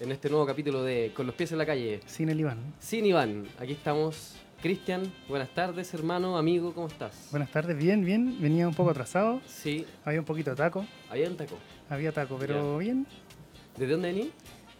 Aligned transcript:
en 0.00 0.12
este 0.12 0.30
nuevo 0.30 0.46
capítulo 0.46 0.82
de 0.82 1.12
Con 1.14 1.26
los 1.26 1.34
pies 1.34 1.52
en 1.52 1.58
la 1.58 1.66
calle. 1.66 2.00
Sin 2.06 2.28
el 2.28 2.40
Iván. 2.40 2.58
Sin 2.78 3.04
Iván, 3.06 3.46
aquí 3.58 3.72
estamos. 3.72 4.36
Cristian, 4.62 5.10
buenas 5.26 5.48
tardes, 5.54 5.94
hermano, 5.94 6.36
amigo, 6.36 6.74
¿cómo 6.74 6.86
estás? 6.86 7.28
Buenas 7.30 7.50
tardes, 7.50 7.78
bien, 7.78 8.04
bien. 8.04 8.36
Venía 8.42 8.68
un 8.68 8.74
poco 8.74 8.90
atrasado. 8.90 9.40
Sí, 9.46 9.86
Había 10.04 10.20
un 10.20 10.26
poquito 10.26 10.50
de 10.50 10.56
taco. 10.56 10.84
había 11.08 11.30
un 11.30 11.36
taco. 11.38 11.56
Había 11.88 12.12
taco, 12.12 12.36
pero 12.38 12.76
bien. 12.76 13.06
¿De 13.78 13.86
dónde 13.86 14.12
venís? 14.12 14.28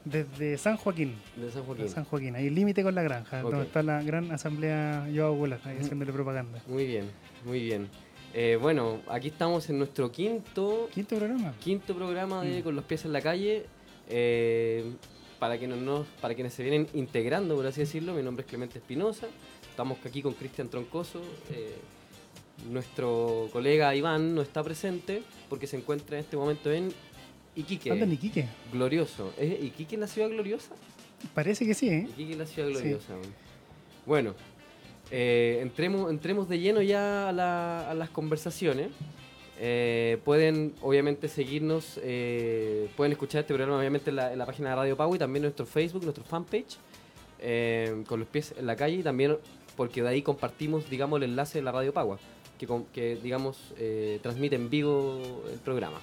Desde 0.04 0.58
San 0.58 0.76
Joaquín. 0.76 1.14
De 1.34 1.50
San 1.50 1.62
Joaquín. 1.64 1.84
De 1.87 1.90
San 1.90 2.04
Joaquín, 2.04 2.37
ahí 2.37 2.50
límite 2.50 2.82
con 2.82 2.94
la 2.94 3.02
granja, 3.02 3.40
donde 3.40 3.62
está 3.62 3.82
la 3.82 4.02
gran 4.02 4.30
asamblea 4.32 5.08
Yo 5.10 5.28
Abuela, 5.28 5.58
ahí 5.64 5.78
haciéndole 5.80 6.12
propaganda. 6.12 6.62
Muy 6.66 6.84
bien, 6.87 7.10
muy 7.46 7.60
bien. 7.60 7.88
Eh, 8.34 8.58
bueno, 8.60 9.00
aquí 9.08 9.28
estamos 9.28 9.71
en 9.71 9.78
nuestro 9.78 10.12
quinto, 10.12 10.90
Quinto 10.92 11.16
programa. 11.16 11.54
quinto 11.58 11.94
programa 11.94 12.42
de 12.42 12.60
Mm. 12.60 12.64
Con 12.64 12.76
los 12.76 12.84
pies 12.84 13.06
en 13.06 13.14
la 13.14 13.22
calle. 13.22 13.64
Eh, 14.11 14.85
para, 15.38 15.56
quienes 15.58 15.79
no, 15.79 16.05
para 16.20 16.34
quienes 16.34 16.52
se 16.52 16.62
vienen 16.62 16.87
integrando, 16.95 17.55
por 17.56 17.66
así 17.66 17.80
decirlo, 17.80 18.12
mi 18.14 18.23
nombre 18.23 18.42
es 18.42 18.48
Clemente 18.48 18.78
Espinosa. 18.78 19.27
Estamos 19.70 19.98
aquí 20.05 20.20
con 20.20 20.34
Cristian 20.34 20.68
Troncoso. 20.68 21.23
eh, 21.51 21.74
nuestro 22.68 23.48
colega 23.54 23.95
Iván 23.95 24.34
no 24.34 24.42
está 24.42 24.62
presente 24.62 25.23
porque 25.48 25.66
se 25.66 25.78
encuentra 25.78 26.18
en 26.18 26.24
este 26.24 26.37
momento 26.37 26.70
en 26.70 26.92
Iquique. 27.56 27.91
Anda 27.91 28.04
en 28.04 28.12
Iquique. 28.12 28.46
Glorioso. 28.70 29.32
¿Es 29.38 29.62
Iquique 29.65 29.96
la 29.96 30.06
ciudad 30.06 30.29
gloriosa? 30.29 30.73
Parece 31.34 31.65
que 31.65 31.73
sí, 31.73 31.88
¿eh? 31.88 32.06
Iquique 32.10 32.37
la 32.37 32.45
ciudad 32.45 32.68
gloriosa. 32.68 33.15
Bueno, 34.04 34.34
eh, 35.10 35.60
entremos, 35.62 36.10
entremos 36.10 36.48
de 36.51 36.59
lleno 36.59 36.82
ya 36.82 37.30
a, 37.30 37.32
la- 37.32 37.90
a 37.90 37.95
las 37.95 38.10
conversaciones. 38.10 38.88
Eh, 39.62 40.16
pueden 40.24 40.73
obviamente 40.80 41.28
seguirnos, 41.28 42.01
eh, 42.02 42.88
pueden 42.96 43.12
escuchar 43.12 43.42
este 43.42 43.52
programa 43.52 43.78
obviamente 43.78 44.09
en 44.09 44.16
la, 44.16 44.46
página 44.46 44.70
de 44.70 44.77
Radio 44.77 44.96
Pau 44.96 45.14
y 45.14 45.18
también 45.18 45.42
en 45.42 45.48
nuestro 45.48 45.66
Facebook, 45.66 46.02
nuestro 46.02 46.24
fanpage, 46.24 46.78
eh, 47.41 48.02
con 48.06 48.20
los 48.20 48.28
pies 48.30 48.54
en 48.57 48.66
la 48.66 48.74
calle 48.74 48.96
y 48.96 49.02
también 49.02 49.37
porque 49.76 50.02
de 50.02 50.09
ahí 50.09 50.23
compartimos, 50.23 50.88
digamos, 50.88 51.18
el 51.18 51.24
enlace 51.24 51.59
de 51.59 51.62
la 51.62 51.73
Radio 51.73 51.93
Pagua, 51.93 52.18
que, 52.59 52.66
que 52.95 53.16
digamos, 53.16 53.74
transmite 54.23 54.57
en 54.57 54.71
vivo 54.71 55.43
el 55.52 55.59
programa. 55.59 56.01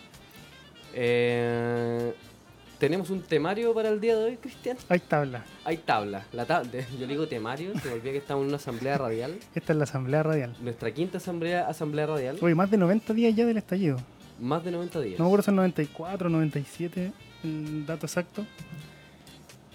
Tenemos 2.79 3.09
un 3.09 3.23
temario 3.23 3.73
para 3.73 3.89
el 3.89 3.99
día 3.99 4.15
de 4.15 4.23
hoy, 4.25 4.37
Cristian. 4.37 4.77
Hay 4.89 4.99
tabla. 4.99 5.43
Hay 5.65 5.77
tabla. 5.77 6.25
La 6.31 6.45
tab- 6.45 6.69
yo 6.71 6.99
le 6.99 7.07
digo 7.07 7.27
temario, 7.27 7.73
se 7.79 7.87
me 7.87 7.95
olvida 7.95 8.11
que 8.11 8.17
estamos 8.19 8.43
en 8.43 8.49
una 8.49 8.57
asamblea 8.57 8.97
radial. 8.99 9.39
Esta 9.55 9.73
es 9.73 9.77
la 9.77 9.83
asamblea 9.85 10.21
radial. 10.21 10.55
Nuestra 10.61 10.91
quinta 10.93 11.17
asamblea, 11.17 11.67
asamblea 11.67 12.05
radial. 12.05 12.37
Oye, 12.39 12.53
más 12.53 12.69
de 12.69 12.77
90 12.77 13.13
días 13.13 13.35
ya 13.35 13.45
del 13.47 13.57
estallido. 13.57 13.97
Más 14.39 14.63
de 14.63 14.69
90 14.71 14.99
días. 15.01 15.19
No 15.19 15.35
si 15.37 15.41
son 15.41 15.55
94, 15.55 16.29
97, 16.29 17.11
el 17.43 17.85
dato 17.87 18.05
exacto. 18.05 18.45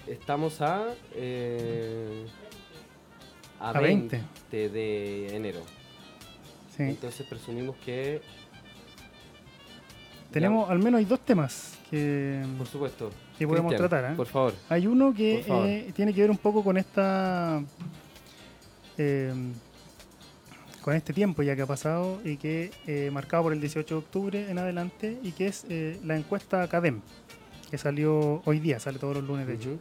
Estamos 0.06 0.60
a. 0.60 0.84
eh, 1.14 2.24
a, 3.58 3.70
A 3.70 3.80
20, 3.80 4.16
20. 4.50 4.68
de 4.68 5.36
enero. 5.36 5.60
Sí. 6.76 6.84
Entonces 6.84 7.26
presumimos 7.26 7.74
que. 7.84 8.20
Tenemos, 10.30 10.70
al 10.70 10.78
menos 10.78 10.98
hay 11.00 11.04
dos 11.04 11.20
temas 11.20 11.78
que, 11.92 12.42
por 12.58 12.66
supuesto. 12.66 13.10
que 13.38 13.46
podemos 13.46 13.76
tratar. 13.76 14.12
¿eh? 14.12 14.16
Por 14.16 14.26
favor. 14.26 14.54
Hay 14.68 14.86
uno 14.86 15.12
que 15.14 15.44
eh, 15.46 15.92
tiene 15.94 16.12
que 16.14 16.22
ver 16.22 16.30
un 16.30 16.38
poco 16.38 16.64
con 16.64 16.76
esta. 16.78 17.62
eh, 18.98 19.32
con 20.80 20.96
este 20.96 21.12
tiempo 21.12 21.44
ya 21.44 21.54
que 21.54 21.62
ha 21.62 21.66
pasado 21.66 22.18
y 22.24 22.36
que 22.36 22.72
eh, 22.88 23.08
marcado 23.12 23.44
por 23.44 23.52
el 23.52 23.60
18 23.60 23.94
de 23.94 23.98
octubre 24.00 24.50
en 24.50 24.58
adelante 24.58 25.16
y 25.22 25.30
que 25.30 25.46
es 25.46 25.64
la 26.04 26.16
encuesta 26.16 26.66
CADEM 26.66 27.00
que 27.70 27.78
salió 27.78 28.42
hoy 28.44 28.58
día, 28.58 28.80
sale 28.80 28.98
todos 28.98 29.14
los 29.16 29.24
lunes 29.24 29.46
de 29.46 29.54
hecho. 29.54 29.68
Ujú. 29.70 29.78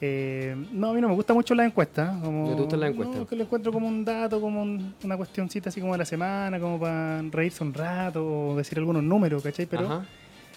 Eh, 0.00 0.56
no, 0.72 0.90
a 0.90 0.92
mí 0.94 1.00
no 1.00 1.08
me 1.08 1.14
gusta 1.14 1.32
mucho 1.34 1.54
la 1.54 1.64
encuesta. 1.64 2.18
Como, 2.22 2.48
¿No 2.50 2.56
te 2.56 2.62
gusta 2.62 2.76
la 2.76 2.88
encuesta? 2.88 3.16
No, 3.18 3.26
que 3.26 3.36
lo 3.36 3.42
encuentro 3.44 3.70
como 3.72 3.86
un 3.86 4.04
dato, 4.04 4.40
como 4.40 4.62
un- 4.62 4.94
una 5.04 5.16
cuestioncita 5.16 5.68
así 5.68 5.80
como 5.80 5.92
de 5.92 5.98
la 5.98 6.04
semana, 6.04 6.58
como 6.58 6.80
para 6.80 7.22
reírse 7.30 7.62
un 7.62 7.72
rato 7.72 8.26
o 8.26 8.56
decir 8.56 8.78
algunos 8.78 9.02
números, 9.02 9.42
¿cachai? 9.42 9.66
Pero 9.66 9.84
Ajá. 9.86 10.04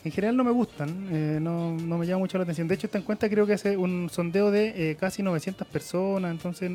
En 0.03 0.12
general 0.12 0.38
no 0.38 0.44
me 0.44 0.52
gustan, 0.52 1.08
eh, 1.12 1.40
no, 1.41 1.74
no 1.74 1.97
me 1.97 2.06
llama 2.06 2.19
mucho 2.19 2.38
la 2.38 2.44
atención. 2.44 2.68
De 2.68 2.75
hecho, 2.75 2.88
esta 2.88 2.97
encuesta 2.97 3.30
creo 3.30 3.46
que 3.46 3.53
hace 3.53 3.78
un 3.78 4.09
sondeo 4.09 4.52
de 4.52 4.91
eh, 4.91 4.96
casi 4.96 5.24
900 5.24 5.68
personas, 5.68 6.31
entonces, 6.31 6.72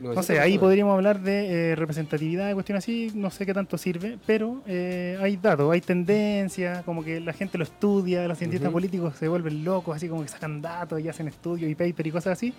no 0.00 0.22
sé, 0.22 0.38
ahí 0.38 0.58
podríamos 0.58 0.94
hablar 0.94 1.20
de 1.20 1.72
eh, 1.72 1.76
representatividad, 1.76 2.52
cuestiones 2.54 2.84
así, 2.84 3.10
no 3.14 3.30
sé 3.30 3.44
qué 3.44 3.52
tanto 3.52 3.76
sirve, 3.76 4.18
pero 4.26 4.62
eh, 4.66 5.18
hay 5.20 5.36
datos, 5.36 5.72
hay 5.72 5.80
tendencias, 5.80 6.84
como 6.84 7.02
que 7.02 7.20
la 7.20 7.32
gente 7.32 7.58
lo 7.58 7.64
estudia, 7.64 8.26
los 8.28 8.38
cientistas 8.38 8.70
políticos 8.70 9.14
se 9.18 9.26
vuelven 9.26 9.64
locos, 9.64 9.96
así 9.96 10.08
como 10.08 10.22
que 10.22 10.28
sacan 10.28 10.62
datos 10.62 11.00
y 11.00 11.08
hacen 11.08 11.26
estudios 11.28 11.70
y 11.70 11.74
paper 11.74 12.06
y 12.06 12.10
cosas 12.12 12.34
así. 12.34 12.54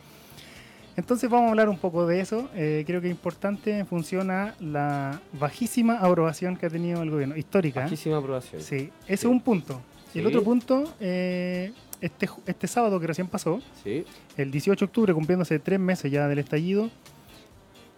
Entonces 1.00 1.30
vamos 1.30 1.48
a 1.48 1.50
hablar 1.52 1.70
un 1.70 1.78
poco 1.78 2.06
de 2.06 2.20
eso. 2.20 2.50
Eh, 2.54 2.84
creo 2.86 3.00
que 3.00 3.08
es 3.08 3.12
importante 3.12 3.78
en 3.78 3.88
función 3.88 4.30
a 4.32 4.54
la 4.60 5.22
bajísima 5.40 5.98
aprobación 6.00 6.58
que 6.58 6.66
ha 6.66 6.70
tenido 6.70 7.02
el 7.02 7.10
gobierno, 7.10 7.38
histórica. 7.38 7.82
Bajísima 7.84 8.18
aprobación. 8.18 8.62
Sí, 8.62 8.76
ese 8.76 8.88
Sí. 8.88 8.92
es 9.08 9.24
un 9.24 9.40
punto. 9.40 9.82
Y 10.14 10.20
el 10.20 10.28
otro 10.28 10.44
punto, 10.44 10.94
eh, 11.00 11.72
este, 12.02 12.28
este 12.46 12.68
sábado 12.68 13.00
que 13.00 13.08
recién 13.08 13.28
pasó, 13.28 13.62
Sí. 13.82 14.04
el 14.36 14.52
18 14.52 14.86
de 14.86 14.90
octubre, 14.90 15.14
cumpliéndose 15.14 15.58
tres 15.60 15.80
meses 15.80 16.12
ya 16.12 16.28
del 16.28 16.40
estallido, 16.40 16.90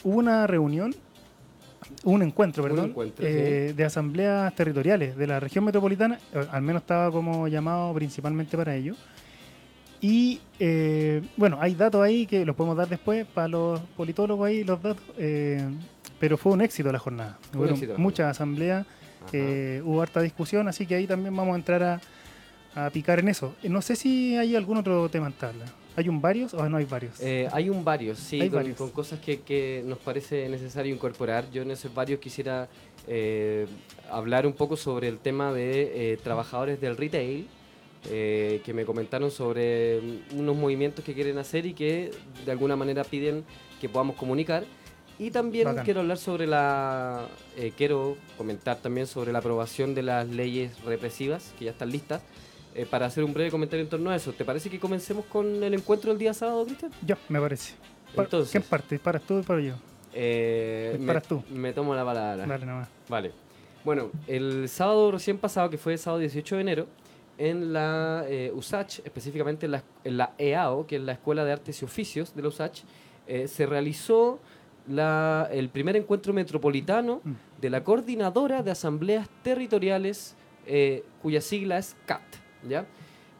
hubo 0.03 0.17
una 0.19 0.45
reunión, 0.45 0.93
un 2.03 2.21
encuentro, 2.21 2.61
Un 2.63 2.69
perdón, 2.69 2.89
encuentro, 2.91 3.25
eh, 3.27 3.73
de 3.75 3.83
asambleas 3.83 4.53
territoriales 4.53 5.17
de 5.17 5.25
la 5.25 5.39
región 5.39 5.63
metropolitana, 5.65 6.19
eh, 6.33 6.45
al 6.51 6.61
menos 6.61 6.83
estaba 6.83 7.09
como 7.11 7.47
llamado 7.47 7.91
principalmente 7.95 8.55
para 8.57 8.75
ello. 8.75 8.93
Y 10.01 10.39
eh, 10.59 11.21
bueno, 11.37 11.57
hay 11.61 11.75
datos 11.75 12.01
ahí 12.01 12.25
que 12.25 12.43
los 12.45 12.55
podemos 12.55 12.75
dar 12.75 12.89
después 12.89 13.25
para 13.27 13.47
los 13.47 13.79
politólogos 13.95 14.47
ahí, 14.47 14.63
los 14.63 14.81
datos, 14.81 15.03
eh, 15.17 15.63
pero 16.19 16.37
fue 16.37 16.51
un 16.53 16.61
éxito 16.61 16.91
la 16.91 16.99
jornada. 16.99 17.37
Fue 17.51 17.61
un 17.61 17.67
Hubo 17.67 17.73
éxito 17.75 17.93
la 17.93 17.99
muchas 17.99 18.31
asambleas, 18.31 18.85
eh, 19.31 19.81
hubo 19.85 20.01
harta 20.01 20.21
discusión, 20.21 20.67
así 20.67 20.85
que 20.87 20.95
ahí 20.95 21.05
también 21.05 21.35
vamos 21.35 21.53
a 21.53 21.57
entrar 21.57 21.83
a, 21.83 22.01
a 22.85 22.89
picar 22.89 23.19
en 23.19 23.27
eso. 23.27 23.53
Eh, 23.61 23.69
No 23.69 23.81
sé 23.83 23.95
si 23.95 24.35
hay 24.37 24.55
algún 24.55 24.77
otro 24.77 25.07
tema 25.09 25.27
en 25.27 25.33
tabla. 25.33 25.65
¿Hay 25.95 26.07
un 26.07 26.21
varios 26.21 26.53
o 26.53 26.67
no 26.69 26.77
hay 26.77 26.85
varios? 26.85 27.19
Eh, 27.19 27.47
hay 27.51 27.69
un 27.69 27.83
varios, 27.83 28.17
sí, 28.17 28.39
Hay 28.41 28.49
con, 28.49 28.59
varios. 28.59 28.77
con 28.77 28.89
cosas 28.91 29.19
que, 29.19 29.41
que 29.41 29.83
nos 29.85 29.99
parece 29.99 30.47
necesario 30.49 30.95
incorporar. 30.95 31.51
Yo 31.51 31.61
en 31.63 31.69
esos 31.71 31.93
varios 31.93 32.19
quisiera 32.21 32.69
eh, 33.07 33.67
hablar 34.09 34.47
un 34.47 34.53
poco 34.53 34.77
sobre 34.77 35.09
el 35.09 35.19
tema 35.19 35.51
de 35.53 36.13
eh, 36.13 36.17
trabajadores 36.23 36.79
del 36.79 36.95
retail, 36.95 37.45
eh, 38.09 38.61
que 38.65 38.73
me 38.73 38.85
comentaron 38.85 39.29
sobre 39.31 40.01
mm, 40.01 40.39
unos 40.39 40.55
movimientos 40.55 41.03
que 41.05 41.13
quieren 41.13 41.37
hacer 41.37 41.65
y 41.65 41.73
que 41.73 42.11
de 42.45 42.51
alguna 42.51 42.75
manera 42.75 43.03
piden 43.03 43.43
que 43.79 43.89
podamos 43.89 44.15
comunicar. 44.15 44.63
Y 45.19 45.29
también 45.29 45.65
Bacán. 45.65 45.85
quiero 45.85 45.99
hablar 45.99 46.17
sobre 46.17 46.47
la, 46.47 47.27
eh, 47.55 47.71
quiero 47.77 48.17
comentar 48.37 48.77
también 48.77 49.05
sobre 49.05 49.31
la 49.31 49.37
aprobación 49.39 49.93
de 49.93 50.01
las 50.01 50.27
leyes 50.27 50.83
represivas, 50.83 51.53
que 51.59 51.65
ya 51.65 51.71
están 51.71 51.91
listas, 51.91 52.23
eh, 52.73 52.87
para 52.89 53.05
hacer 53.05 53.23
un 53.23 53.31
breve 53.33 53.51
comentario 53.51 53.83
en 53.83 53.89
torno 53.89 54.09
a 54.09 54.15
eso. 54.15 54.33
¿Te 54.33 54.45
parece 54.45 54.69
que 54.71 54.79
comencemos 54.79 55.25
con 55.25 55.61
el 55.63 55.73
encuentro 55.75 56.09
del 56.09 56.17
día 56.17 56.33
sábado, 56.33 56.65
Cristian? 56.65 56.91
Ya, 57.05 57.17
me 57.29 57.39
parece. 57.39 57.73
Pa- 58.15 58.23
Entonces, 58.23 58.51
¿Quién 58.51 58.63
parte? 58.63 58.97
¿Paras 58.97 59.21
tú 59.21 59.37
o 59.37 59.43
paro 59.43 59.59
yo? 59.59 59.75
eh, 60.13 60.97
me, 60.99 61.21
tú. 61.21 61.43
me 61.51 61.71
tomo 61.71 61.93
la 61.93 62.03
palabra. 62.03 62.45
Dale 62.47 62.65
nomás. 62.65 62.89
Vale. 63.07 63.31
Bueno, 63.83 64.09
el 64.27 64.67
sábado 64.69 65.11
recién 65.11 65.37
pasado, 65.37 65.69
que 65.69 65.77
fue 65.77 65.93
el 65.93 65.99
sábado 65.99 66.19
18 66.19 66.55
de 66.55 66.61
enero, 66.61 66.87
en 67.37 67.73
la 67.73 68.23
eh, 68.27 68.51
USACH, 68.53 68.99
específicamente 69.05 69.65
en 69.65 69.71
la, 69.73 69.83
en 70.03 70.17
la 70.17 70.33
EAO, 70.37 70.85
que 70.85 70.97
es 70.97 71.01
la 71.01 71.13
Escuela 71.13 71.43
de 71.45 71.51
Artes 71.53 71.81
y 71.81 71.85
Oficios 71.85 72.35
de 72.35 72.41
la 72.41 72.47
USACH, 72.49 72.81
eh, 73.27 73.47
se 73.47 73.65
realizó 73.65 74.39
la- 74.87 75.47
el 75.51 75.69
primer 75.69 75.95
encuentro 75.95 76.33
metropolitano 76.33 77.21
Mm. 77.23 77.31
de 77.61 77.69
la 77.69 77.83
Coordinadora 77.83 78.63
de 78.63 78.71
Asambleas 78.71 79.27
Territoriales, 79.43 80.35
eh, 80.67 81.03
cuya 81.21 81.41
sigla 81.41 81.77
es 81.77 81.95
CAT. 82.05 82.21
¿ya? 82.67 82.85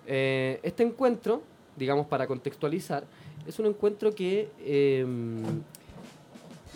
Eh, 0.08 0.60
este 0.64 0.84
encuentro, 0.84 1.44
digamos 1.78 2.08
para 2.08 2.26
contextualizar, 2.28 3.04
es 3.48 3.58
un 3.60 3.66
encuentro 3.68 4.14
que 4.14 4.50
em, 4.66 5.44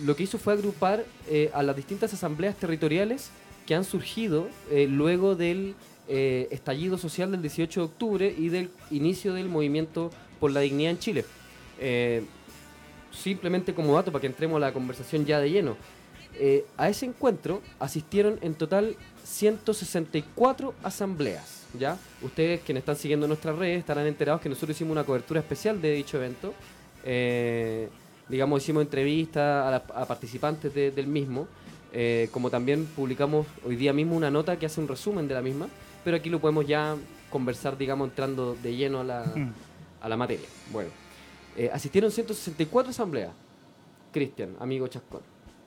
lo 0.03 0.15
que 0.15 0.23
hizo 0.23 0.37
fue 0.37 0.53
agrupar 0.53 1.05
a 1.53 1.63
las 1.63 1.75
distintas 1.75 2.13
asambleas 2.13 2.55
territoriales 2.55 3.31
que 3.65 3.73
han 3.75 3.83
surgido 3.83 4.47
luego 4.89 5.35
del 5.35 5.73
eh, 6.07 6.47
estallido 6.51 6.97
social 6.97 7.31
del 7.31 7.41
18 7.41 7.79
de 7.79 7.85
octubre 7.85 8.35
y 8.37 8.49
del 8.49 8.69
inicio 8.91 9.33
del 9.33 9.49
movimiento 9.49 10.11
por 10.39 10.51
la 10.51 10.59
dignidad 10.61 10.91
en 10.91 10.99
Chile. 10.99 11.25
Eh, 11.79 12.23
simplemente 13.11 13.73
como 13.73 13.95
dato 13.95 14.11
para 14.11 14.21
que 14.21 14.27
entremos 14.27 14.57
a 14.57 14.59
la 14.59 14.73
conversación 14.73 15.25
ya 15.25 15.39
de 15.39 15.49
lleno. 15.51 15.77
eh, 16.37 16.65
a 16.77 16.89
ese 16.89 17.05
encuentro 17.05 17.61
asistieron 17.79 18.37
en 18.41 18.55
total 18.55 18.95
164 19.23 20.73
asambleas. 20.83 21.63
¿ya? 21.79 21.97
Ustedes 22.21 22.59
quienes 22.61 22.81
están 22.81 22.97
siguiendo 22.97 23.25
nuestras 23.27 23.57
redes 23.57 23.79
estarán 23.79 24.05
enterados 24.05 24.41
que 24.41 24.49
nosotros 24.49 24.75
hicimos 24.75 24.91
una 24.91 25.03
cobertura 25.05 25.39
especial 25.39 25.81
de 25.81 25.93
dicho 25.93 26.17
evento. 26.17 26.53
Digamos, 28.27 28.63
hicimos 28.63 28.81
entrevistas 28.83 29.41
a, 29.91 30.01
a 30.01 30.05
participantes 30.05 30.73
de- 30.73 30.91
del 30.91 31.07
mismo, 31.07 31.47
como 32.31 32.49
también 32.49 32.85
publicamos 32.85 33.45
hoy 33.65 33.75
día 33.77 33.93
mismo 33.93 34.15
una 34.17 34.29
nota 34.31 34.57
que 34.59 34.65
hace 34.65 34.81
un 34.81 34.87
resumen 34.87 35.27
de 35.27 35.33
la 35.35 35.41
misma, 35.41 35.67
pero 36.05 36.17
aquí 36.17 36.29
lo 36.29 36.39
podemos 36.39 36.65
ya 36.67 36.95
conversar, 37.31 37.77
digamos, 37.77 38.09
entrando 38.09 38.55
de 38.55 38.75
lleno 38.75 39.01
a 39.01 39.03
la, 39.03 39.25
mm. 39.35 39.53
a 40.01 40.07
la 40.07 40.15
materia. 40.15 40.47
Bueno, 40.71 40.91
eh, 41.57 41.69
asistieron 41.73 42.11
164 42.11 42.91
asambleas, 42.91 43.33
Cristian, 44.13 44.55
amigo 44.59 44.87
Chascón. 44.87 45.21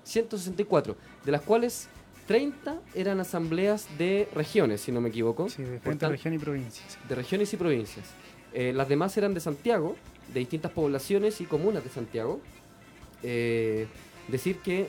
164, 0.04 0.96
de 1.24 1.32
las 1.32 1.42
cuales 1.42 1.88
30 2.28 2.80
eran 2.94 3.18
asambleas 3.20 3.88
de 3.98 4.28
regiones, 4.32 4.80
si 4.80 4.92
no 4.92 5.00
me 5.00 5.08
equivoco. 5.08 5.48
Sí, 5.48 5.64
de 5.64 6.08
regiones 6.08 6.40
y 6.40 6.44
provincias. 6.44 6.98
De 7.08 7.14
regiones 7.16 7.52
y 7.52 7.56
provincias. 7.56 8.06
Eh, 8.54 8.72
las 8.72 8.88
demás 8.88 9.16
eran 9.18 9.34
de 9.34 9.40
Santiago, 9.40 9.96
de 10.32 10.40
distintas 10.40 10.70
poblaciones 10.70 11.40
y 11.40 11.46
comunas 11.46 11.82
de 11.82 11.90
Santiago. 11.90 12.40
Eh, 13.24 13.88
decir 14.28 14.58
que 14.60 14.88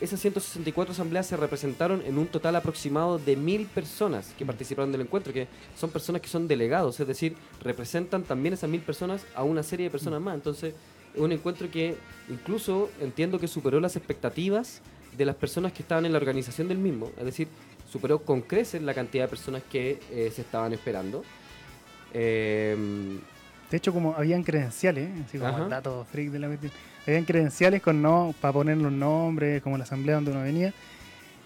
esas 0.00 0.20
164 0.20 0.92
asambleas 0.92 1.26
se 1.26 1.36
representaron 1.36 2.02
en 2.06 2.18
un 2.18 2.26
total 2.26 2.54
aproximado 2.56 3.18
de 3.18 3.36
mil 3.36 3.66
personas 3.66 4.32
que 4.38 4.46
participaron 4.46 4.92
del 4.92 5.00
encuentro, 5.00 5.32
que 5.32 5.48
son 5.76 5.90
personas 5.90 6.22
que 6.22 6.28
son 6.28 6.46
delegados, 6.46 7.00
es 7.00 7.06
decir, 7.06 7.36
representan 7.62 8.22
también 8.22 8.54
esas 8.54 8.70
mil 8.70 8.80
personas 8.80 9.26
a 9.34 9.42
una 9.42 9.62
serie 9.62 9.84
de 9.84 9.90
personas 9.90 10.20
más. 10.20 10.34
Entonces, 10.34 10.74
es 11.14 11.20
un 11.20 11.32
encuentro 11.32 11.68
que 11.70 11.96
incluso 12.28 12.90
entiendo 13.00 13.40
que 13.40 13.48
superó 13.48 13.80
las 13.80 13.96
expectativas 13.96 14.80
de 15.16 15.24
las 15.24 15.34
personas 15.34 15.72
que 15.72 15.82
estaban 15.82 16.06
en 16.06 16.12
la 16.12 16.18
organización 16.18 16.68
del 16.68 16.78
mismo, 16.78 17.10
es 17.18 17.24
decir, 17.24 17.48
superó 17.90 18.20
con 18.20 18.42
creces 18.42 18.82
la 18.82 18.94
cantidad 18.94 19.24
de 19.24 19.28
personas 19.28 19.62
que 19.70 19.98
eh, 20.12 20.30
se 20.32 20.42
estaban 20.42 20.72
esperando. 20.72 21.24
Em, 22.12 23.18
de 23.70 23.76
hecho, 23.76 23.92
como 23.92 24.14
habían 24.14 24.44
credenciales, 24.44 25.10
así 25.26 25.38
como 25.38 25.64
el 25.64 25.68
dato 25.68 26.06
freak 26.10 26.30
de 26.30 26.38
la 26.38 26.48
habían 27.10 27.24
credenciales 27.24 27.82
con 27.82 28.02
no 28.02 28.34
para 28.40 28.52
poner 28.52 28.76
los 28.76 28.92
nombres, 28.92 29.62
como 29.62 29.78
la 29.78 29.84
asamblea 29.84 30.16
donde 30.16 30.30
uno 30.30 30.42
venía, 30.42 30.72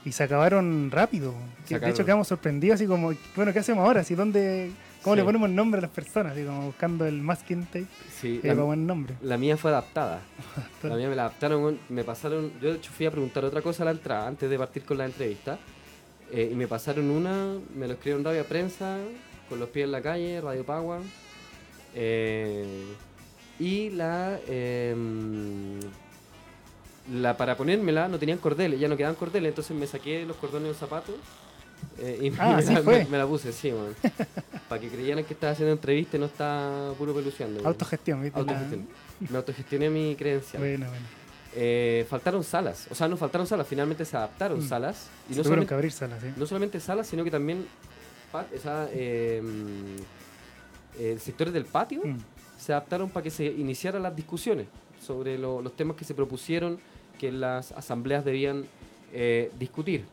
y 0.04 0.12
se 0.12 0.24
acabaron 0.24 0.90
rápido. 0.90 1.34
De 1.68 1.90
hecho, 1.90 2.04
quedamos 2.04 2.28
sorprendidos, 2.28 2.76
así 2.76 2.86
como, 2.86 3.12
bueno, 3.36 3.52
¿qué 3.52 3.60
hacemos 3.60 3.86
ahora? 3.86 4.02
¿Si 4.02 4.14
dónde, 4.14 4.72
¿Cómo 5.02 5.16
le 5.16 5.24
ponemos 5.24 5.48
el 5.48 5.54
nombre 5.54 5.78
a 5.78 5.82
las 5.82 5.90
personas? 5.90 6.32
Así 6.32 6.44
como 6.44 6.66
buscando 6.66 7.06
el 7.06 7.20
masking 7.20 7.64
tape 7.66 7.86
sí, 8.20 8.40
eh, 8.42 8.54
la, 8.54 8.76
nombre. 8.76 9.14
La 9.22 9.36
mía 9.36 9.56
fue 9.56 9.70
adaptada. 9.70 10.20
la 10.82 10.96
mía 10.96 11.08
me 11.08 11.16
la 11.16 11.22
adaptaron, 11.26 11.78
me 11.88 12.04
pasaron. 12.04 12.52
Yo 12.60 12.70
de 12.70 12.76
hecho 12.76 12.90
fui 12.92 13.06
a 13.06 13.10
preguntar 13.10 13.44
otra 13.44 13.62
cosa 13.62 13.82
a 13.82 13.86
la 13.86 13.90
entrada 13.92 14.28
antes 14.28 14.48
de 14.48 14.58
partir 14.58 14.84
con 14.84 14.98
la 14.98 15.04
entrevista. 15.04 15.58
Eh, 16.30 16.50
y 16.52 16.54
me 16.54 16.66
pasaron 16.66 17.10
una, 17.10 17.56
me 17.74 17.86
lo 17.86 17.94
escribieron 17.94 18.24
Radio 18.24 18.44
Prensa, 18.44 18.98
con 19.48 19.58
los 19.58 19.68
pies 19.68 19.84
en 19.84 19.92
la 19.92 20.00
calle, 20.00 20.40
Radio 20.40 20.64
Pagua. 20.64 21.00
Eh, 21.94 22.64
y 23.62 23.90
la. 23.90 24.40
Em, 24.48 25.78
la 27.12 27.36
para 27.36 27.56
ponérmela 27.56 28.08
no 28.08 28.18
tenían 28.18 28.38
cordeles, 28.38 28.78
ya 28.78 28.88
no 28.88 28.96
quedaban 28.96 29.16
cordeles, 29.16 29.50
entonces 29.50 29.76
me 29.76 29.86
saqué 29.86 30.24
los 30.24 30.36
cordones 30.36 30.64
de 30.64 30.68
los 30.68 30.76
zapatos 30.78 31.16
eh, 31.98 32.18
y 32.22 32.32
ah, 32.38 32.56
me, 32.56 32.74
la, 32.74 32.82
fue. 32.82 33.04
Me, 33.06 33.18
la 33.18 33.26
puse, 33.26 33.52
sí, 33.52 33.72
Para 34.68 34.80
que 34.80 34.88
creyeran 34.88 35.24
que 35.24 35.34
estaba 35.34 35.52
haciendo 35.52 35.72
entrevista 35.72 36.16
y 36.16 36.20
no 36.20 36.26
estaba 36.26 36.92
puro 36.94 37.12
peluceando. 37.12 37.66
Autogestión, 37.66 38.22
¿viste? 38.22 38.38
Autogestión. 38.38 38.86
Me 39.20 39.36
autogestioné 39.36 39.90
mi 39.90 40.14
credencial. 40.16 40.62
Bueno, 40.62 40.86
bueno. 40.88 41.06
Eh, 41.54 42.06
faltaron 42.08 42.42
salas, 42.44 42.86
o 42.90 42.94
sea, 42.94 43.08
no 43.08 43.16
faltaron 43.18 43.46
salas, 43.46 43.66
finalmente 43.66 44.04
se 44.04 44.16
adaptaron 44.16 44.60
mm. 44.60 44.68
salas. 44.68 45.08
Y 45.28 45.34
no 45.34 45.42
tuvieron 45.42 45.66
que 45.66 45.74
abrir 45.74 45.92
salas, 45.92 46.22
No 46.36 46.46
solamente 46.46 46.80
salas, 46.80 47.06
sino 47.06 47.24
que 47.24 47.30
también 47.30 47.66
esa, 48.54 48.88
em, 48.92 49.96
eh, 50.98 51.18
sectores 51.20 51.52
del 51.52 51.66
patio 51.66 52.00
mm. 52.04 52.16
Se 52.62 52.72
adaptaron 52.72 53.10
para 53.10 53.24
que 53.24 53.30
se 53.30 53.46
iniciaran 53.46 54.02
las 54.02 54.14
discusiones 54.14 54.66
sobre 55.00 55.36
los 55.36 55.76
temas 55.76 55.96
que 55.96 56.04
se 56.04 56.14
propusieron 56.14 56.78
que 57.18 57.32
las 57.32 57.72
asambleas 57.72 58.24
debían 58.24 58.64
discutir 59.58 60.04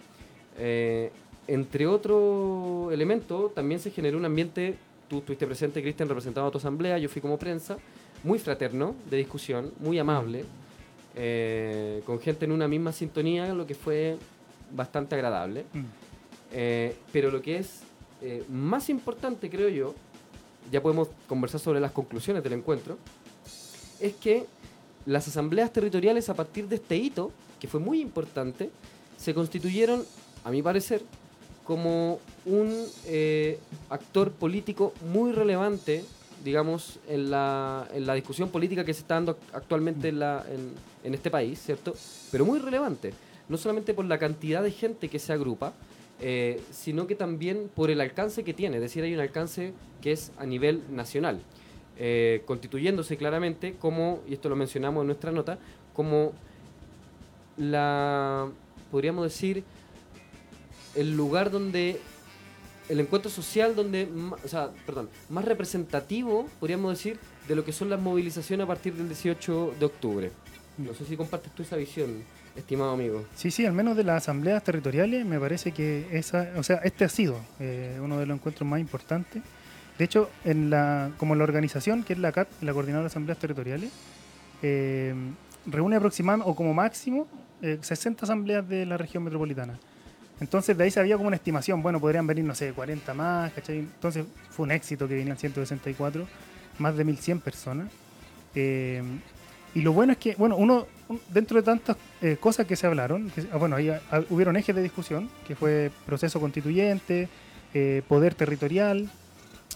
entre 1.50 1.88
otros 1.88 2.94
elementos, 2.94 3.56
también 3.56 3.80
se 3.80 3.90
generó 3.90 4.20
un 4.20 4.26
ambiente, 4.26 4.76
tú 5.08 5.18
estuviste 5.18 5.48
presente, 5.48 5.82
Cristian, 5.82 6.08
representado 6.08 6.46
a 6.46 6.52
tu 6.52 6.60
asamblea, 6.60 7.00
yo 7.00 7.10
fui 7.10 7.24
como 7.24 7.40
prensa, 7.40 7.78
muy 8.24 8.38
fraterno, 8.38 8.94
de 9.10 9.18
discusión, 9.18 9.72
muy 9.80 9.98
amable, 9.98 10.46
eh, 11.16 12.04
con 12.06 12.20
gente 12.20 12.46
en 12.46 12.52
una 12.52 12.68
misma 12.68 12.92
sintonía, 12.92 13.52
lo 13.56 13.66
que 13.66 13.74
fue 13.74 14.18
bastante 14.72 15.16
agradable. 15.16 15.66
Mm. 15.74 15.86
Eh, 16.52 16.96
pero 17.12 17.32
lo 17.32 17.42
que 17.42 17.58
es 17.58 17.82
eh, 18.22 18.44
más 18.48 18.88
importante, 18.92 19.50
creo 19.50 19.70
yo, 19.70 19.96
ya 20.72 20.82
podemos 20.82 21.10
conversar 21.28 21.60
sobre 21.60 21.80
las 21.80 21.92
conclusiones 21.92 22.44
del 22.44 22.54
encuentro, 22.54 22.98
es 24.00 24.14
que 24.16 24.46
las 25.06 25.28
asambleas 25.28 25.72
territoriales 25.74 26.30
a 26.30 26.34
partir 26.34 26.68
de 26.68 26.76
este 26.76 26.96
hito, 26.96 27.32
que 27.60 27.68
fue 27.68 27.80
muy 27.80 28.02
importante, 28.02 28.70
se 29.18 29.34
constituyeron, 29.34 30.06
a 30.44 30.52
mi 30.52 30.62
parecer, 30.62 31.02
como 31.66 32.20
un 32.46 32.86
eh, 33.06 33.60
actor 33.90 34.32
político 34.32 34.94
muy 35.12 35.32
relevante, 35.32 36.04
digamos, 36.44 37.00
en 37.08 37.30
la, 37.30 37.88
en 37.94 38.08
la, 38.08 38.14
discusión 38.16 38.50
política 38.50 38.84
que 38.84 38.94
se 38.94 39.02
está 39.02 39.16
dando 39.16 39.38
actualmente 39.54 40.08
en, 40.10 40.20
la, 40.20 40.46
en, 41.04 41.14
este 41.14 41.30
país, 41.30 41.62
¿cierto? 41.62 41.94
Pero 42.32 42.46
muy 42.46 42.60
relevante, 42.60 43.14
no 43.50 43.58
solamente 43.58 43.94
por 43.94 44.06
la 44.06 44.18
cantidad 44.18 44.64
de 44.64 44.72
gente 44.72 45.10
que 45.10 45.20
se 45.20 45.34
agrupa, 45.34 45.74
eh, 46.22 46.62
sino 46.72 47.08
que 47.08 47.16
también 47.16 47.70
por 47.74 47.90
el 47.90 48.02
alcance 48.02 48.44
que 48.44 48.54
tiene, 48.54 48.78
es 48.78 48.82
decir, 48.82 49.04
hay 49.04 49.14
un 49.14 49.20
alcance 49.20 49.74
que 50.02 50.12
es 50.12 50.32
a 50.38 50.46
nivel 50.46 50.84
nacional, 50.90 51.42
eh, 51.98 52.44
constituyéndose 52.46 53.18
claramente 53.18 53.76
como, 53.80 54.22
y 54.28 54.34
esto 54.34 54.50
lo 54.50 54.56
mencionamos 54.56 55.02
en 55.02 55.08
nuestra 55.08 55.32
nota, 55.32 55.60
como 55.94 56.34
la, 57.58 58.50
podríamos 58.92 59.24
decir, 59.24 59.64
el 60.96 61.16
lugar 61.16 61.52
donde 61.52 62.00
el 62.90 63.00
encuentro 63.00 63.30
social 63.30 63.76
donde, 63.76 64.10
o 64.44 64.48
sea, 64.48 64.72
perdón, 64.86 65.10
más 65.30 65.46
representativo, 65.46 66.48
podríamos 66.60 66.92
decir, 66.92 67.20
de 67.48 67.56
lo 67.56 67.64
que 67.64 67.72
son 67.72 67.90
las 67.90 68.02
movilizaciones 68.02 68.66
a 68.66 68.68
partir 68.68 68.96
del 68.96 69.08
18 69.08 69.76
de 69.80 69.86
octubre. 69.86 70.32
No 70.78 70.94
sé 70.94 71.06
si 71.06 71.16
compartes 71.16 71.54
tú 71.54 71.62
esa 71.62 71.76
visión, 71.76 72.24
estimado 72.60 72.92
amigo. 72.92 73.26
Sí, 73.36 73.52
sí, 73.52 73.66
al 73.66 73.74
menos 73.74 73.98
de 73.98 74.04
las 74.04 74.24
asambleas 74.24 74.64
territoriales 74.64 75.26
me 75.26 75.40
parece 75.40 75.72
que 75.72 76.08
esa, 76.12 76.50
o 76.58 76.64
sea, 76.64 76.78
este 76.84 77.06
ha 77.06 77.10
sido 77.10 77.40
eh, 77.60 78.00
uno 78.02 78.18
de 78.20 78.26
los 78.26 78.38
encuentros 78.38 78.68
más 78.68 78.80
importantes. 78.80 79.42
De 79.98 80.06
hecho, 80.06 80.30
en 80.46 80.70
la, 80.70 81.12
como 81.18 81.36
la 81.36 81.44
organización, 81.44 82.04
que 82.04 82.14
es 82.14 82.20
la 82.20 82.32
CAT, 82.32 82.48
la 82.62 82.74
Coordinadora 82.74 83.04
de 83.04 83.08
Asambleas 83.08 83.38
Territoriales, 83.38 83.92
eh, 84.62 85.14
reúne 85.66 85.98
aproximadamente, 85.98 86.50
o 86.50 86.56
como 86.56 86.74
máximo, 86.74 87.28
60 87.62 88.10
eh, 88.10 88.24
asambleas 88.24 88.68
de 88.68 88.86
la 88.86 88.98
región 88.98 89.24
metropolitana. 89.24 89.78
Entonces 90.40 90.78
de 90.78 90.86
ahí 90.86 90.92
se 90.92 91.00
había 91.00 91.18
como 91.18 91.28
una 91.28 91.36
estimación, 91.36 91.82
bueno, 91.82 92.00
podrían 92.00 92.26
venir, 92.26 92.46
no 92.46 92.56
sé, 92.56 92.72
40 92.72 93.14
más, 93.14 93.52
¿cachai? 93.52 93.80
Entonces 93.80 94.26
fue 94.50 94.64
un 94.64 94.72
éxito 94.72 95.08
que 95.08 95.16
vinieran 95.16 95.38
164, 95.38 96.26
más 96.78 96.96
de 96.96 97.04
1100 97.04 97.42
personas. 97.42 97.92
Eh, 98.56 99.04
y 99.76 99.82
lo 99.82 99.94
bueno 99.94 100.14
es 100.14 100.18
que, 100.18 100.36
bueno, 100.36 100.56
uno, 100.58 100.88
dentro 101.30 101.58
de 101.58 101.64
tantas 101.64 101.98
eh, 102.22 102.38
cosas 102.40 102.66
que 102.66 102.76
se 102.76 102.88
hablaron, 102.88 103.32
ah, 103.52 103.58
bueno, 103.58 103.76
ahí 103.76 103.90
ah, 103.90 104.22
hubieron 104.30 104.56
ejes 104.58 104.76
de 104.76 104.82
discusión, 104.82 105.30
que 105.48 105.56
fue 105.56 105.92
proceso 106.06 106.40
constituyente, 106.40 107.28
eh, 107.74 108.02
poder 108.08 108.36
territorial, 108.36 109.10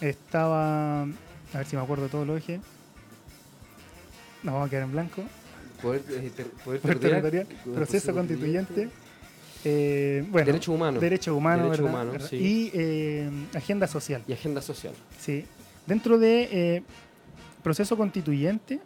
estaba, 0.02 1.04
a 1.04 1.08
ver 1.54 1.66
si 1.66 1.76
me 1.76 1.82
acuerdo 1.82 2.08
todos 2.08 2.28
los 2.28 2.38
ejes, 2.38 2.60
nos 4.44 4.54
vamos 4.54 4.68
a 4.68 4.70
quedar 4.70 4.84
en 4.84 4.92
blanco. 4.92 5.24
Poder, 5.82 6.02
territorial, 6.82 7.48
proceso 7.74 8.14
constituyente 8.14 8.90
eh, 9.66 10.26
bueno, 10.30 10.46
derecho 10.46 10.74
humano. 10.74 11.00
Derecho 11.00 11.36
humano, 11.36 11.72
Y 12.32 12.72
eh, 12.74 13.30
agenda 13.54 13.88
social. 13.88 14.22
Y 14.28 14.34
agenda 14.34 14.62
social. 14.62 14.94
Sí. 15.20 15.46
Dentro 15.86 16.18
de 16.18 16.50
eh, 16.52 16.84
proceso 17.62 17.96
constituyente, 17.98 18.80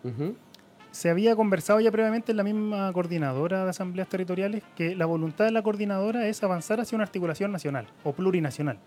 se 0.92 1.10
había 1.10 1.36
conversado 1.36 1.80
ya 1.80 1.92
previamente 1.92 2.32
en 2.32 2.38
la 2.38 2.44
misma 2.44 2.92
coordinadora 2.94 3.64
de 3.64 3.70
asambleas 3.70 4.08
territoriales 4.08 4.64
que 4.76 4.96
la 4.96 5.06
voluntad 5.06 5.46
de 5.46 5.52
la 5.52 5.62
coordinadora 5.62 6.28
es 6.28 6.44
avanzar 6.44 6.80
hacia 6.80 6.96
una 6.96 7.04
articulación 7.04 7.52
nacional 7.52 7.88
o 8.04 8.14
plurinacional. 8.14 8.80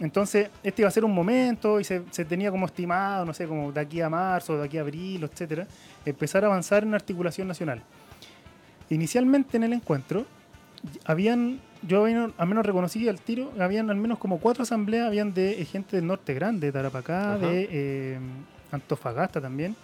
entonces, 0.00 0.50
este 0.62 0.82
iba 0.82 0.88
a 0.88 0.92
ser 0.92 1.04
un 1.04 1.14
momento 1.14 1.78
y 1.78 1.84
se, 1.84 2.02
se, 2.10 2.24
tenía 2.24 2.50
como 2.50 2.66
estimado, 2.66 3.24
no 3.24 3.34
sé, 3.34 3.46
como 3.46 3.70
de 3.70 3.80
aquí 3.80 4.00
a 4.00 4.08
marzo, 4.08 4.56
de 4.56 4.64
aquí 4.64 4.78
a 4.78 4.80
abril, 4.80 5.24
etcétera, 5.24 5.66
empezar 6.04 6.44
a 6.44 6.46
avanzar 6.46 6.82
en 6.82 6.88
una 6.88 6.96
articulación 6.96 7.46
nacional. 7.48 7.82
Inicialmente 8.88 9.56
en 9.56 9.64
el 9.64 9.72
encuentro, 9.74 10.26
habían, 11.04 11.60
yo 11.82 12.04
al 12.04 12.46
menos 12.46 12.66
reconocí 12.66 13.08
al 13.08 13.20
tiro, 13.20 13.52
habían 13.58 13.90
al 13.90 13.96
menos 13.96 14.18
como 14.18 14.38
cuatro 14.38 14.62
asambleas, 14.62 15.06
habían 15.06 15.34
de 15.34 15.64
gente 15.64 15.96
del 15.96 16.06
norte 16.06 16.34
grande, 16.34 16.68
de 16.68 16.72
Tarapacá, 16.72 17.38
de 17.38 17.68
eh, 17.70 18.18
Antofagasta 18.72 19.40
también, 19.40 19.76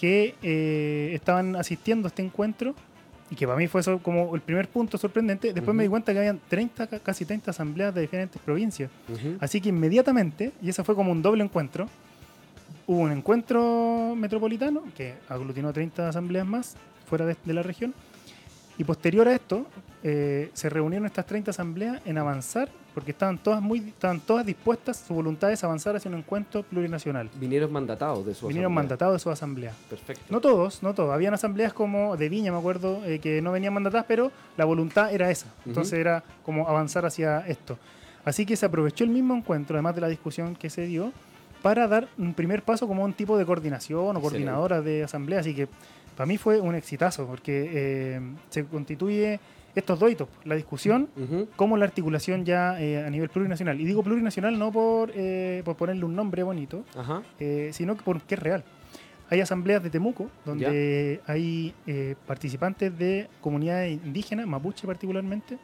que 0.00 0.34
eh, 0.42 1.10
estaban 1.12 1.56
asistiendo 1.56 2.06
a 2.06 2.08
este 2.08 2.22
encuentro 2.22 2.74
y 3.30 3.34
que 3.34 3.46
para 3.46 3.58
mí 3.58 3.66
fue 3.66 3.82
eso 3.82 3.98
como 3.98 4.34
el 4.34 4.40
primer 4.40 4.66
punto 4.66 4.96
sorprendente. 4.96 5.52
Después 5.52 5.76
me 5.76 5.82
di 5.82 5.90
cuenta 5.90 6.14
que 6.14 6.20
habían 6.20 6.40
30, 6.48 6.86
casi 7.00 7.26
30 7.26 7.50
asambleas 7.50 7.94
de 7.94 8.00
diferentes 8.00 8.40
provincias. 8.40 8.90
Así 9.40 9.60
que 9.60 9.68
inmediatamente, 9.68 10.52
y 10.62 10.70
eso 10.70 10.84
fue 10.84 10.94
como 10.94 11.12
un 11.12 11.20
doble 11.20 11.44
encuentro, 11.44 11.86
hubo 12.86 13.00
un 13.00 13.12
encuentro 13.12 14.14
metropolitano 14.16 14.84
que 14.96 15.16
aglutinó 15.28 15.70
30 15.70 16.08
asambleas 16.08 16.46
más 16.46 16.76
fuera 17.06 17.26
de 17.26 17.52
la 17.52 17.62
región 17.62 17.92
Y 18.80 18.84
posterior 18.84 19.28
a 19.28 19.34
esto, 19.34 19.66
eh, 20.02 20.48
se 20.54 20.70
reunieron 20.70 21.04
estas 21.04 21.26
30 21.26 21.50
asambleas 21.50 22.00
en 22.06 22.16
avanzar, 22.16 22.70
porque 22.94 23.10
estaban 23.10 23.36
todas 23.36 23.60
muy 23.60 23.80
estaban 23.80 24.20
todas 24.20 24.46
dispuestas, 24.46 25.04
su 25.06 25.12
voluntad 25.12 25.52
es 25.52 25.62
avanzar 25.62 25.96
hacia 25.96 26.10
un 26.10 26.16
encuentro 26.16 26.62
plurinacional. 26.62 27.28
Vinieron 27.34 27.70
mandatados 27.70 28.24
de 28.24 28.34
su 28.34 28.48
Vinieron 28.48 28.72
mandatados 28.72 29.16
de 29.16 29.18
su 29.18 29.28
asamblea. 29.28 29.74
Perfecto. 29.90 30.24
No 30.30 30.40
todos, 30.40 30.82
no 30.82 30.94
todos. 30.94 31.12
Habían 31.12 31.34
asambleas 31.34 31.74
como 31.74 32.16
de 32.16 32.30
Viña, 32.30 32.52
me 32.52 32.58
acuerdo, 32.58 33.04
eh, 33.04 33.18
que 33.18 33.42
no 33.42 33.52
venían 33.52 33.74
mandatadas, 33.74 34.06
pero 34.08 34.32
la 34.56 34.64
voluntad 34.64 35.12
era 35.12 35.30
esa. 35.30 35.48
Entonces 35.66 35.98
era 35.98 36.24
como 36.42 36.66
avanzar 36.66 37.04
hacia 37.04 37.40
esto. 37.40 37.76
Así 38.24 38.46
que 38.46 38.56
se 38.56 38.64
aprovechó 38.64 39.04
el 39.04 39.10
mismo 39.10 39.34
encuentro, 39.34 39.76
además 39.76 39.94
de 39.94 40.00
la 40.00 40.08
discusión 40.08 40.56
que 40.56 40.70
se 40.70 40.86
dio, 40.86 41.12
para 41.60 41.86
dar 41.86 42.08
un 42.16 42.32
primer 42.32 42.62
paso 42.62 42.88
como 42.88 43.04
un 43.04 43.12
tipo 43.12 43.36
de 43.36 43.44
coordinación 43.44 44.16
o 44.16 44.20
coordinadora 44.22 44.80
de 44.80 45.04
asamblea. 45.04 45.40
Así 45.40 45.54
que 45.54 45.68
para 46.20 46.28
mí 46.28 46.36
fue 46.36 46.60
un 46.60 46.74
exitazo, 46.74 47.26
porque 47.26 47.70
eh, 47.72 48.20
se 48.50 48.66
constituye 48.66 49.40
estos 49.74 49.98
dos 49.98 50.10
hitos, 50.10 50.28
la 50.44 50.54
discusión 50.54 51.08
como 51.56 51.78
la 51.78 51.86
articulación 51.86 52.44
ya 52.44 52.78
eh, 52.78 53.02
a 53.02 53.08
nivel 53.08 53.30
plurinacional. 53.30 53.80
Y 53.80 53.86
digo 53.86 54.02
plurinacional 54.02 54.58
no 54.58 54.70
por, 54.70 55.12
eh, 55.14 55.62
por 55.64 55.76
ponerle 55.76 56.04
un 56.04 56.14
nombre 56.14 56.42
bonito, 56.42 56.84
sino 57.70 57.96
que 57.96 58.02
porque 58.02 58.34
es 58.34 58.38
real. 58.38 58.64
Hay 59.30 59.40
asambleas 59.40 59.82
de 59.82 59.88
Temuco, 59.88 60.28
donde 60.44 61.22
hay 61.26 61.74
participantes 62.26 62.98
de 62.98 63.30
comunidades 63.40 63.92
indígenas, 64.04 64.46
mapuche 64.46 64.86
particularmente, 64.86 65.56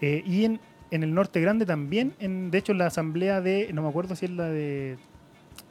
y 0.00 0.46
en, 0.46 0.58
en, 0.90 1.02
el 1.02 1.12
norte 1.12 1.38
grande 1.38 1.66
también, 1.66 2.14
en, 2.18 2.50
de 2.50 2.56
hecho 2.56 2.72
la 2.72 2.86
asamblea 2.86 3.42
de, 3.42 3.68
no 3.74 3.82
me 3.82 3.90
acuerdo 3.90 4.16
si 4.16 4.24
es 4.24 4.30
la 4.30 4.46
de 4.46 4.96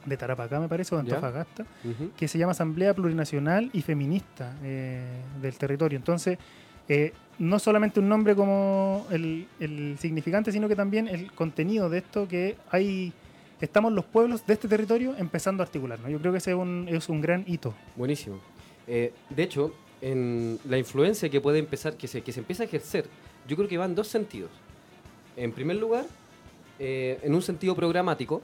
de 0.04 0.16
Tarapacá, 0.16 0.60
me 0.60 0.68
parece, 0.68 0.94
o 0.94 0.98
de 0.98 1.02
Antofagasta, 1.02 1.64
que 2.16 2.28
se 2.28 2.38
llama 2.38 2.52
Asamblea 2.52 2.94
Plurinacional 2.94 3.70
y 3.72 3.82
Feminista 3.82 4.56
eh, 4.62 5.04
del 5.40 5.56
territorio. 5.56 5.96
Entonces, 5.96 6.38
eh, 6.88 7.12
no 7.38 7.58
solamente 7.58 8.00
un 8.00 8.08
nombre 8.08 8.34
como 8.34 9.06
el, 9.10 9.96
significante, 9.98 10.52
sino 10.52 10.68
que 10.68 10.76
también 10.76 11.08
el 11.08 11.32
contenido 11.32 11.88
de 11.88 11.98
esto 11.98 12.28
que 12.28 12.56
hay 12.70 13.12
estamos 13.60 13.92
los 13.92 14.04
pueblos 14.04 14.44
de 14.44 14.54
este 14.54 14.66
territorio 14.66 15.14
empezando 15.16 15.62
a 15.62 15.66
articular. 15.66 16.00
Yo 16.08 16.18
creo 16.18 16.32
que 16.32 16.38
ese 16.38 16.50
es 16.50 16.56
un, 16.56 16.86
es 16.90 17.08
un 17.08 17.20
gran 17.20 17.44
hito. 17.46 17.72
Buenísimo. 17.94 18.40
Eh, 18.88 19.12
de 19.30 19.42
hecho, 19.44 19.72
en 20.00 20.58
la 20.68 20.78
influencia 20.78 21.28
que 21.28 21.40
puede 21.40 21.60
empezar, 21.60 21.96
que 21.96 22.08
se, 22.08 22.22
que 22.22 22.32
se 22.32 22.40
empieza 22.40 22.64
a 22.64 22.66
ejercer, 22.66 23.06
yo 23.46 23.54
creo 23.54 23.68
que 23.68 23.78
va 23.78 23.84
en 23.84 23.94
dos 23.94 24.08
sentidos. 24.08 24.50
En 25.36 25.52
primer 25.52 25.76
lugar, 25.76 26.06
en 26.78 27.32
un 27.32 27.40
sentido 27.40 27.76
programático, 27.76 28.42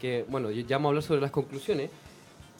que, 0.00 0.24
bueno, 0.28 0.50
ya 0.50 0.76
vamos 0.76 0.86
a 0.86 0.90
hablar 0.90 1.02
sobre 1.02 1.20
las 1.20 1.30
conclusiones, 1.30 1.90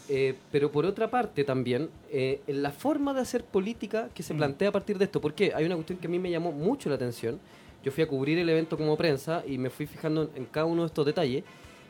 eh, 0.08 0.34
pero 0.52 0.70
por 0.70 0.86
otra 0.86 1.10
parte 1.10 1.44
también, 1.44 1.88
eh, 2.10 2.40
en 2.46 2.62
la 2.62 2.70
forma 2.70 3.14
de 3.14 3.20
hacer 3.20 3.44
política 3.44 4.08
que 4.14 4.22
se 4.22 4.34
mm. 4.34 4.36
plantea 4.36 4.68
a 4.68 4.72
partir 4.72 4.98
de 4.98 5.04
esto, 5.06 5.20
porque 5.20 5.52
hay 5.54 5.64
una 5.64 5.74
cuestión 5.74 5.98
que 5.98 6.06
a 6.06 6.10
mí 6.10 6.18
me 6.18 6.30
llamó 6.30 6.52
mucho 6.52 6.88
la 6.88 6.96
atención, 6.96 7.40
yo 7.82 7.90
fui 7.90 8.04
a 8.04 8.08
cubrir 8.08 8.38
el 8.38 8.48
evento 8.48 8.76
como 8.76 8.96
prensa 8.96 9.42
y 9.46 9.56
me 9.56 9.70
fui 9.70 9.86
fijando 9.86 10.30
en, 10.34 10.44
cada 10.46 10.66
uno 10.66 10.82
de 10.82 10.86
estos 10.86 11.06
detalles, 11.06 11.44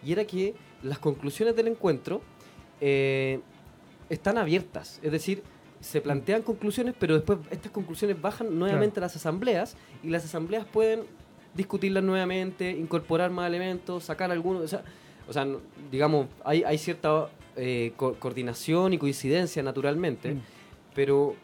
y 0.04 0.12
era 0.12 0.24
que 0.24 0.54
las 0.82 0.98
conclusiones 0.98 1.56
del 1.56 1.68
encuentro 1.68 2.22
eh, 2.80 3.40
están 4.08 4.38
abiertas, 4.38 5.00
es 5.02 5.12
decir, 5.12 5.42
se 5.80 6.00
plantean 6.02 6.42
conclusiones, 6.42 6.94
pero 6.98 7.14
después 7.14 7.38
estas 7.50 7.72
conclusiones 7.72 8.20
bajan 8.20 8.58
nuevamente 8.58 9.00
a 9.00 9.02
las 9.02 9.16
asambleas 9.16 9.76
y 10.02 10.10
las 10.10 10.24
asambleas 10.24 10.66
pueden 10.66 11.04
discutirlas 11.54 12.04
nuevamente, 12.04 12.70
incorporar 12.70 13.30
más 13.30 13.48
elementos, 13.48 14.04
sacar 14.04 14.30
algunos, 14.30 14.62
o 14.62 14.68
sea, 14.68 14.84
o 15.30 15.32
sea, 15.32 15.46
digamos, 15.92 16.26
hay, 16.44 16.64
hay 16.64 16.76
cierta 16.76 17.28
eh, 17.54 17.92
coordinación 17.96 18.94
y 18.94 18.98
coincidencia 18.98 19.62
naturalmente, 19.62 20.34
mm. 20.34 20.40
pero 20.92 21.36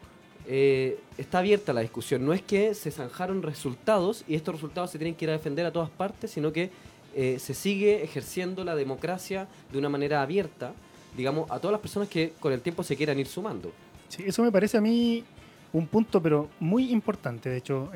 eh, 0.45 0.99
está 1.17 1.39
abierta 1.39 1.71
la 1.71 1.79
discusión. 1.79 2.25
No 2.25 2.33
es 2.33 2.41
que 2.41 2.73
se 2.73 2.91
zanjaron 2.91 3.41
resultados 3.41 4.25
y 4.27 4.35
estos 4.35 4.55
resultados 4.55 4.91
se 4.91 4.97
tienen 4.97 5.15
que 5.15 5.23
ir 5.23 5.29
a 5.29 5.33
defender 5.33 5.65
a 5.65 5.71
todas 5.71 5.89
partes, 5.89 6.31
sino 6.31 6.51
que 6.51 6.69
eh, 7.15 7.39
se 7.39 7.53
sigue 7.53 8.03
ejerciendo 8.03 8.65
la 8.65 8.75
democracia 8.75 9.47
de 9.71 9.77
una 9.77 9.87
manera 9.87 10.21
abierta, 10.21 10.73
digamos, 11.15 11.49
a 11.49 11.59
todas 11.59 11.71
las 11.71 11.81
personas 11.81 12.09
que 12.09 12.33
con 12.41 12.51
el 12.51 12.59
tiempo 12.59 12.83
se 12.83 12.97
quieran 12.97 13.17
ir 13.17 13.27
sumando. 13.27 13.71
Sí, 14.09 14.23
eso 14.27 14.43
me 14.43 14.51
parece 14.51 14.77
a 14.77 14.81
mí 14.81 15.23
un 15.71 15.87
punto, 15.87 16.21
pero 16.21 16.49
muy 16.59 16.91
importante. 16.91 17.49
De 17.49 17.57
hecho, 17.57 17.89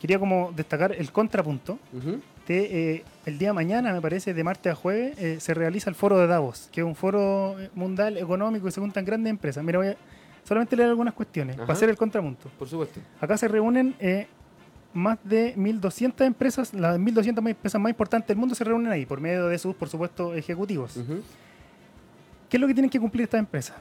quería 0.00 0.18
como 0.18 0.52
destacar 0.56 0.90
el 0.90 1.12
contrapunto 1.12 1.78
eh, 2.48 3.04
el 3.24 3.38
día 3.38 3.48
de 3.48 3.54
mañana, 3.54 3.92
me 3.92 4.00
parece, 4.00 4.34
de 4.34 4.44
martes 4.44 4.72
a 4.72 4.74
jueves, 4.74 5.16
eh, 5.18 5.38
se 5.40 5.54
realiza 5.54 5.88
el 5.90 5.96
foro 5.96 6.18
de 6.18 6.26
Davos, 6.26 6.68
que 6.72 6.80
es 6.80 6.86
un 6.86 6.94
foro 6.94 7.58
eh, 7.60 7.70
mundial 7.74 8.16
económico 8.18 8.68
y 8.68 8.72
se 8.72 8.80
juntan 8.80 9.04
grandes 9.04 9.30
empresas. 9.30 9.62
Mira, 9.62 9.78
voy 9.78 9.88
a 9.88 9.96
solamente 10.44 10.76
leer 10.76 10.88
algunas 10.90 11.14
cuestiones 11.14 11.56
para 11.56 11.72
hacer 11.72 11.88
el 11.88 11.96
contrapunto. 11.96 12.50
Por 12.58 12.68
supuesto. 12.68 13.00
Acá 13.20 13.36
se 13.36 13.48
reúnen 13.48 13.94
más 14.92 15.18
de 15.24 15.56
1.200 15.56 16.24
empresas, 16.24 16.74
las 16.74 16.98
1.200 16.98 17.48
empresas 17.48 17.80
más 17.80 17.90
importantes 17.90 18.28
del 18.28 18.36
mundo 18.36 18.54
se 18.54 18.64
reúnen 18.64 18.90
ahí, 18.90 19.06
por 19.06 19.20
medio 19.20 19.46
de 19.46 19.58
sus, 19.58 19.74
por 19.74 19.88
supuesto, 19.88 20.34
ejecutivos. 20.34 20.98
¿Qué 22.48 22.56
es 22.56 22.60
lo 22.60 22.66
que 22.66 22.74
tienen 22.74 22.90
que 22.90 23.00
cumplir 23.00 23.24
estas 23.24 23.38
empresas? 23.38 23.76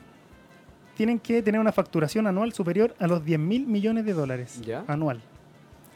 Tienen 0.96 1.20
que 1.20 1.42
tener 1.42 1.60
una 1.60 1.72
facturación 1.72 2.28
anual 2.28 2.54
superior 2.54 2.96
a 3.00 3.08
los 3.08 3.24
10.000 3.24 3.66
millones 3.66 4.06
de 4.06 4.14
dólares 4.14 4.62
anual. 4.88 5.20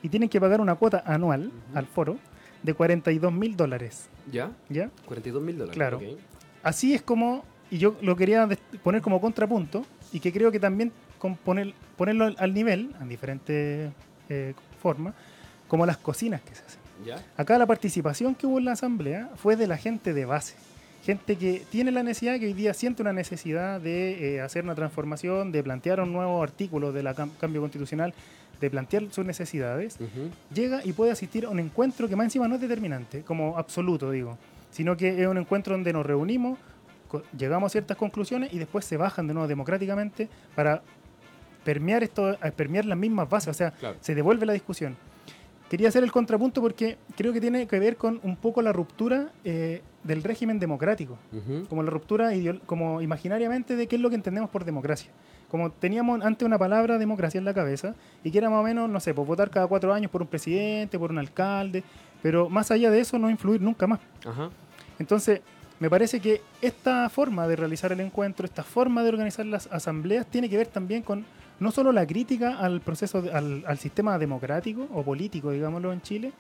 Y 0.02 0.10
tienen 0.10 0.30
que 0.30 0.42
pagar 0.42 0.62
una 0.62 0.76
cuota 0.76 1.04
anual 1.06 1.52
al 1.74 1.86
foro 1.86 2.18
de 2.66 2.74
42 2.74 3.32
mil 3.32 3.56
dólares. 3.56 4.10
¿Ya? 4.32 4.52
¿Ya? 4.70 4.90
42 5.06 5.42
mil 5.42 5.58
dólares. 5.58 5.76
Claro. 5.76 6.02
Así 6.64 6.94
es 6.94 7.02
como, 7.02 7.46
y 7.70 7.78
yo 7.78 7.96
lo 8.02 8.16
quería 8.16 8.48
poner 8.84 9.02
como 9.02 9.22
contrapunto, 9.22 9.86
y 10.12 10.20
que 10.20 10.34
creo 10.34 10.52
que 10.52 10.60
también 10.60 10.92
poner, 11.44 11.74
ponerlo 11.96 12.34
al 12.38 12.54
nivel, 12.54 12.96
en 13.00 13.08
diferentes 13.08 13.92
eh, 14.30 14.54
formas, 14.82 15.14
como 15.68 15.86
las 15.86 15.98
cocinas 15.98 16.42
que 16.42 16.56
se 16.56 16.64
hacen. 16.64 16.80
¿Ya? 17.06 17.24
Acá 17.38 17.58
la 17.58 17.66
participación 17.66 18.36
que 18.36 18.48
hubo 18.48 18.58
en 18.58 18.66
la 18.66 18.72
asamblea 18.72 19.30
fue 19.36 19.56
de 19.56 19.68
la 19.68 19.78
gente 19.78 20.14
de 20.14 20.26
base. 20.26 20.56
Gente 21.06 21.36
que 21.36 21.62
tiene 21.70 21.92
la 21.92 22.02
necesidad, 22.02 22.40
que 22.40 22.48
hoy 22.48 22.54
día 22.54 22.74
siente 22.74 23.04
una 23.04 23.14
necesidad 23.14 23.80
de 23.80 24.38
eh, 24.38 24.42
hacer 24.42 24.64
una 24.64 24.74
transformación, 24.74 25.52
de 25.52 25.62
plantear 25.62 26.00
un 26.00 26.12
nuevo 26.12 26.42
artículo 26.42 26.92
del 26.92 27.08
cambio 27.40 27.62
constitucional 27.62 28.14
de 28.60 28.70
plantear 28.70 29.04
sus 29.12 29.26
necesidades, 29.26 29.98
llega 30.54 30.82
y 30.84 30.94
puede 30.94 31.12
asistir 31.12 31.46
a 31.46 31.50
un 31.50 31.60
encuentro 31.60 32.08
que 32.08 32.16
más 32.16 32.26
encima 32.26 32.48
no 32.48 32.56
es 32.56 32.62
determinante, 32.62 33.22
como 33.22 33.58
absoluto, 33.58 34.12
digo, 34.12 34.38
sino 34.72 34.96
que 34.96 35.22
es 35.22 35.28
un 35.28 35.38
encuentro 35.38 35.74
donde 35.74 35.92
nos 35.94 36.06
reunimos, 36.06 36.58
llegamos 37.38 37.68
a 37.68 37.72
ciertas 37.72 37.98
conclusiones 37.98 38.54
y 38.54 38.58
después 38.58 38.86
se 38.86 38.98
bajan 38.98 39.28
de 39.28 39.34
nuevo 39.34 39.48
democráticamente 39.48 40.30
para 40.56 40.82
permear 41.64 42.04
esto, 42.04 42.38
permear 42.56 42.86
las 42.86 42.98
mismas 42.98 43.30
bases, 43.30 43.50
o 43.50 43.54
sea, 43.54 43.74
se 44.02 44.16
devuelve 44.16 44.46
la 44.46 44.54
discusión. 44.54 44.96
Quería 45.70 45.90
hacer 45.90 46.04
el 46.04 46.12
contrapunto 46.12 46.62
porque 46.62 46.98
creo 47.18 47.34
que 47.34 47.42
tiene 47.42 47.66
que 47.66 47.80
ver 47.80 47.98
con 47.98 48.20
un 48.24 48.36
poco 48.36 48.62
la 48.62 48.72
ruptura 48.72 49.32
eh, 49.44 49.82
del 50.04 50.22
régimen 50.22 50.60
democrático, 50.60 51.18
como 51.68 51.82
la 51.82 51.90
ruptura 51.90 52.32
como 52.68 53.02
imaginariamente 53.02 53.76
de 53.76 53.88
qué 53.88 53.96
es 53.96 54.02
lo 54.02 54.10
que 54.10 54.16
entendemos 54.16 54.50
por 54.52 54.64
democracia. 54.64 55.10
Como 55.50 55.72
teníamos 55.72 56.24
antes 56.24 56.46
una 56.46 56.60
palabra 56.60 56.98
democracia 57.00 57.40
en 57.40 57.46
la 57.46 57.54
cabeza 57.54 57.96
y 58.24 58.30
que 58.30 58.38
era 58.38 58.50
más 58.50 58.60
o 58.60 58.64
menos, 58.64 58.90
no 58.90 59.00
sé, 59.00 59.14
pues 59.14 59.28
votar 59.28 59.50
cada 59.50 59.66
cuatro 59.68 59.92
años 59.94 60.12
por 60.12 60.22
un 60.22 60.28
presidente, 60.28 61.00
por 61.00 61.12
un 61.12 61.18
alcalde, 61.18 61.84
pero 62.22 62.48
más 62.50 62.70
allá 62.70 62.92
de 62.92 63.00
eso 63.00 63.18
no 63.18 63.30
influir 63.30 63.62
nunca 63.62 63.88
más. 63.88 64.00
Entonces, 65.00 65.42
me 65.80 65.90
parece 65.90 66.20
que 66.20 66.42
esta 66.62 67.10
forma 67.10 67.48
de 67.48 67.56
realizar 67.56 67.92
el 67.92 68.00
encuentro, 68.00 68.46
esta 68.46 68.64
forma 68.64 69.04
de 69.04 69.10
organizar 69.10 69.46
las 69.46 69.68
asambleas, 69.72 70.26
tiene 70.28 70.50
que 70.50 70.58
ver 70.58 70.68
también 70.68 71.02
con 71.02 71.26
no 71.60 71.72
solo 71.72 71.92
la 71.92 72.06
crítica 72.06 72.60
al 72.60 72.82
proceso, 72.82 73.24
al, 73.34 73.64
al 73.66 73.78
sistema 73.78 74.18
democrático 74.18 74.88
o 74.94 75.04
político, 75.04 75.52
digámoslo 75.52 75.94
en 75.94 76.02
Chile, 76.02 76.32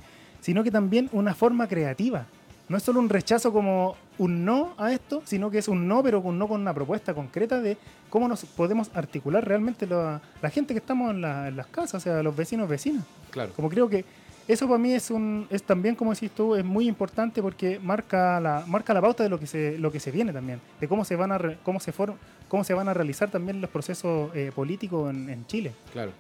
sino 0.41 0.63
que 0.63 0.71
también 0.71 1.09
una 1.11 1.33
forma 1.33 1.67
creativa 1.67 2.25
no 2.67 2.77
es 2.77 2.83
solo 2.83 2.99
un 2.99 3.09
rechazo 3.09 3.53
como 3.53 3.95
un 4.17 4.43
no 4.43 4.73
a 4.77 4.91
esto, 4.91 5.21
sino 5.25 5.51
que 5.51 5.59
es 5.59 5.67
un 5.67 5.87
no, 5.87 6.01
pero 6.01 6.19
un 6.21 6.39
no 6.39 6.47
con 6.47 6.61
una 6.61 6.73
propuesta 6.73 7.13
concreta 7.13 7.61
de 7.61 7.77
cómo 8.09 8.27
nos 8.27 8.45
podemos 8.45 8.89
articular 8.95 9.45
realmente 9.45 9.85
la, 9.85 10.21
gente 10.51 10.73
que 10.73 10.79
estamos 10.79 11.11
en, 11.11 11.21
las 11.21 11.67
casas, 11.67 11.95
o 11.95 11.99
sea, 11.99 12.23
los 12.23 12.35
vecinos 12.35 12.67
vecinas. 12.67 13.03
Claro. 13.29 13.51
Como 13.55 13.69
creo 13.69 13.87
que 13.87 14.03
eso 14.47 14.67
para 14.67 14.77
mí 14.77 14.93
es 14.93 15.09
un 15.09 15.47
es 15.49 15.63
también 15.63 15.95
como 15.95 16.13
decís 16.13 16.29
tú 16.29 16.55
es 16.55 16.63
muy 16.63 16.87
importante 16.87 17.41
porque 17.41 17.79
marca 17.79 18.39
la 18.39 18.63
marca 18.67 18.93
la 18.93 19.01
pauta 19.01 19.23
de 19.23 19.29
lo 19.29 19.39
que 19.39 19.47
se 19.47 19.79
lo 19.79 19.91
que 19.91 19.99
se 19.99 20.11
viene 20.11 20.31
también 20.31 20.61
de 20.79 20.87
cómo 20.87 21.03
se 21.03 21.15
van 21.15 21.31
a 21.31 21.39
cómo 21.63 21.79
se 21.79 21.91
cómo 22.55 22.63
se 22.63 22.73
van 22.73 22.87
a 22.87 22.93
realizar 22.93 23.29
también 23.29 23.59
los 23.59 23.69
procesos 23.69 24.33
eh, 24.33 24.51
políticos 24.55 25.13
en, 25.13 25.45
Chile 25.45 25.73
claro 25.91 26.13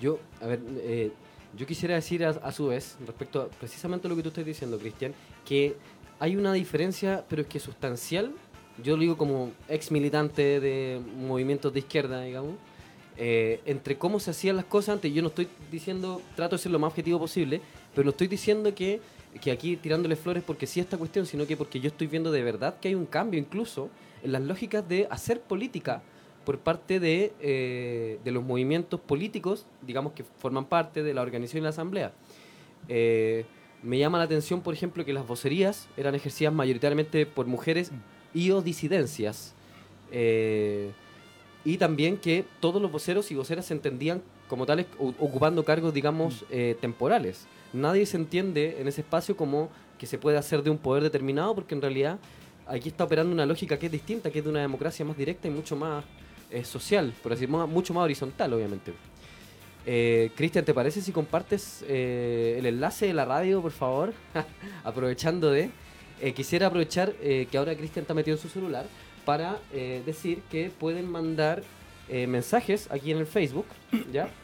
yo 0.00 0.18
a 0.40 0.46
ver 0.46 0.60
eh, 0.78 1.12
yo 1.54 1.66
quisiera 1.66 1.94
decir 1.94 2.24
a, 2.24 2.52
su 2.52 2.68
vez 2.68 2.96
respecto 3.06 3.42
a 3.42 3.48
precisamente 3.48 4.08
lo 4.08 4.16
que 4.16 4.22
tú 4.22 4.30
estás 4.30 4.46
diciendo 4.46 4.78
Cristian 4.78 5.12
que 5.44 5.76
hay 6.22 6.36
una 6.36 6.52
diferencia, 6.52 7.24
pero 7.28 7.42
es 7.42 7.48
que 7.48 7.58
sustancial. 7.58 8.30
Yo 8.80 8.94
lo 8.94 9.00
digo 9.00 9.16
como 9.16 9.50
ex 9.68 9.90
militante 9.90 10.60
de 10.60 11.00
movimientos 11.16 11.72
de 11.72 11.80
izquierda, 11.80 12.22
digamos, 12.22 12.54
eh, 13.16 13.60
entre 13.66 13.98
cómo 13.98 14.20
se 14.20 14.30
hacían 14.30 14.54
las 14.54 14.64
cosas 14.66 14.94
antes. 14.94 15.12
Yo 15.12 15.20
no 15.20 15.28
estoy 15.30 15.48
diciendo, 15.68 16.22
trato 16.36 16.54
de 16.54 16.62
ser 16.62 16.70
lo 16.70 16.78
más 16.78 16.90
objetivo 16.90 17.18
posible, 17.18 17.60
pero 17.92 18.04
no 18.04 18.12
estoy 18.12 18.28
diciendo 18.28 18.72
que, 18.72 19.00
que 19.40 19.50
aquí 19.50 19.76
tirándole 19.76 20.14
flores 20.14 20.44
porque 20.46 20.68
sí 20.68 20.78
esta 20.78 20.96
cuestión, 20.96 21.26
sino 21.26 21.44
que 21.44 21.56
porque 21.56 21.80
yo 21.80 21.88
estoy 21.88 22.06
viendo 22.06 22.30
de 22.30 22.44
verdad 22.44 22.78
que 22.78 22.86
hay 22.86 22.94
un 22.94 23.06
cambio 23.06 23.40
incluso 23.40 23.90
en 24.22 24.32
las 24.32 24.42
lógicas 24.42 24.88
de 24.88 25.06
hacer 25.10 25.40
política 25.40 26.02
por 26.44 26.58
parte 26.58 27.00
de, 27.00 27.32
eh, 27.40 28.18
de 28.24 28.30
los 28.30 28.42
movimientos 28.42 29.00
políticos, 29.00 29.66
digamos 29.82 30.12
que 30.12 30.24
forman 30.24 30.64
parte 30.64 31.02
de 31.02 31.14
la 31.14 31.22
organización 31.22 31.62
de 31.62 31.64
la 31.64 31.70
Asamblea. 31.70 32.12
Eh, 32.88 33.44
me 33.82 33.98
llama 33.98 34.18
la 34.18 34.24
atención, 34.24 34.60
por 34.60 34.74
ejemplo, 34.74 35.04
que 35.04 35.12
las 35.12 35.26
vocerías 35.26 35.88
eran 35.96 36.14
ejercidas 36.14 36.52
mayoritariamente 36.52 37.26
por 37.26 37.46
mujeres 37.46 37.90
y 38.34 38.50
o 38.50 38.62
disidencias. 38.62 39.54
Eh, 40.10 40.90
y 41.64 41.76
también 41.78 42.16
que 42.16 42.44
todos 42.60 42.82
los 42.82 42.90
voceros 42.90 43.30
y 43.30 43.34
voceras 43.34 43.66
se 43.66 43.74
entendían 43.74 44.22
como 44.48 44.66
tales 44.66 44.86
ocupando 44.98 45.64
cargos, 45.64 45.94
digamos, 45.94 46.44
mm. 46.50 46.80
temporales. 46.80 47.46
Nadie 47.72 48.04
se 48.04 48.18
entiende 48.18 48.80
en 48.80 48.88
ese 48.88 49.00
espacio 49.00 49.36
como 49.36 49.70
que 49.98 50.06
se 50.06 50.18
puede 50.18 50.36
hacer 50.36 50.62
de 50.62 50.70
un 50.70 50.78
poder 50.78 51.02
determinado, 51.02 51.54
porque 51.54 51.74
en 51.74 51.80
realidad 51.80 52.18
aquí 52.72 52.88
está 52.88 53.04
operando 53.04 53.32
una 53.32 53.46
lógica 53.46 53.78
que 53.78 53.86
es 53.86 53.92
distinta, 53.92 54.30
que 54.30 54.38
es 54.38 54.44
de 54.44 54.50
una 54.50 54.60
democracia 54.60 55.04
más 55.04 55.16
directa 55.16 55.48
y 55.48 55.50
mucho 55.50 55.74
más 55.76 56.04
eh, 56.50 56.64
social, 56.64 57.12
por 57.22 57.32
decir, 57.32 57.48
mucho 57.48 57.94
más 57.94 58.04
horizontal, 58.04 58.52
obviamente. 58.52 58.92
Eh, 59.84 60.30
Cristian, 60.34 60.64
¿te 60.64 60.72
parece 60.72 61.02
si 61.02 61.10
compartes 61.12 61.84
eh, 61.86 62.56
el 62.58 62.66
enlace 62.66 63.06
de 63.06 63.14
la 63.14 63.24
radio, 63.24 63.60
por 63.60 63.72
favor? 63.72 64.14
Aprovechando 64.84 65.50
de... 65.50 65.70
quisiera 66.34 66.68
aprovechar 66.68 67.12
que 67.14 67.58
ahora 67.58 67.74
Cristian 67.74 68.02
está 68.02 68.14
metido 68.14 68.36
en 68.36 68.42
su 68.42 68.48
celular 68.48 68.86
para 69.24 69.58
decir 70.06 70.42
que 70.50 70.70
pueden 70.70 71.10
mandar 71.10 71.64
mensajes 72.08 72.88
aquí 72.92 73.10
en 73.10 73.18
el 73.18 73.26
Facebook, 73.26 73.66
¿ya? 74.12 74.28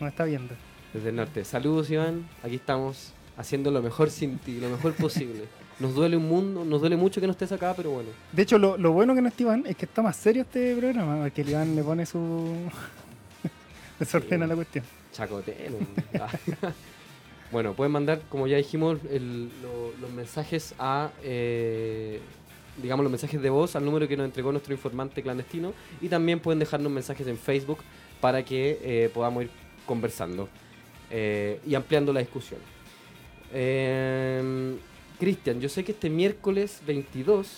nos 0.00 0.10
está 0.10 0.24
viendo. 0.24 0.54
Desde 0.94 1.10
el 1.10 1.16
norte. 1.16 1.44
Saludos 1.44 1.90
Iván, 1.90 2.26
aquí 2.42 2.56
estamos 2.56 3.12
haciendo 3.36 3.70
lo 3.70 3.82
mejor 3.82 4.10
sin 4.10 4.38
ti, 4.38 4.58
lo 4.60 4.70
mejor 4.70 4.94
posible. 4.94 5.44
Nos 5.80 5.94
duele 5.94 6.18
un 6.18 6.28
mundo, 6.28 6.62
nos 6.62 6.78
duele 6.82 6.94
mucho 6.98 7.22
que 7.22 7.26
no 7.26 7.30
estés 7.30 7.52
acá, 7.52 7.72
pero 7.74 7.90
bueno. 7.92 8.10
De 8.32 8.42
hecho, 8.42 8.58
lo, 8.58 8.92
bueno 8.92 9.14
que 9.14 9.22
no 9.22 9.28
está 9.28 9.44
Iván 9.44 9.64
es 9.66 9.76
que 9.76 9.86
está 9.86 10.02
más 10.02 10.14
serio 10.14 10.42
este 10.42 10.76
programa, 10.76 11.22
porque 11.22 11.40
Iván 11.40 11.74
le 11.74 11.82
pone 11.82 12.04
su... 12.04 12.54
desordena 13.98 14.46
la 14.46 14.56
cuestión. 14.56 14.84
Chacotero. 15.10 15.78
bueno, 17.50 17.72
pueden 17.72 17.92
mandar, 17.92 18.20
como 18.28 18.46
ya 18.46 18.58
dijimos, 18.58 18.98
los 19.02 20.10
mensajes 20.14 20.74
a... 20.78 21.12
Eh, 21.22 22.20
digamos, 22.76 23.04
los 23.04 23.10
mensajes 23.10 23.40
de 23.40 23.50
voz 23.50 23.76
al 23.76 23.84
número 23.84 24.08
que 24.08 24.16
nos 24.16 24.24
entregó 24.24 24.52
nuestro 24.52 24.72
informante 24.72 25.22
clandestino 25.22 25.72
y 26.00 26.08
también 26.08 26.40
pueden 26.40 26.58
dejarnos 26.58 26.90
mensajes 26.90 27.26
en 27.26 27.38
Facebook 27.38 27.78
para 28.20 28.44
que 28.44 28.78
eh, 28.82 29.10
podamos 29.12 29.44
ir 29.44 29.50
conversando 29.86 30.48
eh, 31.10 31.60
y 31.66 31.74
ampliando 31.74 32.12
la 32.12 32.20
discusión. 32.20 32.60
Em, 33.52 34.76
Cristian, 35.18 35.60
yo 35.60 35.68
sé 35.68 35.84
que 35.84 35.92
este 35.92 36.08
miércoles 36.08 36.80
22 36.86 37.48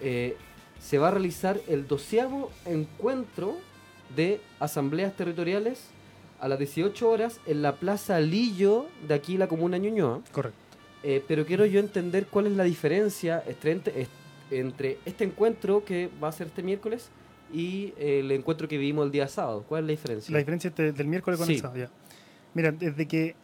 eh, 0.00 0.36
se 0.80 0.98
va 0.98 1.08
a 1.08 1.10
realizar 1.10 1.60
el 1.68 1.86
doceavo 1.86 2.50
encuentro 2.64 3.58
de 4.14 4.40
asambleas 4.60 5.14
territoriales 5.16 5.88
a 6.40 6.48
las 6.48 6.58
18 6.58 7.08
horas 7.08 7.40
en 7.46 7.60
la 7.60 7.76
Plaza 7.76 8.18
Lillo 8.20 8.86
de 9.06 9.14
aquí, 9.14 9.36
la 9.36 9.46
comuna 9.46 9.76
Ñuñoa. 9.76 10.22
Correcto. 10.32 10.58
pero 11.28 11.44
quiero 11.44 11.66
yo 11.66 11.80
entender 11.80 12.26
cuál 12.26 12.46
es 12.46 12.52
la 12.52 12.64
diferencia 12.64 13.42
entre, 13.46 13.72
entre 13.72 13.92
este 14.50 15.24
encuentro 15.24 15.84
que 15.84 16.10
va 16.22 16.28
a 16.28 16.32
ser 16.32 16.48
este 16.48 16.62
miércoles 16.62 17.10
y 17.52 17.94
el 17.98 18.30
encuentro 18.32 18.68
que 18.68 18.78
vivimos 18.78 19.06
el 19.06 19.12
día 19.12 19.28
sábado. 19.28 19.64
¿Cuál 19.68 19.84
es 19.84 19.86
la 19.86 19.90
diferencia? 19.90 20.32
La 20.32 20.38
diferencia 20.38 20.70
del 20.70 21.06
miércoles 21.06 21.38
con 21.38 21.50
el 21.50 21.58
sábado, 21.58 21.78
ya. 21.78 21.90
Mira, 22.54 22.72
desde 22.72 23.06
que 23.06 23.34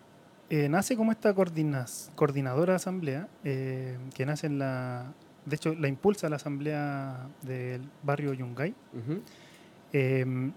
eh, 0.49 0.69
nace 0.69 0.97
como 0.97 1.13
esta 1.13 1.35
coordinadora 1.35 2.73
de 2.73 2.77
asamblea, 2.77 3.29
eh, 3.45 3.99
que 4.15 4.27
nace 4.27 4.47
en 4.47 4.59
la... 4.59 5.13
De 5.45 5.57
hecho, 5.57 5.75
la 5.75 5.89
impulsa 5.89 6.29
la 6.29 6.37
asamblea 6.37 7.29
del 7.43 7.83
barrio 8.03 8.33
Yungay. 8.33 8.75
Em, 9.93 10.53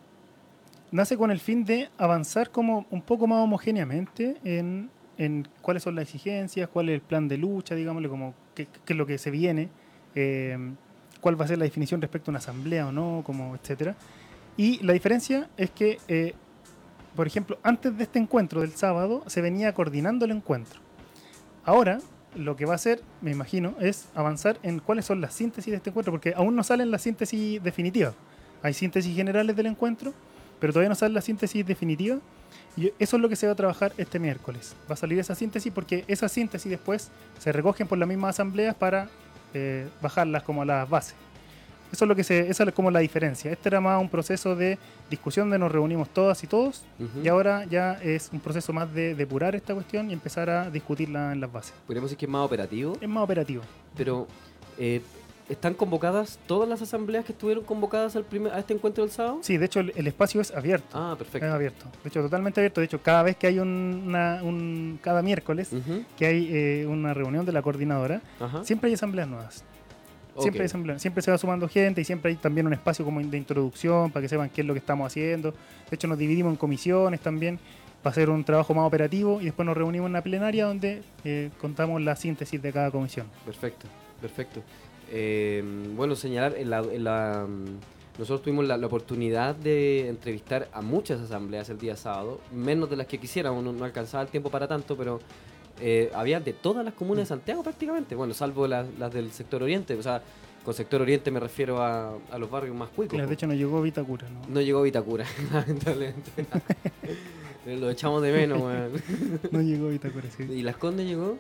nace 0.92 1.16
con 1.16 1.30
el 1.30 1.40
fin 1.40 1.64
de 1.64 1.90
avanzar 1.98 2.50
como 2.50 2.88
un 2.90 3.04
poco 3.04 3.28
más 3.28 3.44
homogéneamente 3.44 4.38
en, 4.44 4.90
en, 5.20 5.48
cuáles 5.62 5.84
son 5.84 5.94
las 5.94 6.04
exigencias, 6.04 6.70
cuál 6.70 6.90
es 6.90 6.96
el 6.96 7.02
plan 7.02 7.28
de 7.28 7.38
lucha, 7.38 7.76
digámosle, 7.76 8.10
como 8.10 8.34
qué, 8.56 8.68
qué 8.84 8.94
es 8.94 8.98
lo 8.98 9.06
que 9.06 9.20
se 9.20 9.30
viene 9.30 9.70
eh, 10.16 10.58
cuál 11.22 11.40
va 11.40 11.46
a 11.46 11.48
ser 11.48 11.58
la 11.58 11.66
definición 11.66 12.02
respecto 12.02 12.30
a 12.30 12.34
una 12.34 12.40
asamblea 12.40 12.88
o 12.88 12.92
no, 12.92 13.24
como 13.26 13.56
etcétera. 13.56 13.96
Y 14.58 14.84
la 14.84 14.94
diferencia 14.94 15.50
es 15.58 15.72
que, 15.72 16.00
eh, 16.08 16.34
por 17.16 17.28
ejemplo, 17.28 17.58
antes 17.64 17.98
de 17.98 18.04
este 18.04 18.20
encuentro 18.20 18.62
del 18.62 18.72
sábado 18.72 19.24
se 19.28 19.42
venía 19.42 19.74
coordinando 19.74 20.26
el 20.26 20.32
encuentro. 20.32 20.80
Ahora 21.64 22.00
lo 22.36 22.56
que 22.56 22.66
va 22.66 22.74
a 22.74 22.76
hacer, 22.76 23.02
me 23.22 23.32
imagino, 23.32 23.76
es 23.80 24.08
avanzar 24.16 24.58
en 24.64 24.80
cuáles 24.80 25.06
son 25.06 25.22
las 25.22 25.34
síntesis 25.34 25.72
de 25.72 25.78
este 25.78 25.90
encuentro, 25.90 26.12
porque 26.12 26.34
aún 26.36 26.56
no 26.56 26.64
salen 26.64 26.92
las 26.92 27.02
síntesis 27.02 27.62
definitivas. 27.64 28.14
Hay 28.62 28.74
síntesis 28.74 29.16
generales 29.16 29.56
del 29.56 29.66
encuentro, 29.66 30.14
pero 30.60 30.74
todavía 30.74 30.90
no 30.90 30.96
sale 30.96 31.14
la 31.14 31.22
síntesis 31.22 31.66
definitiva. 31.66 32.20
Y 32.78 32.92
eso 33.00 33.16
es 33.16 33.22
lo 33.22 33.30
que 33.30 33.36
se 33.36 33.48
va 33.48 33.54
a 33.54 33.56
trabajar 33.56 33.94
este 33.98 34.20
miércoles. 34.20 34.76
Va 34.90 34.94
a 34.94 34.98
salir 34.98 35.20
esa 35.20 35.36
síntesis 35.36 35.72
porque 35.72 36.06
esa 36.08 36.30
síntesis 36.30 36.70
después 36.70 37.10
se 37.40 37.52
recogen 37.52 37.88
por 37.88 37.98
las 37.98 38.08
mismas 38.08 38.36
asambleas 38.36 38.76
para 38.76 39.10
eh, 39.54 39.88
bajarlas 40.02 40.44
como 40.44 40.62
a 40.62 40.66
las 40.66 40.90
bases. 40.90 41.16
Eso 41.92 42.06
es 42.06 42.10
lo 42.10 42.16
que 42.16 42.24
se, 42.24 42.50
esa 42.50 42.64
es 42.64 42.74
como 42.74 42.92
la 42.92 43.00
diferencia. 43.00 43.52
Este 43.52 43.70
era 43.70 43.82
más 43.82 44.00
un 44.00 44.10
proceso 44.10 44.56
de 44.56 44.78
discusión 45.10 45.50
de 45.50 45.58
nos 45.58 45.72
reunimos 45.72 46.10
todas 46.10 46.44
y 46.44 46.48
todos, 46.48 46.84
y 47.24 47.28
ahora 47.28 47.66
ya 47.66 47.94
es 47.94 48.30
un 48.32 48.40
proceso 48.40 48.72
más 48.74 48.94
de 48.94 49.16
depurar 49.16 49.56
esta 49.56 49.74
cuestión 49.74 50.10
y 50.10 50.14
empezar 50.14 50.52
a 50.52 50.70
discutirla 50.70 51.32
en 51.32 51.42
las 51.42 51.52
bases. 51.52 51.74
¿Podríamos 51.88 52.12
decir 52.12 52.20
que 52.20 52.26
es 52.26 52.32
más 52.32 52.46
operativo? 52.46 52.96
Es 53.02 53.10
más 53.10 53.24
operativo. 53.24 53.64
Pero 53.98 54.28
eh, 54.78 55.02
¿Están 55.50 55.74
convocadas 55.74 56.40
todas 56.46 56.70
las 56.70 56.82
asambleas 56.84 57.26
que 57.26 57.32
estuvieron 57.32 57.64
convocadas 57.64 58.16
al 58.16 58.24
primer, 58.24 58.54
a 58.54 58.60
este 58.60 58.76
encuentro 58.76 59.04
del 59.04 59.12
sábado? 59.12 59.40
Sí, 59.42 59.58
de 59.58 59.66
hecho 59.66 59.80
el, 59.80 60.08
espacio 60.08 60.42
es 60.42 60.52
abierto. 60.52 60.88
Ah, 60.94 61.16
perfecto. 61.18 61.48
Es 61.48 61.52
abierto. 61.52 61.86
De 62.04 62.10
hecho, 62.10 62.22
totalmente 62.22 62.60
abierto. 62.60 62.82
De 62.82 62.86
hecho, 62.86 63.02
cada 63.02 63.24
vez 63.24 63.36
que 63.36 63.48
hay 63.48 63.58
una, 63.58 64.42
un, 64.44 65.00
cada 65.02 65.24
miércoles 65.24 65.72
que 66.18 66.26
hay 66.28 66.50
eh, 66.52 66.86
una 66.88 67.16
reunión 67.16 67.48
de 67.48 67.52
la 67.52 67.64
coordinadora, 67.64 68.22
siempre 68.64 68.90
hay 68.90 68.94
asambleas 68.94 69.28
nuevas. 69.28 69.64
Siempre 70.38 70.62
hay 70.62 70.66
asambleas, 70.68 71.02
siempre 71.02 71.22
se 71.22 71.32
va 71.32 71.38
sumando 71.38 71.68
gente 71.68 72.00
y 72.00 72.06
siempre 72.06 72.30
hay 72.30 72.38
también 72.38 72.66
un 72.68 72.74
espacio 72.74 73.04
como 73.04 73.20
de 73.20 73.38
introducción 73.38 74.12
para 74.12 74.22
que 74.22 74.30
sepan 74.30 74.50
qué 74.50 74.62
es 74.62 74.68
lo 74.68 74.74
que 74.74 74.80
estamos 74.80 75.08
haciendo. 75.08 75.52
De 75.52 75.96
hecho, 75.96 76.08
nos 76.08 76.18
dividimos 76.18 76.52
en 76.52 76.58
comisiones 76.58 77.20
también 77.20 77.60
para 78.04 78.12
hacer 78.12 78.30
un 78.30 78.44
trabajo 78.44 78.74
más 78.74 78.86
operativo 78.86 79.42
y 79.42 79.46
después 79.46 79.66
nos 79.66 79.76
reunimos 79.76 80.06
en 80.06 80.12
una 80.12 80.22
plenaria 80.22 80.66
donde 80.66 81.02
eh, 81.26 81.50
contamos 81.60 82.02
la 82.02 82.16
síntesis 82.16 82.62
de 82.62 82.72
cada 82.72 82.92
comisión. 82.92 83.28
Perfecto, 83.46 83.88
perfecto. 84.22 84.62
Eh, 85.12 85.64
bueno, 85.96 86.16
señalar, 86.16 86.56
en 86.58 86.70
la, 86.70 87.46
mm, 87.48 88.20
nosotros 88.20 88.42
tuvimos 88.42 88.68
la, 88.68 88.76
oportunidad 88.86 89.56
de 89.56 90.08
entrevistar 90.08 90.70
a 90.74 90.82
muchas 90.82 91.20
asambleas 91.22 91.70
el 91.70 91.80
día 91.80 91.96
sábado, 91.96 92.40
menos 92.54 92.90
de 92.90 92.98
las 92.98 93.08
que 93.08 93.18
quisiéramos, 93.18 93.64
no, 93.64 93.84
alcanzaba 93.84 94.24
el 94.24 94.30
tiempo 94.30 94.50
para 94.50 94.68
tanto, 94.68 94.96
pero 94.96 95.20
eh, 95.80 96.12
había 96.14 96.40
de 96.40 96.54
todas 96.54 96.84
las 96.84 96.94
comunas 96.94 97.24
de 97.24 97.28
Santiago 97.28 97.64
prácticamente, 97.64 98.16
bueno, 98.16 98.34
salvo 98.34 98.68
las, 98.68 98.88
del 99.14 99.32
sector 99.32 99.64
oriente, 99.64 99.96
o 99.96 100.04
sea, 100.04 100.22
con 100.64 100.74
sector 100.74 101.02
oriente 101.02 101.32
me 101.32 101.40
refiero 101.40 101.82
a, 101.82 102.18
los 102.38 102.52
barrios 102.52 102.76
más 102.76 102.90
cuicos. 102.90 103.18
de 103.18 103.34
hecho 103.34 103.48
no 103.48 103.54
llegó 103.54 103.82
Vitacura, 103.82 104.28
¿no? 104.30 104.42
No 104.48 104.62
llegó 104.62 104.82
Vitacura, 104.82 105.26
lamentablemente. 105.54 106.32
Lo 107.66 107.90
echamos 107.90 108.22
de 108.22 108.32
menos, 108.32 108.62
No 109.52 109.62
llegó 109.62 109.90
Vitacura, 109.90 110.30
sí. 110.36 110.44
¿Y 110.44 110.62
Las 110.64 110.78
Condes 110.78 111.06
llegó? 111.06 111.38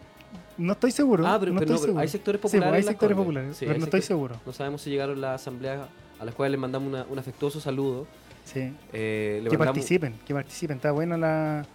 No 0.59 0.73
estoy 0.73 0.91
seguro. 0.91 1.25
Ah, 1.25 1.37
pero, 1.39 1.53
no, 1.53 1.59
hay 1.99 2.07
sectores 2.07 2.39
populares. 2.39 2.75
hay 2.75 2.83
sectores 2.83 3.17
populares, 3.17 3.57
pero 3.59 3.79
no 3.79 3.85
estoy 3.85 4.01
seguro. 4.01 4.35
No 4.45 4.51
sabemos 4.53 4.81
si 4.81 4.89
llegaron 4.89 5.19
las 5.19 5.41
asambleas 5.41 5.87
a 6.19 6.25
las 6.25 6.35
cuales 6.35 6.51
les 6.51 6.59
mandamos 6.59 7.05
un 7.09 7.17
afectuoso 7.17 7.59
saludo. 7.61 8.05
Sí. 8.43 8.73
Eh, 8.93 9.45
que 9.49 9.57
participen, 9.57 10.15
que 10.25 10.33
participen. 10.33 10.77
Está 10.77 10.91
buena 10.91 11.17
la, 11.17 11.65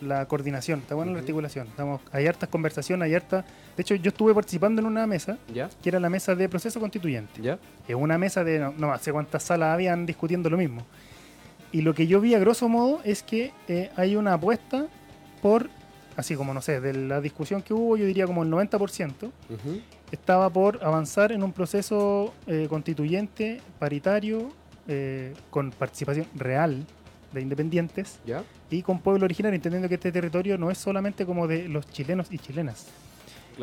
la 0.00 0.26
coordinación, 0.26 0.80
está 0.80 0.94
buena 0.94 1.12
la 1.12 1.20
articulación. 1.20 1.68
Estamos, 1.68 2.00
hay 2.12 2.26
hartas 2.26 2.48
conversaciones, 2.48 3.06
hay 3.06 3.14
hartas. 3.14 3.44
De 3.76 3.80
hecho, 3.82 3.94
yo 3.94 4.10
estuve 4.10 4.34
participando 4.34 4.80
en 4.80 4.86
una 4.86 5.06
mesa, 5.06 5.38
¿Ya? 5.52 5.70
que 5.82 5.88
era 5.88 5.98
la 5.98 6.10
mesa 6.10 6.34
de 6.34 6.48
proceso 6.48 6.80
constituyente. 6.80 7.40
¿Ya? 7.40 7.58
Es 7.88 7.94
una 7.94 8.18
mesa 8.18 8.44
de 8.44 8.58
no, 8.58 8.98
sé 8.98 9.12
cuántas 9.12 9.42
salas 9.42 9.72
habían 9.72 10.06
discutiendo 10.06 10.50
lo 10.50 10.56
mismo. 10.56 10.84
Y 11.72 11.82
lo 11.82 11.94
que 11.94 12.06
yo 12.06 12.20
vi 12.20 12.34
a 12.34 12.38
grosso 12.38 12.68
modo 12.68 13.00
es 13.04 13.22
que 13.22 13.52
eh, 13.68 13.90
hay 13.96 14.16
una 14.16 14.34
apuesta 14.34 14.86
por 15.42 15.68
así 16.16 16.36
como 16.36 16.54
no 16.54 16.60
sé, 16.60 16.80
de 16.80 16.92
la 16.92 17.20
discusión 17.20 17.62
que 17.62 17.74
hubo, 17.74 17.96
yo 17.96 18.06
diría 18.06 18.26
como 18.26 18.42
el 18.42 18.50
90%, 18.50 19.30
estaba 20.10 20.50
por 20.50 20.84
avanzar 20.84 21.32
en 21.32 21.42
un 21.42 21.52
proceso 21.52 22.32
eh, 22.46 22.66
constituyente, 22.68 23.60
paritario, 23.78 24.50
eh, 24.86 25.32
con 25.50 25.70
participación 25.70 26.26
real 26.34 26.84
de 27.32 27.40
independientes 27.40 28.20
y 28.70 28.82
con 28.82 29.00
pueblo 29.00 29.24
originario, 29.24 29.56
entendiendo 29.56 29.88
que 29.88 29.94
este 29.94 30.12
territorio 30.12 30.56
no 30.58 30.70
es 30.70 30.78
solamente 30.78 31.26
como 31.26 31.46
de 31.46 31.68
los 31.68 31.86
chilenos 31.90 32.28
y 32.30 32.38
chilenas. 32.38 32.86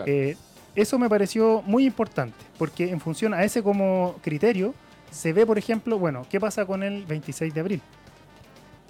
Eh, 0.05 0.35
eso 0.75 0.97
me 0.97 1.09
pareció 1.09 1.61
muy 1.65 1.85
importante, 1.85 2.37
porque 2.57 2.89
en 2.89 2.99
función 2.99 3.33
a 3.33 3.43
ese 3.43 3.61
como 3.61 4.15
criterio, 4.21 4.73
se 5.11 5.33
ve, 5.33 5.45
por 5.45 5.57
ejemplo, 5.57 5.99
bueno, 5.99 6.25
¿qué 6.29 6.39
pasa 6.39 6.65
con 6.65 6.83
el 6.83 7.05
26 7.05 7.53
de 7.53 7.59
abril? 7.59 7.81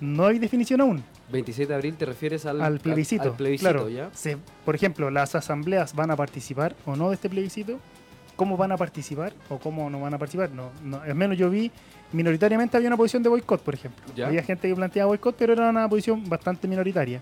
No 0.01 0.25
hay 0.25 0.39
definición 0.39 0.81
aún. 0.81 1.03
27 1.31 1.69
de 1.69 1.75
abril 1.75 1.95
te 1.95 2.05
refieres 2.05 2.45
al, 2.45 2.61
al 2.61 2.79
plebiscito. 2.79 3.23
Al, 3.23 3.33
plebiscito 3.35 3.71
claro, 3.71 3.89
¿ya? 3.89 4.09
Se, 4.13 4.37
por 4.65 4.75
ejemplo, 4.75 5.09
las 5.09 5.35
asambleas 5.35 5.95
van 5.95 6.11
a 6.11 6.15
participar 6.15 6.75
o 6.85 6.95
no 6.95 7.09
de 7.09 7.15
este 7.15 7.29
plebiscito, 7.29 7.79
cómo 8.35 8.57
van 8.57 8.71
a 8.71 8.77
participar 8.77 9.33
o 9.49 9.59
cómo 9.59 9.89
no 9.89 10.01
van 10.01 10.13
a 10.13 10.17
participar. 10.17 10.51
No, 10.51 10.71
no, 10.83 10.99
al 10.99 11.15
menos 11.15 11.37
yo 11.37 11.49
vi, 11.49 11.71
minoritariamente 12.11 12.75
había 12.75 12.89
una 12.89 12.97
posición 12.97 13.23
de 13.23 13.29
boicot, 13.29 13.61
por 13.61 13.73
ejemplo. 13.73 14.03
¿Ya? 14.15 14.27
Había 14.27 14.43
gente 14.43 14.67
que 14.67 14.75
planteaba 14.75 15.07
boicot, 15.07 15.35
pero 15.37 15.53
era 15.53 15.69
una 15.69 15.87
posición 15.87 16.27
bastante 16.27 16.67
minoritaria. 16.67 17.21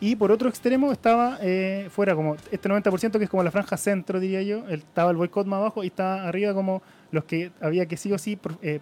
Y 0.00 0.16
por 0.16 0.32
otro 0.32 0.48
extremo 0.48 0.90
estaba 0.92 1.38
eh, 1.42 1.88
fuera 1.90 2.14
como 2.14 2.36
este 2.50 2.68
90% 2.68 3.18
que 3.18 3.24
es 3.24 3.30
como 3.30 3.42
la 3.42 3.50
franja 3.50 3.76
centro, 3.76 4.18
diría 4.18 4.42
yo. 4.42 4.68
Estaba 4.68 5.10
el 5.10 5.16
boicot 5.16 5.46
más 5.46 5.58
abajo 5.58 5.84
y 5.84 5.88
estaba 5.88 6.26
arriba 6.26 6.54
como 6.54 6.82
los 7.10 7.24
que 7.24 7.52
había 7.60 7.86
que 7.86 7.96
sí 7.96 8.12
o 8.12 8.18
sí 8.18 8.38
eh, 8.62 8.80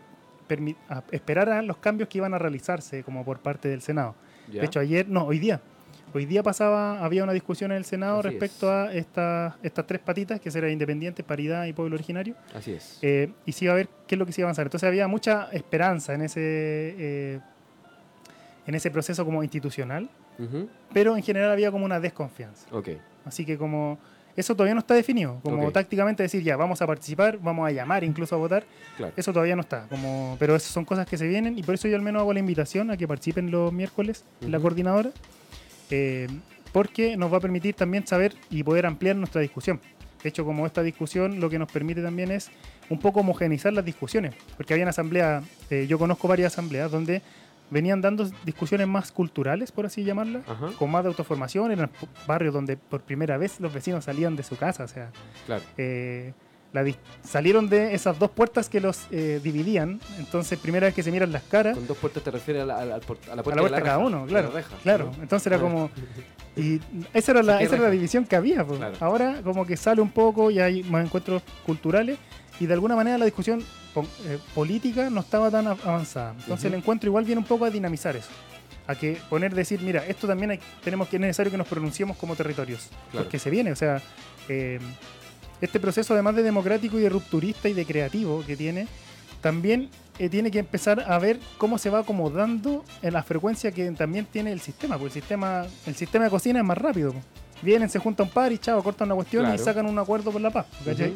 a- 0.89 1.63
los 1.63 1.77
cambios 1.79 2.09
que 2.09 2.19
iban 2.19 2.35
a 2.35 2.39
realizarse 2.39 3.03
como 3.05 3.25
por 3.25 3.39
parte 3.41 3.69
del 3.69 3.83
Senado. 3.83 4.15
¿Ya? 4.51 4.61
De 4.61 4.67
hecho, 4.67 4.81
ayer, 4.81 5.09
no, 5.09 5.25
hoy 5.25 5.39
día. 5.39 5.61
Hoy 6.13 6.27
día 6.27 6.43
pasaba, 6.43 7.05
había 7.05 7.23
una 7.23 7.33
discusión 7.33 7.71
en 7.71 7.77
el 7.77 7.85
Senado 7.85 8.19
Así 8.19 8.31
respecto 8.31 8.69
a 8.69 8.93
estas 8.93 9.55
estas 9.63 9.87
tres 9.87 10.01
patitas, 10.01 10.41
que 10.41 10.51
serán 10.51 10.71
independiente, 10.73 11.23
paridad 11.23 11.67
y 11.67 11.73
pueblo 11.73 11.95
originario, 11.95 12.35
Así 12.53 12.73
es. 12.73 12.99
eh, 13.03 13.31
y 13.47 13.53
se 13.53 13.67
iba 13.67 13.75
a 13.75 13.77
ver 13.77 13.89
qué 14.09 14.17
es 14.17 14.19
lo 14.19 14.27
que 14.27 14.33
se 14.33 14.41
iba 14.41 14.47
a 14.47 14.49
avanzar. 14.49 14.67
Entonces 14.67 14.89
había 14.89 15.07
mucha 15.07 15.49
esperanza 15.53 16.13
en 16.15 16.23
ese, 16.23 16.41
eh, 16.43 17.41
en 18.67 18.75
ese 18.75 18.91
proceso 18.91 19.25
como 19.25 19.43
institucional, 19.45 20.09
pero 20.93 21.17
en 21.17 21.23
general 21.23 21.51
había 21.53 21.71
como 21.71 21.85
una 21.85 22.01
desconfianza. 22.01 22.67
Ok. 22.73 22.89
Así 23.25 23.45
que 23.45 23.57
como 23.57 23.99
eso 24.37 24.55
todavía 24.55 24.75
no 24.75 24.81
está 24.81 24.95
definido, 24.95 25.41
como 25.43 25.71
tácticamente 25.73 26.23
decir 26.23 26.43
ya, 26.43 26.57
vamos 26.57 26.81
a 26.83 26.87
participar, 26.87 27.39
vamos 27.41 27.69
a 27.69 27.73
llamar 27.73 28.05
incluso 28.05 28.35
a 28.35 28.39
votar, 28.39 28.65
Claro. 28.97 29.13
eso 29.17 29.33
todavía 29.33 29.57
no 29.57 29.63
está, 29.63 29.87
como, 29.89 30.37
pero 30.39 30.55
esas 30.57 30.71
son 30.73 30.85
cosas 30.85 31.07
que 31.07 31.17
se 31.19 31.27
vienen 31.27 31.59
y 31.59 31.63
por 31.63 31.75
eso 31.75 31.89
yo 31.89 31.97
al 31.97 32.03
menos 32.03 32.21
hago 32.21 32.33
la 32.33 32.41
invitación 32.41 32.91
a 32.91 32.97
que 32.97 33.07
participen 33.09 33.51
los 33.51 33.73
miércoles 33.73 34.25
en 34.41 34.53
la 34.53 34.59
coordinadora, 34.61 35.11
eh, 35.91 36.29
porque 36.73 37.17
nos 37.17 37.33
va 37.33 37.39
a 37.39 37.41
permitir 37.41 37.75
también 37.75 38.07
saber 38.07 38.35
y 38.49 38.63
poder 38.63 38.87
ampliar 38.87 39.17
nuestra 39.17 39.41
discusión. 39.41 39.81
De 40.23 40.29
hecho, 40.29 40.45
como 40.45 40.67
esta 40.67 40.83
discusión 40.83 41.41
lo 41.41 41.49
que 41.49 41.59
nos 41.59 41.71
permite 41.73 42.03
también 42.03 42.31
es 42.31 42.51
un 42.91 42.99
poco 42.99 43.21
homogeneizar 43.21 43.73
las 43.73 43.85
discusiones, 43.85 44.35
porque 44.57 44.75
había 44.75 44.89
asambleas, 44.89 45.43
eh, 45.71 45.87
yo 45.89 45.99
conozco 45.99 46.29
varias 46.29 46.53
asambleas 46.53 46.91
donde 46.91 47.23
venían 47.71 48.01
dando 48.01 48.29
discusiones 48.45 48.87
más 48.89 49.13
culturales, 49.13 49.73
por 49.73 49.87
así 49.87 50.05
llamarlas, 50.05 50.43
Ajá. 50.49 50.69
con 50.79 50.91
más 50.91 51.03
de 51.05 51.09
autoformación, 51.09 51.71
p- 51.89 52.07
barrios 52.27 52.53
donde 52.55 52.77
por 52.77 53.03
primera 53.03 53.37
vez 53.39 53.61
los 53.61 53.73
vecinos 53.73 54.05
salían 54.05 54.37
de 54.37 54.43
su 54.43 54.57
casa, 54.57 54.85
o 54.85 54.89
sea, 54.89 55.11
Claro. 55.47 55.63
eh, 55.77 56.33
la 56.73 56.85
salieron 57.25 57.69
de 57.69 57.95
esas 57.95 58.17
dos 58.21 58.31
puertas 58.31 58.69
que 58.69 58.81
los 58.81 59.07
eh, 59.11 59.41
dividían, 59.43 59.99
entonces 60.19 60.57
primera 60.59 60.87
vez 60.87 60.95
que 60.95 61.03
se 61.03 61.11
miran 61.11 61.33
las 61.33 61.43
caras, 61.43 61.77
Con 61.77 61.87
dos 61.89 61.97
puertas 61.97 62.23
te 62.23 62.31
refieres 62.31 62.63
a 62.63 62.67
la, 62.67 62.79
a 62.79 62.85
la- 62.85 62.85
a 62.85 62.87
la 62.89 62.97
a 62.97 63.01
puerta, 63.01 63.31
la 63.31 63.37
de 63.37 63.43
puerta 63.43 63.83
cada 63.83 63.99
uno, 63.99 64.25
claro, 64.27 64.49
la 64.49 64.55
reja, 64.55 64.77
claro, 64.83 65.13
¿no? 65.17 65.23
entonces 65.23 65.47
era 65.49 65.59
como... 65.59 65.91
Y 66.57 66.81
esa 67.15 67.31
era 67.33 67.43
la, 67.45 67.61
esa 67.63 67.77
era 67.77 67.85
la 67.85 67.91
división 67.91 68.25
que 68.25 68.35
había. 68.35 68.67
pues. 68.67 68.79
Claro. 68.79 68.97
Ahora 69.01 69.41
como 69.43 69.65
que 69.65 69.77
sale 69.77 70.03
un 70.03 70.11
poco 70.11 70.51
y 70.51 70.59
hay 70.59 70.83
más 70.83 71.05
encuentros 71.07 71.43
culturales 71.65 72.19
y 72.61 72.67
de 72.67 72.75
alguna 72.75 72.95
manera 72.95 73.19
la 73.19 73.25
discusión 73.25 73.61
eh, 73.61 74.39
política 74.55 75.11
no 75.11 75.21
estaba 75.21 75.51
tan 75.51 75.67
av- 75.67 75.81
avanzada. 75.85 76.35
Entonces 76.39 76.67
el 76.67 76.75
encuentro 76.75 77.09
igual 77.09 77.25
viene 77.25 77.41
un 77.41 77.47
poco 77.47 77.65
a 77.65 77.71
dinamizar 77.71 78.15
eso. 78.15 78.29
A 78.87 78.95
que 78.95 79.19
poner, 79.29 79.55
decir, 79.55 79.81
mira, 79.83 80.05
esto 80.07 80.27
también 80.27 80.51
hay, 80.53 80.61
tenemos 80.85 81.09
que 81.09 81.17
es 81.17 81.21
necesario 81.21 81.51
que 81.51 81.59
nos 81.59 81.67
pronunciemos 81.67 82.17
como 82.17 82.37
territorios. 82.37 82.89
Claro. 83.11 83.25
Porque 83.25 83.39
se 83.39 83.49
viene, 83.51 83.73
o 83.73 83.77
sea, 83.77 84.01
eh, 84.49 84.79
este 85.61 85.81
proceso 85.81 86.13
además 86.15 86.37
de 86.37 86.43
democrático 86.43 86.99
y 86.99 87.03
de 87.03 87.09
rupturista 87.09 87.69
y 87.69 87.73
de 87.73 87.85
creativo 87.85 88.45
que 88.47 88.57
tiene, 88.57 88.87
también 89.41 89.89
eh, 90.19 90.29
tiene 90.29 90.51
que 90.51 90.59
empezar 90.59 91.05
a 91.11 91.19
ver 91.19 91.39
cómo 91.57 91.79
se 91.79 91.89
va 91.89 92.01
acomodando 92.01 92.85
en 93.01 93.13
la 93.15 93.23
frecuencia 93.23 93.71
que 93.73 93.91
también 93.93 94.27
tiene 94.27 94.53
el 94.53 94.61
sistema, 94.61 94.97
porque 94.99 95.07
el 95.17 95.23
sistema, 95.23 95.65
el 95.87 95.95
sistema 95.95 96.25
de 96.25 96.31
cocina 96.31 96.59
es 96.61 96.65
más 96.67 96.77
rápido. 96.77 97.15
Vienen, 97.63 97.89
se 97.89 97.99
junta 97.99 98.23
un 98.23 98.31
par 98.31 98.53
y 98.53 98.59
chao, 98.59 98.83
cortan 98.83 99.09
una 99.09 99.15
cuestión 99.17 99.55
y 99.55 99.59
sacan 99.59 99.87
un 99.87 99.99
acuerdo 99.99 100.31
por 100.31 100.41
la 100.41 100.51
paz. 100.51 100.67
¿cachai? 100.85 101.15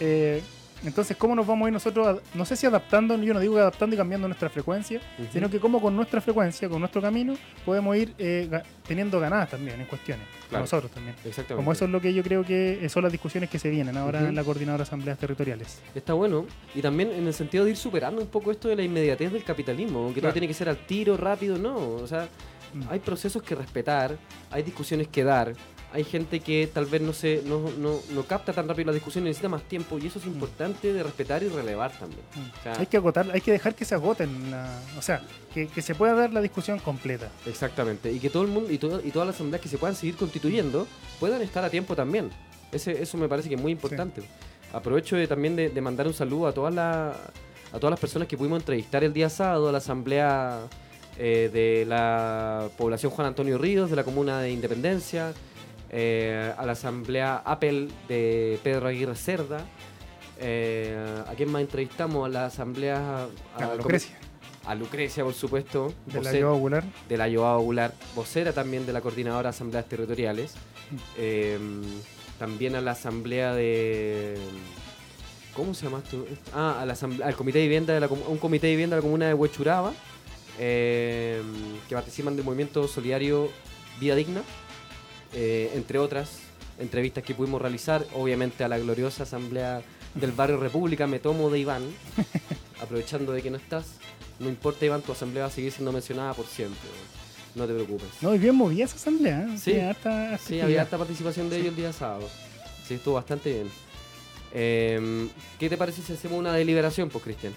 Eh, 0.00 0.42
entonces, 0.84 1.16
¿cómo 1.16 1.34
nos 1.34 1.46
vamos 1.46 1.66
a 1.66 1.68
ir 1.68 1.72
nosotros, 1.72 2.06
a- 2.06 2.36
no 2.36 2.44
sé 2.44 2.56
si 2.56 2.66
adaptando, 2.66 3.16
yo 3.22 3.34
no 3.34 3.40
digo 3.40 3.54
que 3.54 3.60
adaptando 3.60 3.94
y 3.94 3.96
cambiando 3.96 4.26
nuestra 4.28 4.48
frecuencia, 4.50 5.00
sino 5.32 5.48
que 5.50 5.60
cómo 5.60 5.80
con 5.80 5.94
nuestra 5.96 6.20
frecuencia, 6.20 6.68
con 6.68 6.80
nuestro 6.80 7.00
camino, 7.00 7.34
podemos 7.64 7.96
ir 7.96 8.14
eh, 8.18 8.48
ga- 8.50 8.62
teniendo 8.86 9.18
ganadas 9.20 9.50
también 9.50 9.80
en 9.80 9.86
cuestiones, 9.86 10.26
Claro. 10.48 10.64
nosotros 10.64 10.90
también. 10.92 11.14
Exactamente. 11.24 11.54
Como 11.56 11.72
eso 11.72 11.84
es 11.84 11.90
lo 11.90 12.00
que 12.00 12.12
yo 12.12 12.22
creo 12.22 12.44
que 12.44 12.84
eh, 12.84 12.88
son 12.88 13.02
las 13.04 13.12
discusiones 13.12 13.48
que 13.48 13.58
se 13.58 13.70
vienen 13.70 13.96
ahora 13.96 14.20
en 14.28 14.34
la 14.34 14.42
coordinadora 14.44 14.78
de 14.84 14.88
asambleas 14.88 15.18
territoriales. 15.18 15.80
Está 15.94 16.12
bueno. 16.14 16.46
Y 16.74 16.82
también 16.82 17.10
en 17.10 17.26
el 17.26 17.34
sentido 17.34 17.64
de 17.64 17.70
ir 17.70 17.76
superando 17.76 18.20
un 18.20 18.28
poco 18.28 18.50
esto 18.50 18.68
de 18.68 18.76
la 18.76 18.82
inmediatez 18.82 19.32
del 19.32 19.44
capitalismo, 19.44 20.08
que 20.08 20.14
todo 20.14 20.20
Claro. 20.22 20.32
tiene 20.34 20.48
que 20.48 20.54
ser 20.54 20.68
al 20.68 20.78
tiro, 20.78 21.16
rápido, 21.16 21.58
no. 21.58 21.76
O 21.76 22.06
sea, 22.06 22.28
Mm. 22.74 22.82
hay 22.90 23.00
procesos 23.00 23.42
que 23.42 23.54
respetar, 23.54 24.16
hay 24.50 24.62
discusiones 24.62 25.08
que 25.08 25.22
dar, 25.22 25.52
hay 25.92 26.04
gente 26.04 26.40
que 26.40 26.68
tal 26.72 26.86
vez 26.86 27.00
no 27.02 27.12
se 27.12 27.42
no, 27.44 27.70
no, 27.78 27.98
no 28.10 28.22
capta 28.24 28.52
tan 28.52 28.66
rápido 28.68 28.86
la 28.86 28.92
discusión 28.94 29.24
y 29.24 29.28
necesita 29.28 29.48
más 29.48 29.62
tiempo, 29.62 29.98
y 29.98 30.06
eso 30.06 30.18
es 30.18 30.26
importante 30.26 30.92
de 30.92 31.02
respetar 31.02 31.42
y 31.42 31.48
relevar 31.48 31.92
también. 31.98 32.20
Mm. 32.34 32.58
O 32.58 32.62
sea, 32.62 32.72
Hay 32.80 32.86
que 32.86 32.96
agotar, 32.96 33.30
hay 33.32 33.40
que 33.40 33.52
dejar 33.52 33.74
que 33.74 33.84
se 33.84 33.94
agoten, 33.94 34.50
la- 34.50 34.80
o 34.98 35.02
sea, 35.02 35.22
que, 35.52 35.68
que 35.68 35.82
se 35.82 35.94
pueda 35.94 36.14
dar 36.14 36.32
la 36.32 36.40
discusión 36.40 36.78
completa. 36.78 37.30
Exactamente. 37.46 38.10
Y 38.12 38.18
que 38.20 38.30
todo 38.30 38.42
el 38.42 38.48
mundo 38.48 38.70
y, 38.72 38.78
todo- 38.78 39.00
y 39.04 39.10
todas 39.10 39.26
las 39.26 39.34
asambleas 39.36 39.60
que 39.62 39.68
se 39.68 39.78
puedan 39.78 39.94
seguir 39.96 40.16
constituyendo 40.16 40.86
puedan 41.20 41.42
estar 41.42 41.64
a 41.64 41.70
tiempo 41.70 41.94
también. 41.94 42.30
Ese, 42.72 43.02
eso 43.02 43.18
me 43.18 43.28
parece 43.28 43.48
que 43.48 43.56
es 43.56 43.60
muy 43.60 43.72
importante. 43.72 44.22
Aprovecho 44.72 45.16
de- 45.16 45.26
también 45.26 45.54
de, 45.56 45.68
de 45.68 45.80
mandar 45.80 46.06
un 46.06 46.14
saludo 46.14 46.46
a 46.46 46.52
todas 46.52 46.74
las 46.74 47.14
a 47.74 47.78
todas 47.78 47.90
las 47.92 48.00
personas 48.00 48.28
que 48.28 48.36
pudimos 48.36 48.60
entrevistar 48.60 49.02
el 49.02 49.14
día 49.14 49.30
sábado 49.30 49.68
a 49.70 49.72
la 49.72 49.78
asamblea 49.78 50.60
eh, 51.18 51.48
de 51.52 51.86
la 51.86 52.68
población 52.76 53.10
Juan 53.12 53.28
Antonio 53.28 53.56
Ríos 53.56 53.88
de 53.88 53.96
la 53.96 54.04
comuna 54.04 54.40
de 54.42 54.50
Independencia, 54.50 55.32
eh, 55.92 56.52
a 56.56 56.64
la 56.66 56.72
asamblea 56.72 57.42
Apple 57.44 57.88
de 58.08 58.58
Pedro 58.62 58.88
Aguirre 58.88 59.14
Cerda. 59.14 59.64
eh, 60.38 61.22
¿A 61.28 61.32
quién 61.34 61.50
más 61.52 61.62
entrevistamos? 61.62 62.26
A 62.26 62.28
la 62.28 62.46
asamblea... 62.46 63.26
A 63.56 63.74
Lucrecia, 63.76 64.18
A 64.64 64.74
Lucrecia, 64.74 65.22
por 65.24 65.34
supuesto. 65.34 65.92
de 66.06 66.20
la 66.22 66.32
Yoa 66.32 66.52
Ocular. 66.52 66.84
de 67.08 67.16
la 67.16 67.28
Yoa 67.28 67.58
Ocular, 67.58 67.92
vocera 68.14 68.52
también 68.52 68.86
de 68.86 68.92
la 68.92 69.00
Coordinadora 69.00 69.44
de 69.44 69.48
Asambleas 69.50 69.86
Territoriales, 69.88 70.54
eh, 71.18 71.58
también 72.38 72.74
a 72.74 72.80
la 72.80 72.92
Asamblea 72.92 73.54
de... 73.54 74.36
¿Cómo 75.54 75.74
se 75.74 75.84
llama 75.84 75.98
esto? 76.02 76.24
Ah, 76.54 76.78
a 76.80 76.86
la 76.86 76.94
asamblea- 76.94 77.26
al 77.26 77.36
Comité 77.36 77.58
de 77.58 77.64
Vivienda 77.64 77.92
de 77.92 78.00
la, 78.00 78.08
un 78.08 78.38
Comité 78.38 78.68
de 78.68 78.72
Vivienda 78.72 78.96
de 78.96 79.02
la 79.02 79.04
Comuna 79.04 79.26
de 79.28 79.34
Huechuraba, 79.34 79.92
eh, 80.58 81.42
que 81.88 81.94
participan 81.94 82.36
del 82.36 82.44
movimiento 82.44 82.88
solidario 82.88 83.50
Vida 84.00 84.14
Digna, 84.14 84.40
eh, 85.34 85.70
entre 85.74 85.98
otras 85.98 86.38
entrevistas 86.78 87.22
que 87.24 87.34
pudimos 87.34 87.60
realizar, 87.62 88.04
obviamente 88.14 88.64
a 88.64 88.68
la 88.68 88.78
gloriosa 88.78 89.22
Asamblea 89.24 89.82
del 90.14 90.32
Barrio 90.32 90.58
República, 90.58 91.06
me 91.06 91.18
tomo 91.18 91.50
de 91.50 91.58
Iván, 91.60 91.82
aprovechando 92.82 93.32
de 93.32 93.42
que 93.42 93.50
no 93.50 93.56
estás, 93.56 93.86
no 94.38 94.48
importa 94.48 94.84
Iván, 94.84 95.02
tu 95.02 95.12
asamblea 95.12 95.44
va 95.44 95.48
a 95.48 95.52
seguir 95.52 95.70
siendo 95.72 95.92
mencionada 95.92 96.34
por 96.34 96.46
siempre, 96.46 96.88
no 97.54 97.66
te 97.66 97.74
preocupes. 97.74 98.08
No, 98.20 98.34
y 98.34 98.38
bien 98.38 98.54
movía 98.54 98.84
esa 98.86 98.96
asamblea. 98.96 99.42
¿eh? 99.42 99.58
Sí. 99.58 99.78
Harta 99.78 100.38
Sí, 100.38 100.60
había 100.60 100.82
harta 100.82 100.98
participación 100.98 101.48
de 101.50 101.56
ellos 101.56 101.68
el 101.68 101.76
día 101.76 101.92
sábado. 101.92 102.28
Sí, 102.86 102.94
estuvo 102.94 103.14
bastante 103.14 103.52
bien. 103.52 103.70
Eh, 104.54 105.28
¿Qué 105.58 105.68
te 105.68 105.76
parece 105.76 106.02
si 106.02 106.12
hacemos 106.12 106.38
una 106.38 106.52
deliberación, 106.54 107.08
pues, 107.08 107.22
Cristian? 107.24 107.54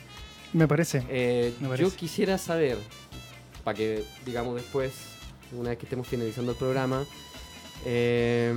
Me 0.54 0.68
parece. 0.68 1.04
Eh, 1.10 1.54
Me 1.60 1.64
yo 1.64 1.70
parece. 1.70 1.96
quisiera 1.98 2.38
saber, 2.38 2.78
para 3.64 3.76
que, 3.76 4.04
digamos, 4.26 4.56
después, 4.56 4.94
una 5.52 5.70
vez 5.72 5.80
que 5.80 5.86
estemos 5.86 6.08
finalizando 6.08 6.52
el 6.54 6.58
programa, 6.58 7.06
eh, 7.86 8.54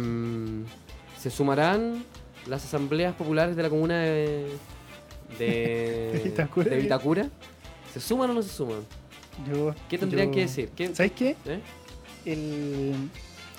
¿se 1.18 1.30
sumarán 1.30 2.04
las 2.46 2.64
asambleas 2.64 3.14
populares 3.14 3.54
de 3.56 3.62
la 3.62 3.68
comuna 3.70 3.98
de, 4.00 4.48
de, 5.38 6.10
De 6.14 6.20
Vitacura. 6.24 6.70
de 6.70 6.76
Vitacura? 6.76 7.28
¿Se 7.92 8.00
suman 8.00 8.30
o 8.30 8.34
no 8.34 8.42
se 8.42 8.48
suman? 8.50 8.80
Yo, 9.48 9.74
¿Qué 9.88 9.98
tendrían 9.98 10.28
yo- 10.28 10.34
que 10.34 10.40
decir? 10.40 10.70
¿Qué- 10.74 10.94
¿Sabes 10.94 11.12
qué? 11.12 11.36
eh? 11.46 11.60
El- 12.24 13.10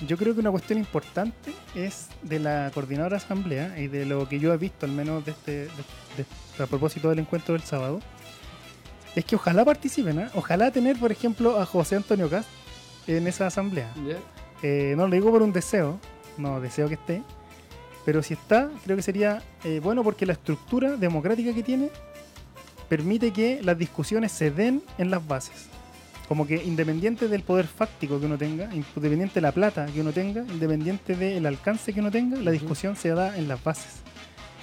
yo 0.07 0.17
creo 0.17 0.33
que 0.33 0.39
una 0.39 0.51
cuestión 0.51 0.79
importante 0.79 1.51
es 1.75 2.07
de 2.21 2.39
la 2.39 2.71
coordinadora 2.73 3.17
asamblea 3.17 3.77
y 3.79 3.87
de 3.87 4.05
lo 4.05 4.27
que 4.29 4.39
yo 4.39 4.53
he 4.53 4.57
visto, 4.57 4.85
al 4.85 4.93
menos 4.93 5.25
de 5.25 5.31
este, 5.31 5.51
de- 5.65 6.63
a 6.63 6.67
propósito 6.67 7.09
del 7.09 7.19
encuentro 7.19 7.53
del 7.53 7.63
sábado, 7.63 7.99
es 9.15 9.25
que 9.25 9.35
ojalá 9.35 9.65
participen, 9.65 10.19
¿eh? 10.19 10.27
ojalá 10.35 10.71
tener, 10.71 10.97
por 10.97 11.11
ejemplo, 11.11 11.59
a 11.59 11.65
José 11.65 11.95
Antonio 11.97 12.29
Cast 12.29 12.47
en 13.07 13.27
esa 13.27 13.47
asamblea. 13.47 13.91
Eh, 14.63 14.93
no 14.97 15.07
lo 15.07 15.13
digo 15.13 15.31
por 15.31 15.41
un 15.41 15.53
deseo, 15.53 15.99
no 16.37 16.59
deseo 16.59 16.87
que 16.87 16.95
esté, 16.95 17.23
pero 18.05 18.23
si 18.23 18.33
está, 18.33 18.69
creo 18.83 18.95
que 18.95 19.03
sería 19.03 19.41
eh, 19.63 19.79
bueno 19.81 20.03
porque 20.03 20.25
la 20.25 20.33
estructura 20.33 20.97
democrática 20.97 21.53
que 21.53 21.63
tiene 21.63 21.89
permite 22.87 23.31
que 23.31 23.61
las 23.61 23.77
discusiones 23.77 24.31
se 24.31 24.51
den 24.51 24.81
en 24.97 25.11
las 25.11 25.25
bases. 25.25 25.67
Como 26.27 26.45
que 26.45 26.63
independiente 26.63 27.27
del 27.27 27.41
poder 27.41 27.65
fáctico 27.65 28.19
que 28.19 28.25
uno 28.25 28.37
tenga, 28.37 28.69
independiente 28.73 29.35
de 29.35 29.41
la 29.41 29.51
plata 29.51 29.85
que 29.87 30.01
uno 30.01 30.11
tenga, 30.11 30.41
independiente 30.41 31.15
del 31.15 31.45
alcance 31.45 31.93
que 31.93 31.99
uno 31.99 32.11
tenga, 32.11 32.37
la 32.37 32.51
discusión 32.51 32.95
se 32.95 33.09
da 33.09 33.37
en 33.37 33.47
las 33.47 33.63
bases. 33.63 34.01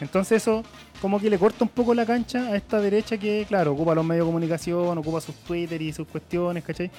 Entonces 0.01 0.43
eso 0.43 0.63
como 1.01 1.21
que 1.21 1.31
le 1.31 1.39
corta 1.39 1.65
un 1.65 1.71
poco 1.71 1.95
la 1.95 2.07
cancha 2.07 2.49
a 2.49 2.57
esta 2.57 2.81
derecha 2.81 3.19
que, 3.19 3.45
claro, 3.49 3.73
ocupa 3.73 3.95
los 3.95 4.05
medios 4.05 4.27
de 4.27 4.29
comunicación, 4.29 4.99
ocupa 4.99 5.21
sus 5.21 5.35
Twitter 5.37 5.81
y 5.81 5.93
sus 5.93 6.07
cuestiones, 6.07 6.65
¿cachai? 6.65 6.91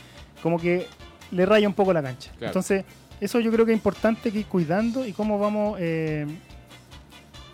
Como 0.42 0.60
que 0.60 0.86
le 1.32 1.46
raya 1.46 1.68
un 1.68 1.74
poco 1.74 1.94
la 1.94 2.02
cancha. 2.02 2.32
Entonces, 2.40 2.86
eso 3.20 3.40
yo 3.40 3.52
creo 3.52 3.66
que 3.66 3.72
es 3.72 3.78
importante 3.78 4.32
que 4.32 4.40
ir 4.40 4.46
cuidando 4.46 5.06
y 5.06 5.14
cómo 5.14 5.40
vamos 5.40 5.78
eh, 5.80 6.26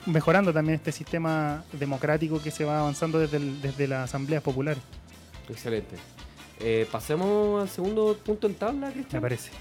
mejorando 0.06 0.54
también 0.54 0.76
este 0.76 0.92
sistema 0.92 1.64
democrático 1.72 2.42
que 2.42 2.52
se 2.52 2.66
va 2.66 2.80
avanzando 2.80 3.20
desde, 3.20 3.40
desde 3.40 3.88
las 3.88 4.10
asambleas 4.10 4.44
populares. 4.44 4.84
Excelente. 5.50 5.96
Eh, 6.60 6.88
pasemos 6.92 7.62
al 7.62 7.70
segundo 7.70 8.18
punto 8.24 8.48
en 8.48 8.56
tabla, 8.56 8.92
Cristian. 8.92 9.22
Me 9.22 9.22
parece. 9.22 9.52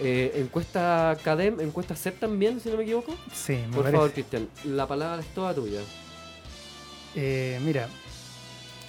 Eh, 0.00 0.32
encuesta 0.36 1.16
CADEM, 1.22 1.60
encuesta 1.60 1.94
CEP 1.94 2.18
también, 2.18 2.60
si 2.60 2.70
no 2.70 2.76
me 2.76 2.82
equivoco. 2.82 3.14
Sí, 3.32 3.58
me 3.68 3.76
Por 3.76 3.90
favor, 3.90 4.12
Cristian, 4.12 4.48
la 4.64 4.86
palabra 4.86 5.20
es 5.20 5.28
toda 5.34 5.54
tuya. 5.54 5.80
Eh, 7.14 7.60
mira, 7.62 7.88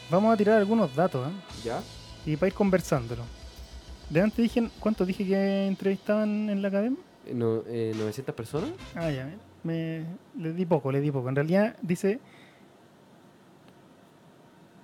vamos 0.10 0.34
a 0.34 0.38
tirar 0.38 0.58
algunos 0.58 0.96
datos, 0.96 1.28
¿eh? 1.28 1.34
¿Ya? 1.64 1.82
Y 2.26 2.38
para 2.38 2.48
ir 2.48 2.54
conversándolo. 2.54 3.24
De 4.10 4.22
antes 4.22 4.38
dije, 4.38 4.70
¿cuántos 4.80 5.08
dije 5.08 5.26
que 5.26 5.68
entrevistaban 5.68 6.50
en 6.50 6.62
la 6.62 6.68
academia? 6.68 7.00
No, 7.34 7.64
eh, 7.68 7.94
¿900 7.96 8.34
personas? 8.34 8.72
Ah, 8.96 9.10
ya, 9.10 9.30
me, 9.64 10.06
le 10.38 10.54
di 10.54 10.66
poco, 10.66 10.92
le 10.92 11.00
di 11.00 11.12
poco. 11.12 11.30
En 11.30 11.36
realidad 11.36 11.76
dice, 11.82 12.20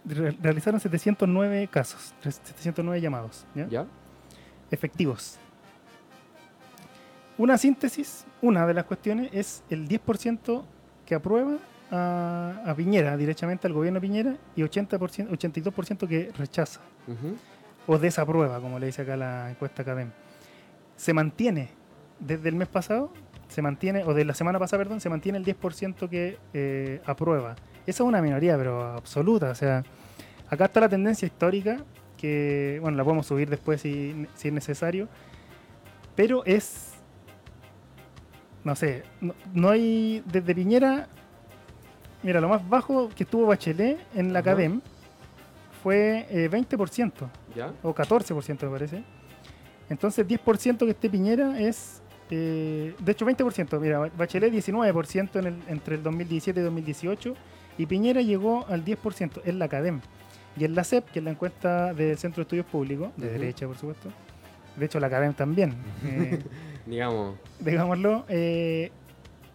realizaron 0.05 0.79
709 0.79 1.67
casos, 1.67 2.13
709 2.21 3.01
llamados, 3.01 3.45
¿ya? 3.53 3.67
¿Ya? 3.67 3.85
Efectivos. 4.71 5.37
Una 7.37 7.57
síntesis, 7.57 8.25
una 8.41 8.65
de 8.65 8.73
las 8.73 8.85
cuestiones 8.85 9.29
es 9.33 9.63
el 9.69 9.87
10% 9.87 10.63
que 11.05 11.15
aprueba 11.15 11.57
a, 11.91 12.63
a, 12.65 12.75
Piñera, 12.75 13.17
directamente 13.17 13.67
al 13.67 13.73
gobierno 13.73 13.99
de 13.99 14.07
Piñera, 14.07 14.37
y 14.55 14.61
80%, 14.61 15.29
82% 15.29 16.07
que 16.07 16.31
rechaza 16.37 16.81
o 17.87 17.97
desaprueba, 17.97 18.59
como 18.59 18.79
le 18.79 18.87
dice 18.87 19.01
acá 19.01 19.17
la 19.17 19.49
encuesta 19.49 19.81
Academ. 19.81 20.11
Se 20.95 21.13
mantiene 21.13 21.69
desde 22.19 22.49
el 22.49 22.55
mes 22.55 22.67
pasado, 22.67 23.11
se 23.47 23.61
mantiene, 23.61 24.03
o 24.03 24.13
de 24.13 24.25
la 24.25 24.33
semana 24.33 24.59
pasada, 24.59 24.83
perdón, 24.83 25.01
se 25.01 25.09
mantiene 25.09 25.37
el 25.37 25.45
10% 25.45 26.09
que 26.09 26.37
eh, 26.53 27.01
aprueba. 27.05 27.55
Esa 27.87 28.03
es 28.03 28.07
una 28.07 28.21
minoría, 28.21 28.57
pero 28.57 28.83
absoluta. 28.83 29.49
O 29.51 29.55
sea, 29.55 29.83
acá 30.49 30.65
está 30.65 30.81
la 30.81 30.89
tendencia 30.89 31.25
histórica, 31.25 31.83
que, 32.17 32.79
bueno, 32.81 32.97
la 32.97 33.03
podemos 33.03 33.25
subir 33.25 33.49
después 33.49 33.81
si, 33.81 34.27
si 34.35 34.49
es 34.49 34.53
necesario, 34.53 35.07
pero 36.15 36.43
es 36.45 36.89
no 38.63 38.75
sé, 38.75 39.03
no, 39.53 39.69
hay 39.69 40.23
desde 40.25 40.53
Piñera, 40.53 41.07
mira, 42.23 42.41
lo 42.41 42.49
más 42.49 42.67
bajo 42.67 43.09
que 43.09 43.23
estuvo 43.23 43.45
Bachelet 43.45 43.99
en 44.15 44.33
la 44.33 44.43
CADEM 44.43 44.81
fue 45.81 46.49
20%, 46.51 47.11
eh, 47.11 47.27
¿Ya? 47.55 47.73
o 47.83 47.93
14% 47.93 48.63
me 48.63 48.69
parece. 48.69 49.03
Entonces 49.89 50.27
10% 50.27 50.77
que 50.77 50.91
esté 50.91 51.09
Piñera 51.09 51.59
es, 51.59 52.01
eh, 52.29 52.93
de 52.99 53.11
hecho 53.11 53.25
20%, 53.25 53.79
mira, 53.79 54.11
Bachelet 54.15 54.53
19% 54.53 55.39
en 55.39 55.45
el, 55.47 55.59
entre 55.67 55.95
el 55.95 56.03
2017 56.03 56.59
y 56.59 56.63
2018 56.63 57.33
y 57.77 57.85
Piñera 57.85 58.21
llegó 58.21 58.65
al 58.67 58.85
10% 58.85 59.41
en 59.45 59.59
la 59.59 59.67
CADEM. 59.67 60.01
Y 60.57 60.65
en 60.65 60.75
la 60.75 60.83
CEP, 60.83 61.09
que 61.09 61.19
es 61.19 61.25
la 61.25 61.31
encuesta 61.31 61.93
del 61.93 62.17
Centro 62.17 62.41
de 62.41 62.43
Estudios 62.43 62.65
Públicos, 62.65 63.11
de 63.17 63.29
derecha 63.29 63.65
por 63.65 63.77
supuesto, 63.77 64.09
de 64.75 64.85
hecho 64.85 64.99
la 64.99 65.09
CADEM 65.09 65.33
también. 65.33 65.75
Eh, 66.05 66.43
Digamos. 66.85 67.35
Digámoslo, 67.59 68.25
eh, 68.27 68.91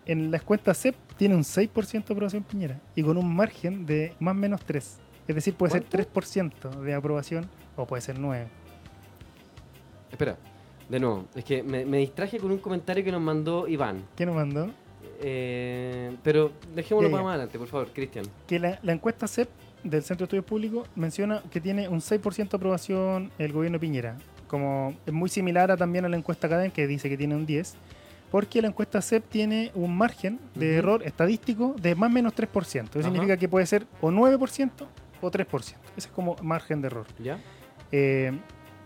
en 0.06 0.30
las 0.30 0.42
cuentas 0.42 0.78
CEP 0.78 0.94
tiene 1.16 1.34
un 1.34 1.42
6% 1.42 2.04
de 2.06 2.14
aprobación 2.14 2.42
Piñera 2.42 2.80
y 2.94 3.02
con 3.02 3.16
un 3.16 3.34
margen 3.34 3.86
de 3.86 4.14
más 4.18 4.32
o 4.32 4.34
menos 4.34 4.60
3. 4.64 4.98
Es 5.26 5.34
decir, 5.34 5.54
puede 5.54 5.72
ser 5.72 5.88
3% 5.88 6.80
de 6.80 6.94
aprobación 6.94 7.48
o 7.76 7.86
puede 7.86 8.02
ser 8.02 8.18
9. 8.18 8.46
Espera, 10.10 10.36
de 10.88 11.00
nuevo, 11.00 11.26
es 11.34 11.44
que 11.44 11.62
me, 11.62 11.84
distraje 11.84 12.38
con 12.38 12.50
un 12.50 12.58
comentario 12.58 13.02
que 13.02 13.12
nos 13.12 13.22
mandó 13.22 13.66
Iván. 13.66 14.04
¿Qué 14.16 14.26
nos 14.26 14.34
mandó? 14.34 14.70
Eh, 15.20 16.16
pero 16.22 16.52
dejémoslo 16.74 17.10
para 17.10 17.22
más 17.22 17.30
adelante, 17.34 17.58
por 17.58 17.68
favor, 17.68 17.88
Cristian. 17.92 18.26
Que 18.46 18.58
la, 18.58 18.78
la, 18.82 18.92
encuesta 18.92 19.26
CEP 19.26 19.48
del 19.82 20.02
Centro 20.02 20.24
de 20.24 20.24
Estudios 20.24 20.44
Públicos 20.44 20.88
menciona 20.94 21.42
que 21.50 21.60
tiene 21.60 21.88
un 21.88 22.00
6% 22.00 22.48
de 22.48 22.56
aprobación 22.56 23.30
el 23.38 23.52
gobierno 23.52 23.80
Piñera 23.80 24.16
como 24.54 24.94
es 25.04 25.12
muy 25.12 25.28
similar 25.28 25.72
a, 25.72 25.76
también 25.76 26.04
a 26.04 26.08
la 26.08 26.16
encuesta 26.16 26.48
Cadem, 26.48 26.70
que 26.70 26.86
dice 26.86 27.08
que 27.08 27.16
tiene 27.16 27.34
un 27.34 27.44
10, 27.44 27.74
porque 28.30 28.62
la 28.62 28.68
encuesta 28.68 29.02
CEP 29.02 29.28
tiene 29.28 29.72
un 29.74 29.96
margen 29.96 30.38
de 30.54 30.76
error 30.76 31.02
estadístico 31.02 31.74
de 31.80 31.96
más 31.96 32.08
o 32.08 32.12
menos 32.12 32.34
3%. 32.34 32.88
Eso 32.90 33.02
significa 33.02 33.36
que 33.36 33.48
puede 33.48 33.66
ser 33.66 33.84
o 34.00 34.10
9% 34.10 34.68
o 35.24 35.30
3%. 35.30 35.46
Ese 35.60 35.76
es 35.96 36.06
como 36.08 36.36
margen 36.42 36.80
de 36.80 36.86
error. 36.88 37.06
¿Ya? 37.18 37.38
Eh, 37.92 38.32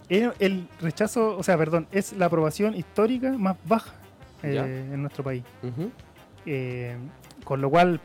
el 0.08 0.68
rechazo, 0.80 1.36
o 1.36 1.42
sea, 1.42 1.58
perdón, 1.58 1.86
es 1.92 2.12
la 2.14 2.26
aprobación 2.26 2.74
histórica 2.74 3.32
más 3.32 3.56
baja 3.64 3.92
eh, 4.42 4.90
en 4.92 5.02
nuestro 5.02 5.22
país. 5.22 5.44
Eh, 6.46 6.96
con 7.44 7.60
lo 7.60 7.68
cual, 7.68 8.00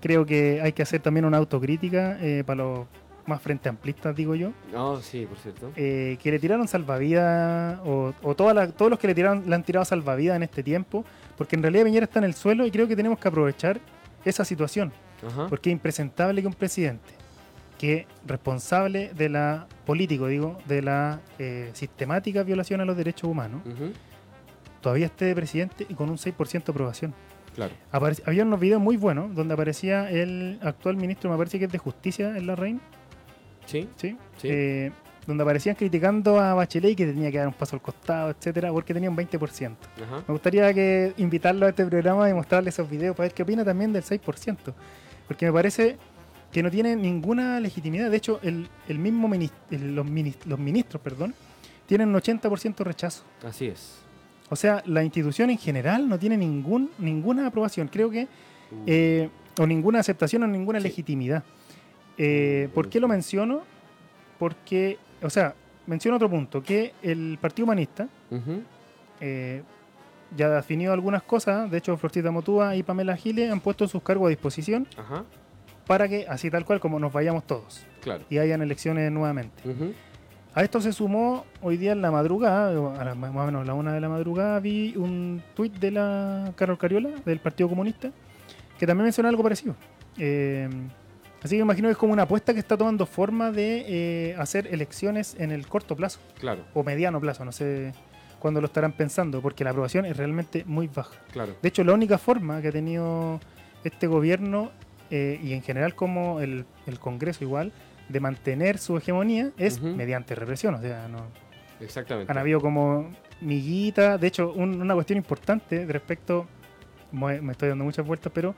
creo 0.00 0.26
que 0.26 0.60
hay 0.60 0.72
que 0.72 0.82
hacer 0.82 1.00
también 1.00 1.24
una 1.24 1.36
autocrítica 1.36 2.18
para 2.46 2.64
los 2.64 2.86
más 3.26 3.40
frente 3.40 3.68
amplistas, 3.68 4.16
digo 4.16 4.34
yo. 4.34 4.52
Oh, 4.74 4.96
sí, 4.96 5.24
por 5.26 5.38
cierto. 5.38 5.72
Que 5.74 6.18
le 6.24 6.38
tiraron 6.40 6.66
salvavidas, 6.66 7.78
o, 7.84 8.12
o 8.22 8.34
todos 8.34 8.90
los 8.90 8.98
que 8.98 9.06
le, 9.06 9.14
tiraron, 9.14 9.48
le 9.48 9.54
han 9.54 9.62
tirado 9.62 9.84
salvavidas 9.84 10.36
en 10.36 10.42
este 10.42 10.64
tiempo, 10.64 11.04
porque 11.38 11.54
en 11.54 11.62
realidad 11.62 11.84
Piñera 11.84 12.04
está 12.04 12.18
en 12.18 12.24
el 12.24 12.34
suelo 12.34 12.66
y 12.66 12.72
creo 12.72 12.88
que 12.88 12.96
tenemos 12.96 13.18
que 13.18 13.28
aprovechar 13.28 13.80
esa 14.24 14.44
situación. 14.44 14.92
Porque 15.48 15.70
es 15.70 15.72
impresentable 15.72 16.40
que 16.40 16.46
un 16.46 16.54
presidente 16.54 17.12
que 17.78 18.06
responsable 18.26 19.12
de 19.14 19.30
la 19.30 19.66
político, 19.86 20.26
digo, 20.26 20.58
de 20.66 20.82
la 20.82 21.20
eh, 21.38 21.70
sistemática 21.72 22.42
violación 22.42 22.82
a 22.82 22.84
los 22.84 22.96
derechos 22.96 23.30
humanos, 23.30 23.62
todavía 24.82 25.06
esté 25.06 25.24
de 25.24 25.34
presidente 25.34 25.86
y 25.88 25.94
con 25.94 26.10
un 26.10 26.18
6% 26.18 26.64
de 26.64 26.72
aprobación. 26.72 27.14
Claro. 27.54 27.74
había 27.90 28.44
unos 28.44 28.60
videos 28.60 28.80
muy 28.80 28.96
buenos 28.96 29.34
donde 29.34 29.54
aparecía 29.54 30.08
el 30.10 30.58
actual 30.62 30.96
ministro, 30.96 31.30
me 31.30 31.36
parece 31.36 31.58
que 31.58 31.64
es 31.64 31.72
de 31.72 31.78
justicia 31.78 32.36
en 32.36 32.46
la 32.46 32.54
reina, 32.54 32.80
Sí. 33.66 33.88
Sí. 33.96 34.16
Eh, 34.42 34.90
donde 35.26 35.42
aparecían 35.42 35.76
criticando 35.76 36.40
a 36.40 36.54
Bachelet 36.54 36.96
que 36.96 37.06
tenía 37.06 37.30
que 37.30 37.38
dar 37.38 37.46
un 37.46 37.54
paso 37.54 37.76
al 37.76 37.82
costado, 37.82 38.30
etcétera, 38.30 38.72
porque 38.72 38.92
tenía 38.92 39.08
un 39.08 39.16
20%. 39.16 39.76
Me 40.26 40.32
gustaría 40.32 40.72
que 40.74 41.12
invitarlo 41.18 41.66
a 41.66 41.68
este 41.68 41.86
programa 41.86 42.28
y 42.28 42.34
mostrarle 42.34 42.70
esos 42.70 42.88
videos 42.90 43.16
para 43.16 43.28
ver 43.28 43.34
qué 43.34 43.42
opina 43.42 43.64
también 43.64 43.92
del 43.92 44.02
6%. 44.02 44.74
Porque 45.30 45.46
me 45.46 45.52
parece 45.52 45.96
que 46.50 46.60
no 46.60 46.72
tiene 46.72 46.96
ninguna 46.96 47.60
legitimidad. 47.60 48.10
De 48.10 48.16
hecho, 48.16 48.40
el, 48.42 48.68
mismo 48.98 49.30
los, 49.70 50.06
los 50.44 50.58
ministros 50.58 51.00
perdón, 51.00 51.36
tienen 51.86 52.08
un 52.08 52.16
80% 52.16 52.82
rechazo. 52.82 53.22
Así 53.44 53.66
es. 53.66 54.00
O 54.48 54.56
sea, 54.56 54.82
la 54.86 55.04
institución 55.04 55.50
en 55.50 55.58
general 55.58 56.08
no 56.08 56.18
tiene 56.18 56.36
ningún, 56.36 56.90
ninguna 56.98 57.46
aprobación. 57.46 57.86
Creo 57.86 58.10
que. 58.10 58.26
Eh, 58.86 59.30
o 59.56 59.68
ninguna 59.68 60.00
aceptación 60.00 60.42
o 60.42 60.48
ninguna 60.48 60.80
legitimidad. 60.80 61.44
Eh, 62.18 62.68
¿Por 62.74 62.88
qué 62.88 62.98
lo 62.98 63.06
menciono? 63.06 63.62
Porque, 64.36 64.98
o 65.22 65.30
sea, 65.30 65.54
menciono 65.86 66.16
otro 66.16 66.28
punto, 66.28 66.60
que 66.60 66.92
el 67.04 67.38
Partido 67.40 67.66
Humanista 67.66 68.08
eh, 69.20 69.62
ya 70.36 70.48
definió 70.48 70.92
algunas 70.92 71.22
cosas, 71.22 71.70
de 71.70 71.78
hecho 71.78 71.96
Florcita 71.96 72.30
Motúa 72.30 72.76
y 72.76 72.82
Pamela 72.82 73.16
Giles 73.16 73.50
han 73.50 73.60
puesto 73.60 73.86
sus 73.88 74.02
cargos 74.02 74.26
a 74.26 74.30
disposición 74.30 74.86
para 75.86 76.08
que, 76.08 76.26
así 76.28 76.50
tal 76.50 76.64
cual 76.64 76.80
como 76.80 76.98
nos 76.98 77.12
vayamos 77.12 77.44
todos 77.44 77.86
y 78.28 78.38
hayan 78.38 78.62
elecciones 78.62 79.10
nuevamente. 79.10 79.62
A 80.54 80.62
esto 80.62 80.80
se 80.80 80.92
sumó 80.92 81.44
hoy 81.62 81.76
día 81.76 81.92
en 81.92 82.02
la 82.02 82.10
madrugada, 82.10 82.72
más 83.14 83.30
o 83.30 83.46
menos 83.46 83.62
a 83.62 83.64
la 83.64 83.74
una 83.74 83.92
de 83.92 84.00
la 84.00 84.08
madrugada, 84.08 84.58
vi 84.58 84.96
un 84.96 85.42
tuit 85.54 85.74
de 85.78 85.92
la 85.92 86.52
Carol 86.56 86.76
Cariola, 86.76 87.10
del 87.24 87.38
Partido 87.38 87.68
Comunista, 87.68 88.10
que 88.78 88.86
también 88.86 89.04
menciona 89.04 89.28
algo 89.28 89.42
parecido. 89.42 89.76
Eh, 90.18 90.68
Así 91.42 91.56
que 91.56 91.62
imagino 91.62 91.88
que 91.88 91.92
es 91.92 91.98
como 91.98 92.12
una 92.12 92.24
apuesta 92.24 92.52
que 92.52 92.58
está 92.58 92.76
tomando 92.76 93.06
forma 93.06 93.50
de 93.50 93.84
eh, 93.88 94.36
hacer 94.38 94.66
elecciones 94.66 95.36
en 95.38 95.52
el 95.52 95.66
corto 95.66 95.96
plazo. 95.96 96.20
Claro. 96.38 96.64
O 96.74 96.84
mediano 96.84 97.20
plazo, 97.20 97.44
no 97.44 97.52
sé 97.52 97.92
cuándo 98.40 98.60
lo 98.60 98.66
estarán 98.66 98.92
pensando, 98.92 99.40
porque 99.40 99.62
la 99.62 99.70
aprobación 99.70 100.04
es 100.06 100.16
realmente 100.16 100.64
muy 100.66 100.88
baja. 100.88 101.16
Claro. 101.32 101.54
De 101.62 101.68
hecho, 101.68 101.84
la 101.84 101.92
única 101.92 102.18
forma 102.18 102.60
que 102.60 102.68
ha 102.68 102.72
tenido 102.72 103.38
este 103.84 104.08
gobierno 104.08 104.72
eh, 105.10 105.38
y 105.42 105.52
en 105.52 105.62
general 105.62 105.94
como 105.94 106.40
el, 106.40 106.64
Congreso 106.98 107.44
igual, 107.44 107.72
de 108.08 108.18
mantener 108.18 108.78
su 108.78 108.96
hegemonía 108.96 109.52
es 109.56 109.80
mediante 109.80 110.34
represión. 110.34 110.74
O 110.74 110.80
sea, 110.80 111.06
no. 111.06 111.26
Exactamente. 111.80 112.30
Han 112.30 112.38
habido 112.38 112.60
como 112.60 113.10
miguita. 113.40 114.18
De 114.18 114.26
hecho, 114.26 114.52
una 114.52 114.94
cuestión 114.94 115.16
importante 115.16 115.86
respecto 115.86 116.46
me 117.12 117.52
estoy 117.52 117.68
dando 117.68 117.84
muchas 117.84 118.06
vueltas, 118.06 118.32
pero 118.34 118.54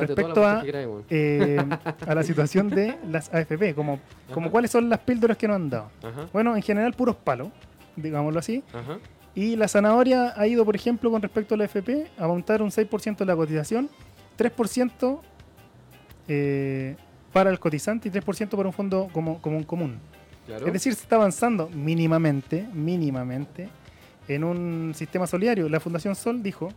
respecto 0.00 0.44
a, 0.44 0.62
eh, 1.08 1.64
a 2.06 2.14
la 2.14 2.22
situación 2.24 2.68
de 2.68 2.98
las 3.08 3.32
AFP, 3.32 3.74
como, 3.74 4.00
como 4.32 4.50
cuáles 4.50 4.70
son 4.70 4.88
las 4.88 5.00
píldoras 5.00 5.36
que 5.36 5.46
nos 5.46 5.56
han 5.56 5.70
dado. 5.70 5.90
Bueno, 6.32 6.56
en 6.56 6.62
general 6.62 6.94
puros 6.94 7.16
palos, 7.16 7.48
digámoslo 7.96 8.38
así. 8.38 8.62
Y 9.34 9.56
la 9.56 9.66
zanahoria 9.66 10.34
ha 10.36 10.46
ido, 10.46 10.64
por 10.64 10.76
ejemplo, 10.76 11.10
con 11.10 11.22
respecto 11.22 11.54
a 11.54 11.58
la 11.58 11.64
AFP, 11.64 12.06
a 12.18 12.26
montar 12.26 12.60
un 12.60 12.70
6% 12.70 13.16
de 13.16 13.24
la 13.24 13.34
cotización 13.34 13.88
3% 14.38 15.20
eh, 16.28 16.96
para 17.32 17.50
el 17.50 17.58
cotizante 17.58 18.08
y 18.08 18.12
3% 18.12 18.50
para 18.50 18.68
un 18.68 18.72
fondo 18.72 19.08
como, 19.12 19.40
común 19.40 19.64
común. 19.64 19.98
Es 20.48 20.72
decir, 20.72 20.94
se 20.94 21.02
está 21.02 21.16
avanzando 21.16 21.68
mínimamente, 21.70 22.66
mínimamente, 22.74 23.68
en 24.28 24.44
un 24.44 24.92
sistema 24.94 25.26
solidario. 25.26 25.68
La 25.68 25.80
Fundación 25.80 26.14
Sol 26.14 26.42
dijo, 26.42 26.68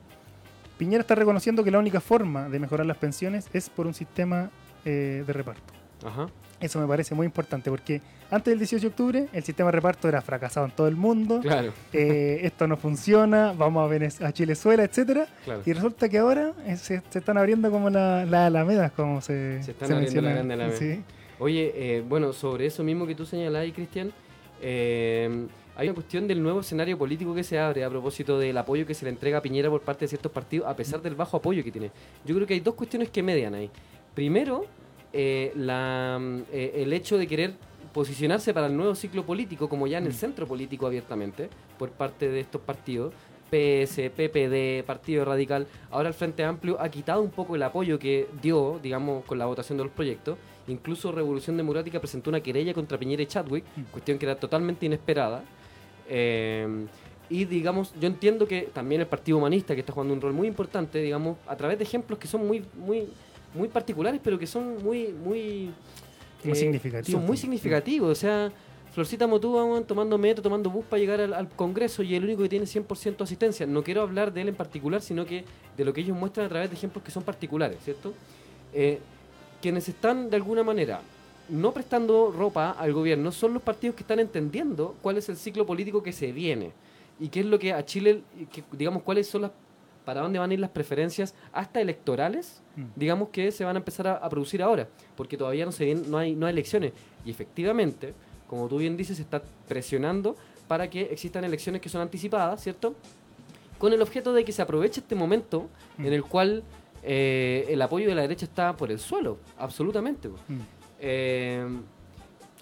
Piñera 0.77 1.01
está 1.01 1.15
reconociendo 1.15 1.63
que 1.63 1.71
la 1.71 1.79
única 1.79 1.99
forma 1.99 2.47
de 2.47 2.59
mejorar 2.59 2.85
las 2.85 2.97
pensiones 2.97 3.47
es 3.53 3.69
por 3.69 3.87
un 3.87 3.93
sistema 3.93 4.49
eh, 4.85 5.23
de 5.25 5.33
reparto. 5.33 5.73
Ajá. 6.05 6.27
Eso 6.65 6.80
me 6.80 6.88
parece 6.88 7.13
muy 7.13 7.28
importante 7.28 7.69
porque 7.69 8.01
antes 8.32 8.51
del 8.51 8.58
18 8.58 8.82
de 8.82 8.88
octubre 8.88 9.28
el 9.32 9.43
sistema 9.43 9.67
de 9.67 9.73
reparto 9.73 10.10
era 10.10 10.19
fracasado 10.21 10.65
en 10.65 10.71
todo 10.71 10.88
el 10.88 10.95
mundo. 10.95 11.39
Claro. 11.41 11.71
Eh, 11.93 12.39
esto 12.41 12.67
no 12.67 12.75
funciona, 12.75 13.54
vamos 13.54 13.91
a, 13.91 14.28
a 14.28 14.32
Chilezuela, 14.32 14.84
etcétera. 14.84 15.28
Y 15.63 15.73
resulta 15.73 16.10
que 16.10 16.17
ahora 16.17 16.54
eh, 16.65 16.75
se, 16.75 17.04
están 17.13 17.38
abriendo 17.38 17.69
como 17.69 17.91
las 17.91 18.28
la 18.28 18.47
alamedas, 18.47 18.91
como 18.93 19.21
se, 19.21 19.62
se 19.62 19.71
están 19.71 19.93
abriendo 19.93 20.21
la 20.21 20.32
grande 20.32 20.54
alameda. 20.56 20.78
Sí. 20.78 21.04
Oye, 21.38 21.71
eh, 21.75 22.04
bueno, 22.08 22.34
sobre 22.34 22.65
eso 22.65 22.84
mismo 22.84 23.06
que 23.06 23.13
tú 23.13 23.25
señalás, 23.25 23.71
Cristian, 23.71 24.12
hay 25.78 25.88
una 25.88 25.93
cuestión 25.93 26.28
del 26.28 26.41
nuevo 26.41 26.62
escenario 26.62 26.97
político 26.97 27.36
que 27.36 27.43
se 27.43 27.60
abre 27.60 27.84
a 27.84 27.89
propósito 27.91 28.39
del 28.39 28.58
apoyo 28.58 28.88
que 28.88 28.95
se 28.95 29.06
le 29.06 29.12
entrega 29.12 29.38
a 29.38 29.41
Piñera 29.41 29.69
por 29.69 29.82
parte 29.82 30.06
de 30.06 30.10
ciertos 30.10 30.32
partidos, 30.32 30.67
a 30.67 30.75
pesar 30.75 30.99
del 31.01 31.13
bajo 31.13 31.38
apoyo 31.38 31.63
que 31.63 31.71
tiene. 31.71 31.91
Yo 32.25 32.34
creo 32.34 32.47
que 32.47 32.56
hay 32.56 32.60
dos 32.62 32.73
cuestiones 32.73 33.10
que 33.12 33.21
median 33.21 33.54
ahí. 33.54 33.69
Primero, 34.15 34.65
eh, 35.17 35.54
la, 35.56 36.19
eh, 36.51 36.73
el 36.75 36.91
hecho 36.91 37.17
de 37.17 37.25
querer 37.25 37.54
posicionarse 37.93 38.54
para 38.54 38.67
el 38.67 38.75
nuevo 38.75 38.93
ciclo 38.95 39.25
político, 39.25 39.69
como 39.69 39.88
ya 39.88 39.99
en 39.99 40.08
el 40.08 40.12
mm. 40.12 40.15
centro 40.15 40.45
político 40.45 40.86
abiertamente, 40.86 41.49
por 41.80 41.89
parte 41.91 42.28
de 42.28 42.41
estos 42.41 42.60
partidos, 42.60 43.13
PS, 43.49 44.10
PPD, 44.10 44.84
Partido 44.86 45.23
Radical, 45.23 45.67
ahora 45.89 46.10
el 46.10 46.13
Frente 46.13 46.43
Amplio 46.43 46.82
ha 46.82 46.89
quitado 46.89 47.21
un 47.21 47.30
poco 47.30 47.56
el 47.56 47.63
apoyo 47.63 47.97
que 47.97 48.28
dio, 48.41 48.78
digamos, 48.84 49.23
con 49.23 49.39
la 49.39 49.45
votación 49.45 49.78
de 49.78 49.86
los 49.86 49.93
proyectos. 49.93 50.38
Incluso 50.67 51.13
Revolución 51.13 51.56
Democrática 51.56 52.01
presentó 52.01 52.30
una 52.30 52.41
querella 52.41 52.73
contra 52.73 52.97
Piñera 52.97 53.23
y 53.23 53.28
Chadwick, 53.28 53.63
mm. 53.73 53.84
cuestión 53.91 54.17
que 54.17 54.25
era 54.25 54.36
totalmente 54.36 54.86
inesperada. 54.86 55.45
Eh, 56.10 56.88
y 57.30 57.45
digamos, 57.45 57.93
yo 57.97 58.08
entiendo 58.08 58.45
que 58.49 58.63
también 58.73 58.99
el 58.99 59.08
Partido 59.08 59.38
Humanista, 59.38 59.73
que 59.75 59.80
está 59.80 59.93
jugando 59.93 60.13
un 60.13 60.19
rol 60.19 60.34
muy 60.34 60.49
importante, 60.49 61.01
digamos, 61.01 61.38
a 61.47 61.56
través 61.56 61.78
de 61.78 61.86
ejemplos 61.86 62.19
que 62.19 62.28
son 62.28 62.45
muy, 62.45 62.65
muy 62.75 63.08
muy 63.55 63.67
particulares, 63.67 64.19
pero 64.23 64.37
que 64.37 64.47
son 64.47 64.83
muy, 64.83 65.07
muy, 65.07 65.71
muy 66.43 66.51
eh, 66.51 66.55
significativos. 66.55 67.19
Son 67.19 67.25
muy 67.25 67.37
significativos. 67.37 68.11
O 68.11 68.15
sea, 68.15 68.51
Florcita 68.93 69.27
Motúa 69.27 69.81
tomando 69.81 70.17
metro, 70.17 70.41
tomando 70.41 70.69
bus 70.69 70.85
para 70.85 70.99
llegar 70.99 71.19
al, 71.19 71.49
Congreso 71.49 72.03
y 72.03 72.15
el 72.15 72.23
único 72.23 72.43
que 72.43 72.49
tiene 72.49 72.65
100% 72.65 73.21
asistencia. 73.21 73.65
No 73.65 73.83
quiero 73.83 74.01
hablar 74.01 74.31
de 74.31 74.41
él 74.41 74.49
en 74.49 74.55
particular, 74.55 75.01
sino 75.01 75.25
que 75.25 75.43
de 75.75 75.85
lo 75.85 75.93
que 75.93 76.01
ellos 76.01 76.17
muestran 76.17 76.45
a 76.45 76.49
través 76.49 76.69
de 76.69 76.75
ejemplos 76.75 77.03
que 77.03 77.11
son 77.11 77.23
particulares, 77.23 77.77
¿cierto? 77.83 78.13
Eh, 78.73 78.99
quienes 79.61 79.89
están 79.89 80.29
de 80.29 80.35
alguna 80.35 80.63
manera 80.63 81.01
no 81.49 81.71
prestando 81.73 82.31
ropa 82.31 82.71
al 82.71 82.93
gobierno 82.93 83.31
son 83.31 83.53
los 83.53 83.61
partidos 83.61 83.95
que 83.95 84.03
están 84.03 84.19
entendiendo 84.19 84.95
cuál 85.01 85.17
es 85.17 85.29
el 85.29 85.37
ciclo 85.37 85.65
político 85.65 86.01
que 86.01 86.11
se 86.11 86.31
viene 86.31 86.71
y 87.19 87.29
qué 87.29 87.41
es 87.41 87.45
lo 87.45 87.59
que 87.59 87.71
a 87.71 87.85
Chile, 87.85 88.21
digamos, 88.71 89.03
cuáles 89.03 89.27
son 89.27 89.43
las 89.43 89.51
para 90.05 90.21
dónde 90.21 90.39
van 90.39 90.51
a 90.51 90.53
ir 90.53 90.59
las 90.59 90.69
preferencias 90.69 91.33
hasta 91.51 91.81
electorales, 91.81 92.61
mm. 92.75 92.83
digamos 92.95 93.29
que 93.29 93.51
se 93.51 93.65
van 93.65 93.75
a 93.75 93.79
empezar 93.79 94.07
a, 94.07 94.29
producir 94.29 94.61
ahora, 94.61 94.87
porque 95.17 95.35
todavía 95.35 95.65
no, 95.65 95.71
se 95.71 95.93
no, 95.95 96.17
hay, 96.17 96.35
no 96.35 96.45
hay 96.45 96.53
elecciones. 96.53 96.93
Y 97.25 97.31
efectivamente, 97.31 98.13
como 98.47 98.67
tú 98.67 98.77
bien 98.77 98.95
dices, 98.95 99.17
se 99.17 99.23
está 99.23 99.41
presionando 99.67 100.35
para 100.67 100.89
que 100.89 101.01
existan 101.01 101.43
elecciones 101.43 101.81
que 101.81 101.89
son 101.89 102.01
anticipadas, 102.01 102.61
¿cierto? 102.61 102.95
Con 103.77 103.91
el 103.91 104.01
objeto 104.01 104.33
de 104.33 104.45
que 104.45 104.51
se 104.51 104.61
aproveche 104.61 105.01
este 105.01 105.15
momento 105.15 105.67
mm. 105.97 106.05
en 106.05 106.13
el 106.13 106.23
cual 106.23 106.63
eh, 107.03 107.65
el 107.69 107.81
apoyo 107.81 108.07
de 108.07 108.15
la 108.15 108.21
derecha 108.21 108.45
está 108.45 108.75
por 108.77 108.91
el 108.91 108.99
suelo, 108.99 109.37
absolutamente. 109.57 110.29
Mm. 110.29 110.59
Eh, 110.99 111.67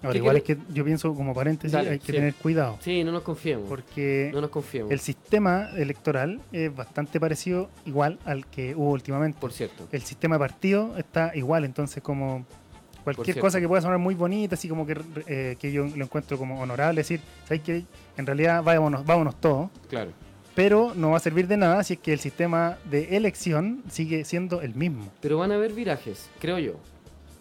Ahora, 0.04 0.18
igual 0.18 0.36
es 0.36 0.42
que 0.42 0.58
yo 0.72 0.84
pienso, 0.84 1.14
como 1.14 1.34
paréntesis, 1.34 1.74
hay 1.74 1.98
que 1.98 2.12
tener 2.12 2.34
cuidado. 2.34 2.78
Sí, 2.80 3.04
no 3.04 3.12
nos 3.12 3.22
confiemos. 3.22 3.68
Porque 3.68 4.30
no 4.32 4.40
nos 4.40 4.50
el 4.90 5.00
sistema 5.00 5.70
electoral 5.76 6.40
es 6.52 6.74
bastante 6.74 7.20
parecido, 7.20 7.70
igual 7.86 8.18
al 8.24 8.46
que 8.46 8.74
hubo 8.74 8.90
últimamente. 8.90 9.38
Por 9.40 9.52
cierto. 9.52 9.88
El 9.92 10.02
sistema 10.02 10.36
de 10.36 10.40
partido 10.40 10.96
está 10.96 11.32
igual, 11.34 11.64
entonces 11.64 12.02
como 12.02 12.44
cualquier 13.02 13.38
cosa 13.38 13.60
que 13.60 13.68
pueda 13.68 13.82
sonar 13.82 13.98
muy 13.98 14.14
bonita, 14.14 14.54
así 14.54 14.68
como 14.68 14.86
que, 14.86 14.98
eh, 15.26 15.56
que 15.58 15.72
yo 15.72 15.86
lo 15.86 16.04
encuentro 16.04 16.38
como 16.38 16.60
honorable, 16.60 17.00
decir, 17.00 17.20
¿sabes 17.44 17.62
que 17.62 17.84
En 18.16 18.26
realidad 18.26 18.62
vámonos, 18.62 19.04
vámonos 19.04 19.40
todos. 19.40 19.70
Claro. 19.88 20.12
Pero 20.54 20.92
no 20.94 21.10
va 21.10 21.16
a 21.16 21.20
servir 21.20 21.48
de 21.48 21.56
nada 21.56 21.82
si 21.82 21.94
es 21.94 21.98
que 21.98 22.12
el 22.12 22.20
sistema 22.20 22.78
de 22.88 23.16
elección 23.16 23.82
sigue 23.90 24.24
siendo 24.24 24.62
el 24.62 24.74
mismo. 24.74 25.10
Pero 25.20 25.38
van 25.38 25.50
a 25.50 25.56
haber 25.56 25.72
virajes, 25.72 26.30
creo 26.40 26.58
yo 26.58 26.76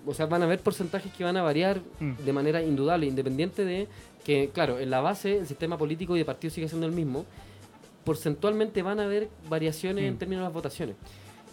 o 0.06 0.14
sea, 0.14 0.26
van 0.26 0.42
a 0.42 0.46
haber 0.46 0.60
porcentajes 0.60 1.12
que 1.14 1.24
van 1.24 1.38
a 1.38 1.42
variar 1.42 1.82
mm. 2.00 2.24
de 2.26 2.34
manera 2.34 2.62
indudable, 2.62 3.06
independiente 3.06 3.66
de 3.66 3.88
que, 4.24 4.50
claro, 4.54 4.80
en 4.80 4.90
la 4.90 5.02
base 5.02 5.38
el 5.38 5.48
sistema 5.48 5.78
político 5.78 6.16
y 6.16 6.20
de 6.20 6.26
partido 6.26 6.54
sigue 6.54 6.68
siendo 6.68 6.88
el 6.88 6.94
mismo, 6.94 7.26
porcentualmente 8.04 8.82
van 8.82 9.00
a 9.00 9.06
haber 9.06 9.30
variaciones 9.50 10.06
en 10.06 10.16
mm. 10.16 10.18
términos 10.18 10.42
de 10.42 10.46
las 10.46 10.54
votaciones. 10.54 10.96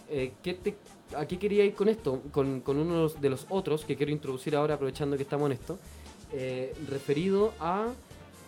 Eh, 0.09 0.33
¿qué 0.43 0.53
te, 0.53 0.75
¿A 1.15 1.25
qué 1.25 1.37
quería 1.37 1.63
ir 1.65 1.73
con 1.73 1.89
esto? 1.89 2.21
Con, 2.31 2.61
uno 2.65 3.09
de 3.09 3.29
los 3.29 3.45
otros 3.49 3.85
que 3.85 3.95
quiero 3.95 4.11
introducir 4.11 4.55
ahora, 4.55 4.75
aprovechando 4.75 5.17
que 5.17 5.23
estamos 5.23 5.47
en 5.47 5.53
esto, 5.53 5.79
eh, 6.33 6.73
referido 6.89 7.53
a 7.59 7.89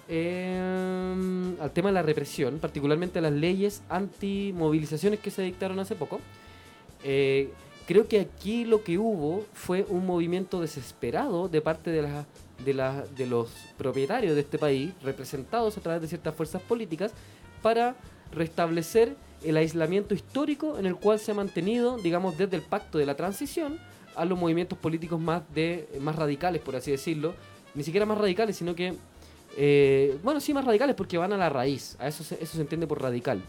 em, 0.08 1.60
al 1.62 1.72
tema 1.72 1.90
de 1.90 1.94
la 1.94 2.02
represión, 2.02 2.60
particularmente 2.60 3.20
a 3.20 3.22
las 3.22 3.34
leyes 3.34 3.82
anti-movilizaciones 3.90 5.20
que 5.20 5.32
se 5.32 5.42
dictaron 5.42 5.80
hace 5.80 5.96
poco. 5.96 6.20
Eh, 7.04 7.50
Creo 7.86 8.08
que 8.08 8.22
aquí 8.22 8.64
lo 8.64 8.84
que 8.84 8.98
hubo 8.98 9.46
fue 9.54 9.86
un 9.90 10.06
movimiento 10.06 10.62
desesperado 10.62 11.50
de 11.50 11.60
parte 11.60 11.92
de, 11.92 12.02
la, 12.02 12.26
de, 12.64 12.74
la, 12.74 13.06
de 13.18 13.28
los 13.28 13.50
propietarios 13.78 14.36
de 14.36 14.42
este 14.42 14.58
país, 14.58 14.94
representados 15.04 15.78
a 15.78 15.82
través 15.82 16.02
de 16.02 16.08
ciertas 16.08 16.34
fuerzas 16.34 16.62
políticas, 16.62 17.12
para 17.62 17.96
restablecer 18.32 19.16
el 19.44 19.58
aislamiento 19.58 20.14
histórico 20.14 20.78
en 20.78 20.86
el 20.86 20.96
cual 20.96 21.20
se 21.20 21.32
ha 21.32 21.34
mantenido, 21.34 21.98
digamos, 21.98 22.38
desde 22.38 22.56
el 22.56 22.62
pacto 22.62 22.98
de 22.98 23.06
la 23.06 23.16
transición 23.16 23.80
a 24.16 24.26
los 24.26 24.40
movimientos 24.40 24.78
políticos 24.78 25.20
más, 25.20 25.42
de, 25.54 25.90
más 26.00 26.16
radicales, 26.16 26.62
por 26.62 26.76
así 26.76 26.92
decirlo. 26.92 27.34
Ni 27.76 27.84
siquiera 27.84 28.06
más 28.06 28.18
radicales, 28.18 28.56
sino 28.56 28.76
que, 28.76 28.94
eh, 29.58 30.18
bueno, 30.24 30.40
sí 30.40 30.54
más 30.54 30.64
radicales 30.64 30.96
porque 30.96 31.18
van 31.18 31.34
a 31.34 31.38
la 31.38 31.50
raíz, 31.50 31.98
a 32.00 32.08
eso 32.08 32.24
se, 32.24 32.36
eso 32.36 32.56
se 32.56 32.62
entiende 32.62 32.88
por 32.88 33.02
radical, 33.02 33.42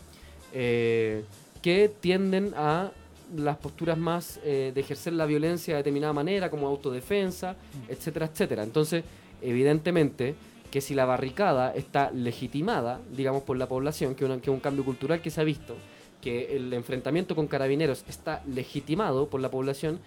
eh, 0.52 1.24
que 1.62 1.92
tienden 2.00 2.52
a 2.56 2.90
las 3.36 3.56
posturas 3.56 3.98
más 3.98 4.40
eh, 4.44 4.72
de 4.74 4.80
ejercer 4.80 5.12
la 5.12 5.26
violencia 5.26 5.74
de 5.74 5.78
determinada 5.78 6.12
manera, 6.12 6.50
como 6.50 6.66
autodefensa, 6.66 7.56
etcétera, 7.88 8.26
etcétera. 8.26 8.62
Entonces, 8.62 9.04
evidentemente 9.42 10.34
que 10.70 10.80
si 10.80 10.94
la 10.94 11.04
barricada 11.04 11.72
está 11.72 12.10
legitimada, 12.10 13.00
digamos, 13.16 13.44
por 13.44 13.56
la 13.56 13.68
población, 13.68 14.16
que, 14.16 14.24
es 14.24 14.48
un 14.48 14.58
cambio 14.58 14.84
cultural 14.84 15.22
que 15.22 15.30
se 15.30 15.40
ha 15.40 15.44
visto, 15.44 15.76
que 16.20 16.56
el 16.56 16.72
enfrentamiento 16.72 17.36
con 17.36 17.46
carabineros 17.46 18.04
está 18.08 18.42
legitimado 18.46 19.28
por 19.28 19.40
la 19.40 19.52
población, 19.52 20.00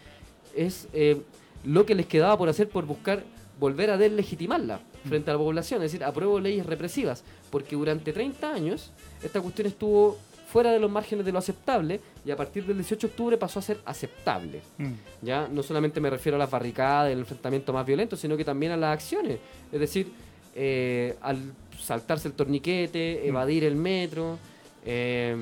es 0.53 0.89
eh, 0.91 1.21
lo 1.63 1.85
que 1.85 1.95
les 1.95 2.05
quedaba 2.05 2.37
por 2.37 2.49
hacer 2.49 2.67
por 2.67 2.85
buscar 2.85 3.23
volver 3.59 3.91
a 3.91 3.97
deslegitimarla 3.97 4.81
frente 5.07 5.31
a 5.31 5.35
la 5.35 5.39
población, 5.39 5.81
es 5.83 5.91
decir, 5.91 6.03
apruebo 6.03 6.39
leyes 6.39 6.65
represivas, 6.65 7.23
porque 7.49 7.75
durante 7.75 8.11
30 8.11 8.51
años 8.51 8.91
esta 9.23 9.41
cuestión 9.41 9.67
estuvo 9.67 10.17
fuera 10.47 10.71
de 10.71 10.79
los 10.79 10.89
márgenes 10.89 11.25
de 11.25 11.31
lo 11.31 11.39
aceptable 11.39 11.99
y 12.25 12.31
a 12.31 12.36
partir 12.36 12.65
del 12.65 12.77
18 12.77 13.07
de 13.07 13.12
octubre 13.12 13.38
pasó 13.38 13.60
a 13.60 13.62
ser 13.62 13.79
aceptable. 13.86 14.62
Mm. 14.77 14.93
Ya 15.21 15.47
no 15.47 15.62
solamente 15.62 15.99
me 15.99 16.10
refiero 16.10 16.38
a 16.38 16.39
las 16.39 16.49
barricadas, 16.49 17.12
el 17.12 17.19
enfrentamiento 17.19 17.73
más 17.73 17.86
violento, 17.86 18.15
sino 18.15 18.38
que 18.38 18.45
también 18.45 18.71
a 18.71 18.77
las 18.77 18.93
acciones. 18.93 19.39
Es 19.71 19.79
decir, 19.79 20.07
eh, 20.55 21.17
al 21.21 21.53
saltarse 21.77 22.29
el 22.29 22.33
torniquete, 22.33 23.21
mm. 23.23 23.27
evadir 23.27 23.65
el 23.65 23.75
metro, 23.75 24.39
eh, 24.86 25.36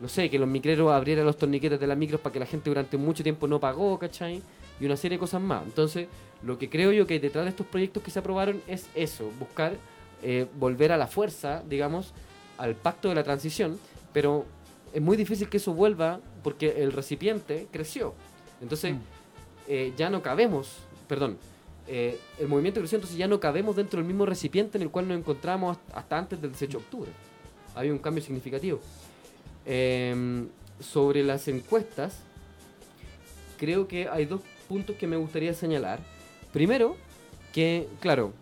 no 0.00 0.08
sé, 0.08 0.28
que 0.28 0.38
los 0.38 0.48
micreros 0.48 0.90
abrieran 0.90 1.24
los 1.24 1.36
torniquetes 1.36 1.78
de 1.78 1.86
las 1.86 1.96
micros 1.96 2.20
para 2.20 2.32
que 2.32 2.40
la 2.40 2.46
gente 2.46 2.70
durante 2.70 2.96
mucho 2.96 3.22
tiempo 3.22 3.46
no 3.46 3.60
pagó, 3.60 3.98
¿cachai? 4.00 4.42
Y 4.80 4.84
una 4.84 4.96
serie 4.96 5.16
de 5.16 5.20
cosas 5.20 5.40
más. 5.40 5.62
Entonces, 5.64 6.08
lo 6.42 6.58
que 6.58 6.68
creo 6.68 6.90
yo 6.90 7.06
que 7.06 7.20
detrás 7.20 7.44
de 7.44 7.50
estos 7.50 7.66
proyectos 7.66 8.02
que 8.02 8.10
se 8.10 8.18
aprobaron 8.18 8.60
es 8.66 8.88
eso, 8.96 9.30
buscar 9.38 9.74
eh, 10.22 10.46
volver 10.58 10.90
a 10.90 10.96
la 10.96 11.06
fuerza, 11.06 11.62
digamos, 11.68 12.12
al 12.58 12.74
pacto 12.74 13.10
de 13.10 13.14
la 13.14 13.22
transición 13.22 13.78
pero 14.12 14.46
es 14.92 15.00
muy 15.00 15.16
difícil 15.16 15.48
que 15.48 15.58
eso 15.58 15.72
vuelva 15.72 16.20
porque 16.42 16.82
el 16.82 16.92
recipiente 16.92 17.68
creció. 17.70 18.14
Entonces, 18.60 18.94
mm. 18.94 18.98
eh, 19.68 19.92
ya 19.96 20.10
no 20.10 20.22
cabemos, 20.22 20.78
perdón, 21.08 21.38
eh, 21.86 22.18
el 22.38 22.48
movimiento 22.48 22.80
creció, 22.80 22.96
entonces 22.96 23.18
ya 23.18 23.26
no 23.26 23.40
cabemos 23.40 23.76
dentro 23.76 23.98
del 23.98 24.06
mismo 24.06 24.26
recipiente 24.26 24.78
en 24.78 24.82
el 24.82 24.90
cual 24.90 25.08
nos 25.08 25.18
encontramos 25.18 25.78
hasta 25.92 26.18
antes 26.18 26.40
del 26.40 26.50
18 26.50 26.78
de 26.78 26.84
octubre. 26.84 27.10
Había 27.74 27.92
un 27.92 27.98
cambio 27.98 28.22
significativo. 28.22 28.80
Em, 29.66 30.48
sobre 30.80 31.22
las 31.22 31.46
encuestas, 31.48 32.18
creo 33.58 33.86
que 33.86 34.08
hay 34.08 34.24
dos 34.24 34.40
puntos 34.68 34.96
que 34.96 35.06
me 35.06 35.16
gustaría 35.16 35.52
señalar. 35.52 36.00
Primero, 36.52 36.96
que, 37.52 37.88
claro, 38.00 38.32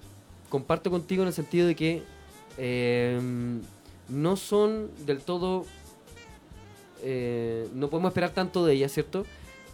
comparto 0.49 0.91
contigo 0.91 1.23
en 1.23 1.29
el 1.29 1.35
sentido 1.35 1.67
de 1.67 1.75
que 1.75 2.03
em, 2.57 3.63
no 4.09 4.37
son 4.37 4.91
del 5.07 5.21
todo... 5.21 5.65
Eh, 7.03 7.69
no 7.75 7.89
podemos 7.91 8.11
esperar 8.11 8.31
tanto 8.31 8.67
de 8.67 8.75
ellas, 8.75 8.93
¿cierto? 8.93 9.25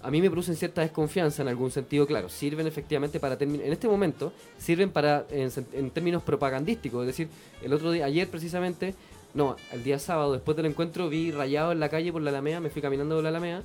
a 0.04 0.10
mí 0.10 0.20
me 0.20 0.28
producen 0.28 0.54
cierta 0.54 0.82
desconfianza 0.82 1.40
en 1.40 1.48
algún 1.48 1.70
sentido, 1.70 2.06
claro, 2.06 2.28
sirven 2.28 2.66
efectivamente 2.66 3.18
para 3.18 3.36
en 3.40 3.72
este 3.72 3.88
momento 3.88 4.34
sirven 4.58 4.90
para 4.90 5.24
en, 5.30 5.90
términos 5.90 6.22
propagandísticos, 6.22 7.00
es 7.02 7.06
decir, 7.06 7.28
el 7.62 7.72
otro 7.72 7.90
día, 7.90 8.04
ayer 8.04 8.28
precisamente, 8.28 8.94
no, 9.32 9.56
el 9.72 9.82
día 9.82 9.98
sábado 9.98 10.34
después 10.34 10.58
del 10.58 10.66
encuentro 10.66 11.08
vi 11.08 11.30
rayado 11.30 11.72
en 11.72 11.80
la 11.80 11.88
calle 11.88 12.12
por 12.12 12.20
la 12.20 12.30
Alameda, 12.30 12.60
me 12.60 12.68
fui 12.68 12.82
caminando 12.82 13.14
por 13.14 13.24
la 13.24 13.30
Alameda, 13.30 13.62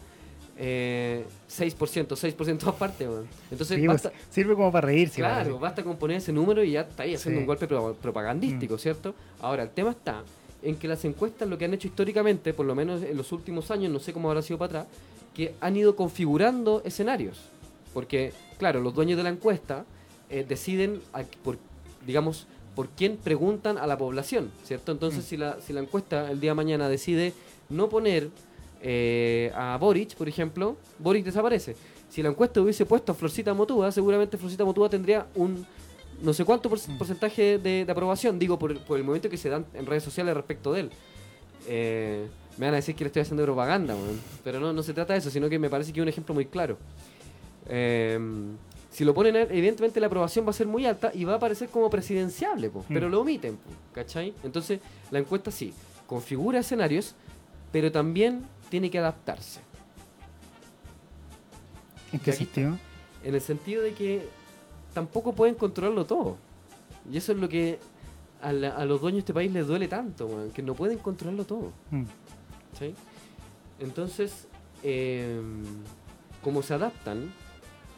eh, 0.57 1.25
6%, 1.49 2.07
6% 2.07 2.67
aparte, 2.67 3.05
Entonces 3.51 3.77
pues, 3.85 4.09
sirve 4.29 4.55
como 4.55 4.71
para 4.71 4.87
reírse. 4.87 5.17
Claro, 5.17 5.59
basta 5.59 5.83
con 5.83 5.97
poner 5.97 6.17
ese 6.17 6.31
número 6.31 6.63
y 6.63 6.71
ya 6.71 6.81
está 6.81 7.03
ahí 7.03 7.15
haciendo 7.15 7.41
un 7.41 7.47
golpe 7.47 7.67
propagandístico, 7.67 8.75
mm. 8.75 8.79
¿cierto? 8.79 9.13
Ahora, 9.41 9.63
el 9.63 9.71
tema 9.71 9.91
está 9.91 10.23
en 10.61 10.75
que 10.75 10.87
las 10.87 11.05
encuestas 11.05 11.47
lo 11.47 11.57
que 11.57 11.65
han 11.65 11.73
hecho 11.73 11.87
históricamente, 11.87 12.53
por 12.53 12.65
lo 12.65 12.75
menos 12.75 13.01
en 13.03 13.15
los 13.15 13.31
últimos 13.31 13.71
años, 13.71 13.91
no 13.91 13.99
sé 13.99 14.13
cómo 14.13 14.29
habrá 14.29 14.41
sido 14.41 14.57
para 14.57 14.81
atrás, 14.81 14.95
que 15.33 15.53
han 15.61 15.75
ido 15.75 15.95
configurando 15.95 16.81
escenarios. 16.85 17.39
Porque, 17.93 18.33
claro, 18.57 18.81
los 18.81 18.93
dueños 18.93 19.17
de 19.17 19.23
la 19.23 19.29
encuesta 19.29 19.85
eh, 20.29 20.45
deciden, 20.47 21.01
por, 21.43 21.57
digamos, 22.05 22.45
por 22.75 22.89
quién 22.89 23.17
preguntan 23.17 23.77
a 23.77 23.87
la 23.87 23.97
población, 23.97 24.51
¿cierto? 24.63 24.91
Entonces, 24.91 25.25
mm. 25.25 25.27
si, 25.27 25.37
la, 25.37 25.59
si 25.61 25.73
la 25.73 25.81
encuesta 25.81 26.29
el 26.31 26.39
día 26.39 26.51
de 26.51 26.55
mañana 26.55 26.89
decide 26.89 27.33
no 27.69 27.89
poner 27.89 28.29
eh, 28.81 29.51
a 29.55 29.77
Boric, 29.77 30.15
por 30.15 30.29
ejemplo, 30.29 30.77
Boric 30.97 31.25
desaparece. 31.25 31.75
Si 32.09 32.23
la 32.23 32.29
encuesta 32.29 32.61
hubiese 32.61 32.85
puesto 32.85 33.11
a 33.11 33.15
Florcita 33.15 33.53
Motúa, 33.53 33.91
seguramente 33.91 34.37
Florcita 34.37 34.65
Motúa 34.65 34.89
tendría 34.89 35.27
un 35.35 35.65
no 36.21 36.33
sé 36.33 36.45
cuánto 36.45 36.69
mm. 36.69 36.97
porcentaje 36.97 37.57
de, 37.57 37.85
aprobación, 37.89 38.39
digo, 38.39 38.59
por, 38.59 38.71
el 38.71 39.03
momento 39.03 39.29
que 39.29 39.37
se 39.37 39.49
dan 39.49 39.65
en 39.73 39.85
redes 39.85 40.03
sociales 40.03 40.33
respecto 40.33 40.73
de 40.73 40.81
él. 40.81 40.91
Eh, 41.67 42.27
me 42.57 42.65
van 42.65 42.73
a 42.73 42.77
decir 42.77 42.95
que 42.95 43.03
le 43.03 43.07
estoy 43.07 43.21
haciendo 43.21 43.43
propaganda, 43.43 43.95
pero 44.43 44.59
no, 44.59 44.73
no 44.73 44.83
se 44.83 44.93
trata 44.93 45.13
de 45.13 45.19
eso, 45.19 45.29
sino 45.29 45.49
que 45.49 45.57
me 45.57 45.69
parece 45.69 45.93
que 45.93 45.99
es 45.99 46.03
un 46.03 46.09
ejemplo 46.09 46.35
muy 46.35 46.45
claro. 46.45 46.77
Em, 47.67 48.57
si 48.91 49.05
lo 49.05 49.13
ponen, 49.13 49.35
evidentemente 49.35 49.99
la 49.99 50.07
aprobación 50.07 50.45
va 50.45 50.49
a 50.49 50.53
ser 50.53 50.67
muy 50.67 50.85
alta 50.85 51.11
y 51.13 51.23
va 51.23 51.35
a 51.35 51.39
parecer 51.39 51.69
como 51.69 51.89
presidenciable, 51.89 52.71
pero 52.87 53.07
mm. 53.07 53.11
lo 53.11 53.21
omiten, 53.21 53.57
¿cachai? 53.93 54.33
Entonces, 54.43 54.79
la 55.11 55.19
encuesta 55.19 55.51
sí, 55.51 55.73
configura 56.05 56.59
escenarios, 56.59 57.15
pero 57.71 57.91
también 57.91 58.43
tiene 58.69 58.89
que 58.89 58.99
adaptarse. 58.99 59.61
¿En 62.11 62.19
qué 62.19 62.33
sentido? 62.33 62.77
En 63.23 63.35
el 63.35 63.41
sentido 63.41 63.83
de 63.83 63.93
que 63.93 64.27
tampoco 64.93 65.33
pueden 65.33 65.55
controlarlo 65.55 66.05
todo. 66.05 66.37
Y 67.11 67.17
eso 67.17 67.31
es 67.31 67.37
lo 67.37 67.49
que 67.49 67.79
a, 68.41 68.51
los 68.51 69.01
dueños 69.01 69.17
de 69.17 69.19
este 69.19 69.33
país 69.33 69.51
les 69.51 69.67
duele 69.67 69.87
tanto, 69.87 70.49
que 70.53 70.61
no 70.61 70.73
pueden 70.73 70.97
controlarlo 70.97 71.45
todo. 71.45 71.71
Mm. 71.91 72.03
Entonces, 73.79 74.47
em, 74.83 75.63
como 76.43 76.61
se 76.61 76.73
adaptan, 76.73 77.31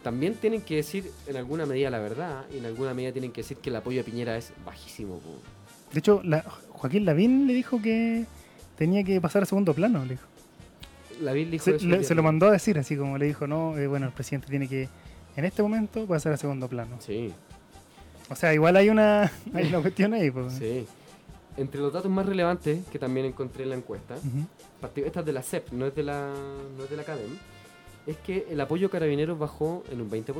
también 0.03 0.33
tienen 0.35 0.61
que 0.61 0.77
decir 0.77 1.11
en 1.27 1.37
alguna 1.37 1.65
medida 1.65 1.89
la 1.91 1.99
verdad 1.99 2.45
y 2.51 2.57
en 2.57 2.65
alguna 2.65 2.93
medida 2.93 3.11
tienen 3.11 3.31
que 3.31 3.41
decir 3.41 3.57
que 3.57 3.69
el 3.69 3.75
apoyo 3.75 4.01
a 4.01 4.03
Piñera 4.03 4.35
es 4.35 4.51
bajísimo. 4.65 5.19
De 5.93 5.99
hecho, 5.99 6.21
la, 6.23 6.41
Joaquín 6.69 7.05
Lavín 7.05 7.45
le 7.45 7.53
dijo 7.53 7.81
que 7.81 8.25
tenía 8.77 9.03
que 9.03 9.21
pasar 9.21 9.43
a 9.43 9.45
segundo 9.45 9.73
plano. 9.73 10.03
Le 10.05 10.13
dijo. 10.13 10.27
Lavín 11.21 11.51
dijo 11.51 11.65
se, 11.65 12.03
se 12.03 12.15
lo 12.15 12.23
mandó 12.23 12.47
a 12.47 12.51
decir, 12.51 12.79
así 12.79 12.97
como 12.97 13.19
le 13.19 13.27
dijo, 13.27 13.45
no, 13.45 13.77
eh, 13.77 13.85
bueno, 13.85 14.07
el 14.07 14.11
presidente 14.11 14.47
tiene 14.47 14.67
que 14.67 14.89
en 15.35 15.45
este 15.45 15.63
momento 15.63 16.05
pasar 16.05 16.33
a 16.33 16.37
segundo 16.37 16.67
plano. 16.67 16.97
Sí. 16.99 17.33
O 18.29 18.35
sea, 18.35 18.53
igual 18.53 18.75
hay 18.77 18.89
una, 18.89 19.31
hay 19.53 19.67
una 19.67 19.81
cuestión 19.81 20.13
ahí. 20.13 20.31
Pues. 20.31 20.53
Sí. 20.53 20.85
Entre 21.57 21.81
los 21.81 21.91
datos 21.91 22.09
más 22.09 22.25
relevantes 22.25 22.85
que 22.87 22.99
también 22.99 23.25
encontré 23.25 23.63
en 23.63 23.69
la 23.69 23.75
encuesta, 23.75 24.15
esta 24.95 25.19
es 25.19 25.25
de 25.25 25.33
la 25.33 25.43
CEP, 25.43 25.71
no 25.71 25.85
es 25.85 25.95
de 25.95 26.03
la, 26.03 26.33
no 26.77 26.83
es 26.83 26.89
de 26.89 26.95
la 26.95 27.03
CADEM, 27.03 27.37
es 28.07 28.17
que 28.17 28.47
el 28.49 28.61
apoyo 28.61 28.87
a 28.87 28.89
carabineros 28.89 29.37
bajó 29.37 29.83
en 29.91 30.01
un 30.01 30.09
20% 30.09 30.33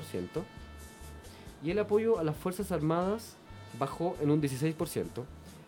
y 1.64 1.72
el 1.72 1.80
apoyo 1.80 2.18
a 2.18 2.24
las 2.24 2.36
Fuerzas 2.36 2.72
Armadas 2.72 3.36
bajó 3.78 4.16
en 4.22 4.32
un 4.32 4.42
16%. 4.42 5.06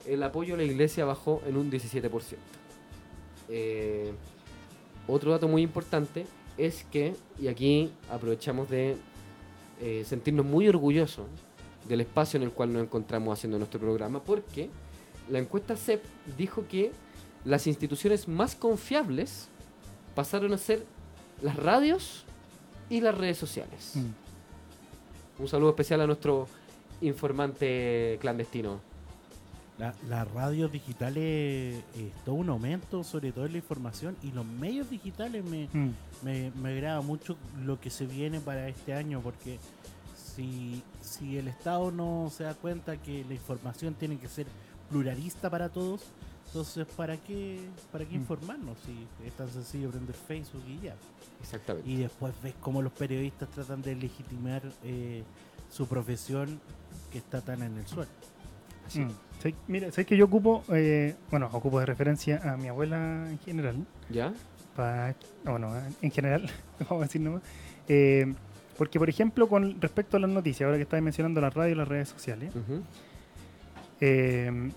El 0.08 0.24
apoyo 0.24 0.56
a 0.56 0.58
la 0.58 0.64
iglesia 0.64 1.06
bajó 1.06 1.42
en 1.46 1.58
un 1.58 1.72
17%. 1.72 2.10
Eh, 3.50 4.14
otro 5.08 5.32
dato 5.32 5.48
muy 5.48 5.62
importante 5.62 6.26
es 6.58 6.86
que, 6.86 7.16
y 7.40 7.48
aquí 7.48 7.92
aprovechamos 8.10 8.70
de 8.70 8.98
eh, 9.82 10.04
sentirnos 10.06 10.46
muy 10.46 10.68
orgullosos 10.68 11.26
del 11.88 12.02
espacio 12.02 12.38
en 12.38 12.44
el 12.44 12.52
cual 12.52 12.72
nos 12.74 12.84
encontramos 12.84 13.38
haciendo 13.38 13.58
nuestro 13.58 13.80
programa, 13.80 14.24
porque 14.24 14.70
la 15.30 15.40
encuesta 15.40 15.76
CEP 15.76 16.04
dijo 16.38 16.66
que 16.68 16.92
las 17.46 17.68
instituciones 17.68 18.28
más 18.28 18.56
confiables 18.56 19.50
pasaron 20.16 20.54
a 20.54 20.58
ser 20.58 20.86
las 21.42 21.56
radios 21.56 22.26
y 22.90 23.02
las 23.02 23.18
redes 23.18 23.38
sociales. 23.38 23.94
Mm. 23.96 25.42
Un 25.42 25.48
saludo 25.48 25.72
especial 25.72 26.02
a 26.02 26.08
nuestro 26.08 26.48
informante 27.02 28.18
clandestino. 28.22 28.80
Las 29.80 30.32
radios 30.32 30.72
digitales 30.72 31.84
es 31.96 32.14
todo 32.24 32.36
un 32.36 32.50
aumento, 32.50 33.04
sobre 33.04 33.32
todo 33.32 33.46
en 33.48 33.54
la 33.54 33.58
información, 33.58 34.16
y 34.22 34.32
los 34.32 34.46
medios 34.46 34.90
digitales 34.90 35.44
me, 35.44 35.68
mm. 35.74 35.94
me, 36.22 36.52
me 36.52 36.70
agrada 36.70 37.02
mucho 37.02 37.38
lo 37.66 37.80
que 37.80 37.90
se 37.90 38.06
viene 38.06 38.40
para 38.40 38.68
este 38.68 38.94
año, 38.94 39.20
porque 39.22 39.58
si, 40.16 40.84
si 41.02 41.38
el 41.38 41.48
Estado 41.48 41.92
no 41.92 42.32
se 42.36 42.44
da 42.44 42.54
cuenta 42.54 42.98
que 42.98 43.26
la 43.28 43.34
información 43.34 43.94
tiene 43.96 44.18
que 44.18 44.28
ser 44.28 44.46
pluralista 44.90 45.50
para 45.50 45.70
todos, 45.70 46.02
entonces 46.48 46.86
¿para 46.96 47.18
qué, 47.18 47.60
para 47.92 48.06
qué 48.06 48.16
mm. 48.16 48.22
informarnos 48.22 48.78
si 48.86 49.08
es 49.26 49.34
tan 49.34 49.50
sencillo 49.50 49.90
prender 49.90 50.16
Facebook 50.16 50.64
y 50.68 50.86
ya? 50.86 50.96
Exactamente. 51.42 51.90
Y 51.90 51.98
después 51.98 52.34
ves 52.44 52.54
cómo 52.62 52.82
los 52.82 52.94
periodistas 52.94 53.50
tratan 53.50 53.82
de 53.82 53.96
legitimar 53.96 54.62
eh, 54.84 55.24
su 55.72 55.88
profesión 55.88 56.60
que 57.12 57.18
está 57.18 57.42
tan 57.42 57.64
en 57.64 57.78
el 57.78 57.88
suelo. 57.88 58.12
Mm. 58.96 59.10
Mira, 59.68 59.92
sabes 59.92 60.08
que 60.08 60.16
yo 60.16 60.26
ocupo, 60.26 60.64
eh, 60.70 61.16
bueno, 61.30 61.50
ocupo 61.52 61.80
de 61.80 61.86
referencia 61.86 62.40
a 62.44 62.56
mi 62.56 62.70
abuela 62.70 63.30
en 63.30 63.40
general. 63.40 63.86
¿Ya? 64.10 64.34
bueno, 65.44 65.72
en 66.02 66.12
general, 66.12 66.50
vamos 66.90 67.04
a 67.04 67.06
decir 67.06 67.22
nomás. 67.22 67.42
Eh, 67.88 68.34
porque, 68.78 69.00
por 69.00 69.10
ejemplo, 69.10 69.48
con 69.48 69.80
respecto 69.82 70.18
a 70.18 70.20
las 70.20 70.30
noticias, 70.30 70.66
ahora 70.66 70.78
que 70.78 70.84
estabas 70.84 71.04
mencionando 71.04 71.42
la 71.42 71.50
radio 71.50 71.74
y 71.74 71.76
las 71.76 71.88
redes 71.88 72.10
sociales, 72.10 72.52
eh, 74.02 74.72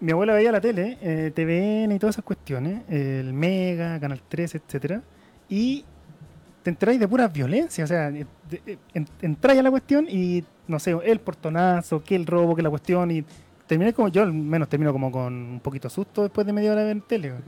mi 0.00 0.12
abuela 0.12 0.34
veía 0.34 0.52
la 0.52 0.60
tele, 0.60 0.98
eh, 1.00 1.32
TVN 1.34 1.94
y 1.94 1.98
todas 1.98 2.14
esas 2.14 2.24
cuestiones, 2.24 2.82
el 2.88 3.32
Mega, 3.32 3.98
Canal 3.98 4.20
3, 4.28 4.54
etcétera, 4.54 5.02
y 5.48 5.84
te 6.62 6.70
entráis 6.70 7.00
de 7.00 7.08
pura 7.08 7.28
violencia, 7.28 7.84
o 7.84 7.86
sea, 7.86 8.12
entráis 9.20 9.60
a 9.60 9.62
la 9.62 9.70
cuestión 9.70 10.06
y, 10.08 10.44
no 10.68 10.78
sé, 10.78 10.96
el 11.04 11.20
portonazo, 11.20 12.02
que 12.02 12.14
el 12.14 12.26
robo, 12.26 12.54
que 12.54 12.62
la 12.62 12.70
cuestión, 12.70 13.10
y 13.10 13.24
terminé 13.66 13.92
como, 13.92 14.08
yo 14.08 14.22
al 14.22 14.32
menos 14.32 14.68
termino 14.68 14.92
como 14.92 15.10
con 15.10 15.32
un 15.32 15.60
poquito 15.60 15.88
susto 15.88 16.22
después 16.22 16.46
de 16.46 16.52
media 16.52 16.72
hora 16.72 16.84
de 16.84 16.94
ver 16.94 17.02
tele. 17.02 17.32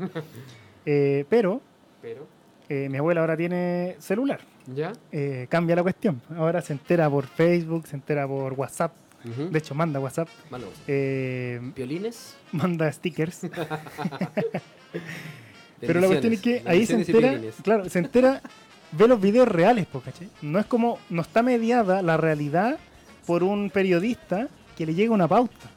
Eh, 0.87 1.25
pero, 1.31 1.63
pero. 2.03 2.27
mi 2.69 2.99
abuela 2.99 3.23
ahora 3.23 3.39
tiene 3.39 3.97
celular. 4.01 4.39
¿Ya? 4.67 4.93
Eh, 5.11 5.47
cambia 5.49 5.75
la 5.77 5.83
cuestión. 5.83 6.21
Ahora 6.37 6.61
se 6.61 6.75
entera 6.75 7.09
por 7.09 7.27
Facebook, 7.27 7.87
se 7.87 7.97
entera 7.97 8.29
por 8.29 8.53
WhatsApp. 8.53 8.93
De 9.25 9.59
hecho, 9.59 9.75
manda 9.75 9.99
WhatsApp. 9.99 10.29
Eh, 10.87 11.59
¿Violines? 11.75 12.37
Manda 12.53 12.93
stickers. 12.93 13.47
Pero 15.81 16.01
la 16.01 16.07
cuestión 16.07 16.35
es 16.35 16.43
que 16.43 16.63
ahí 16.67 16.85
se 16.85 16.95
entera, 16.95 17.41
claro, 17.63 17.89
se 17.89 17.99
entera, 18.01 18.43
ve 18.97 19.09
los 19.09 19.21
videos 19.21 19.49
reales, 19.49 19.87
¿cachai? 20.05 20.29
No 20.43 20.59
es 20.59 20.67
como, 20.67 20.99
no 21.11 21.23
está 21.23 21.43
mediada 21.43 22.03
la 22.03 22.17
realidad 22.17 22.79
por 23.27 23.43
un 23.43 23.71
periodista 23.71 24.49
que 24.77 24.87
le 24.87 24.95
llega 24.95 25.13
una 25.13 25.29
pauta. 25.29 25.71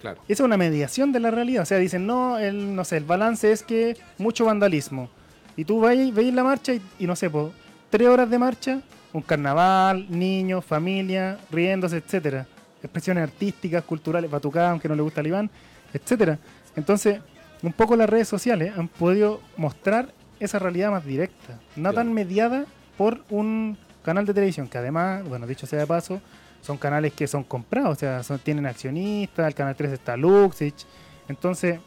Claro. 0.00 0.20
Esa 0.28 0.42
es 0.42 0.46
una 0.46 0.56
mediación 0.56 1.12
de 1.12 1.20
la 1.20 1.30
realidad. 1.30 1.62
O 1.62 1.66
sea, 1.66 1.78
dicen, 1.78 2.06
no, 2.06 2.38
el, 2.38 2.74
no 2.74 2.84
sé, 2.84 2.98
el 2.98 3.04
balance 3.04 3.50
es 3.50 3.62
que 3.62 3.96
mucho 4.18 4.44
vandalismo. 4.44 5.08
Y 5.56 5.64
tú 5.64 5.80
veis, 5.80 6.14
veis 6.14 6.32
la 6.32 6.44
marcha 6.44 6.72
y, 6.72 6.82
y 7.00 7.06
no 7.06 7.16
sé, 7.16 7.28
pues 7.28 7.52
tres 7.90 8.08
horas 8.08 8.30
de 8.30 8.38
marcha, 8.38 8.80
un 9.12 9.22
carnaval, 9.22 10.06
niños, 10.08 10.64
familia, 10.64 11.38
riéndose, 11.50 11.96
etcétera. 11.96 12.46
Expresiones 12.82 13.24
artísticas, 13.24 13.82
culturales, 13.82 14.30
batucadas, 14.30 14.70
aunque 14.70 14.88
no 14.88 14.94
le 14.94 15.02
gusta 15.02 15.20
al 15.20 15.26
Iván, 15.26 15.50
etcétera. 15.92 16.38
Entonces, 16.76 17.20
un 17.62 17.72
poco 17.72 17.96
las 17.96 18.08
redes 18.08 18.28
sociales 18.28 18.72
han 18.76 18.86
podido 18.86 19.40
mostrar 19.56 20.12
esa 20.40 20.58
realidad 20.58 20.90
más 20.90 21.04
directa, 21.04 21.58
no 21.76 21.92
tan 21.92 22.12
mediada 22.12 22.66
por 22.96 23.22
un 23.30 23.76
canal 24.02 24.26
de 24.26 24.34
televisión, 24.34 24.68
que 24.68 24.78
además, 24.78 25.24
bueno, 25.28 25.46
dicho 25.46 25.66
sea 25.66 25.78
de 25.80 25.86
paso, 25.86 26.20
son 26.60 26.76
canales 26.76 27.12
que 27.12 27.26
son 27.26 27.44
comprados, 27.44 27.96
o 27.96 28.00
sea, 28.00 28.22
son, 28.22 28.38
tienen 28.38 28.66
accionistas, 28.66 29.46
el 29.46 29.54
canal 29.54 29.76
3 29.76 29.92
está 29.92 30.16
Luxich, 30.16 30.86
entonces, 31.28 31.80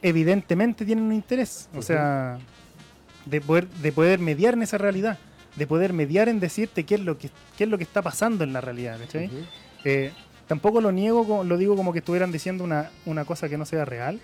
evidentemente 0.00 0.84
tienen 0.84 1.04
un 1.04 1.12
interés, 1.12 1.68
o 1.74 1.82
sea, 1.82 2.38
de 3.26 3.40
poder, 3.40 3.68
de 3.68 3.92
poder 3.92 4.18
mediar 4.18 4.54
en 4.54 4.62
esa 4.62 4.78
realidad, 4.78 5.18
de 5.56 5.66
poder 5.66 5.92
mediar 5.92 6.28
en 6.28 6.40
decirte 6.40 6.84
qué 6.84 6.96
es 6.96 7.00
lo 7.00 7.18
que, 7.18 7.30
qué 7.56 7.64
es 7.64 7.70
lo 7.70 7.78
que 7.78 7.84
está 7.84 8.02
pasando 8.02 8.44
en 8.44 8.52
la 8.52 8.60
realidad, 8.60 8.98
eh, 9.84 10.12
tampoco 10.46 10.80
lo 10.80 10.92
niego, 10.92 11.44
lo 11.44 11.56
digo 11.56 11.76
como 11.76 11.92
que 11.92 11.98
estuvieran 11.98 12.32
diciendo 12.32 12.64
una, 12.64 13.24
cosa 13.24 13.48
que 13.48 13.58
no 13.58 13.64
sea 13.64 13.84
real, 13.84 14.20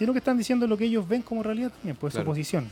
sino 0.00 0.14
que 0.14 0.18
están 0.20 0.38
diciendo 0.38 0.66
lo 0.66 0.78
que 0.78 0.86
ellos 0.86 1.06
ven 1.06 1.20
como 1.20 1.42
realidad 1.42 1.70
también, 1.72 1.94
pues 1.94 2.14
su 2.14 2.24
posición. 2.24 2.70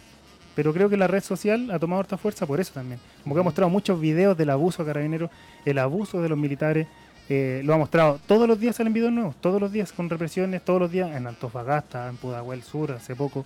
pero 0.54 0.72
creo 0.72 0.88
que 0.88 0.96
la 0.96 1.06
red 1.06 1.22
social 1.22 1.70
ha 1.70 1.78
tomado 1.78 2.00
harta 2.00 2.16
fuerza 2.16 2.46
por 2.46 2.58
eso 2.58 2.72
también. 2.72 2.98
Como 3.22 3.34
que 3.34 3.42
ha 3.42 3.44
mostrado 3.44 3.68
muchos 3.68 4.00
videos 4.00 4.34
del 4.34 4.48
abuso 4.48 4.82
a 4.82 4.86
carabineros, 4.86 5.30
el 5.66 5.76
abuso 5.76 6.22
de 6.22 6.30
los 6.30 6.38
militares, 6.38 6.86
eh, 7.28 7.60
lo 7.64 7.74
ha 7.74 7.76
mostrado. 7.76 8.18
Todos 8.26 8.48
los 8.48 8.58
días 8.58 8.76
salen 8.76 8.94
videos 8.94 9.12
nuevos, 9.12 9.36
todos 9.42 9.60
los 9.60 9.70
días 9.70 9.92
con 9.92 10.08
represiones, 10.08 10.64
todos 10.64 10.80
los 10.80 10.90
días 10.90 11.14
en 11.14 11.26
Antofagasta, 11.26 12.08
en 12.08 12.16
Pudahuel 12.16 12.62
Sur, 12.62 12.92
hace 12.92 13.14
poco, 13.14 13.44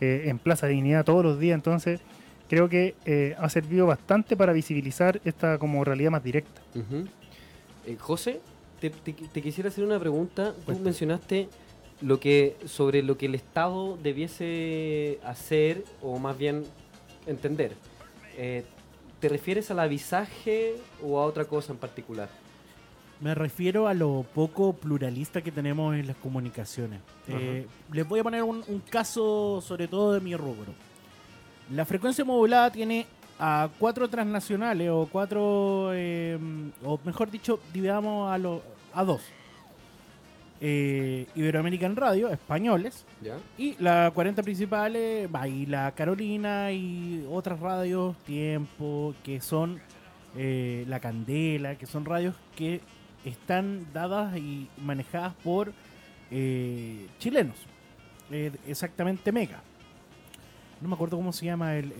eh, 0.00 0.24
en 0.24 0.40
Plaza 0.40 0.66
Dignidad, 0.66 1.04
todos 1.04 1.24
los 1.24 1.38
días. 1.38 1.54
Entonces, 1.54 2.00
creo 2.48 2.68
que 2.68 2.96
eh, 3.04 3.36
ha 3.38 3.48
servido 3.48 3.86
bastante 3.86 4.36
para 4.36 4.52
visibilizar 4.52 5.20
esta 5.24 5.58
como 5.58 5.84
realidad 5.84 6.10
más 6.10 6.24
directa. 6.24 6.60
José, 8.00 8.40
te, 8.80 8.90
quisiera 9.40 9.68
hacer 9.68 9.84
una 9.84 10.00
pregunta. 10.00 10.52
Tú 10.66 10.76
mencionaste 10.80 11.48
lo 12.00 12.20
que 12.20 12.56
sobre 12.66 13.02
lo 13.02 13.16
que 13.18 13.26
el 13.26 13.34
Estado 13.34 13.98
debiese 14.02 15.18
hacer 15.24 15.84
o 16.02 16.18
más 16.18 16.36
bien 16.36 16.64
entender. 17.26 17.74
¿Te 19.20 19.28
refieres 19.28 19.70
al 19.70 19.80
avisaje 19.80 20.76
o 21.02 21.20
a 21.20 21.26
otra 21.26 21.44
cosa 21.44 21.72
en 21.72 21.78
particular? 21.78 22.30
Me 23.20 23.34
refiero 23.34 23.86
a 23.86 23.92
lo 23.92 24.24
poco 24.34 24.72
pluralista 24.72 25.42
que 25.42 25.52
tenemos 25.52 25.94
en 25.94 26.06
las 26.06 26.16
comunicaciones. 26.16 27.00
Eh, 27.28 27.66
les 27.92 28.08
voy 28.08 28.20
a 28.20 28.22
poner 28.22 28.42
un, 28.42 28.82
caso 28.88 29.60
sobre 29.60 29.86
todo 29.88 30.14
de 30.14 30.20
mi 30.20 30.34
rubro. 30.34 30.72
La 31.70 31.84
frecuencia 31.84 32.24
modulada 32.24 32.72
tiene 32.72 33.06
a 33.38 33.68
cuatro 33.78 34.08
transnacionales 34.08 34.88
o 34.88 35.06
cuatro, 35.12 35.92
em, 35.92 36.72
o 36.82 36.98
mejor 37.04 37.30
dicho, 37.30 37.60
dividamos 37.74 38.32
a, 38.32 38.38
lo, 38.38 38.62
a 38.94 39.04
dos. 39.04 39.20
Eh, 40.60 41.26
Iberoamerican 41.34 41.96
Radio, 41.96 42.28
españoles, 42.28 43.06
y 43.56 43.76
la 43.78 44.10
40 44.14 44.42
principales, 44.42 45.28
va, 45.34 45.48
y 45.48 45.64
la 45.66 45.92
Carolina 45.92 46.70
y 46.70 47.26
otras 47.30 47.60
radios, 47.60 48.16
Tiempo, 48.24 49.14
que 49.24 49.40
son 49.40 49.80
eh, 50.36 50.84
La 50.86 51.00
Candela, 51.00 51.76
que 51.76 51.86
son 51.86 52.04
radios 52.04 52.34
que 52.56 52.80
están 53.24 53.86
dadas 53.92 54.36
y 54.36 54.68
manejadas 54.78 55.34
por 55.42 55.72
eh, 56.30 57.08
chilenos, 57.18 57.56
eh, 58.30 58.52
exactamente 58.66 59.32
Mega. 59.32 59.60
No 60.80 60.88
me 60.88 60.94
acuerdo 60.94 61.16
cómo 61.16 61.32
se 61.32 61.44
llama 61.44 61.76
el, 61.76 61.92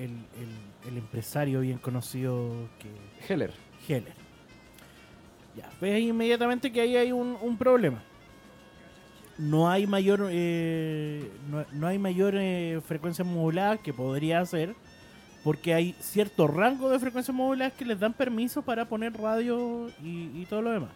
empresario 0.86 1.60
bien 1.60 1.78
conocido 1.78 2.68
que... 2.78 3.32
Heller. 3.32 3.52
Heller. 3.86 4.14
Ya, 5.54 5.68
ves 5.80 6.00
inmediatamente 6.00 6.72
que 6.72 6.80
ahí 6.80 6.96
hay 6.96 7.12
un, 7.12 7.56
problema. 7.58 8.02
No 9.40 9.70
hay 9.70 9.86
mayor 9.86 10.28
eh, 10.30 11.30
no, 11.72 11.86
hay 11.86 11.98
mayor 11.98 12.34
frecuencia 12.82 13.24
modulada 13.24 13.78
que 13.78 13.92
podría 13.92 14.44
ser 14.44 14.74
porque 15.42 15.72
hay 15.72 15.94
cierto 16.00 16.46
rango 16.46 16.90
de 16.90 16.98
frecuencias 16.98 17.34
moduladas 17.34 17.72
que 17.72 17.84
les 17.84 17.98
dan 17.98 18.12
permiso 18.12 18.62
para 18.62 18.84
poner 18.84 19.14
radio 19.14 19.88
y 20.02 20.44
todo 20.46 20.62
lo 20.62 20.70
demás. 20.70 20.90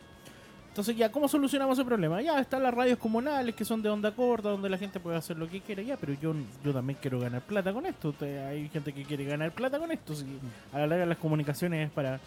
Entonces 0.75 0.97
ya, 0.97 1.09
¿cómo 1.13 1.29
solucionamos 1.29 1.79
ese 1.79 1.87
problema? 1.87 2.21
Ya 2.21 2.41
están 2.41 2.61
las 2.65 2.75
radios 2.75 2.99
comunales 2.99 3.55
que 3.55 3.65
son 3.65 3.81
de 3.81 3.89
onda 3.89 4.11
corta, 4.11 4.49
donde 4.49 4.69
la 4.69 4.77
gente 4.77 4.99
puede 4.99 5.17
hacer 5.17 5.39
lo 5.39 5.49
que 5.49 5.61
quiera, 5.61 5.85
ya, 5.85 5.97
pero 5.97 6.15
yo, 6.15 6.35
yo 6.65 6.73
también 6.73 6.99
quiero 7.01 7.21
ganar 7.21 7.43
plata 7.43 7.73
con 7.73 7.87
esto. 7.87 8.13
hay 8.21 8.69
gente 8.71 8.93
que 8.93 9.05
quiere 9.05 9.25
ganar 9.25 9.53
plata 9.53 9.79
con 9.79 9.93
esto. 9.93 10.15
a 10.73 10.81
la 10.81 10.89
larga 10.89 11.07
las 11.07 11.19
comunicaciones 11.19 11.87
es 11.87 11.93
para, 11.93 12.19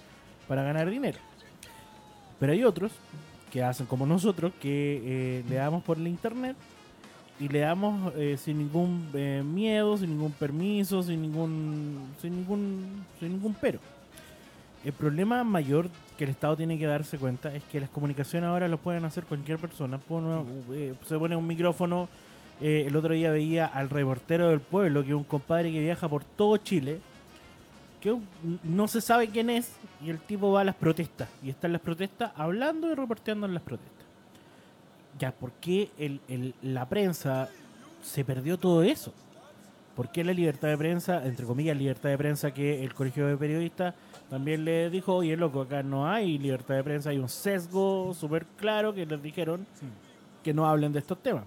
para 0.47 0.63
ganar 0.63 0.89
dinero. 0.89 1.17
Pero 2.39 2.53
hay 2.53 2.63
otros 2.63 2.93
que 3.51 3.63
hacen 3.63 3.85
como 3.85 4.05
nosotros, 4.05 4.51
que 4.61 5.01
eh, 5.03 5.43
le 5.49 5.55
damos 5.55 5.83
por 5.83 5.97
el 5.97 6.07
internet 6.07 6.55
y 7.39 7.47
le 7.47 7.59
damos 7.59 8.13
eh, 8.15 8.37
sin 8.37 8.57
ningún 8.57 9.09
eh, 9.13 9.43
miedo, 9.45 9.97
sin 9.97 10.09
ningún 10.09 10.31
permiso, 10.31 11.03
sin 11.03 11.21
ningún, 11.21 12.13
sin 12.21 12.35
ningún, 12.35 13.05
sin 13.19 13.29
ningún 13.29 13.55
pero. 13.59 13.79
El 14.83 14.93
problema 14.93 15.43
mayor 15.43 15.89
que 16.17 16.23
el 16.23 16.29
Estado 16.29 16.55
tiene 16.55 16.79
que 16.79 16.85
darse 16.85 17.17
cuenta 17.17 17.53
es 17.53 17.63
que 17.63 17.79
las 17.79 17.89
comunicaciones 17.89 18.47
ahora 18.47 18.67
lo 18.67 18.77
pueden 18.77 19.05
hacer 19.05 19.25
cualquier 19.25 19.57
persona. 19.57 19.99
Eh, 20.71 20.93
se 21.05 21.17
pone 21.17 21.35
un 21.35 21.45
micrófono. 21.45 22.07
Eh, 22.61 22.85
el 22.87 22.95
otro 22.95 23.13
día 23.13 23.31
veía 23.31 23.65
al 23.65 23.89
reportero 23.89 24.49
del 24.49 24.61
pueblo, 24.61 25.03
que 25.03 25.09
es 25.09 25.15
un 25.15 25.23
compadre 25.23 25.71
que 25.71 25.79
viaja 25.79 26.07
por 26.07 26.23
todo 26.23 26.57
Chile, 26.57 26.99
que 28.15 28.57
no 28.63 28.87
se 28.87 29.01
sabe 29.01 29.27
quién 29.29 29.49
es, 29.49 29.71
y 30.03 30.09
el 30.09 30.19
tipo 30.19 30.51
va 30.51 30.61
a 30.61 30.63
las 30.63 30.75
protestas. 30.75 31.29
Y 31.43 31.49
está 31.49 31.67
en 31.67 31.73
las 31.73 31.81
protestas 31.81 32.31
hablando 32.35 32.91
y 32.91 32.95
reporteando 32.95 33.47
en 33.47 33.53
las 33.53 33.63
protestas. 33.63 34.05
Ya, 35.19 35.31
¿por 35.31 35.51
qué 35.53 35.89
el, 35.97 36.53
la 36.61 36.87
prensa 36.87 37.49
se 38.03 38.23
perdió 38.23 38.57
todo 38.57 38.83
eso? 38.83 39.13
¿Por 39.95 40.09
qué 40.11 40.23
la 40.23 40.33
libertad 40.33 40.67
de 40.67 40.77
prensa, 40.77 41.25
entre 41.25 41.45
comillas, 41.45 41.75
libertad 41.75 42.09
de 42.09 42.17
prensa 42.17 42.53
que 42.53 42.83
el 42.83 42.93
Colegio 42.93 43.25
de 43.25 43.35
Periodistas 43.35 43.95
también 44.29 44.63
le 44.63 44.91
dijo, 44.91 45.15
oye, 45.15 45.35
loco, 45.35 45.61
acá 45.61 45.81
no 45.81 46.07
hay 46.07 46.37
libertad 46.37 46.75
de 46.75 46.83
prensa, 46.83 47.09
hay 47.09 47.17
un 47.17 47.29
sesgo 47.29 48.13
súper 48.13 48.45
claro 48.57 48.93
que 48.93 49.05
les 49.05 49.21
dijeron 49.23 49.65
que 50.43 50.53
no 50.53 50.67
hablen 50.67 50.93
de 50.93 50.99
estos 50.99 51.17
temas. 51.23 51.45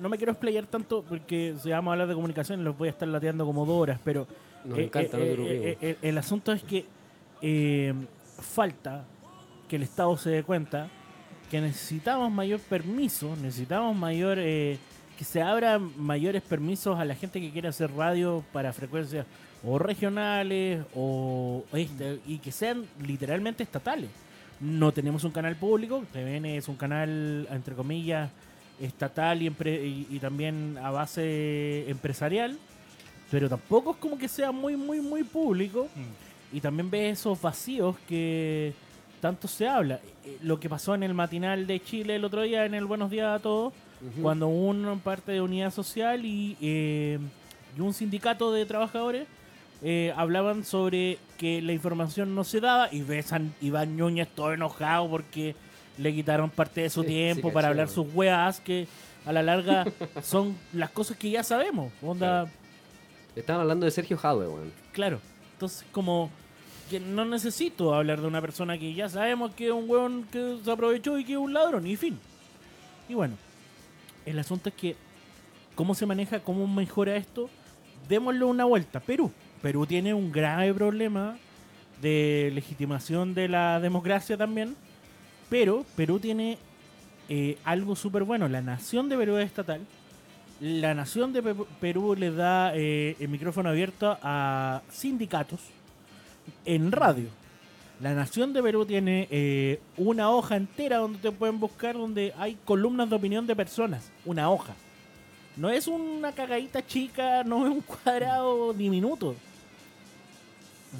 no, 0.00 0.08
me 0.08 0.16
quiero 0.16 0.32
explayar 0.32 0.66
tanto 0.66 1.04
porque 1.06 1.54
si 1.62 1.70
vamos 1.70 1.90
a 1.90 1.92
hablar 1.92 2.08
de 2.08 2.14
comunicación 2.14 2.64
los 2.64 2.78
voy 2.78 2.88
a 2.88 2.92
estar 2.92 3.08
lateando 3.08 3.44
como 3.44 3.66
dos 3.66 3.76
horas, 3.76 4.00
pero 4.02 4.26
eh, 4.76 4.90
eh, 4.94 5.78
eh, 5.80 5.96
el 6.02 6.18
asunto 6.18 6.52
es 6.52 6.62
que 6.62 6.86
falta 8.40 9.04
que 9.68 9.76
el 9.76 9.82
Estado 9.82 10.16
se 10.16 10.30
dé 10.30 10.42
cuenta 10.42 10.88
que 11.50 11.60
necesitamos 11.60 12.32
mayor 12.32 12.60
permiso, 12.60 13.36
necesitamos 13.36 13.94
mayor 13.96 14.38
que 14.38 15.24
se 15.24 15.42
abran 15.42 15.92
mayores 15.96 16.42
permisos 16.42 16.98
a 16.98 17.04
la 17.04 17.14
gente 17.14 17.40
que 17.40 17.50
quiere 17.50 17.68
hacer 17.68 17.92
radio 17.92 18.42
para 18.52 18.72
frecuencias 18.72 19.26
o 19.62 19.78
regionales 19.78 20.84
o 20.94 21.64
este, 21.72 22.20
y 22.26 22.38
que 22.38 22.50
sean 22.50 22.86
literalmente 23.06 23.62
estatales. 23.62 24.10
No 24.60 24.92
tenemos 24.92 25.24
un 25.24 25.30
canal 25.30 25.56
público, 25.56 26.04
TVN 26.12 26.46
es 26.46 26.68
un 26.68 26.76
canal 26.76 27.46
entre 27.50 27.74
comillas 27.74 28.30
estatal 28.80 29.42
y, 29.42 30.06
y, 30.10 30.18
también 30.18 30.78
a 30.82 30.90
base 30.90 31.88
empresarial, 31.88 32.58
pero 33.34 33.48
tampoco 33.48 33.90
es 33.90 33.96
como 33.96 34.16
que 34.16 34.28
sea 34.28 34.52
muy 34.52 34.76
muy 34.76 35.00
muy 35.00 35.24
público 35.24 35.88
mm. 35.92 36.56
y 36.56 36.60
también 36.60 36.88
ve 36.88 37.10
esos 37.10 37.42
vacíos 37.42 37.96
que 38.06 38.72
tanto 39.20 39.48
se 39.48 39.66
habla. 39.66 39.98
Eh, 40.24 40.38
lo 40.42 40.60
que 40.60 40.68
pasó 40.68 40.94
en 40.94 41.02
el 41.02 41.14
matinal 41.14 41.66
de 41.66 41.80
Chile 41.82 42.14
el 42.14 42.24
otro 42.24 42.42
día 42.42 42.64
en 42.64 42.74
el 42.74 42.84
Buenos 42.84 43.10
Días 43.10 43.34
a 43.34 43.42
todos 43.42 43.72
cuando 44.22 44.46
una 44.46 44.94
parte 44.96 45.32
de 45.32 45.40
unidad 45.40 45.72
social 45.72 46.24
y, 46.24 46.56
eh, 46.60 47.18
y 47.76 47.80
un 47.80 47.92
sindicato 47.92 48.52
de 48.52 48.66
trabajadores 48.66 49.26
eh, 49.82 50.12
hablaban 50.16 50.62
sobre 50.62 51.18
que 51.36 51.60
la 51.60 51.72
información 51.72 52.36
no 52.36 52.44
se 52.44 52.60
daba 52.60 52.88
y 52.92 53.02
besan 53.02 53.52
Iván 53.60 53.96
Núñez 53.96 54.28
todo 54.28 54.52
enojado 54.52 55.10
porque 55.10 55.56
le 55.98 56.14
quitaron 56.14 56.50
parte 56.50 56.82
de 56.82 56.90
su 56.90 57.02
tiempo 57.02 57.52
para 57.52 57.66
hablar 57.66 57.88
sus 57.88 58.06
weas 58.14 58.60
que 58.60 58.86
a 59.26 59.32
la 59.32 59.42
larga 59.42 59.86
son 60.22 60.56
las 60.72 60.90
cosas 60.90 61.16
que 61.16 61.30
ya 61.30 61.42
sabemos. 61.42 61.90
Onda... 62.00 62.48
Estaban 63.36 63.62
hablando 63.62 63.84
de 63.86 63.90
Sergio 63.90 64.16
Jadwe, 64.16 64.48
weón. 64.48 64.72
Claro. 64.92 65.20
Entonces, 65.54 65.84
como 65.92 66.30
que 66.90 67.00
no 67.00 67.24
necesito 67.24 67.94
hablar 67.94 68.20
de 68.20 68.26
una 68.26 68.40
persona 68.40 68.78
que 68.78 68.92
ya 68.94 69.08
sabemos 69.08 69.54
que 69.54 69.66
es 69.66 69.72
un 69.72 69.88
weón 69.88 70.24
que 70.30 70.58
se 70.62 70.70
aprovechó 70.70 71.18
y 71.18 71.24
que 71.24 71.32
es 71.32 71.38
un 71.38 71.52
ladrón, 71.52 71.86
y 71.86 71.96
fin. 71.96 72.18
Y 73.08 73.14
bueno, 73.14 73.36
el 74.26 74.38
asunto 74.38 74.68
es 74.68 74.74
que, 74.74 74.96
¿cómo 75.74 75.94
se 75.94 76.06
maneja? 76.06 76.40
¿Cómo 76.40 76.66
mejora 76.66 77.16
esto? 77.16 77.50
Démosle 78.08 78.44
una 78.44 78.64
vuelta. 78.64 79.00
Perú. 79.00 79.32
Perú 79.62 79.86
tiene 79.86 80.12
un 80.12 80.30
grave 80.30 80.72
problema 80.74 81.38
de 82.00 82.50
legitimación 82.54 83.34
de 83.34 83.48
la 83.48 83.80
democracia 83.80 84.36
también. 84.36 84.76
Pero 85.48 85.84
Perú 85.96 86.18
tiene 86.18 86.58
eh, 87.28 87.58
algo 87.64 87.96
súper 87.96 88.24
bueno. 88.24 88.48
La 88.48 88.60
nación 88.60 89.08
de 89.08 89.16
Perú 89.16 89.36
es 89.36 89.46
estatal. 89.46 89.80
La 90.66 90.94
nación 90.94 91.34
de 91.34 91.42
Perú 91.78 92.14
le 92.16 92.30
da 92.30 92.74
eh, 92.74 93.16
el 93.20 93.28
micrófono 93.28 93.68
abierto 93.68 94.16
a 94.22 94.80
sindicatos 94.88 95.60
en 96.64 96.90
radio. 96.90 97.28
La 98.00 98.14
Nación 98.14 98.54
de 98.54 98.62
Perú 98.62 98.86
tiene 98.86 99.28
eh, 99.30 99.78
una 99.98 100.30
hoja 100.30 100.56
entera 100.56 100.96
donde 100.96 101.18
te 101.18 101.30
pueden 101.32 101.60
buscar, 101.60 101.96
donde 101.96 102.32
hay 102.38 102.56
columnas 102.64 103.10
de 103.10 103.16
opinión 103.16 103.46
de 103.46 103.54
personas. 103.54 104.10
Una 104.24 104.48
hoja. 104.48 104.72
No 105.58 105.68
es 105.68 105.86
una 105.86 106.32
cagadita 106.32 106.86
chica, 106.86 107.44
no 107.44 107.66
es 107.66 107.70
un 107.70 107.82
cuadrado 107.82 108.72
diminuto. 108.72 109.34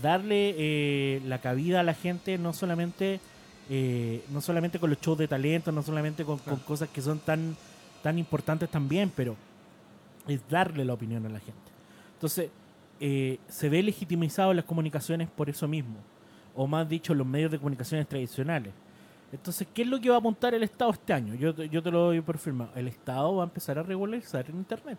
Darle 0.02 0.54
eh, 0.58 1.22
la 1.24 1.40
cabida 1.40 1.80
a 1.80 1.84
la 1.84 1.94
gente 1.94 2.36
no 2.36 2.52
solamente, 2.52 3.18
eh, 3.70 4.22
no 4.28 4.42
solamente 4.42 4.78
con 4.78 4.90
los 4.90 5.00
shows 5.00 5.16
de 5.16 5.26
talento, 5.26 5.72
no 5.72 5.82
solamente 5.82 6.22
con, 6.22 6.38
cosas 6.66 6.90
que 6.90 7.00
son 7.00 7.18
tan, 7.18 7.56
tan 8.02 8.18
importantes 8.18 8.68
también, 8.68 9.10
pero 9.16 9.36
es 10.28 10.48
darle 10.48 10.84
la 10.84 10.94
opinión 10.94 11.24
a 11.26 11.28
la 11.28 11.40
gente. 11.40 11.72
Entonces, 12.14 12.50
se 12.98 13.68
ve 13.68 13.82
legitimizado 13.82 14.54
las 14.54 14.64
comunicaciones 14.64 15.28
por 15.28 15.50
eso 15.50 15.68
mismo 15.68 15.96
o 16.54 16.66
más 16.66 16.88
dicho, 16.88 17.14
los 17.14 17.26
medios 17.26 17.50
de 17.50 17.58
comunicaciones 17.58 18.06
tradicionales. 18.08 18.72
Entonces, 19.32 19.66
¿qué 19.74 19.82
es 19.82 19.88
lo 19.88 20.00
que 20.00 20.08
va 20.08 20.16
a 20.16 20.18
apuntar 20.18 20.54
el 20.54 20.62
Estado 20.62 20.92
este 20.92 21.12
año? 21.12 21.34
Yo, 21.34 21.52
yo 21.64 21.82
te 21.82 21.90
lo 21.90 22.00
doy 22.00 22.20
por 22.20 22.38
firmado. 22.38 22.70
El 22.76 22.86
Estado 22.86 23.34
va 23.36 23.42
a 23.42 23.46
empezar 23.46 23.78
a 23.78 23.82
regularizar 23.82 24.48
en 24.48 24.56
Internet. 24.56 24.98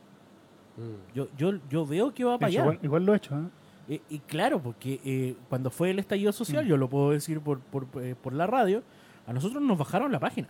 Mm. 0.75 1.15
Yo, 1.15 1.27
yo, 1.37 1.53
yo 1.69 1.85
veo 1.85 2.13
que 2.13 2.25
va 2.25 2.37
para 2.37 2.47
allá. 2.47 2.77
Igual, 2.81 3.05
lo 3.05 3.13
he 3.13 3.17
hecho. 3.17 3.49
¿eh? 3.87 4.01
y 4.09 4.19
claro, 4.19 4.61
porque 4.61 4.99
eh, 5.05 5.35
cuando 5.47 5.69
fue 5.69 5.91
el 5.91 5.99
estallido 5.99 6.33
social, 6.33 6.65
mm. 6.65 6.67
yo 6.67 6.77
lo 6.77 6.89
puedo 6.89 7.11
decir 7.11 7.39
por, 7.39 7.59
por, 7.59 7.87
eh, 8.03 8.15
por, 8.21 8.33
la 8.33 8.45
radio, 8.45 8.83
a 9.25 9.31
nosotros 9.31 9.63
nos 9.63 9.77
bajaron 9.77 10.11
la 10.11 10.19
página. 10.19 10.49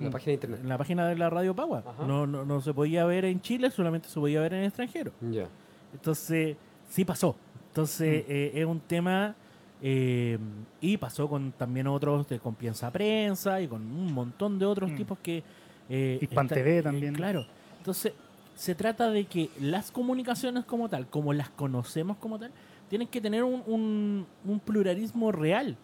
La 0.00 0.10
página 0.10 0.26
de 0.26 0.34
internet. 0.34 0.60
La 0.64 0.78
página 0.78 1.08
de 1.08 1.16
la 1.16 1.30
radio 1.30 1.54
Pagua. 1.54 1.82
No, 2.06 2.26
no, 2.26 2.44
no, 2.44 2.60
se 2.60 2.72
podía 2.72 3.04
ver 3.04 3.24
en 3.24 3.40
Chile, 3.40 3.70
solamente 3.70 4.08
se 4.08 4.18
podía 4.20 4.40
ver 4.40 4.54
en 4.54 4.64
extranjero. 4.64 5.12
Ya. 5.20 5.48
Entonces, 5.92 6.56
sí 6.88 7.04
pasó. 7.04 7.36
Entonces, 7.68 8.24
mm. 8.26 8.58
es 8.58 8.66
un 8.66 8.80
tema 8.80 9.34
eh, 9.80 10.38
y 10.80 10.96
pasó 10.96 11.28
con 11.28 11.52
también 11.52 11.86
otros 11.86 12.28
de 12.28 12.40
con 12.40 12.54
Piensa 12.54 12.90
Prensa 12.90 13.60
y 13.60 13.68
con 13.68 13.82
un 13.82 14.12
montón 14.12 14.58
de 14.58 14.66
otros 14.66 14.90
mm. 14.90 14.96
tipos 14.96 15.18
que... 15.18 15.42
Eh, 15.88 16.18
Hispan 16.20 16.48
TV 16.48 16.78
eh, 16.78 16.82
también. 16.82 17.14
claro. 17.14 17.46
Entonces, 17.78 18.12
se 18.54 18.74
trata 18.74 19.10
de 19.10 19.24
que 19.24 19.50
las 19.60 19.90
comunicaciones 19.90 20.64
como 20.64 20.88
tal, 20.88 21.06
como 21.06 21.32
las 21.32 21.48
conocemos 21.48 22.16
como 22.16 22.38
tal, 22.38 22.50
tienen 22.88 23.06
que 23.06 23.20
tener 23.20 23.44
un, 23.44 24.26
un, 24.44 24.60
pluralismo 24.60 25.30
real. 25.30 25.76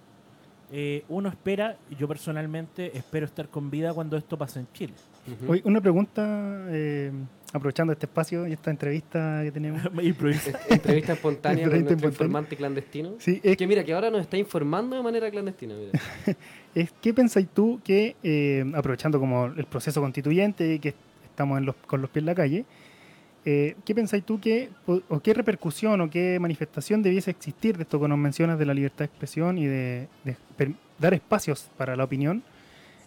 Eh, 0.72 1.04
uno 1.08 1.28
espera, 1.28 1.76
yo 1.98 2.08
personalmente 2.08 2.96
espero 2.96 3.26
estar 3.26 3.48
con 3.48 3.70
vida 3.70 3.92
cuando 3.92 4.16
esto 4.16 4.36
pase 4.36 4.60
en 4.60 4.68
Chile. 4.72 4.94
Hoy, 5.48 5.62
una 5.64 5.80
pregunta, 5.80 6.66
eh, 6.68 7.12
aprovechando 7.52 7.92
este 7.92 8.06
espacio 8.06 8.46
y 8.46 8.52
esta 8.52 8.70
entrevista 8.70 9.40
que 9.42 9.52
tenemos. 9.52 9.82
entrevista 10.68 11.12
espontánea 11.12 11.68
con 11.68 11.84
nuestro 11.84 12.08
informante 12.08 12.56
clandestino. 12.56 13.14
Sí, 13.18 13.40
es 13.42 13.56
que 13.56 13.66
mira, 13.66 13.84
que 13.84 13.92
ahora 13.94 14.10
nos 14.10 14.20
está 14.20 14.36
informando 14.36 14.96
de 14.96 15.02
manera 15.02 15.30
clandestina. 15.30 15.74
es, 16.74 16.92
¿Qué 17.00 17.14
pensáis 17.14 17.48
tú 17.54 17.80
que, 17.84 18.16
eh, 18.22 18.64
aprovechando 18.74 19.20
como 19.20 19.46
el 19.46 19.64
proceso 19.66 20.00
constituyente 20.00 20.78
que 20.78 20.94
estamos 21.24 21.58
en 21.58 21.66
los, 21.66 21.76
con 21.86 22.00
los 22.00 22.10
pies 22.10 22.22
en 22.22 22.26
la 22.26 22.34
calle, 22.34 22.64
eh, 23.44 23.76
¿qué 23.84 23.94
pensáis 23.94 24.24
tú 24.24 24.40
que, 24.40 24.70
o, 24.86 25.20
qué 25.20 25.34
repercusión 25.34 26.00
o 26.00 26.10
qué 26.10 26.38
manifestación 26.40 27.02
debiese 27.02 27.30
existir 27.30 27.76
de 27.76 27.82
esto 27.82 28.00
que 28.00 28.08
nos 28.08 28.18
mencionas 28.18 28.58
de 28.58 28.66
la 28.66 28.74
libertad 28.74 29.00
de 29.00 29.04
expresión 29.06 29.58
y 29.58 29.66
de, 29.66 30.08
dar 30.98 31.12
espacios 31.12 31.70
para 31.76 31.96
la 31.96 32.04
opinión 32.04 32.42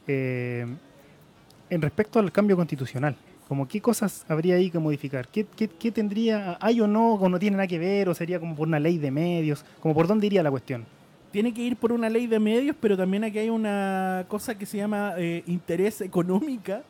eh, 0.08 0.66
en 1.70 1.82
respecto 1.82 2.20
al 2.20 2.32
cambio 2.32 2.56
constitucional? 2.56 3.16
como 3.48 3.68
qué 3.68 3.80
cosas 3.82 4.26
habría 4.28 4.56
ahí 4.56 4.70
que 4.70 4.78
modificar, 4.80 5.30
¿Qué, 5.30 5.46
qué, 5.46 5.92
tendría, 5.92 6.58
hay 6.60 6.82
o 6.82 6.88
no, 6.88 7.14
o 7.14 7.30
no 7.30 7.40
tiene 7.40 7.56
nada 7.56 7.68
que 7.68 7.80
ver, 7.80 8.10
o 8.10 8.14
sería 8.14 8.40
como 8.40 8.56
por 8.56 8.68
una 8.68 8.80
ley 8.80 8.98
de 8.98 9.10
medios, 9.10 9.64
como 9.80 9.94
por 9.94 10.06
dónde 10.06 10.28
iría 10.28 10.44
la 10.44 10.52
cuestión. 10.52 10.86
Tiene 11.38 11.54
que 11.54 11.62
ir 11.62 11.76
por 11.76 11.92
una 11.92 12.10
ley 12.10 12.26
de 12.26 12.40
medios, 12.40 12.76
pero 12.80 12.98
también 12.98 13.24
aquí 13.24 13.38
hay 13.38 13.52
una 13.52 14.26
cosa 14.28 14.58
que 14.58 14.66
se 14.66 14.78
llama 14.78 15.14
eh, 15.20 15.44
interés 15.46 16.02
económica, 16.02 16.82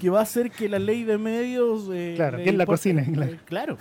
que 0.00 0.08
va 0.08 0.20
a 0.20 0.22
hacer 0.22 0.52
que 0.52 0.68
la 0.68 0.78
ley 0.78 1.02
de 1.02 1.18
medios... 1.18 1.90
Eh, 1.92 2.12
claro, 2.14 2.38
que 2.38 2.48
es 2.48 2.54
la 2.54 2.64
cocina. 2.66 3.02
Eh, 3.02 3.38
claro. 3.44 3.76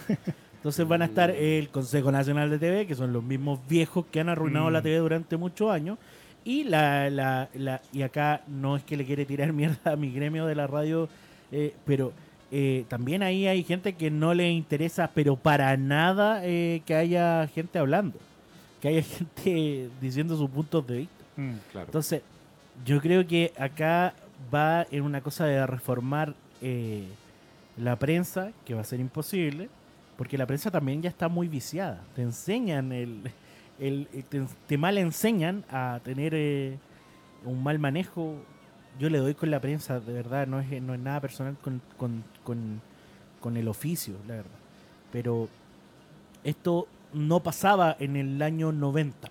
Entonces 0.55 0.87
van 0.87 1.03
a 1.03 1.05
estar 1.05 1.29
el 1.29 1.69
Consejo 1.69 2.11
Nacional 2.11 2.49
de 2.49 2.57
TV, 2.57 2.87
que 2.87 2.95
son 2.95 3.13
los 3.13 3.23
mismos 3.23 3.59
viejos 3.69 4.05
que 4.09 4.19
han 4.19 4.29
arruinado 4.29 4.71
la 4.71 4.79
mm. 4.79 4.83
TV 4.83 4.97
durante 4.97 5.37
muchos 5.37 5.69
años, 5.69 5.99
y 6.43 6.63
la, 6.63 7.11
la, 7.11 7.49
la, 7.53 7.81
y 7.93 8.01
acá 8.01 8.41
no 8.47 8.75
es 8.75 8.83
que 8.83 8.97
le 8.97 9.05
quiere 9.05 9.25
tirar 9.25 9.53
mierda 9.53 9.91
a 9.91 9.95
mi 9.95 10.11
gremio 10.11 10.47
de 10.47 10.55
la 10.55 10.65
radio 10.65 11.07
eh, 11.51 11.73
pero 11.85 12.13
eh, 12.51 12.85
también 12.87 13.23
ahí 13.23 13.47
hay 13.47 13.63
gente 13.63 13.93
que 13.93 14.09
no 14.09 14.33
le 14.33 14.49
interesa, 14.49 15.11
pero 15.13 15.35
para 15.35 15.75
nada 15.77 16.41
eh, 16.43 16.81
que 16.85 16.95
haya 16.95 17.47
gente 17.47 17.79
hablando, 17.79 18.17
que 18.81 18.87
haya 18.87 19.01
gente 19.43 19.89
diciendo 20.01 20.37
sus 20.37 20.49
puntos 20.49 20.85
de 20.87 20.97
vista. 20.97 21.23
Mm, 21.35 21.55
Entonces, 21.79 22.21
yo 22.85 23.01
creo 23.01 23.25
que 23.25 23.53
acá 23.57 24.13
va 24.53 24.85
en 24.91 25.03
una 25.03 25.21
cosa 25.21 25.45
de 25.45 25.65
reformar 25.65 26.33
la 27.77 27.95
prensa, 27.97 28.51
que 28.65 28.73
va 28.73 28.81
a 28.81 28.83
ser 28.83 28.99
imposible, 28.99 29.69
porque 30.17 30.37
la 30.37 30.47
prensa 30.47 30.71
también 30.71 31.01
ya 31.01 31.09
está 31.09 31.27
muy 31.27 31.47
viciada. 31.47 32.01
Te 32.15 32.23
enseñan 32.23 32.91
el, 32.91 33.31
el, 33.79 34.07
te, 34.29 34.45
te, 34.67 34.77
mal 34.77 34.97
enseñan 34.97 35.63
a 35.69 35.99
tener 36.03 36.77
un 37.45 37.63
mal 37.63 37.77
manejo 37.77 38.35
yo 38.99 39.09
le 39.09 39.19
doy 39.19 39.33
con 39.35 39.51
la 39.51 39.59
prensa, 39.59 39.99
de 39.99 40.13
verdad, 40.13 40.47
no 40.47 40.59
es, 40.59 40.81
no 40.81 40.93
es 40.93 40.99
nada 40.99 41.21
personal 41.21 41.55
con, 41.61 41.81
con, 41.97 42.23
con, 43.41 43.57
el 43.57 43.67
oficio, 43.67 44.15
la 44.27 44.35
verdad. 44.35 44.59
Pero 45.11 45.47
esto 46.43 46.87
no 47.17 47.41
pasaba 47.41 47.95
en 47.99 48.15
el 48.15 48.41
año 48.41 48.71
90. 48.71 49.29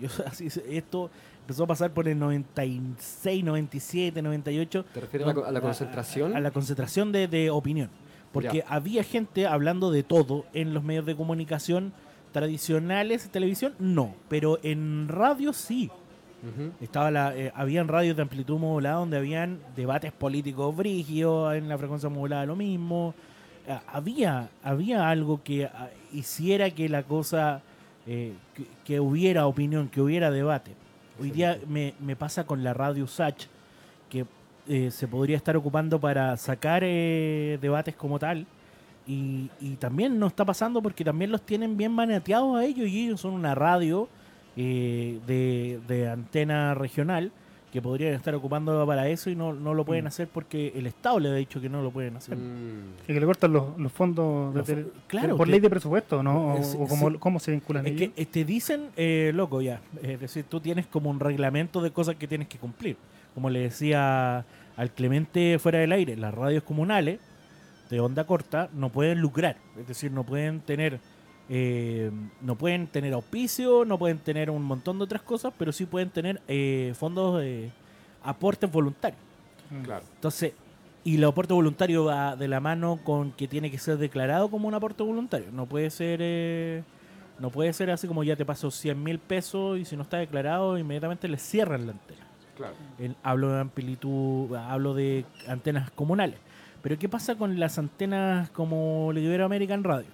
Yo, 0.00 0.08
así, 0.26 0.48
esto 0.68 1.10
empezó 1.40 1.64
a 1.64 1.66
pasar 1.66 1.92
por 1.92 2.08
el 2.08 2.18
96, 2.18 3.44
97, 3.44 4.22
98. 4.22 4.84
¿Te 4.92 5.00
refieres 5.00 5.28
a, 5.28 5.50
la, 5.50 5.60
concentración? 5.60 6.36
A, 6.36 6.40
la 6.40 6.50
concentración 6.50 7.12
de, 7.12 7.28
de 7.28 7.50
opinión. 7.50 7.90
Porque 8.32 8.64
había 8.66 9.04
gente 9.04 9.46
hablando 9.46 9.92
de 9.92 10.02
todo 10.02 10.44
en 10.52 10.74
los 10.74 10.82
medios 10.82 11.06
de 11.06 11.14
comunicación 11.14 11.92
tradicionales, 12.34 13.30
televisión, 13.30 13.74
no. 13.78 14.16
Pero 14.28 14.58
en 14.62 15.08
radio 15.08 15.52
sí. 15.52 15.90
Estaba 16.78 17.10
la, 17.10 17.34
eh, 17.34 17.50
habían 17.54 17.88
radios 17.88 18.16
de 18.16 18.22
amplitud 18.22 18.58
modulada 18.58 18.96
donde 18.96 19.16
habían 19.16 19.60
debates 19.74 20.12
políticos 20.12 20.76
brígidos, 20.76 21.54
en 21.54 21.70
la 21.70 21.78
frecuencia 21.78 22.10
modulada 22.10 22.44
lo 22.44 22.54
mismo. 22.54 23.14
Eh, 23.66 23.78
había, 23.86 24.48
había 24.62 25.08
algo 25.08 25.42
que 25.42 25.68
hiciera 26.12 26.70
que 26.70 26.88
la 26.88 27.02
cosa, 27.02 27.62
eh, 28.06 28.34
que, 28.84 29.00
hubiera 29.00 29.46
opinión, 29.46 29.88
que 29.88 30.00
hubiera 30.00 30.30
debate. 30.30 30.72
Hoy 31.20 31.30
día 31.30 31.58
me, 31.68 31.94
me, 32.00 32.16
pasa 32.16 32.44
con 32.44 32.64
la 32.64 32.74
radio 32.74 33.06
Sach, 33.06 33.46
que 34.10 34.26
se 34.90 35.06
podría 35.06 35.36
estar 35.36 35.56
ocupando 35.56 36.00
para 36.00 36.36
sacar 36.36 36.82
debates 36.82 37.94
como 37.94 38.18
tal. 38.18 38.46
Y, 39.06 39.50
y 39.60 39.76
también 39.76 40.18
no 40.18 40.26
está 40.26 40.44
pasando 40.44 40.80
porque 40.80 41.04
también 41.04 41.30
los 41.30 41.42
tienen 41.42 41.76
bien 41.76 41.92
maneteados 41.92 42.56
a 42.56 42.64
ellos 42.64 42.88
y 42.88 43.04
ellos 43.04 43.20
son 43.20 43.34
una 43.34 43.54
radio 43.54 44.08
eh, 44.56 45.18
de, 45.26 45.80
de, 45.88 46.08
antena 46.08 46.74
regional 46.74 47.32
que 47.74 47.82
podrían 47.82 48.14
estar 48.14 48.32
ocupando 48.36 48.86
para 48.86 49.08
eso 49.08 49.30
y 49.30 49.34
no, 49.34 49.52
no 49.52 49.74
lo 49.74 49.84
pueden 49.84 50.04
mm. 50.04 50.06
hacer 50.06 50.28
porque 50.28 50.72
el 50.76 50.86
Estado 50.86 51.18
le 51.18 51.28
ha 51.30 51.34
dicho 51.34 51.60
que 51.60 51.68
no 51.68 51.82
lo 51.82 51.90
pueden 51.90 52.16
hacer. 52.16 52.36
Mm. 52.36 53.02
Y 53.02 53.12
que 53.12 53.18
le 53.18 53.26
cortan 53.26 53.52
los, 53.52 53.76
los 53.76 53.90
fondos 53.90 54.54
claro, 55.08 55.36
por 55.36 55.48
ley 55.48 55.58
de 55.58 55.68
presupuesto, 55.68 56.22
¿no? 56.22 56.54
O, 56.54 57.18
cómo, 57.18 57.40
se 57.40 57.50
vinculan 57.50 57.84
es 57.84 57.96
que 57.96 58.12
eh, 58.14 58.26
te 58.26 58.44
dicen, 58.44 58.90
eh, 58.96 59.32
loco, 59.34 59.60
ya, 59.60 59.80
es 60.00 60.20
decir, 60.20 60.44
tú 60.48 60.60
tienes 60.60 60.86
como 60.86 61.10
un 61.10 61.18
reglamento 61.18 61.82
de 61.82 61.90
cosas 61.90 62.14
que 62.14 62.28
tienes 62.28 62.46
que 62.46 62.58
cumplir. 62.58 62.96
Como 63.34 63.50
le 63.50 63.58
decía 63.58 64.46
al 64.76 64.90
Clemente 64.92 65.58
fuera 65.58 65.80
del 65.80 65.90
aire, 65.90 66.16
las 66.16 66.32
radios 66.32 66.62
comunales 66.62 67.18
de 67.90 67.98
onda 67.98 68.22
corta 68.22 68.70
no 68.72 68.90
pueden 68.90 69.18
lucrar, 69.18 69.56
es 69.76 69.88
decir, 69.88 70.12
no 70.12 70.22
pueden 70.22 70.60
tener 70.60 71.00
eh, 71.48 72.10
no 72.40 72.56
pueden 72.56 72.86
tener 72.86 73.12
auspicio, 73.12 73.84
no 73.84 73.98
pueden 73.98 74.18
tener 74.18 74.50
un 74.50 74.62
montón 74.62 74.98
de 74.98 75.04
otras 75.04 75.22
cosas, 75.22 75.52
pero 75.58 75.72
sí 75.72 75.86
pueden 75.86 76.10
tener 76.10 76.40
eh, 76.48 76.94
fondos 76.96 77.40
de 77.40 77.70
aportes 78.22 78.70
voluntarios. 78.70 79.20
Mm. 79.70 79.82
Claro. 79.82 80.04
Entonces, 80.14 80.52
y 81.04 81.16
el 81.16 81.24
aporte 81.24 81.52
voluntario 81.52 82.04
va 82.06 82.34
de 82.34 82.48
la 82.48 82.60
mano 82.60 82.98
con 83.04 83.32
que 83.32 83.46
tiene 83.46 83.70
que 83.70 83.78
ser 83.78 83.98
declarado 83.98 84.50
como 84.50 84.68
un 84.68 84.74
aporte 84.74 85.02
voluntario. 85.02 85.48
No 85.52 85.66
puede 85.66 85.90
ser 85.90 86.20
eh, 86.22 86.82
no 87.38 87.50
puede 87.50 87.72
ser 87.72 87.90
así 87.90 88.08
como 88.08 88.24
ya 88.24 88.36
te 88.36 88.46
paso 88.46 88.70
100 88.70 89.02
mil 89.02 89.18
pesos 89.18 89.78
y 89.78 89.84
si 89.84 89.96
no 89.96 90.02
está 90.02 90.16
declarado, 90.18 90.78
inmediatamente 90.78 91.28
le 91.28 91.36
cierran 91.36 91.86
la 91.86 91.92
antena. 91.92 92.20
Claro. 92.56 92.74
hablo 93.24 93.50
de 93.50 93.60
amplitud, 93.60 94.54
hablo 94.54 94.94
de 94.94 95.24
antenas 95.48 95.90
comunales. 95.90 96.38
Pero 96.82 96.96
¿qué 96.98 97.08
pasa 97.08 97.34
con 97.34 97.58
las 97.58 97.78
antenas 97.78 98.48
como 98.50 99.10
le 99.12 99.42
American 99.42 99.82
Radio? 99.82 100.06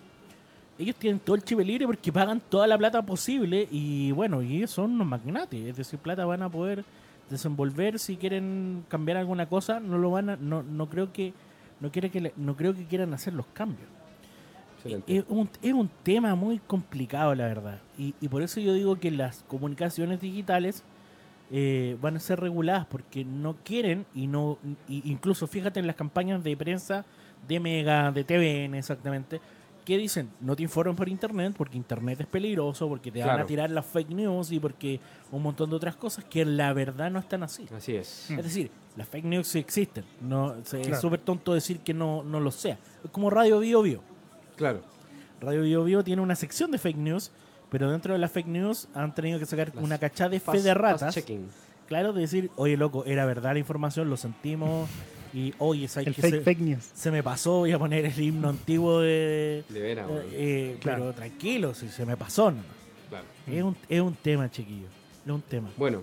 Ellos 0.81 0.97
tienen 0.97 1.21
todo 1.21 1.37
el 1.37 1.45
chip 1.45 1.61
libre 1.61 1.87
porque 1.87 2.11
pagan 2.11 2.41
toda 2.41 2.67
la 2.67 2.79
plata 2.79 3.03
posible 3.03 3.69
y 3.71 4.13
bueno, 4.13 4.43
y 4.43 4.67
son 4.67 4.93
unos 4.93 5.07
magnates, 5.07 5.69
es 5.69 5.77
decir, 5.77 5.99
plata 5.99 6.25
van 6.25 6.43
a 6.43 6.49
poder 6.49 6.85
desenvolver 7.29 7.99
si 7.99 8.17
quieren 8.17 8.85
cambiar 8.89 9.19
alguna 9.19 9.47
cosa, 9.47 9.79
no 9.79 9.99
lo 9.99 10.11
van 10.11 10.31
a, 10.31 10.37
no, 10.37 10.63
no 10.63 10.89
creo 10.89 11.13
que 11.13 11.33
no 11.81 11.93
quiere 11.93 12.11
que 12.11 12.33
no 12.37 12.57
creo 12.57 12.75
que 12.75 12.85
quieran 12.85 13.13
hacer 13.15 13.35
los 13.35 13.47
cambios. 13.47 13.89
Es 15.07 15.25
un, 15.29 15.51
es 15.61 15.75
un, 15.75 15.91
tema 16.03 16.35
muy 16.35 16.59
complicado, 16.59 17.35
la 17.35 17.45
verdad. 17.45 17.81
Y, 17.99 18.15
y, 18.19 18.29
por 18.29 18.41
eso 18.41 18.61
yo 18.61 18.73
digo 18.73 18.97
que 18.99 19.11
las 19.11 19.45
comunicaciones 19.47 20.23
digitales 20.23 20.83
eh, 21.53 21.99
van 22.01 22.17
a 22.17 22.21
ser 22.21 22.39
reguladas 22.39 22.87
porque 22.87 23.25
no 23.25 23.57
quieren 23.65 24.07
y 24.15 24.29
no 24.29 24.57
incluso 24.89 25.49
fíjate 25.49 25.81
en 25.81 25.89
las 25.89 25.97
campañas 25.97 26.45
de 26.45 26.57
prensa 26.57 27.05
de 27.49 27.59
Mega, 27.59 28.13
de 28.13 28.23
TVN 28.23 28.77
exactamente, 28.77 29.41
¿qué 29.85 29.99
dicen? 29.99 30.31
No 30.41 30.55
te 30.57 30.63
informen 30.63 30.97
por 30.97 31.09
internet 31.09 31.55
porque 31.57 31.77
internet 31.77 32.21
es 32.21 32.27
peligroso, 32.27 32.89
porque 32.89 33.11
te 33.11 33.23
van 33.25 33.41
a 33.41 33.47
tirar 33.47 33.71
las 33.71 33.87
fake 33.87 34.11
news 34.11 34.53
y 34.53 34.61
porque 34.61 35.01
un 35.31 35.43
montón 35.43 35.71
de 35.71 35.77
otras 35.77 35.97
cosas 35.97 36.25
que 36.25 36.45
la 36.45 36.73
verdad 36.73 37.11
no 37.11 37.19
están 37.19 37.43
así. 37.43 37.67
Así 37.75 37.97
es. 37.97 38.31
Es 38.31 38.45
decir, 38.45 38.71
las 38.97 39.09
fake 39.09 39.25
news 39.25 39.49
sí 39.49 39.59
existen. 39.59 40.05
No, 40.21 40.55
Es 40.57 41.01
súper 41.01 41.21
tonto 41.21 41.55
decir 41.55 41.81
que 41.81 41.95
no, 41.95 42.23
no 42.23 42.41
lo 42.41 42.51
sea. 42.51 42.79
Es 43.05 43.11
como 43.11 43.31
Radio 43.31 43.61
Bio 43.61 43.83
Bio. 43.83 44.03
Claro. 44.57 44.83
Radio 45.41 45.63
Bio 45.63 45.85
Bio 45.85 46.05
tiene 46.05 46.23
una 46.23 46.37
sección 46.37 46.71
de 46.71 46.79
fake 46.79 46.99
news, 46.99 47.31
pero 47.71 47.91
dentro 47.91 48.13
de 48.13 48.19
las 48.19 48.31
fake 48.31 48.49
news 48.49 48.89
han 48.95 49.15
tenido 49.15 49.39
que 49.39 49.47
sacar 49.47 49.73
una 49.77 49.99
cachada 49.99 50.31
de 50.31 50.41
fe 50.41 50.61
de 50.61 50.75
ratas. 50.75 51.19
Claro, 51.87 52.13
de 52.13 52.21
decir, 52.21 52.51
oye 52.55 52.77
loco, 52.77 53.05
era 53.05 53.27
verdad 53.27 53.55
la 53.55 53.59
información, 53.59 54.09
lo 54.09 54.17
sentimos, 54.17 54.89
Y 55.33 55.55
oye, 55.59 55.87
¿sabes 55.87 56.09
El 56.09 56.15
que 56.15 56.23
fake, 56.23 56.35
se, 56.35 56.41
fake 56.41 56.59
news. 56.61 56.85
se 56.93 57.11
me 57.11 57.23
pasó, 57.23 57.59
voy 57.59 57.71
a 57.73 57.79
poner 57.79 58.05
el 58.05 58.21
himno 58.21 58.49
antiguo 58.49 59.01
de... 59.01 59.63
De 59.69 59.81
veras, 59.81 60.09
weón. 60.09 60.25
eh, 60.33 60.77
Claro. 60.81 61.03
Pero 61.03 61.15
tranquilo, 61.15 61.75
si 61.75 61.89
se 61.89 62.05
me 62.05 62.17
pasó. 62.17 62.53
Claro. 63.09 63.25
Es, 63.47 63.63
un, 63.63 63.77
es 63.89 64.01
un 64.01 64.15
tema, 64.15 64.51
chiquillo. 64.51 64.87
Es 65.25 65.31
un 65.33 65.43
tema. 65.43 65.71
Bueno, 65.77 66.03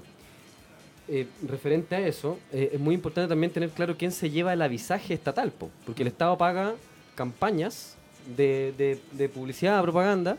eh, 1.10 1.28
referente 1.48 1.96
a 1.96 2.08
eso, 2.08 2.40
eh, 2.54 2.70
es 2.74 2.80
muy 2.80 2.96
importante 2.96 3.28
también 3.30 3.52
tener 3.52 3.70
claro 3.72 3.98
quién 3.98 4.12
se 4.12 4.30
lleva 4.30 4.54
el 4.54 4.62
avisaje 4.62 5.14
estatal, 5.14 5.52
po, 5.52 5.70
porque 5.86 6.04
el 6.04 6.08
Estado 6.08 6.38
paga 6.38 6.76
campañas 7.16 7.96
de, 8.36 8.74
de- 8.78 9.00
de 9.12 9.30
publicidad, 9.30 9.82
propaganda, 9.84 10.38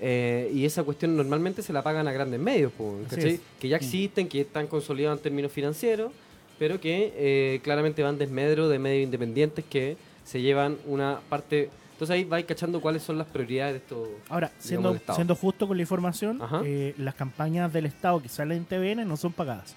eh, 0.00 0.50
y 0.54 0.64
esa 0.64 0.82
cuestión 0.82 1.16
normalmente 1.16 1.62
se 1.62 1.72
la 1.72 1.82
pagan 1.82 2.06
a 2.08 2.12
grandes 2.12 2.40
medios, 2.40 2.72
po, 2.72 2.98
es. 3.16 3.40
que 3.60 3.68
ya 3.68 3.76
existen, 3.76 4.28
que 4.28 4.40
están 4.42 4.66
consolidados 4.66 5.18
en 5.18 5.22
términos 5.22 5.52
financieros, 5.52 6.12
pero 6.60 6.78
que 6.78 7.14
eh, 7.16 7.60
claramente 7.64 8.02
van 8.02 8.18
desmedro 8.18 8.68
de 8.68 8.78
medios 8.78 9.04
independientes 9.04 9.64
que 9.64 9.96
se 10.24 10.42
llevan 10.42 10.76
una 10.84 11.18
parte... 11.30 11.70
Entonces 11.92 12.14
ahí 12.14 12.24
vais 12.24 12.44
cachando 12.44 12.82
cuáles 12.82 13.02
son 13.02 13.16
las 13.16 13.26
prioridades 13.26 13.72
de 13.72 13.78
estos... 13.78 14.08
Ahora, 14.28 14.52
siendo, 14.58 14.94
siendo 15.14 15.34
justo 15.34 15.66
con 15.66 15.78
la 15.78 15.82
información, 15.82 16.38
eh, 16.66 16.94
las 16.98 17.14
campañas 17.14 17.72
del 17.72 17.86
Estado 17.86 18.20
que 18.20 18.28
salen 18.28 18.58
en 18.58 18.64
TVN 18.66 19.08
no 19.08 19.16
son 19.16 19.32
pagadas. 19.32 19.74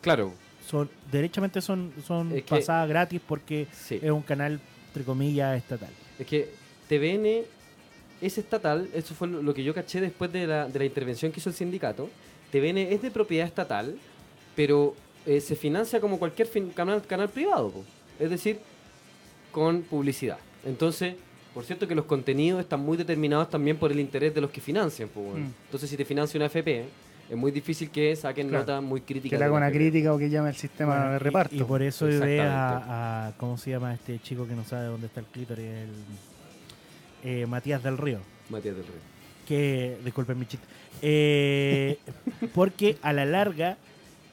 Claro, 0.00 0.32
Son, 0.68 0.88
derechamente 1.10 1.60
son, 1.60 1.92
son 2.06 2.30
Es 2.30 2.44
que- 2.44 2.54
pasadas 2.54 2.88
gratis 2.88 3.20
porque 3.26 3.66
sí. 3.72 3.98
es 4.00 4.10
un 4.12 4.22
canal, 4.22 4.60
entre 4.86 5.02
comillas, 5.02 5.56
estatal. 5.58 5.90
Es 6.16 6.26
que 6.28 6.48
TVN 6.88 7.42
es 8.20 8.38
estatal, 8.38 8.88
eso 8.94 9.14
fue 9.16 9.26
lo 9.26 9.42
lo 9.42 9.52
que 9.52 9.64
yo 9.64 9.74
caché 9.74 10.00
después 10.00 10.32
de 10.32 10.46
la, 10.46 10.68
de 10.68 10.78
la 10.78 10.84
intervención 10.84 11.32
que 11.32 11.40
hizo 11.40 11.48
el 11.50 11.56
sindicato. 11.56 12.08
TVN 12.52 12.78
es 12.78 13.02
de 13.02 13.10
propiedad 13.10 13.48
estatal, 13.48 13.96
pero 14.54 14.94
eh, 15.26 15.40
se 15.40 15.54
financia 15.56 16.00
como 16.00 16.18
cualquier 16.18 16.48
fin- 16.48 16.70
canal, 16.70 17.02
canal 17.06 17.28
privado, 17.28 17.70
po. 17.70 17.84
es 18.18 18.30
decir, 18.30 18.58
con 19.50 19.82
publicidad. 19.82 20.38
Entonces, 20.64 21.14
por 21.54 21.64
cierto 21.64 21.86
que 21.86 21.94
los 21.94 22.06
contenidos 22.06 22.60
están 22.60 22.80
muy 22.80 22.96
determinados 22.96 23.50
también 23.50 23.76
por 23.76 23.92
el 23.92 24.00
interés 24.00 24.34
de 24.34 24.40
los 24.40 24.50
que 24.50 24.60
financian. 24.60 25.08
po. 25.08 25.20
Mm. 25.20 25.52
Entonces, 25.66 25.90
si 25.90 25.96
te 25.96 26.04
financia 26.04 26.38
una 26.38 26.46
FP, 26.46 26.84
es 27.30 27.36
muy 27.36 27.50
difícil 27.52 27.90
que 27.90 28.14
saquen 28.16 28.48
Claro. 28.48 28.62
notas 28.64 28.82
muy 28.82 29.00
críticas. 29.02 29.30
Que 29.30 29.38
le 29.38 29.44
haga 29.44 29.54
una 29.54 29.68
FP. 29.68 29.78
crítica 29.78 30.12
o 30.14 30.18
que 30.18 30.28
llame 30.30 30.48
el 30.50 30.56
sistema 30.56 30.96
Bueno, 30.96 31.12
de 31.12 31.18
reparto. 31.18 31.54
Y, 31.54 31.62
por 31.62 31.82
eso 31.82 32.06
ve 32.06 32.40
a, 32.40 33.28
a- 33.28 33.32
¿Cómo 33.38 33.56
se 33.58 33.70
llama 33.70 33.94
este 33.94 34.18
chico 34.20 34.46
que 34.46 34.54
no 34.54 34.64
sabe 34.64 34.86
dónde 34.86 35.06
está 35.06 35.20
el 35.20 35.26
clítoris? 35.26 35.64
El, 35.66 35.88
eh, 37.24 37.46
Matías 37.46 37.82
del 37.82 37.98
Río. 37.98 38.18
Matías 38.48 38.74
del 38.76 38.84
Rey. 38.86 38.96
Que, 39.46 39.96
disculpen 40.04 40.38
mi 40.38 40.46
chiste. 40.46 40.66
Eh, 41.02 41.98
porque 42.54 42.96
a 43.02 43.12
la 43.12 43.24
larga 43.24 43.76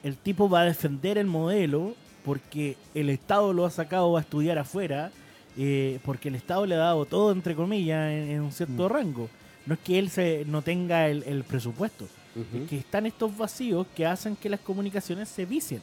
el 0.02 0.16
tipo 0.16 0.48
va 0.48 0.62
a 0.62 0.64
defender 0.64 1.18
el 1.18 1.26
modelo 1.26 1.94
porque 2.24 2.76
el 2.94 3.10
Estado 3.10 3.52
lo 3.52 3.64
ha 3.66 3.70
sacado 3.70 4.16
a 4.16 4.20
estudiar 4.20 4.58
afuera, 4.58 5.10
eh, 5.58 5.98
porque 6.04 6.28
el 6.28 6.34
Estado 6.34 6.66
le 6.66 6.74
ha 6.74 6.78
dado 6.78 7.04
todo, 7.06 7.32
entre 7.32 7.54
comillas, 7.54 8.10
en, 8.12 8.30
en 8.30 8.40
un 8.42 8.52
cierto 8.52 8.88
Mm. 8.88 8.92
rango. 8.92 9.28
No 9.66 9.74
es 9.74 9.80
que 9.80 9.98
él 9.98 10.10
se, 10.10 10.44
no 10.46 10.62
tenga 10.62 11.08
el, 11.08 11.22
el 11.24 11.44
presupuesto, 11.44 12.06
es 12.36 12.68
que 12.68 12.78
están 12.78 13.06
estos 13.06 13.36
vacíos 13.36 13.86
que 13.94 14.06
hacen 14.06 14.36
que 14.36 14.48
las 14.48 14.60
comunicaciones 14.60 15.28
se 15.28 15.44
vicien. 15.44 15.82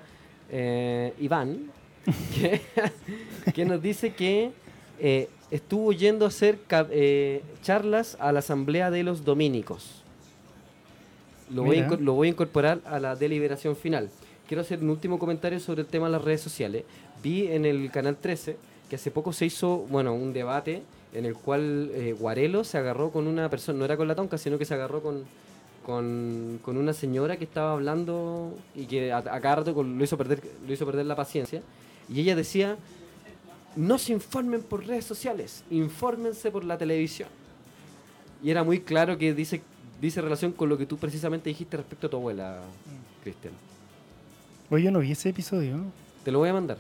eh, 0.51 1.13
Iván, 1.21 1.71
que, 2.35 2.61
que 3.55 3.65
nos 3.65 3.81
dice 3.81 4.13
que 4.13 4.51
estuvo 5.51 5.93
yendo 5.93 6.25
a 6.25 6.29
hacer 6.29 6.59
charlas 7.63 8.17
a 8.21 8.31
la 8.33 8.41
asamblea 8.41 8.91
de 8.91 9.03
los 9.05 9.25
dominicos. 9.25 10.03
Lo 11.51 11.63
voy, 11.63 11.79
a 11.79 11.81
lo 12.01 12.13
voy 12.15 12.29
a 12.29 12.31
incorporar 12.31 12.81
a 12.87 12.99
la 12.99 13.17
deliberación 13.17 13.77
final. 13.77 14.11
Quiero 14.49 14.61
hacer 14.63 14.81
un 14.81 14.91
último 14.91 15.19
comentario 15.19 15.61
sobre 15.61 15.83
el 15.83 15.87
tema 15.87 16.07
de 16.07 16.13
las 16.13 16.23
redes 16.25 16.41
sociales. 16.41 16.85
Vi 17.23 17.47
en 17.49 17.65
el 17.65 17.91
canal 17.91 18.17
13 18.17 18.57
que 18.89 18.97
hace 18.97 19.11
poco 19.11 19.33
se 19.33 19.47
hizo, 19.47 19.79
bueno, 19.91 20.15
un 20.15 20.33
debate 20.33 20.83
en 21.13 21.25
el 21.25 21.35
cual 21.35 21.91
eh, 21.95 22.13
Guarelo 22.19 22.65
se 22.65 22.77
agarró 22.79 23.11
con 23.11 23.27
una 23.27 23.49
persona, 23.49 23.79
no 23.79 23.85
era 23.85 23.97
con 23.97 24.09
la 24.09 24.15
tonca, 24.15 24.37
sino 24.39 24.59
que 24.59 24.65
se 24.65 24.75
agarró 24.75 25.01
con, 25.03 25.25
con, 25.85 26.59
con 26.63 26.77
una 26.77 26.93
señora 26.93 27.37
que 27.37 27.45
estaba 27.45 27.73
hablando 27.73 28.53
y 28.75 28.87
que 28.87 29.13
a, 29.13 29.19
a 29.19 29.41
cada 29.41 29.57
rato 29.57 29.75
con- 29.75 29.97
lo 29.97 30.05
hizo, 30.05 30.17
perder, 30.19 30.43
lo 30.67 30.73
hizo 30.73 30.85
perder 30.87 31.07
la 31.07 31.17
paciencia. 31.17 31.63
Y 32.09 32.21
ella 32.21 32.35
decía, 32.37 32.77
no 33.77 33.97
se 33.99 34.13
informen 34.13 34.63
por 34.63 34.87
redes 34.87 35.05
sociales, 35.05 35.65
infórmense 35.71 36.51
por 36.51 36.65
la 36.65 36.77
televisión. 36.79 37.29
Y 38.43 38.51
era 38.51 38.63
muy 38.63 38.81
claro 38.81 39.17
que 39.17 39.33
dice, 39.33 39.63
dice 40.01 40.21
relación 40.21 40.53
con 40.53 40.69
lo 40.69 40.77
que 40.77 40.85
tú 40.85 40.99
precisamente 40.99 41.49
dijiste 41.49 41.77
respecto 41.77 42.09
a 42.09 42.11
tu 42.11 42.17
abuela, 42.17 42.61
Cristian. 43.23 43.55
Oye, 44.71 44.85
yo 44.85 44.91
no 44.91 44.99
vi 44.99 45.13
ese 45.13 45.29
episodio. 45.31 45.79
Te 46.25 46.31
lo 46.33 46.41
voy 46.41 46.49
a 46.49 46.53
mandar. 46.53 46.77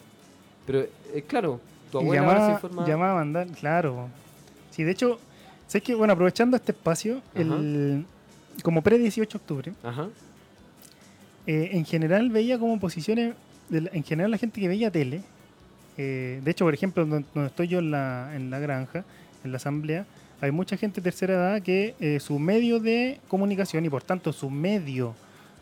Pero, 0.66 0.80
eh, 1.14 1.24
claro, 1.26 1.60
tu 2.00 2.00
abuela 2.00 2.40
se 2.40 2.68
llamaba, 2.68 2.86
llamaba 2.86 3.12
a 3.12 3.14
mandar, 3.16 3.46
claro. 3.48 4.08
Sí, 4.70 4.82
de 4.82 4.90
hecho, 4.92 5.18
sé 5.66 5.80
que, 5.80 5.94
bueno, 5.94 6.12
aprovechando 6.12 6.56
este 6.56 6.72
espacio, 6.72 7.20
el, 7.34 8.04
como 8.62 8.82
pre-18 8.82 9.28
de 9.28 9.36
octubre, 9.36 9.72
Ajá. 9.82 10.08
eh, 11.46 11.70
en 11.72 11.84
general 11.84 12.30
veía 12.30 12.58
como 12.58 12.78
posiciones, 12.80 13.34
de 13.68 13.82
la- 13.82 13.90
en 13.92 14.02
general 14.04 14.30
la 14.30 14.38
gente 14.38 14.60
que 14.60 14.68
veía 14.68 14.90
tele, 14.90 15.22
eh, 15.96 16.40
de 16.44 16.50
hecho, 16.50 16.64
por 16.64 16.74
ejemplo, 16.74 17.04
donde, 17.06 17.24
donde 17.34 17.48
estoy 17.48 17.68
yo 17.68 17.78
en 17.78 17.90
la, 17.90 18.32
en 18.34 18.50
la 18.50 18.58
granja, 18.58 19.04
en 19.44 19.52
la 19.52 19.56
asamblea, 19.56 20.06
hay 20.40 20.50
mucha 20.50 20.76
gente 20.76 21.00
de 21.00 21.04
tercera 21.04 21.34
edad 21.34 21.62
que 21.62 21.94
eh, 22.00 22.18
su 22.20 22.38
medio 22.38 22.80
de 22.80 23.20
comunicación 23.28 23.84
y 23.84 23.88
por 23.88 24.02
tanto 24.02 24.32
su 24.32 24.50
medio 24.50 25.14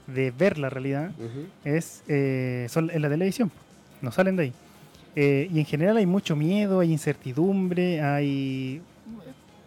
de 0.07 0.30
ver 0.33 0.59
la 0.59 0.68
realidad 0.70 1.11
ujú. 1.18 1.47
es 1.64 2.03
eh, 2.09 2.66
son 2.70 2.91
en 2.91 3.03
la 3.03 3.09
televisión, 3.09 3.53
no 4.01 4.11
salen 4.11 4.37
de 4.37 4.43
ahí. 4.45 4.53
Eh, 5.15 5.49
y 5.53 5.59
en 5.59 5.65
general 5.67 5.97
hay 5.99 6.07
mucho 6.07 6.35
miedo, 6.37 6.81
hay 6.81 6.91
incertidumbre, 6.93 8.01
hay 8.01 8.81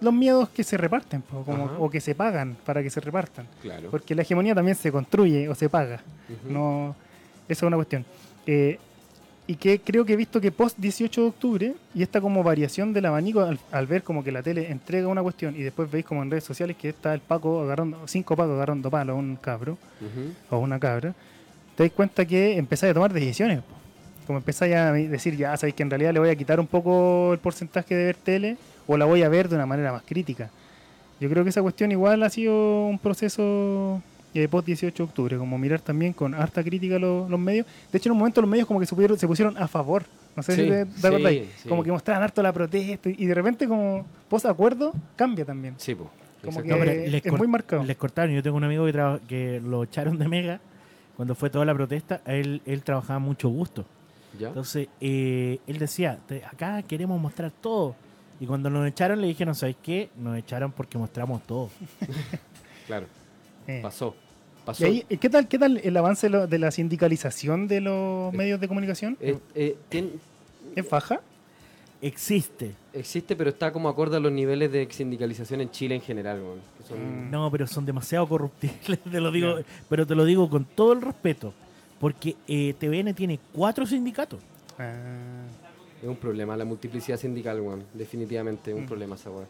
los 0.02 0.14
miedos 0.14 0.50
que 0.50 0.64
se 0.64 0.78
reparten 0.78 1.22
como- 1.46 1.66
o 1.80 1.89
que 1.89 2.02
se 2.02 2.14
pagan 2.16 2.58
para 2.66 2.82
que 2.84 2.89
se 2.89 3.00
repartan. 3.00 3.48
Claro. 3.62 3.89
Porque 3.91 4.14
la 4.16 4.24
hegemonía 4.24 4.54
también 4.56 4.76
se 4.76 4.91
construye 4.91 5.48
o 5.48 5.56
se 5.56 5.70
paga. 5.70 6.02
Ujú. 6.30 6.54
No, 6.54 6.96
eso 7.48 7.66
es 7.66 7.68
una 7.68 7.78
cuestión. 7.78 8.06
Eh, 8.46 8.78
y 9.48 9.56
que 9.56 9.80
creo 9.80 10.04
que 10.04 10.14
he 10.14 10.16
visto 10.16 10.41
que 10.41 10.52
post 10.52 10.78
18 10.80 11.22
de 11.22 11.28
octubre 11.28 11.76
y 11.93 12.02
esta 12.02 12.20
como 12.20 12.41
variación 12.41 12.91
del 12.93 13.06
abanico 13.06 13.41
al, 13.41 13.60
al 13.72 13.86
ver 13.86 14.02
como 14.02 14.24
que 14.24 14.32
la 14.32 14.41
tele 14.41 14.72
entrega 14.72 15.08
una 15.08 15.22
cuestión 15.22 15.56
y 15.56 15.62
después 15.62 15.89
veis 15.91 16.04
como 16.04 16.24
en 16.24 16.32
redes 16.32 16.43
sociales 16.43 16.76
que 16.76 16.89
está 16.89 17.14
el 17.14 17.22
Paco 17.22 17.62
agarrando, 17.62 18.02
cinco 18.08 18.36
Pacos 18.36 18.54
agarrando 18.56 18.89
palo 18.89 19.14
a 19.14 19.16
un 19.16 19.36
cabro 19.36 19.74
Ujú. 20.02 20.56
o 20.56 20.58
una 20.60 20.80
cabra, 20.80 21.14
te 21.76 21.84
das 21.84 21.91
cuenta 21.91 22.26
que 22.26 22.58
empezáis 22.58 22.91
a 22.91 22.93
tomar 22.96 23.14
decisiones. 23.14 23.60
po. 23.60 23.76
Como 24.26 24.39
empezáis 24.39 24.76
a 24.76 24.91
decir, 24.91 25.36
ya 25.38 25.55
sabéis 25.57 25.76
que 25.76 25.84
en 25.84 25.89
realidad 25.89 26.13
le 26.13 26.19
voy 26.19 26.30
a 26.30 26.36
quitar 26.36 26.59
un 26.59 26.67
poco 26.67 27.34
el 27.34 27.39
porcentaje 27.39 27.95
de 27.95 28.05
ver 28.05 28.15
tele 28.15 28.57
o 28.88 28.97
la 28.97 29.05
voy 29.05 29.23
a 29.23 29.30
ver 29.30 29.49
de 29.49 29.55
una 29.55 29.65
manera 29.65 29.91
más 29.91 30.03
crítica. 30.03 30.49
Yo 31.19 31.30
creo 31.30 31.43
que 31.43 31.49
esa 31.49 31.61
cuestión 31.61 31.91
igual 31.91 32.21
ha 32.23 32.30
sido 32.30 32.88
un 32.88 32.99
proceso 32.99 34.01
eh, 34.34 34.47
post 34.49 34.65
18 34.67 34.95
de 35.03 35.03
octubre, 35.09 35.38
como 35.38 35.57
mirar 35.57 35.80
también 35.80 36.11
con 36.13 36.34
harta 36.34 36.61
crítica 36.63 36.99
los, 36.99 37.30
los 37.30 37.39
medios. 37.39 37.65
De 37.91 37.97
hecho, 37.97 38.09
en 38.09 38.13
un 38.13 38.17
momento 38.19 38.41
los 38.41 38.49
medios 38.49 38.67
como 38.67 38.80
que 38.80 38.86
se, 38.86 38.95
pusieron- 38.95 39.17
se 39.17 39.28
pusieron 39.28 39.57
a 39.57 39.67
favor. 39.67 40.03
No 40.36 40.43
sé 40.43 40.53
Sí, 40.55 40.63
si 40.63 40.69
te, 40.69 40.86
te 40.86 40.91
sí, 40.99 41.07
acordáis. 41.07 41.43
sí. 41.63 41.69
Como 41.69 41.84
que 41.84 41.91
mostraban 41.91 42.23
harto 42.23 42.43
la 42.43 42.51
protesta 42.51 43.09
y 43.09 43.26
de 43.26 43.34
repente 43.34 43.67
como 43.67 44.05
post 44.28 44.45
acuerdo 44.47 44.93
cambia 45.15 45.45
también. 45.45 45.76
Sí, 45.78 45.95
po. 45.95 46.09
Como 46.43 46.61
que 46.61 46.67
No, 46.67 46.76
es 46.84 47.32
muy 47.32 47.47
marcado. 47.47 47.84
Les 47.86 47.95
cortaron. 47.95 48.36
Yo 48.36 48.43
tengo 48.43 48.57
un 48.57 48.63
amigo 48.65 48.86
que, 48.86 49.19
que 49.28 49.61
lo 49.65 49.84
echaron 49.84 50.19
de 50.19 50.28
Mega 50.28 50.59
cuando 51.15 51.34
fue 51.34 51.49
toda 51.49 51.63
la 51.63 51.73
protesta. 51.73 52.19
Él, 52.26 52.61
él 52.65 52.84
trabajaba 52.84 53.19
mucho 53.19 53.47
gusto. 53.47 53.86
¿Ya? 54.40 54.48
Entonces, 54.50 54.88
eh, 55.02 55.60
él 55.68 55.78
decía, 55.78 56.20
"Te- 56.28 56.44
acá 56.46 56.82
queremos 56.84 57.20
mostrar 57.20 57.52
todo. 57.52 57.96
Y 58.40 58.46
cuando 58.46 58.70
nos 58.70 58.86
echaron, 58.88 59.22
le 59.22 59.28
dijeron, 59.28 59.56
¿sabes 59.56 59.76
qué? 59.82 60.10
Nos 60.18 60.38
echaron 60.38 60.72
porque 60.72 60.98
mostramos 60.98 61.42
todo. 61.48 61.70
Claro. 62.88 63.08
Eh. 63.68 63.80
Pasó. 63.82 64.16
¿Y 64.62 64.66
Pasó. 64.66 64.86
ahí, 64.86 65.04
¿Qué 65.04 65.30
tal, 65.30 65.48
qué 65.48 65.58
tal 65.58 65.80
el 65.84 65.98
avance 65.98 66.28
de 66.28 66.32
lo- 66.32 66.48
de 66.48 66.60
la 66.60 66.70
sindicalización 66.72 67.68
de 67.68 67.82
los 67.82 68.34
Eh. 68.34 68.38
medios 68.38 68.60
de 68.60 68.68
comunicación? 68.68 69.18
Eh, 69.22 69.38
eh, 69.56 69.78
tien- 69.90 70.12
¿Es 70.76 70.90
baja? 70.90 71.22
Existe. 72.02 72.74
existe, 72.94 73.36
pero 73.36 73.50
está 73.50 73.72
como 73.72 73.90
acorde 73.90 74.18
a 74.18 74.20
los 74.20 74.32
niveles 74.32 74.72
de 74.72 74.88
sindicalización 74.92 75.62
en 75.62 75.72
Chile 75.72 75.96
en 75.96 76.02
general. 76.02 76.42
weón, 76.42 76.60
que 76.78 76.84
son- 76.88 77.28
Mm. 77.28 77.32
No, 77.32 77.50
pero 77.50 77.66
son 77.68 77.86
demasiado 77.86 78.28
corruptibles, 78.28 79.00
te 79.12 79.20
lo 79.22 79.32
digo, 79.32 79.56
pero 79.90 80.06
te 80.06 80.14
lo 80.14 80.26
digo 80.26 80.50
con 80.50 80.66
todo 80.66 80.94
el 80.94 81.02
respeto. 81.02 81.54
Porque 82.06 82.36
eh, 82.47 82.76
TVN 82.78 83.16
tiene 83.16 83.39
cuatro 83.51 83.84
sindicatos. 83.84 84.39
Ah, 84.78 84.93
Es 86.03 86.08
un 86.08 86.18
problema 86.18 86.56
la 86.56 86.64
multiplicidad 86.64 87.18
sindical, 87.18 87.60
weón. 87.62 87.84
Definitivamente 87.95 88.70
es 88.70 88.78
un 88.78 88.84
Mm. 88.84 88.86
problema 88.86 89.16
esa 89.16 89.32
weón. 89.32 89.47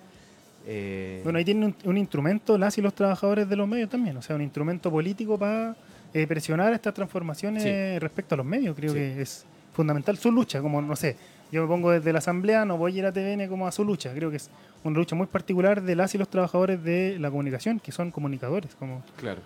Eh, 0.66 1.20
bueno, 1.26 1.38
ahí 1.38 1.44
tienen 1.44 1.76
un, 1.84 1.98
instrumento, 1.98 2.58
las 2.58 2.78
y 2.78 2.82
los 2.82 2.94
trabajadores 2.94 3.50
de 3.50 3.58
los 3.58 3.68
medios 3.68 3.90
también, 3.90 4.16
o 4.16 4.22
sea, 4.22 4.38
un 4.38 4.42
instrumento 4.42 4.90
político 4.90 5.38
para 5.38 5.76
eh, 6.14 6.26
presionar 6.28 6.72
estas 6.72 6.94
transformaciones 6.94 8.02
respecto 8.02 8.36
a 8.36 8.38
los 8.38 8.46
medios. 8.46 8.74
Creo 8.74 8.94
que 8.94 9.22
es 9.22 9.46
fundamental 9.74 10.16
su 10.16 10.32
lucha, 10.32 10.62
como 10.62 10.82
no 10.82 10.96
sé, 10.96 11.18
yo 11.52 11.62
me 11.62 11.68
pongo 11.68 11.92
desde 11.92 12.14
la 12.14 12.20
Asamblea, 12.20 12.64
no 12.64 12.78
voy 12.78 12.96
a 12.96 13.00
ir 13.00 13.06
a 13.06 13.12
TVN 13.12 13.50
como 13.50 13.68
a 13.68 13.74
su 13.74 13.84
lucha, 13.84 14.14
creo 14.14 14.30
que 14.32 14.38
es 14.38 14.50
una 14.86 14.98
lucha 14.98 15.14
muy 15.14 15.28
particular 15.28 15.82
de 15.82 15.94
las 15.98 16.16
y 16.16 16.18
los 16.18 16.30
trabajadores 16.30 16.82
de 16.82 17.20
la 17.20 17.30
comunicación, 17.30 17.82
que 17.82 17.92
son 17.92 18.12
comunicadores. 18.12 18.76
Como 18.76 19.04
claro. 19.18 19.42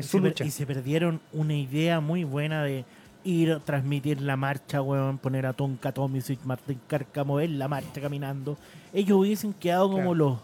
Es 0.00 0.06
su 0.06 0.20
lucha. 0.20 0.44
Y 0.44 0.50
se 0.50 0.66
perdieron 0.66 1.20
una 1.32 1.54
idea 1.54 2.00
muy 2.00 2.24
buena 2.24 2.62
de 2.62 2.84
ir 3.22 3.52
a 3.52 3.60
transmitir 3.60 4.20
la 4.20 4.36
marcha, 4.36 4.82
weón, 4.82 5.18
poner 5.18 5.46
a 5.46 5.52
Tonka 5.52 5.92
Tomisic, 5.92 6.42
Martín 6.44 6.80
Cárcamo 6.86 7.40
en 7.40 7.58
la 7.58 7.68
marcha 7.68 8.00
caminando. 8.00 8.56
Ellos 8.92 9.18
hubiesen 9.18 9.52
quedado 9.52 9.90
como 9.90 10.14
los 10.14 10.38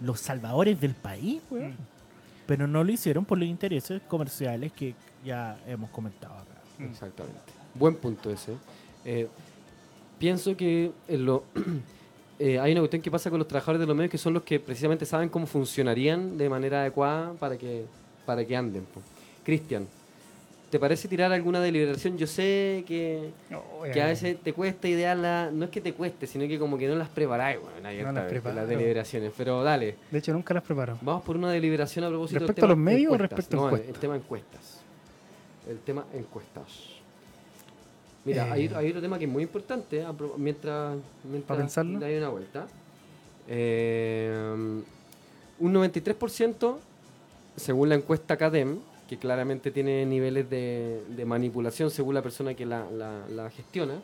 los 0.00 0.20
salvadores 0.20 0.80
del 0.80 0.94
país, 0.94 1.40
mm. 1.50 1.70
Pero 2.46 2.68
no 2.68 2.84
lo 2.84 2.92
hicieron 2.92 3.24
por 3.24 3.38
los 3.38 3.48
intereses 3.48 4.00
comerciales 4.02 4.70
que 4.70 4.94
ya 5.24 5.58
hemos 5.66 5.90
comentado 5.90 6.34
acá. 6.34 6.54
Mm. 6.78 6.84
Exactamente. 6.84 7.40
Buen 7.74 7.96
punto 7.96 8.30
ese. 8.30 8.52
Eh, 9.04 9.26
pienso 10.18 10.56
que 10.56 10.92
lo, 11.08 11.42
eh, 12.38 12.60
hay 12.60 12.70
una 12.70 12.82
cuestión 12.82 13.02
que 13.02 13.10
pasa 13.10 13.30
con 13.30 13.40
los 13.40 13.48
trabajadores 13.48 13.80
de 13.80 13.86
los 13.86 13.96
medios 13.96 14.12
que 14.12 14.18
son 14.18 14.32
los 14.32 14.44
que 14.44 14.60
precisamente 14.60 15.04
saben 15.04 15.28
cómo 15.28 15.46
funcionarían 15.46 16.38
de 16.38 16.48
manera 16.48 16.82
adecuada 16.82 17.32
para 17.32 17.56
que, 17.56 17.86
para 18.26 18.44
que 18.44 18.56
anden. 18.56 18.84
Cristian, 19.44 19.86
¿Te 20.70 20.80
parece 20.80 21.06
tirar 21.06 21.32
alguna 21.32 21.60
deliberación? 21.60 22.18
Yo 22.18 22.26
sé 22.26 22.84
que, 22.88 23.30
que 23.92 24.02
a 24.02 24.06
veces 24.06 24.36
te 24.42 24.52
cuesta 24.52 24.88
idearla, 24.88 25.50
no 25.52 25.66
es 25.66 25.70
que 25.70 25.80
te 25.80 25.92
cueste, 25.92 26.26
sino 26.26 26.48
que 26.48 26.58
como 26.58 26.76
que 26.76 26.88
no 26.88 26.96
las 26.96 27.08
preparáis, 27.08 27.60
bueno, 27.60 28.12
las, 28.12 28.68
deliberaciones, 28.68 29.32
pero 29.36 29.62
dale. 29.62 29.96
De 30.10 30.18
hecho, 30.18 30.32
nunca 30.32 30.54
las 30.54 30.64
preparo. 30.64 30.98
Vamos 31.02 31.22
por 31.22 31.36
una 31.36 31.52
deliberación 31.52 32.04
a 32.04 32.08
propósito 32.08 32.40
¿Respecto 32.40 32.64
a 32.64 32.68
los 32.68 32.78
medios 32.78 33.12
o 33.12 33.16
respecto 33.16 33.62
a 33.62 33.66
encuestas? 33.66 33.94
el 33.94 34.00
tema 34.00 34.16
encuestas. 34.16 34.80
El 35.68 35.78
tema 35.78 36.04
encuestas. 36.12 36.66
Mira, 38.24 38.52
hay, 38.52 38.64
eh. 38.66 38.88
otro 38.88 39.00
tema 39.00 39.18
que 39.18 39.26
es 39.26 39.30
muy 39.30 39.44
importante, 39.44 40.00
¿eh? 40.00 40.06
mientras, 40.36 40.96
mientras 41.22 41.78
hay 41.78 42.16
una 42.16 42.28
vuelta. 42.28 42.66
Eh, 43.46 44.82
un 45.60 45.74
93%, 45.74 46.76
según 47.56 47.88
la 47.88 47.94
encuesta 47.94 48.36
CADEM, 48.36 48.78
que 49.08 49.18
claramente 49.18 49.70
tiene 49.70 50.04
niveles 50.04 50.48
de, 50.50 51.24
manipulación 51.26 51.90
según 51.90 52.14
la 52.14 52.22
persona 52.22 52.54
que 52.54 52.66
la, 52.66 53.50
gestiona, 53.54 53.94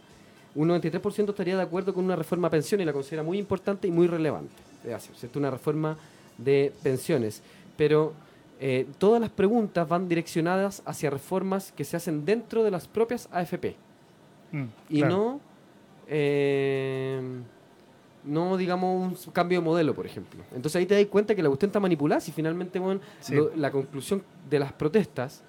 un 0.55 0.68
93% 0.68 1.30
estaría 1.30 1.57
de 1.57 1.62
acuerdo 1.62 1.94
con 1.94 2.05
una 2.05 2.16
reforma 2.16 2.48
a 2.48 2.50
pensiones 2.50 2.84
y 2.84 2.86
la 2.86 2.92
considera 2.92 3.22
muy 3.22 3.38
importante 3.38 3.88
y 3.88 3.90
muy 3.90 4.07
relevante 4.07 4.55
de 4.84 4.94
hacer, 4.94 5.14
Una 5.34 5.50
reforma 5.50 5.96
de 6.36 6.72
pensiones. 6.82 7.42
Pero 7.76 8.12
eh, 8.61 8.86
todas 8.98 9.20
las 9.20 9.30
preguntas 9.30 9.88
van 9.88 10.09
direccionadas 10.09 10.82
hacia 10.84 11.09
reformas 11.09 11.72
que 11.72 11.84
se 11.84 11.96
hacen 11.96 12.24
dentro 12.24 12.64
de 12.64 12.70
las 12.70 12.86
propias 12.86 13.28
AFP. 13.32 13.76
Mm, 14.53 14.64
y 14.90 15.03
no... 15.03 15.40
Eh, 16.09 17.20
no 18.24 18.56
digamos 18.56 19.26
un 19.26 19.32
cambio 19.32 19.60
de 19.60 19.64
modelo, 19.64 19.94
por 19.94 20.06
ejemplo. 20.06 20.42
Entonces 20.54 20.76
ahí 20.76 20.86
te 20.86 20.94
das 20.94 21.06
cuenta 21.06 21.34
que 21.34 21.42
la 21.42 21.48
cuestión 21.48 21.70
está 21.70 21.80
manipulada 21.80 22.22
y 22.26 22.30
finalmente 22.30 22.78
bueno, 22.78 23.00
la 23.56 23.70
conclusión 23.70 24.22
de 24.48 24.58
las 24.58 24.72
protestas 24.72 25.42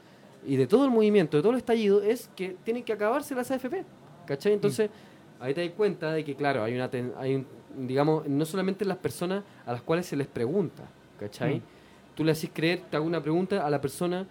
y 0.45 0.55
de 0.55 0.67
todo 0.67 0.85
el 0.85 0.91
movimiento, 0.91 1.37
de 1.37 1.43
todo 1.43 1.51
el 1.51 1.57
estallido, 1.57 2.01
es 2.01 2.29
que 2.35 2.55
tienen 2.63 2.83
que 2.83 2.93
acabarse 2.93 3.35
las 3.35 3.49
AFP. 3.51 3.85
¿Cachai? 4.25 4.53
Entonces 4.53 4.89
mm. 4.89 5.43
ahí 5.43 5.53
te 5.53 5.65
das 5.65 5.75
cuenta 5.75 6.13
de 6.13 6.23
que, 6.23 6.35
claro, 6.35 6.63
hay 6.63 6.75
una, 6.75 6.89
hay 7.17 7.35
un, 7.35 7.47
digamos, 7.77 8.27
no 8.27 8.45
solamente 8.45 8.85
las 8.85 8.97
personas 8.97 9.43
a 9.65 9.71
las 9.73 9.81
cuales 9.81 10.05
se 10.05 10.15
les 10.15 10.27
pregunta, 10.27 10.83
¿cachai? 11.19 11.57
Mm. 11.57 11.61
Tú 12.15 12.23
le 12.23 12.31
haces 12.31 12.49
creer, 12.53 12.81
te 12.89 12.95
hago 12.97 13.05
una 13.05 13.21
pregunta 13.21 13.65
a 13.65 13.69
la 13.69 13.81
persona 13.81 14.27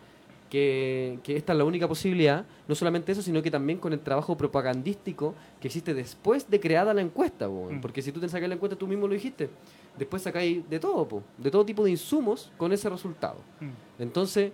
que, 0.53 1.18
esta 1.28 1.55
es 1.55 1.59
la 1.59 1.64
única 1.64 1.88
posibilidad, 1.88 2.44
no 2.68 2.74
solamente 2.74 3.11
eso, 3.11 3.22
sino 3.22 3.40
que 3.42 3.50
también 3.50 3.78
con 3.78 3.94
el 3.94 4.00
trabajo 4.00 4.36
propagandístico 4.36 5.34
que 5.59 5.68
existe 5.68 5.94
después 5.94 6.50
de 6.50 6.61
creada 6.61 6.92
la 6.92 7.00
encuesta, 7.00 7.48
mm. 7.48 7.80
porque 7.80 8.03
si 8.03 8.12
tú 8.12 8.20
te 8.20 8.28
sacas 8.28 8.50
la 8.50 8.57
encuesta, 8.57 8.76
tú 8.76 8.86
mismo 8.86 9.09
lo 9.09 9.14
dijiste, 9.14 9.48
después 9.96 10.20
sacáis 10.20 10.68
de 10.68 10.78
todo, 10.78 11.22
de 11.38 11.50
todo 11.50 11.64
tipo 11.64 11.82
de 11.84 11.92
insumos 11.92 12.53
con 12.59 12.70
ese 12.70 12.90
resultado. 12.90 13.38
Mm. 13.61 14.03
Entonces, 14.03 14.53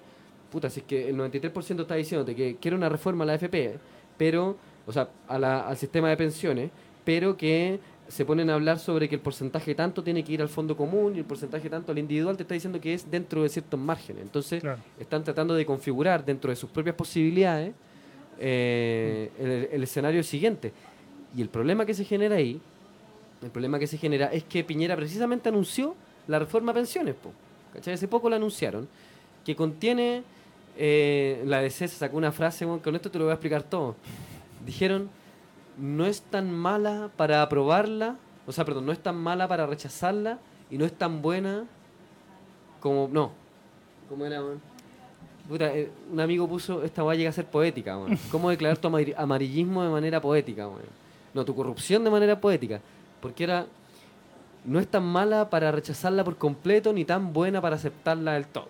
puta, 0.52 0.70
si 0.70 0.80
es 0.80 0.86
que 0.86 1.08
el 1.08 1.16
93% 1.16 1.80
está 1.80 1.96
diciéndote 1.96 2.36
que 2.36 2.56
quiere 2.60 2.76
una 2.76 2.88
reforma 2.88 3.24
a 3.24 3.26
la 3.26 3.32
AFP, 3.32 3.80
pero, 4.16 4.56
o 4.86 4.92
sea, 4.92 5.08
al 5.26 5.76
sistema 5.76 6.10
de 6.10 6.16
pensiones, 6.16 6.70
pero 7.04 7.36
que 7.36 7.80
se 8.08 8.24
ponen 8.24 8.48
a 8.48 8.54
hablar 8.54 8.78
sobre 8.78 9.08
que 9.08 9.16
el 9.16 9.20
porcentaje 9.20 9.74
tanto 9.74 10.02
tiene 10.02 10.24
que 10.24 10.32
ir 10.32 10.42
al 10.42 10.48
fondo 10.48 10.76
común 10.76 11.14
y 11.14 11.18
el 11.18 11.24
porcentaje 11.24 11.68
tanto 11.68 11.92
al 11.92 11.98
individual, 11.98 12.36
te 12.36 12.42
está 12.42 12.54
diciendo 12.54 12.80
que 12.80 12.94
es 12.94 13.10
dentro 13.10 13.42
de 13.42 13.50
ciertos 13.50 13.78
márgenes. 13.78 14.22
Entonces, 14.22 14.62
están 14.98 15.22
tratando 15.22 15.54
de 15.54 15.66
configurar 15.66 16.24
dentro 16.24 16.50
de 16.50 16.56
sus 16.56 16.70
propias 16.70 16.96
posibilidades 16.96 17.74
eh, 18.40 19.68
el, 19.72 19.82
escenario 19.82 20.22
siguiente. 20.22 20.72
Y 21.36 21.42
el 21.42 21.50
problema 21.50 21.84
que 21.84 21.92
se 21.92 22.04
genera 22.04 22.36
ahí, 22.36 22.60
el 23.42 23.50
problema 23.50 23.78
que 23.78 23.86
se 23.86 23.98
genera 23.98 24.26
es 24.32 24.42
que 24.42 24.64
Piñera 24.64 24.96
precisamente 24.96 25.50
anunció 25.50 25.94
la 26.26 26.38
reforma 26.38 26.72
a 26.72 26.74
pensiones. 26.74 27.14
Po, 27.14 27.32
Hace 27.78 28.08
poco 28.08 28.30
la 28.30 28.36
anunciaron, 28.36 28.88
que 29.44 29.54
contiene, 29.54 30.22
eh, 30.78 31.42
la 31.44 31.60
DC 31.60 31.88
se 31.88 31.96
sacó 31.96 32.16
una 32.16 32.32
frase, 32.32 32.66
con 32.82 32.96
esto 32.96 33.10
te 33.10 33.18
lo 33.18 33.26
voy 33.26 33.32
a 33.32 33.34
explicar 33.34 33.62
todo. 33.62 33.96
Dijeron 34.64 35.10
no 35.78 36.06
es 36.06 36.22
tan 36.22 36.52
mala 36.52 37.10
para 37.16 37.42
aprobarla, 37.42 38.16
o 38.46 38.52
sea, 38.52 38.64
perdón, 38.64 38.86
no 38.86 38.92
es 38.92 38.98
tan 38.98 39.16
mala 39.16 39.46
para 39.48 39.66
rechazarla 39.66 40.38
y 40.70 40.78
no 40.78 40.84
es 40.84 40.92
tan 40.92 41.22
buena 41.22 41.64
como, 42.80 43.08
no, 43.10 43.32
como 44.08 44.24
era, 44.26 44.42
Puta, 45.48 45.74
eh, 45.74 45.90
un 46.12 46.20
amigo 46.20 46.46
puso, 46.46 46.84
esta 46.84 47.02
va 47.02 47.12
a 47.12 47.14
llegar 47.14 47.30
a 47.30 47.34
ser 47.34 47.46
poética, 47.46 47.96
man. 47.96 48.18
¿Cómo 48.30 48.50
declarar 48.50 48.76
tu 48.76 48.88
amarillismo 49.16 49.82
de 49.82 49.88
manera 49.88 50.20
poética, 50.20 50.68
man? 50.68 50.82
No, 51.32 51.42
tu 51.44 51.54
corrupción 51.54 52.04
de 52.04 52.10
manera 52.10 52.38
poética. 52.38 52.82
Porque 53.22 53.44
era, 53.44 53.66
no 54.66 54.78
es 54.78 54.86
tan 54.88 55.04
mala 55.04 55.48
para 55.48 55.72
rechazarla 55.72 56.22
por 56.22 56.36
completo 56.36 56.92
ni 56.92 57.06
tan 57.06 57.32
buena 57.32 57.62
para 57.62 57.76
aceptarla 57.76 58.34
del 58.34 58.46
todo. 58.46 58.68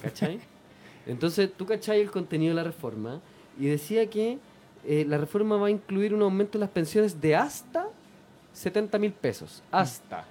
¿Cachai? 0.00 0.38
Entonces, 1.06 1.50
tú 1.56 1.66
cachai 1.66 2.00
el 2.00 2.10
contenido 2.12 2.50
de 2.50 2.62
la 2.62 2.64
reforma 2.64 3.18
y 3.58 3.66
decía 3.66 4.08
que 4.08 4.38
eh, 4.86 5.04
la 5.06 5.18
reforma 5.18 5.56
va 5.56 5.66
a 5.66 5.70
incluir 5.70 6.14
un 6.14 6.22
aumento 6.22 6.58
en 6.58 6.60
las 6.60 6.70
pensiones 6.70 7.20
de 7.20 7.36
hasta 7.36 7.88
70 8.52 8.98
mil 8.98 9.12
pesos. 9.12 9.62
Hasta. 9.70 10.24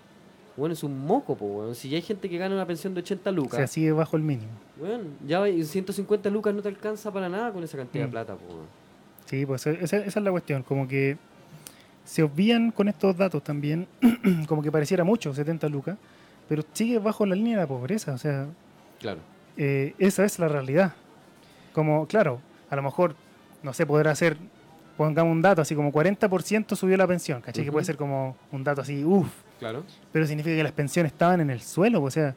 Bueno, 0.57 0.73
es 0.73 0.83
un 0.83 1.05
moco, 1.05 1.35
pues, 1.35 1.77
Si 1.77 1.89
ya 1.89 1.95
hay 1.95 2.01
gente 2.01 2.29
que 2.29 2.37
gana 2.37 2.53
una 2.53 2.65
pensión 2.65 2.93
de 2.93 2.99
80 2.99 3.31
lucas. 3.31 3.53
O 3.53 3.57
sea, 3.57 3.67
sigue 3.67 3.91
bajo 3.91 4.17
el 4.17 4.23
mínimo. 4.23 4.51
Bueno, 4.77 5.05
ya 5.25 5.45
150 5.45 6.29
lucas 6.29 6.53
no 6.53 6.61
te 6.61 6.67
alcanza 6.67 7.11
para 7.13 7.29
nada 7.29 7.53
con 7.53 7.63
esa 7.63 7.77
cantidad 7.77 8.03
de 8.03 8.07
mm. 8.07 8.11
plata, 8.11 8.35
pues. 8.35 8.53
Sí, 9.25 9.45
pues 9.45 9.65
esa, 9.67 9.97
es 9.97 10.15
la 10.15 10.31
cuestión. 10.31 10.63
Como 10.63 10.87
que 10.87 11.17
se 12.03 12.23
obvían 12.23 12.71
con 12.71 12.89
estos 12.89 13.15
datos 13.15 13.43
también, 13.43 13.87
como 14.47 14.61
que 14.61 14.71
pareciera 14.71 15.03
mucho, 15.03 15.33
70 15.33 15.69
lucas, 15.69 15.97
pero 16.49 16.63
sigue 16.73 16.97
bajo 16.97 17.25
la 17.25 17.35
línea 17.35 17.57
de 17.57 17.61
la 17.61 17.67
pobreza. 17.67 18.13
O 18.13 18.17
sea, 18.17 18.47
claro. 18.99 19.19
Eh, 19.55 19.93
esa 19.99 20.25
es 20.25 20.39
la 20.39 20.47
realidad. 20.47 20.93
Como, 21.73 22.07
claro, 22.07 22.41
a 22.69 22.75
lo 22.75 22.81
mejor 22.81 23.15
no 23.63 23.73
sé, 23.73 23.85
podrá 23.85 24.15
ser, 24.15 24.37
pongamos 24.97 25.31
un 25.31 25.41
dato, 25.41 25.61
así 25.61 25.75
como 25.75 25.91
40% 25.91 26.75
subió 26.75 26.97
la 26.97 27.07
pensión, 27.07 27.41
¿cachai? 27.41 27.65
Que 27.65 27.71
puede 27.71 27.85
ser 27.85 27.97
como 27.97 28.35
un 28.51 28.63
dato 28.63 28.81
así, 28.81 29.03
uff. 29.03 29.29
Claro. 29.59 29.83
Pero 30.11 30.25
significa 30.25 30.55
que 30.55 30.63
las 30.63 30.71
pensiones 30.71 31.11
estaban 31.11 31.41
en 31.41 31.49
el 31.49 31.61
suelo, 31.61 32.01
o 32.01 32.11
sea, 32.11 32.35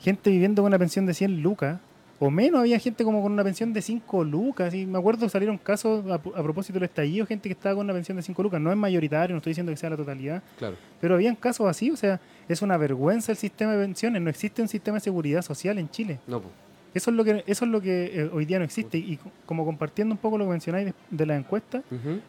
gente 0.00 0.30
viviendo 0.30 0.62
con 0.62 0.70
una 0.70 0.78
pensión 0.78 1.06
de 1.06 1.14
100 1.14 1.42
lucas, 1.42 1.78
o 2.20 2.30
menos, 2.30 2.60
había 2.60 2.78
gente 2.80 3.04
como 3.04 3.22
con 3.22 3.30
una 3.30 3.44
pensión 3.44 3.72
de 3.72 3.80
5 3.80 4.24
lucas, 4.24 4.74
y 4.74 4.86
me 4.86 4.98
acuerdo 4.98 5.28
salieron 5.28 5.56
casos 5.56 6.04
a, 6.10 6.18
propósito 6.18 6.74
del 6.74 6.84
estallido, 6.84 7.24
gente 7.26 7.48
que 7.48 7.52
estaba 7.52 7.76
con 7.76 7.84
una 7.86 7.94
pensión 7.94 8.16
de 8.16 8.22
5 8.22 8.42
lucas, 8.42 8.60
no 8.60 8.70
es 8.70 8.76
mayoritario, 8.76 9.34
no 9.34 9.38
estoy 9.38 9.52
diciendo 9.52 9.70
que 9.70 9.76
sea 9.76 9.90
la 9.90 9.96
totalidad, 9.96 10.42
claro. 10.58 10.76
pero 11.00 11.14
habían 11.14 11.36
casos 11.36 11.68
así, 11.68 11.90
o 11.90 11.96
sea, 11.96 12.20
es 12.48 12.60
una 12.60 12.76
vergüenza 12.76 13.30
el 13.30 13.38
sistema 13.38 13.72
de 13.72 13.84
pensiones, 13.84 14.20
no 14.20 14.30
existe 14.30 14.60
un 14.60 14.68
sistema 14.68 14.96
de 14.96 15.00
seguridad 15.00 15.42
social 15.42 15.78
en 15.78 15.88
Chile. 15.90 16.18
No, 16.26 16.40
pues. 16.40 16.52
Eso 16.94 17.10
es 17.10 17.16
lo 17.16 17.24
que, 17.24 17.44
eso 17.46 17.64
es 17.64 17.70
lo 17.70 17.80
que 17.80 18.22
eh, 18.22 18.30
hoy 18.32 18.44
día 18.44 18.58
no 18.58 18.64
existe. 18.64 18.98
Y 18.98 19.18
como 19.46 19.64
compartiendo 19.64 20.14
un 20.14 20.18
poco 20.18 20.38
lo 20.38 20.44
que 20.44 20.50
mencionáis 20.50 20.92
de, 21.10 21.26
la 21.26 21.36
encuesta, 21.36 21.82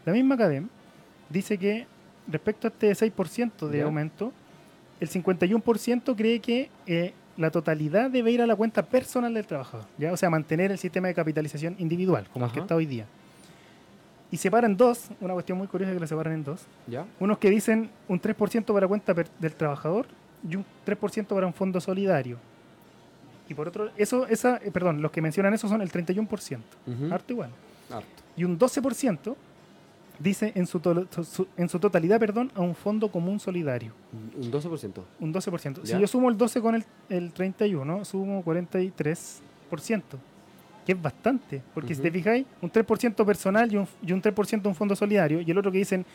la 0.05 0.13
misma 0.13 0.35
Academ 0.35 0.67
dice 1.29 1.57
que 1.57 1.87
respecto 2.27 2.67
a 2.67 2.69
este 2.69 2.91
6% 2.91 3.67
de 3.67 3.81
aumento, 3.81 4.31
el 4.99 5.09
51% 5.09 6.15
cree 6.15 6.39
que 6.39 6.69
eh, 6.85 7.13
la 7.37 7.51
totalidad 7.51 8.09
debe 8.11 8.31
ir 8.31 8.41
a 8.41 8.47
la 8.47 8.55
cuenta 8.55 8.83
personal 8.83 9.33
del 9.33 9.47
trabajador. 9.47 9.85
¿ya? 9.97 10.11
O 10.11 10.17
sea, 10.17 10.29
mantener 10.29 10.71
el 10.71 10.77
sistema 10.77 11.07
de 11.07 11.13
capitalización 11.13 11.75
individual, 11.79 12.27
como 12.31 12.45
el 12.45 12.51
que 12.51 12.59
está 12.59 12.75
hoy 12.75 12.85
día. 12.85 13.05
Y 14.31 14.37
separan 14.37 14.77
dos, 14.77 15.09
una 15.21 15.33
cuestión 15.33 15.57
muy 15.57 15.67
curiosa 15.67 15.93
que 15.93 15.99
la 15.99 16.07
separan 16.07 16.33
en 16.33 16.43
dos. 16.43 16.65
¿Ya? 16.85 17.05
Unos 17.19 17.39
que 17.39 17.49
dicen 17.49 17.89
un 18.07 18.21
3% 18.21 18.73
para 18.73 18.87
cuenta 18.87 19.13
del 19.13 19.55
trabajador 19.55 20.05
y 20.47 20.55
un 20.55 20.65
3% 20.85 21.27
para 21.27 21.47
un 21.47 21.53
fondo 21.53 21.79
solidario. 21.81 22.37
Y 23.49 23.55
por 23.55 23.67
otro, 23.67 23.89
eso, 23.97 24.27
esa, 24.27 24.57
eh, 24.57 24.71
perdón, 24.71 25.01
los 25.01 25.11
que 25.11 25.21
mencionan 25.21 25.53
eso 25.53 25.67
son 25.67 25.81
el 25.81 25.91
31%, 25.91 26.59
harto 27.11 27.33
igual. 27.33 27.49
Y 28.37 28.43
un 28.43 28.57
12% 28.57 29.35
dice 30.19 30.51
en 30.55 30.67
su, 30.67 30.79
en 31.57 31.69
su 31.69 31.79
totalidad 31.79 32.19
perdón, 32.19 32.51
a 32.53 32.61
un 32.61 32.75
fondo 32.75 33.09
común 33.11 33.39
solidario. 33.39 33.93
Un 34.37 34.51
12%. 34.51 35.01
Un 35.19 35.33
12%. 35.33 35.79
Si 35.83 35.99
yo 35.99 36.07
sumo 36.07 36.29
el 36.29 36.37
12 36.37 36.61
con 36.61 36.75
el, 36.75 36.85
el 37.09 37.31
31, 37.31 38.05
sumo 38.05 38.43
43%, 38.43 38.91
que 40.85 40.91
es 40.91 41.01
bastante. 41.01 41.61
Porque 41.73 41.95
si 41.95 42.01
te 42.01 42.11
fijáis, 42.11 42.45
un 42.61 42.71
3% 42.71 43.25
personal 43.25 43.73
y 43.73 43.77
un, 43.77 43.87
y 44.05 44.11
un 44.11 44.21
3% 44.21 44.67
un 44.67 44.75
fondo 44.75 44.95
solidario, 44.95 45.41
y 45.41 45.49
el 45.49 45.57
otro 45.57 45.71
que 45.71 45.79
dicen 45.79 46.05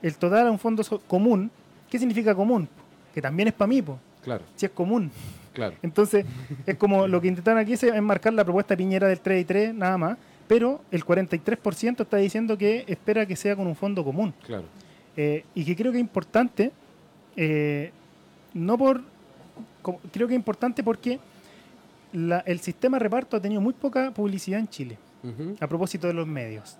el 0.00 0.16
total 0.16 0.46
a 0.46 0.50
un 0.50 0.58
fondo 0.58 0.82
común, 1.08 1.50
¿qué 1.90 1.98
significa 1.98 2.34
común? 2.34 2.68
Que 3.12 3.20
también 3.20 3.48
es 3.48 3.54
para 3.54 3.68
mí, 3.68 3.82
pues. 3.82 3.98
Claro. 4.22 4.44
Si 4.54 4.66
es 4.66 4.72
común. 4.72 5.10
Claro. 5.54 5.76
Entonces, 5.82 6.26
es 6.66 6.76
como 6.76 7.08
lo 7.08 7.20
que 7.20 7.28
intentaron 7.28 7.60
aquí 7.60 7.72
es 7.72 8.02
marcar 8.02 8.34
la 8.34 8.44
propuesta 8.44 8.76
Piñera 8.76 9.08
del 9.08 9.20
3 9.20 9.40
y 9.40 9.44
3, 9.44 9.74
nada 9.74 9.96
más 9.96 10.18
pero 10.46 10.80
el 10.90 11.04
43% 11.04 12.02
está 12.02 12.16
diciendo 12.18 12.58
que 12.58 12.84
espera 12.86 13.26
que 13.26 13.36
sea 13.36 13.56
con 13.56 13.66
un 13.66 13.74
fondo 13.74 14.04
común. 14.04 14.34
Claro. 14.44 14.64
Eh, 15.16 15.44
y 15.54 15.64
que 15.64 15.76
creo 15.76 15.92
que 15.92 15.98
es 15.98 16.02
importante, 16.02 16.72
eh, 17.36 17.92
no 18.52 18.76
por. 18.76 19.02
creo 20.12 20.28
que 20.28 20.34
es 20.34 20.38
importante 20.38 20.82
porque 20.82 21.18
el 22.12 22.60
sistema 22.60 22.98
de 22.98 23.04
reparto 23.04 23.36
ha 23.36 23.40
tenido 23.40 23.60
muy 23.60 23.72
poca 23.72 24.12
publicidad 24.12 24.60
en 24.60 24.68
Chile, 24.68 24.98
a 25.60 25.66
propósito 25.66 26.06
de 26.06 26.14
los 26.14 26.26
medios. 26.26 26.76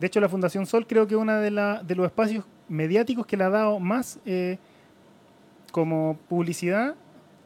De 0.00 0.06
hecho, 0.06 0.20
la 0.20 0.28
Fundación 0.28 0.66
Sol 0.66 0.86
creo 0.86 1.06
que 1.06 1.14
es 1.14 1.20
uno 1.20 1.32
de, 1.38 1.50
de 1.50 1.94
los 1.94 2.06
espacios 2.06 2.44
mediáticos 2.68 3.26
que 3.26 3.36
le 3.36 3.44
ha 3.44 3.50
dado 3.50 3.78
más 3.78 4.18
eh, 4.24 4.58
como 5.70 6.16
publicidad 6.28 6.94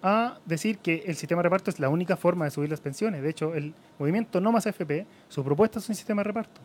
a 0.03 0.39
decir 0.45 0.79
que 0.79 1.05
el 1.07 1.17
sistema 1.17 1.41
de 1.41 1.45
reparto 1.45 1.71
es 1.71 1.81
la 1.81 1.89
única 1.89 2.17
forma 2.17 2.45
de 2.45 2.51
subir 2.51 2.71
las 2.71 2.81
pensiones. 2.81 3.23
De 3.23 3.31
hecho, 3.31 3.55
el 3.55 3.75
movimiento 3.99 4.41
No 4.41 4.53
Más 4.53 4.67
FP, 4.67 5.07
su 5.29 5.43
propuesta 5.45 5.79
es 5.79 5.89
un 5.89 5.95
sistema 5.95 6.21
de 6.21 6.29
reparto. 6.29 6.61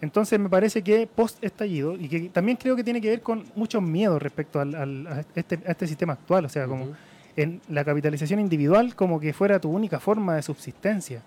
Entonces 0.00 0.38
me 0.40 0.48
parece 0.48 0.82
que 0.82 1.06
post 1.06 1.42
estallido, 1.44 1.94
y 1.94 2.08
que 2.08 2.20
también 2.30 2.56
creo 2.56 2.74
que 2.74 2.82
tiene 2.82 3.00
que 3.00 3.10
ver 3.10 3.20
con 3.20 3.44
muchos 3.54 3.82
miedos 3.82 4.22
respecto 4.22 4.58
al, 4.58 5.26
este, 5.34 5.58
a, 5.66 5.72
este, 5.72 5.86
sistema 5.86 6.14
actual, 6.14 6.46
o 6.46 6.48
sea, 6.48 6.66
como 6.66 6.94
en 7.36 7.60
la 7.68 7.84
capitalización 7.84 8.40
individual 8.40 8.94
como 8.94 9.20
que 9.20 9.32
fuera 9.32 9.60
tu 9.60 9.70
única 9.70 10.00
forma 10.00 10.36
de 10.36 10.42
subsistencia. 10.42 11.22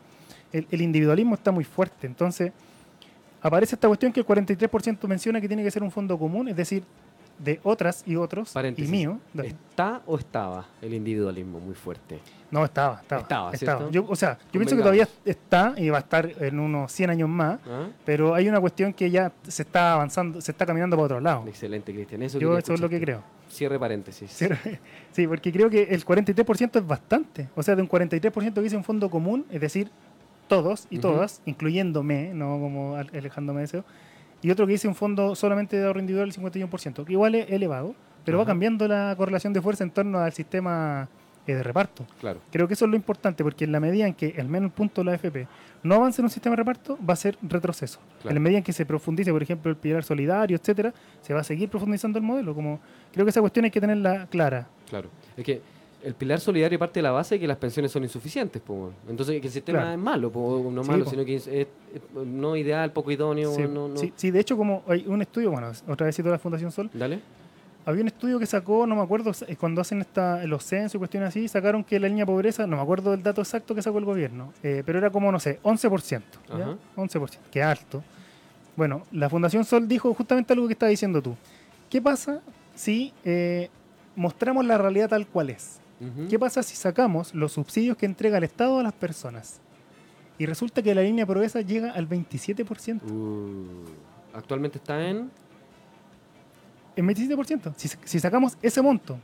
El, 0.52 0.68
el 0.72 0.82
individualismo 0.82 1.36
está 1.36 1.52
muy 1.52 1.64
fuerte, 1.64 2.08
entonces 2.08 2.52
aparece 3.44 3.76
esta 3.76 3.88
cuestión 3.88 4.12
que 4.12 4.22
el 4.22 4.26
43% 4.26 5.08
menciona 5.08 5.40
que 5.40 5.48
tiene 5.48 5.64
que 5.64 5.70
ser 5.70 5.84
un 5.84 5.92
fondo 5.92 6.18
común, 6.18 6.48
es 6.48 6.56
decir, 6.56 6.84
de 7.40 7.60
otras 7.64 8.04
y 8.06 8.16
otros 8.16 8.54
y 8.78 8.84
mío. 8.84 9.20
¿Está 9.42 10.02
o 10.06 10.18
estaba 10.18 10.66
el 10.82 10.94
individualismo 10.94 11.60
muy 11.60 11.76
fuerte? 11.76 12.20
No, 12.52 12.64
estaba, 12.64 13.02
estaba. 13.02 13.52
Estaba, 13.52 13.90
Yo, 13.90 14.06
o 14.08 14.16
sea, 14.16 14.38
yo 14.52 14.60
pienso 14.60 14.76
que 14.76 14.82
todavía 14.82 15.08
está 15.26 15.74
y 15.76 15.90
va 15.90 15.98
a 15.98 16.02
estar 16.02 16.30
en 16.40 16.60
unos 16.60 16.92
100 16.92 17.10
años 17.10 17.30
más, 17.30 17.60
¿Ah? 17.68 17.88
pero 18.06 18.36
hay 18.36 18.48
una 18.48 18.62
cuestión 18.62 18.94
que 18.94 19.10
ya 19.10 19.32
se 19.48 19.64
está 19.64 19.94
avanzando, 19.94 20.40
se 20.40 20.52
está 20.52 20.66
caminando 20.66 20.96
para 20.96 21.06
otro 21.06 21.20
lado. 21.20 21.46
Excelente, 21.48 21.92
Cristian. 21.92 22.22
Eso 22.22 22.38
yo 22.38 22.58
eso 22.58 22.74
es 22.74 22.80
lo 22.80 22.90
que 22.90 23.00
creo. 23.02 23.24
Cierre 23.50 23.80
paréntesis. 23.80 24.32
sí, 25.12 25.28
porque 25.28 25.52
creo 25.52 25.70
que 25.70 25.84
el 25.84 26.06
43% 26.06 26.80
es 26.80 26.88
bastante. 26.88 27.50
O 27.56 27.64
sea, 27.64 27.76
de 27.76 27.82
un 27.82 27.90
43% 27.90 28.54
que 28.54 28.62
dice 28.62 28.78
un 28.78 28.84
fondo 28.84 29.10
común, 29.10 29.46
es 29.50 29.62
decir, 29.62 29.90
todos 30.48 30.88
y 30.90 31.00
todas, 31.00 31.42
incluyéndome, 31.46 32.34
no 32.34 32.60
como 32.60 32.96
alejándome 32.96 33.62
de 33.62 33.66
eso, 33.66 33.86
y 34.44 34.52
otro 34.52 34.68
que 34.68 34.74
dice 34.74 34.88
un 34.88 34.96
fondo 34.96 35.36
solamente 35.36 35.78
de 35.78 35.86
ahorro 35.86 36.02
individual 36.02 36.28
el 36.30 36.36
51%, 36.36 37.06
que 37.06 37.12
igual 37.14 37.34
es 37.36 37.50
elevado, 37.50 37.96
pero 38.26 38.38
va 38.38 38.46
cambiando 38.46 38.88
la 38.88 39.16
correlación 39.18 39.54
de 39.54 39.62
fuerza 39.62 39.84
en 39.84 39.92
torno 39.92 40.20
al 40.20 40.34
sistema 40.34 41.08
eh, 41.48 41.56
de 41.56 41.64
reparto. 41.64 42.06
Claro. 42.20 42.40
Creo 42.52 42.68
que 42.68 42.74
eso 42.74 42.86
es 42.86 42.92
lo 42.92 42.98
importante, 42.98 43.44
porque 43.44 43.66
en 43.66 43.72
la 43.72 43.80
medida 43.80 44.06
en 44.06 44.14
que 44.14 44.36
al 44.38 44.48
menos 44.48 44.68
el 44.68 44.74
punto 44.74 45.02
de 45.02 45.06
la 45.06 45.14
AFP 45.14 45.48
no 45.84 45.96
avance 45.96 46.22
en 46.22 46.26
un 46.26 46.30
sistema 46.30 46.54
de 46.54 46.58
reparto, 46.58 46.98
va 47.08 47.14
a 47.14 47.18
ser 47.18 47.38
retroceso. 47.42 48.00
En 48.24 48.34
la 48.34 48.40
medida 48.40 48.58
en 48.60 48.64
que 48.64 48.74
se 48.74 48.86
profundice, 48.86 49.32
por 49.32 49.44
ejemplo, 49.44 49.70
el 49.72 49.78
pilar 49.78 50.04
solidario, 50.04 50.58
etcétera, 50.58 50.94
se 51.22 51.34
va 51.34 51.42
a 51.42 51.44
seguir 51.44 51.70
profundizando 51.70 52.20
el 52.20 52.24
modelo. 52.24 52.54
Como 52.54 52.80
creo 53.12 53.26
que 53.26 53.30
esa 53.30 53.42
cuestión 53.42 53.66
hay 53.66 53.72
que 53.72 53.82
tenerla 53.82 54.28
clara. 54.28 54.68
Claro. 54.90 55.10
Es 55.36 55.44
que 55.44 55.62
el 56.04 56.16
pilar 56.16 56.40
solidario 56.40 56.78
parte 56.78 57.00
de 57.00 57.04
la 57.04 57.12
base 57.12 57.36
de 57.36 57.40
que 57.40 57.48
las 57.48 57.58
pensiones 57.58 57.92
son 57.92 58.04
insuficientes. 58.04 58.62
Entonces, 59.08 59.40
que 59.40 59.48
el 59.48 59.54
sistema 59.54 59.94
es 59.94 60.00
malo, 60.00 60.32
no 60.72 60.84
malo, 60.84 61.06
sino 61.06 61.24
que 61.24 61.36
es, 61.36 61.50
no 62.14 62.56
ideal, 62.56 62.92
poco 62.92 63.12
idóneo. 63.12 63.54
Sí, 63.96 64.14
sí, 64.16 64.32
de 64.32 64.40
hecho, 64.40 64.58
como 64.58 64.84
hay 64.88 65.06
un 65.08 65.22
estudio, 65.22 65.52
bueno, 65.52 65.72
otra 65.88 66.06
vez 66.06 66.16
cito 66.16 66.30
la 66.30 66.40
Fundación 66.40 66.72
Sol. 66.72 66.90
Dale. 66.94 67.20
Había 67.86 68.02
un 68.02 68.08
estudio 68.08 68.40
que 68.40 68.46
sacó, 68.46 68.88
no 68.88 68.96
me 68.96 69.02
acuerdo, 69.02 69.32
cuando 69.60 69.82
hacen 69.82 70.00
esta, 70.00 70.46
los 70.46 70.64
censos 70.64 70.96
y 70.96 70.98
cuestiones 71.00 71.30
así, 71.30 71.48
sacaron 71.50 71.84
que 71.84 72.00
la 72.00 72.08
línea 72.08 72.24
de 72.24 72.32
pobreza, 72.32 72.66
no 72.66 72.78
me 72.78 72.82
acuerdo 72.82 73.12
del 73.12 73.22
dato 73.22 73.42
exacto 73.42 73.76
que 73.76 73.82
sacó 73.82 73.98
el 73.98 74.06
gobierno, 74.06 74.54
eh, 74.64 74.84
pero 74.86 75.00
era 75.00 75.10
como, 75.10 75.30
no 75.32 75.40
sé, 75.40 75.60
11%. 75.64 76.22
¿ya? 76.58 76.78
11%, 76.96 77.38
que 77.52 77.62
alto. 77.62 78.02
Bueno, 78.78 79.04
la 79.12 79.30
Fundación 79.30 79.66
Sol 79.66 79.88
dijo 79.88 80.14
justamente 80.14 80.54
algo 80.54 80.68
que 80.68 80.74
estás 80.74 80.90
diciendo 80.90 81.22
tú. 81.22 81.36
¿Qué 81.90 82.02
pasa 82.02 82.42
si 82.74 83.14
eh, 83.26 83.70
mostramos 84.16 84.66
la 84.66 84.78
realidad 84.78 85.10
tal 85.10 85.28
cual 85.28 85.50
es? 85.50 85.82
¿Qué 86.30 86.40
pasa 86.40 86.64
si 86.64 86.76
sacamos 86.76 87.34
los 87.34 87.54
subsidios 87.54 87.98
que 87.98 88.06
entrega 88.06 88.38
el 88.38 88.44
Estado 88.44 88.80
a 88.80 88.84
las 88.84 88.94
personas? 88.94 89.60
Y 90.38 90.46
resulta 90.46 90.82
que 90.82 90.94
la 90.96 91.02
línea 91.02 91.24
de 91.24 91.28
pobreza 91.28 91.62
llega 91.62 91.92
al 91.92 92.10
27%. 92.10 93.02
Uh, 93.04 93.66
actualmente 94.34 94.78
está 94.78 95.08
en... 95.08 95.30
En 96.96 97.08
27%. 97.08 97.74
Si, 98.06 98.20
sacamos 98.20 98.58
ese 98.62 98.82
monto, 98.82 99.20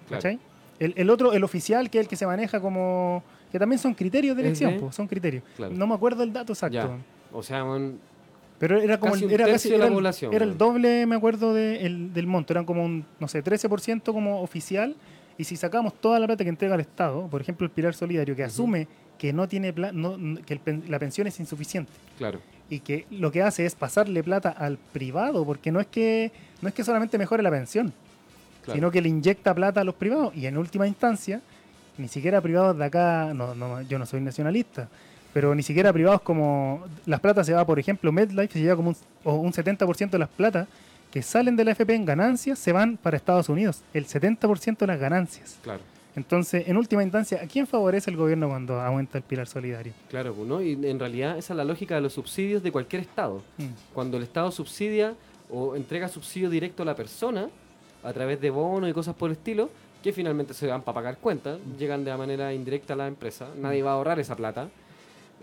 El, 0.80 1.10
otro, 1.10 1.34
el 1.34 1.44
oficial, 1.44 1.90
que 1.90 2.00
es 2.00 2.06
el 2.06 2.10
que 2.10 2.16
se 2.16 2.26
maneja 2.26 2.60
como... 2.60 3.24
Que 3.52 3.58
también 3.58 3.80
son 3.80 3.94
criterios 3.96 4.36
de 4.36 4.44
elección, 4.44 4.94
son 4.94 5.08
criterios. 5.08 5.44
No 5.72 5.88
me 5.88 5.96
acuerdo 5.96 6.24
el 6.24 6.32
dato 6.32 6.54
exacto. 6.54 6.98
O 7.32 7.44
sea, 7.44 7.64
pero 8.60 8.78
era 8.78 9.00
como 9.00 9.16
el, 9.16 9.32
era 9.32 9.46
casi, 9.46 9.74
era, 9.74 9.88
el, 9.88 10.58
doble, 10.58 11.06
me 11.06 11.16
acuerdo, 11.16 11.54
del 11.54 12.28
monto. 12.28 12.52
Eran 12.52 12.66
como 12.66 12.84
un, 12.84 13.06
no 13.20 13.28
sé, 13.30 13.42
13% 13.42 14.04
como 14.12 14.42
oficial 14.42 14.96
y 15.40 15.46
si 15.46 15.56
sacamos 15.56 15.94
toda 16.02 16.20
la 16.20 16.28
plata 16.28 16.44
que 16.44 16.50
entrega 16.50 16.76
el 16.76 16.82
Estado, 16.82 17.26
por 17.28 17.40
ejemplo 17.40 17.66
el 17.66 17.72
pilar 17.72 17.96
solidario, 17.96 18.36
que 18.36 18.44
asume 18.44 18.90
que 19.18 19.32
no 19.32 19.48
tiene 19.48 19.74
no, 19.94 20.18
que 20.46 20.60
la 20.90 21.00
pensión 21.00 21.28
es 21.28 21.40
insuficiente. 21.40 21.94
Claro. 22.18 22.42
Y 22.70 22.82
que 22.82 23.06
lo 23.10 23.32
que 23.32 23.42
hace 23.42 23.66
es 23.66 23.74
pasarle 23.74 24.22
plata 24.22 24.50
al 24.50 24.78
privado, 24.78 25.46
porque 25.46 25.72
no 25.72 25.80
es 25.80 25.88
que, 25.88 26.34
no 26.62 26.68
es 26.68 26.76
que 26.76 26.84
solamente 26.84 27.18
mejore 27.18 27.42
la 27.42 27.52
pensión, 27.52 27.94
sino 28.70 28.92
que 28.92 29.02
le 29.02 29.08
inyecta 29.08 29.56
plata 29.56 29.80
a 29.80 29.84
los 29.86 29.96
privados. 29.96 30.36
Y 30.36 30.46
en 30.46 30.58
última 30.58 30.86
instancia, 30.86 31.42
ni 31.98 32.10
siquiera 32.10 32.42
privados 32.42 32.78
de 32.78 32.84
acá, 32.84 33.34
no, 33.34 33.56
no, 33.56 33.82
yo 33.84 33.98
no 33.98 34.06
soy 34.06 34.20
nacionalista, 34.20 34.90
pero 35.34 35.56
ni 35.56 35.64
siquiera 35.64 35.94
privados 35.94 36.20
como 36.20 36.84
las 37.06 37.22
plata 37.22 37.46
se 37.46 37.54
va, 37.54 37.66
por 37.66 37.80
ejemplo, 37.80 38.12
MedLife 38.12 38.52
se 38.52 38.60
lleva 38.60 38.76
como 38.76 38.90
un, 38.90 38.98
o 39.24 39.36
un 39.36 39.54
70% 39.54 40.10
de 40.10 40.20
las 40.20 40.30
plata 40.30 40.68
que 41.12 41.22
salen 41.22 41.56
de 41.56 41.66
la 41.66 41.72
FP 41.72 41.94
en 41.96 42.06
ganancias 42.06 42.60
se 42.60 42.72
van 42.72 42.98
para 42.98 43.18
Estados 43.18 43.50
Unidos, 43.50 43.82
el 43.94 44.06
70% 44.06 44.78
de 44.78 44.88
las 44.88 45.00
ganancias. 45.00 45.58
Claro. 45.64 45.82
Entonces, 46.16 46.68
en 46.68 46.76
última 46.76 47.04
instancia, 47.04 47.42
¿a 47.42 47.48
quién 47.48 47.68
favorece 47.68 48.10
el 48.10 48.18
gobierno 48.18 48.50
cuando 48.50 48.82
aumenta 48.82 49.18
el 49.18 49.24
pilar 49.24 49.48
solidario? 49.48 49.94
Claro, 50.10 50.34
pues, 50.34 50.48
¿no? 50.48 50.62
y 50.62 50.74
en 50.74 51.00
realidad 51.00 51.38
esa 51.38 51.54
es 51.54 51.58
la 51.58 51.64
lógica 51.64 51.96
de 51.96 52.02
los 52.02 52.14
subsidios 52.14 52.62
de 52.64 52.72
cualquier 52.72 53.04
Estado. 53.04 53.42
Mm. 53.58 53.94
Cuando 53.94 54.18
el 54.18 54.24
Estado 54.24 54.52
subsidia 54.52 55.16
o 55.50 55.76
entrega 55.76 56.08
subsidio 56.10 56.50
directo 56.50 56.84
a 56.84 56.86
la 56.86 56.96
persona 56.96 57.50
a 58.04 58.14
través 58.14 58.42
de 58.42 58.50
bonos 58.50 58.90
y 58.90 58.94
cosas 58.94 59.16
por 59.16 59.30
el 59.30 59.38
estilo, 59.38 59.70
que 60.04 60.12
finalmente 60.14 60.54
se 60.54 60.68
dan 60.68 60.82
para 60.82 60.96
pagar 60.96 61.18
cuentas, 61.18 61.60
mm. 61.60 61.78
llegan 61.78 62.04
de 62.04 62.16
manera 62.18 62.54
indirecta 62.54 62.94
a 62.94 62.98
la 62.98 63.08
empresa, 63.08 63.48
nadie 63.58 63.84
va 63.84 63.92
a 63.92 63.94
ahorrar 63.94 64.20
esa 64.20 64.36
plata. 64.36 64.70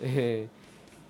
Eh, 0.03 0.47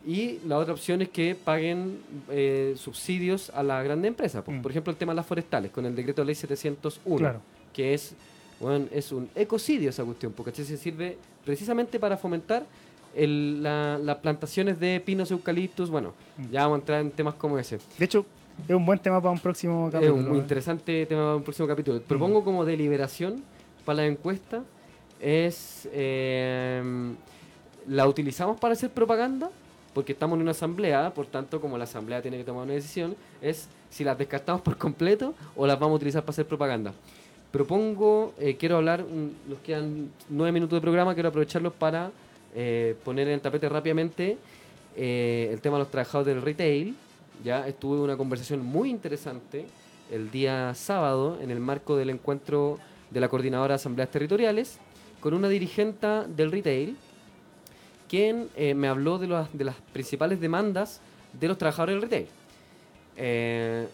y 0.07 0.39
la 0.47 0.59
otra 0.59 0.73
opción 0.73 1.03
es 1.03 1.09
que 1.09 1.35
paguen 1.35 1.99
eh, 2.31 2.75
subsidios 2.77 3.51
a 3.51 3.65
la 3.65 3.83
grande 3.83 4.07
empresa. 4.07 4.45
Por, 4.45 4.55
mm. 4.55 4.63
por, 4.63 4.71
ejemplo, 4.71 4.93
el 4.93 4.97
tema 4.97 5.13
de 5.13 5.17
las 5.17 5.27
forestales, 5.27 5.73
con 5.73 5.85
el 5.85 5.97
decreto 5.97 6.23
de 6.23 6.27
ley 6.27 6.35
701, 6.37 7.41
que 7.73 7.93
es, 7.93 8.15
bueno, 8.61 8.87
es 8.93 9.11
un 9.11 9.29
ecocidio 9.35 9.91
esa 9.91 10.05
cuestión, 10.05 10.33
porque 10.33 10.53
se 10.53 10.77
sirve 10.77 11.19
precisamente 11.45 11.99
para 11.99 12.17
fomentar 12.17 12.65
las 13.17 14.17
plantaciones 14.19 14.79
de 14.79 15.01
pinos 15.05 15.33
eucaliptus. 15.33 15.91
Bueno, 15.91 16.15
mm. 16.37 16.51
ya 16.53 16.63
vamos 16.63 16.77
a 16.77 16.81
entrar 16.83 17.01
en 17.01 17.11
temas 17.11 17.35
como 17.35 17.59
ese. 17.59 17.81
De 17.99 18.05
hecho, 18.05 18.25
es 18.69 18.77
un 18.77 18.87
buen 18.87 19.01
tema 19.01 19.21
para 19.21 19.33
un 19.33 19.41
próximo 19.41 19.91
capítulo. 19.91 20.21
Es 20.21 20.25
un 20.25 20.29
muy 20.29 20.39
interesante 20.39 21.05
tema 21.07 21.23
para 21.23 21.37
un 21.37 21.43
próximo 21.43 21.67
capítulo. 21.67 22.01
Propongo 22.01 22.43
mm. 22.43 22.45
como 22.45 22.65
deliberación 22.65 23.43
para 23.85 24.03
la 24.03 24.07
encuesta 24.07 24.63
es... 25.21 25.89
Eh, 25.93 27.13
¿La 27.89 28.09
utilizamos 28.09 28.59
para 28.59 28.75
hacer 28.75 28.91
propaganda? 28.91 29.49
Porque 29.97 30.13
estamos 30.13 30.37
en 30.37 30.43
una 30.43 30.51
asamblea, 30.51 31.09
por 31.15 31.25
tanto, 31.25 31.59
como 31.59 31.79
la 31.79 31.85
asamblea 31.85 32.21
tiene 32.21 32.37
que 32.37 32.45
tomar 32.45 32.65
una 32.65 32.75
decisión, 32.75 33.17
es 33.41 33.67
si 33.89 34.05
las 34.05 34.19
descartamos 34.19 34.61
por 34.61 34.77
completo 34.77 35.33
o 35.57 35.67
las 35.67 35.79
vamos 35.79 35.95
a 35.95 35.97
utilizar 35.97 36.23
para 36.23 36.33
hacer 36.33 36.45
propaganda. 36.45 36.93
Propongo, 37.51 38.35
eh, 38.39 38.59
quiero 38.59 38.77
hablar, 38.77 39.07
nos 39.49 39.59
quedan 39.61 40.11
nueve 40.29 40.53
minutos 40.53 40.77
de 40.77 40.83
programa, 40.83 41.15
quiero 41.15 41.31
aprovecharlos 41.31 41.73
para 41.73 42.11
eh, 42.55 42.95
poner 43.07 43.29
en 43.29 43.35
el 43.35 43.41
tapete 43.41 43.71
rápidamente 43.71 44.37
eh, 44.95 45.49
el 45.51 45.63
tema 45.63 45.79
de 45.79 45.85
los 45.85 45.91
trabajadores 45.91 46.35
del 46.35 46.45
retail. 46.45 46.95
Ya 47.43 47.67
estuve 47.67 47.99
una 47.99 48.19
conversación 48.19 48.63
muy 48.63 48.91
interesante 48.91 49.65
el 50.11 50.31
día 50.31 50.75
sábado 50.75 51.39
en 51.41 51.51
el 51.51 51.59
marco 51.59 51.97
del 51.97 52.11
encuentro 52.11 52.79
de 53.11 53.19
la 53.19 53.31
coordinadora 53.31 53.73
de 53.73 53.77
asambleas 53.77 54.11
territoriales 54.11 54.79
con 55.21 55.33
una 55.33 55.49
dirigente 55.49 56.07
del 56.37 56.53
retail 56.53 56.99
quien 58.09 58.49
eh, 58.57 58.75
me 58.75 58.89
habló 58.89 59.19
de, 59.19 59.27
de, 59.53 59.65
las 59.65 59.77
principales 59.93 60.41
demandas 60.41 61.01
de 61.33 61.49
los 61.49 61.59
trabajadores 61.59 61.95
del 61.95 62.03
retail. 62.03 62.27
Eh, 63.17 63.87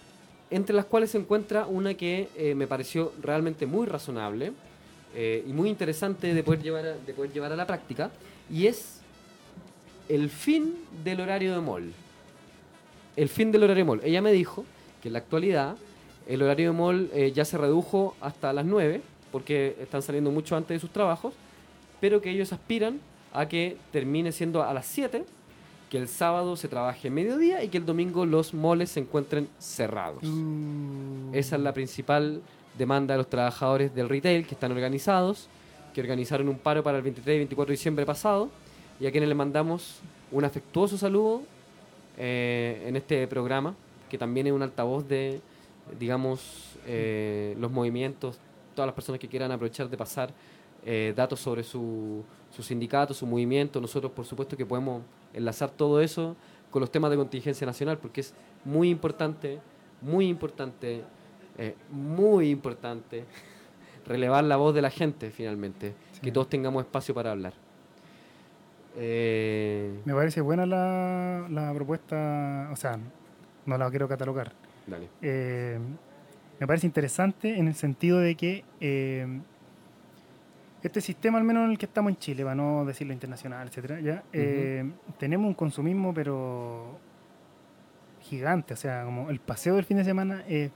entre 0.51 0.75
las 0.75 0.85
cuales 0.85 1.11
se 1.11 1.19
encuentra 1.19 1.67
una 1.67 1.95
que 1.95 2.29
eh, 2.37 2.55
me 2.55 2.67
pareció 2.67 3.13
realmente 3.23 3.67
muy 3.67 3.87
razonable 3.87 4.53
y 5.15 5.53
muy 5.53 5.69
interesante 5.69 6.33
de 6.33 6.43
poder, 6.43 6.63
llevar 6.63 6.87
a, 6.87 6.95
de 6.95 7.13
poder 7.13 7.31
llevar 7.31 7.53
a 7.53 7.57
la 7.57 7.67
práctica, 7.67 8.11
y 8.51 8.67
es 8.67 9.03
el 10.09 10.31
fin 10.31 10.75
del 11.05 11.21
horario 11.21 11.53
de 11.53 11.61
mall. 11.61 11.93
El 13.15 13.29
fin 13.29 13.53
del 13.53 13.65
horario 13.65 13.85
de 13.85 13.89
mall. 13.89 14.01
Ella 14.05 14.23
me 14.23 14.33
dijo 14.33 14.65
que 15.03 15.11
en 15.11 15.13
la 15.13 15.19
actualidad 15.19 15.77
el 16.27 16.41
horario 16.41 16.73
de 16.73 16.79
mall 16.79 17.11
ya 17.35 17.45
se 17.45 17.59
redujo 17.59 18.17
hasta 18.23 18.55
las 18.55 18.65
9, 18.65 19.03
porque 19.31 19.77
están 19.83 20.01
saliendo 20.01 20.31
mucho 20.31 20.57
antes 20.57 20.77
de 20.77 20.81
sus 20.81 20.91
trabajos, 20.91 21.35
pero 22.01 22.23
que 22.23 22.31
ellos 22.31 22.51
aspiran 22.55 22.99
a 23.33 23.49
que 23.49 23.77
termine 23.91 24.33
siendo 24.33 24.63
a 24.63 24.73
las 24.75 24.87
7 24.87 25.25
que 25.91 25.99
el 25.99 26.09
sábado 26.09 26.57
se 26.57 26.69
trabaje 26.69 27.11
mediodía 27.11 27.63
y 27.63 27.69
que 27.69 27.77
el 27.77 27.85
domingo 27.85 28.25
los 28.25 28.55
moles 28.55 28.93
se 28.93 29.01
encuentren 29.01 29.49
cerrados. 29.59 30.25
Uh. 30.25 31.31
Esa 31.35 31.57
es 31.57 31.63
la 31.63 31.75
principal 31.75 32.41
demanda 32.79 33.13
de 33.13 33.19
los 33.19 33.29
trabajadores 33.29 33.95
del 33.95 34.09
retail 34.09 34.47
que 34.47 34.55
están 34.55 34.73
organizados, 34.73 35.49
que 35.93 36.01
organizaron 36.01 36.49
un 36.49 36.59
paro 36.59 36.83
para 36.83 36.97
el 36.97 37.03
23 37.03 37.35
y 37.35 37.39
24 37.41 37.69
de 37.69 37.77
diciembre 37.77 38.07
pasado 38.07 38.49
y 39.01 39.07
a 39.07 39.11
quienes 39.11 39.29
les 39.29 39.37
mandamos 39.37 40.01
un 40.31 40.45
afectuoso 40.45 40.97
saludo 40.97 41.43
eh, 42.17 42.85
en 42.87 42.97
este 42.97 43.27
programa, 43.27 43.75
que 44.09 44.17
también 44.17 44.47
es 44.47 44.53
un 44.55 44.63
altavoz 44.63 45.07
de, 45.07 45.43
digamos, 46.01 46.79
eh, 46.87 47.55
los 47.61 47.71
movimientos, 47.71 48.39
todas 48.75 48.87
las 48.87 48.95
personas 48.95 49.19
que 49.19 49.29
quieran 49.29 49.53
aprovechar 49.53 49.91
de 49.91 49.97
pasar 49.99 50.31
eh, 50.87 51.13
datos 51.15 51.41
sobre 51.41 51.63
su, 51.63 52.25
su 52.53 52.63
sindicato, 52.63 53.15
su 53.15 53.27
movimiento. 53.27 53.81
Nosotros, 53.81 54.13
por 54.13 54.25
supuesto, 54.27 54.57
que 54.57 54.65
podemos 54.67 55.03
enlazar 55.35 55.71
todo 55.71 56.01
eso 56.01 56.37
con 56.71 56.81
los 56.81 56.91
temas 56.91 57.11
de 57.11 57.17
contingencia 57.17 57.67
nacional, 57.67 57.99
porque 57.99 58.21
es 58.21 58.35
muy 58.65 58.89
importante, 58.91 59.59
muy 60.01 60.29
importante, 60.29 61.03
eh, 61.59 61.75
muy 61.91 62.51
importante 62.51 63.25
relevar 64.07 64.45
la 64.45 64.57
voz 64.57 64.75
de 64.75 64.83
la 64.83 64.91
gente 64.91 65.31
finalmente, 65.31 65.95
que 66.23 66.31
todos 66.31 66.49
tengamos 66.49 66.85
espacio 66.85 67.15
para 67.15 67.33
hablar. 67.33 67.53
Eh, 68.97 70.01
Me 70.05 70.15
parece 70.15 70.41
buena 70.41 70.67
la, 70.67 71.47
la 71.51 71.73
propuesta, 71.75 72.69
o 72.73 72.77
sea, 72.77 72.99
no 73.67 73.79
la 73.79 73.89
quiero 73.91 74.07
catalogar. 74.09 74.53
dale. 74.87 75.09
Eh, 75.23 75.79
me 76.61 76.67
parece 76.67 76.87
interesante 76.87 77.59
en 77.59 77.67
el 77.69 77.75
sentido 77.75 78.19
de 78.19 78.35
que 78.37 78.65
este 80.83 81.01
sistema, 81.01 81.39
al 81.39 81.45
menos 81.45 81.65
en 81.65 81.71
el 81.73 81.79
que 81.79 81.87
estamos 81.87 82.11
en 82.11 82.17
Chile, 82.17 82.43
para 82.43 82.55
no 82.55 82.85
decirlo 82.85 83.13
internacional, 83.13 83.69
etcétera, 83.69 84.01
ya 84.01 84.23
eh, 84.33 84.91
tenemos 85.19 85.47
un 85.47 85.55
consumismo 85.55 86.13
pero 86.13 86.99
gigante, 88.21 88.75
o 88.75 88.77
sea, 88.77 89.05
como 89.05 89.31
el 89.31 89.41
paseo 89.41 89.75
del 89.77 89.85
fin 89.85 89.97
de 89.97 90.05
semana 90.05 90.45
es 90.49 90.71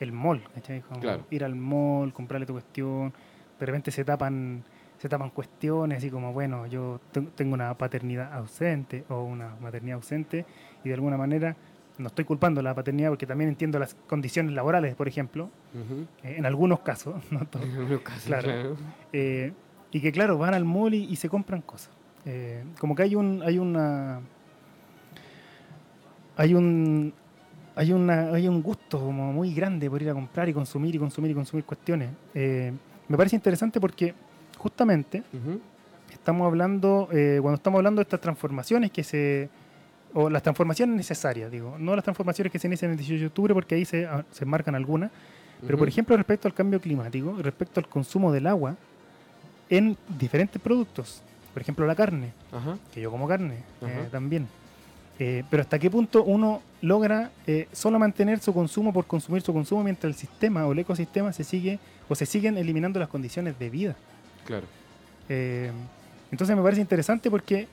el 0.00 0.12
mall, 0.12 0.42
¿cachai? 0.54 0.80
Como 0.82 1.00
Claro. 1.00 1.24
ir 1.30 1.44
al 1.44 1.54
mall, 1.54 2.12
comprarle 2.12 2.46
tu 2.46 2.54
cuestión, 2.54 3.12
de 3.58 3.66
repente 3.66 3.90
se 3.90 4.04
tapan 4.04 4.62
se 4.98 5.08
tapan 5.08 5.30
cuestiones 5.30 5.96
así 5.96 6.10
como 6.10 6.34
bueno 6.34 6.66
yo 6.66 7.00
te- 7.10 7.22
tengo 7.22 7.54
una 7.54 7.72
paternidad 7.72 8.34
ausente 8.34 9.04
o 9.08 9.22
una 9.22 9.54
maternidad 9.58 9.94
ausente 9.96 10.44
y 10.84 10.88
de 10.88 10.94
alguna 10.94 11.16
manera 11.16 11.56
no 12.00 12.08
estoy 12.08 12.24
culpando 12.24 12.60
la 12.62 12.74
paternidad 12.74 13.10
porque 13.10 13.26
también 13.26 13.50
entiendo 13.50 13.78
las 13.78 13.94
condiciones 14.06 14.52
laborales 14.54 14.94
por 14.94 15.06
ejemplo 15.06 15.50
eh, 16.24 16.34
en 16.38 16.46
algunos 16.46 16.80
casos 16.80 17.14
no 17.30 17.44
todos. 17.46 17.64
En 17.66 17.76
algunos 17.76 18.00
casos, 18.00 18.24
Claro. 18.24 18.42
claro. 18.48 18.76
eh, 19.12 19.52
y 19.92 20.00
que 20.00 20.10
claro 20.12 20.38
van 20.38 20.54
al 20.54 20.64
mall 20.64 20.94
y, 20.94 21.04
y 21.04 21.16
se 21.16 21.28
compran 21.28 21.60
cosas. 21.62 21.90
Eh, 22.26 22.64
como 22.78 22.94
que 22.94 23.02
hay 23.04 23.14
un 23.14 23.42
hay 23.44 23.58
una 23.58 24.20
hay 26.36 26.54
un 26.54 27.12
hay 27.76 27.92
una 27.92 28.30
hay 28.32 28.48
un 28.48 28.62
gusto 28.62 28.98
como 28.98 29.32
muy 29.32 29.54
grande 29.54 29.88
por 29.90 30.00
ir 30.02 30.10
a 30.10 30.14
comprar 30.14 30.48
y 30.48 30.52
consumir 30.52 30.94
y 30.94 30.98
consumir 30.98 31.30
y 31.30 31.34
consumir 31.34 31.64
cuestiones. 31.64 32.10
Me 32.34 33.16
parece 33.16 33.36
interesante 33.36 33.80
porque 33.80 34.14
justamente 34.58 35.22
estamos 36.12 36.46
hablando 36.46 37.08
cuando 37.10 37.54
estamos 37.54 37.78
hablando 37.78 38.00
de 38.00 38.02
estas 38.04 38.20
transformaciones 38.20 38.90
que 38.90 39.02
se 39.02 39.48
o 40.14 40.28
las 40.28 40.42
transformaciones 40.42 40.96
necesarias 40.96 41.50
digo 41.50 41.76
no 41.78 41.94
las 41.94 42.04
transformaciones 42.04 42.52
que 42.52 42.58
se 42.58 42.66
inician 42.66 42.90
el 42.90 42.96
18 42.96 43.20
de 43.20 43.26
octubre 43.26 43.54
porque 43.54 43.74
ahí 43.74 43.84
se, 43.84 44.06
ah, 44.06 44.24
se 44.30 44.44
marcan 44.44 44.74
algunas 44.74 45.10
pero 45.66 45.78
por 45.78 45.88
ejemplo, 45.88 46.16
respecto 46.16 46.48
al 46.48 46.54
cambio 46.54 46.80
climático, 46.80 47.36
respecto 47.40 47.80
al 47.80 47.88
consumo 47.88 48.32
del 48.32 48.46
agua 48.46 48.76
en 49.68 49.96
diferentes 50.18 50.60
productos, 50.60 51.22
por 51.52 51.62
ejemplo 51.62 51.86
la 51.86 51.94
carne, 51.94 52.32
Ajá. 52.52 52.78
que 52.92 53.00
yo 53.00 53.10
como 53.10 53.28
carne 53.28 53.62
eh, 53.82 54.08
también. 54.10 54.48
Eh, 55.18 55.44
pero 55.50 55.60
hasta 55.60 55.78
qué 55.78 55.90
punto 55.90 56.24
uno 56.24 56.62
logra 56.80 57.30
eh, 57.46 57.68
solo 57.72 57.98
mantener 57.98 58.40
su 58.40 58.54
consumo 58.54 58.90
por 58.92 59.06
consumir 59.06 59.42
su 59.42 59.52
consumo 59.52 59.84
mientras 59.84 60.10
el 60.10 60.18
sistema 60.18 60.66
o 60.66 60.72
el 60.72 60.78
ecosistema 60.78 61.30
se 61.32 61.44
sigue 61.44 61.78
o 62.08 62.14
se 62.14 62.24
siguen 62.24 62.56
eliminando 62.56 62.98
las 62.98 63.08
condiciones 63.08 63.58
de 63.58 63.70
vida. 63.70 63.96
Claro. 64.46 64.66
Entonces 66.32 66.56
me 66.56 66.62
parece 66.62 66.80
interesante 66.80 67.30
porque 67.30 67.68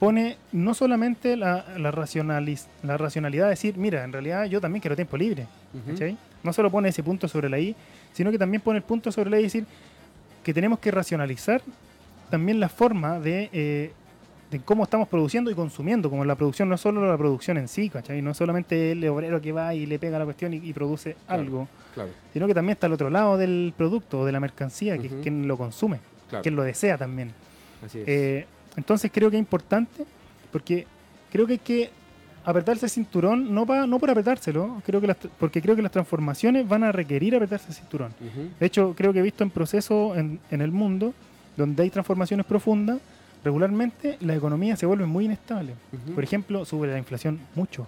pone 0.00 0.36
no 0.52 0.74
solamente 0.74 1.36
la, 1.36 1.64
la, 1.78 1.92
racionaliz- 1.92 2.66
la 2.82 2.96
racionalidad 2.96 3.44
de 3.44 3.50
decir, 3.50 3.76
mira, 3.76 4.02
en 4.02 4.12
realidad 4.12 4.46
yo 4.46 4.60
también 4.60 4.80
quiero 4.80 4.96
tiempo 4.96 5.16
libre. 5.16 5.46
¿cachai? 5.86 6.16
No 6.42 6.52
solo 6.52 6.70
pone 6.70 6.88
ese 6.88 7.02
punto 7.04 7.28
sobre 7.28 7.48
la 7.48 7.58
I, 7.60 7.76
sino 8.12 8.30
que 8.32 8.38
también 8.38 8.62
pone 8.62 8.78
el 8.78 8.82
punto 8.82 9.12
sobre 9.12 9.30
la 9.30 9.36
I 9.38 9.40
y 9.40 9.44
decir 9.44 9.66
que 10.42 10.52
tenemos 10.54 10.78
que 10.78 10.90
racionalizar 10.90 11.60
también 12.30 12.58
la 12.58 12.68
forma 12.70 13.20
de, 13.20 13.50
eh, 13.52 13.92
de 14.50 14.60
cómo 14.60 14.84
estamos 14.84 15.06
produciendo 15.06 15.50
y 15.50 15.54
consumiendo, 15.54 16.08
como 16.08 16.24
la 16.24 16.34
producción 16.34 16.68
no 16.70 16.78
solo 16.78 17.06
la 17.06 17.18
producción 17.18 17.58
en 17.58 17.68
sí, 17.68 17.90
¿cachai? 17.90 18.22
No 18.22 18.32
solamente 18.32 18.92
el 18.92 19.06
obrero 19.06 19.40
que 19.40 19.52
va 19.52 19.74
y 19.74 19.84
le 19.84 19.98
pega 19.98 20.18
la 20.18 20.24
cuestión 20.24 20.54
y, 20.54 20.56
y 20.56 20.72
produce 20.72 21.14
Claro. 21.26 21.42
algo, 21.42 21.68
Claro. 21.92 22.08
sino 22.32 22.46
que 22.46 22.54
también 22.54 22.72
está 22.72 22.86
el 22.86 22.94
otro 22.94 23.10
lado 23.10 23.36
del 23.36 23.74
producto 23.76 24.20
o 24.20 24.24
de 24.24 24.32
la 24.32 24.40
mercancía, 24.40 24.96
que 24.96 25.08
es 25.08 25.12
quien 25.22 25.46
lo 25.46 25.58
consume, 25.58 25.98
Claro. 26.30 26.42
quien 26.42 26.56
lo 26.56 26.62
desea 26.62 26.96
también. 26.96 27.32
Así 27.84 27.98
es. 27.98 28.08
Eh, 28.08 28.46
entonces 28.80 29.10
creo 29.12 29.30
que 29.30 29.36
es 29.36 29.40
importante 29.40 30.04
porque 30.52 30.86
creo 31.32 31.46
que 31.46 31.52
hay 31.54 31.58
que 31.58 31.90
apretarse 32.44 32.86
el 32.86 32.90
cinturón, 32.90 33.54
no, 33.54 33.66
pa- 33.66 33.86
no 33.86 33.98
por 33.98 34.10
apretárselo, 34.10 34.82
creo 34.86 35.00
que 35.00 35.06
las, 35.06 35.16
porque 35.38 35.60
creo 35.60 35.76
que 35.76 35.82
las 35.82 35.92
transformaciones 35.92 36.66
van 36.66 36.82
a 36.84 36.90
requerir 36.90 37.34
apretarse 37.36 37.68
el 37.68 37.74
cinturón. 37.74 38.12
De 38.58 38.66
hecho, 38.66 38.94
creo 38.96 39.12
que 39.12 39.18
he 39.20 39.22
visto 39.22 39.44
en 39.44 39.50
procesos 39.50 40.16
en, 40.16 40.40
en 40.50 40.60
el 40.60 40.72
mundo 40.72 41.12
donde 41.56 41.82
hay 41.82 41.90
transformaciones 41.90 42.46
profundas, 42.46 42.98
regularmente 43.44 44.16
la 44.20 44.34
economía 44.34 44.74
se 44.76 44.86
vuelve 44.86 45.06
muy 45.06 45.26
inestable. 45.26 45.74
Ujú. 45.92 46.14
Por 46.14 46.24
ejemplo, 46.24 46.64
sube 46.64 46.88
la 46.88 46.98
inflación 46.98 47.38
mucho. 47.54 47.86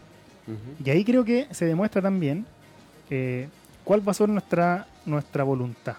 Y 0.85 0.91
ahí 0.91 1.05
creo 1.05 1.25
que 1.25 1.47
se 1.51 1.65
demuestra 1.67 2.03
también 2.03 2.45
eh, 3.11 3.49
cuál 3.85 4.07
va 4.07 4.11
a 4.11 4.15
ser 4.15 4.29
nuestra, 4.29 4.87
nuestra 5.07 5.45
voluntad. 5.45 5.97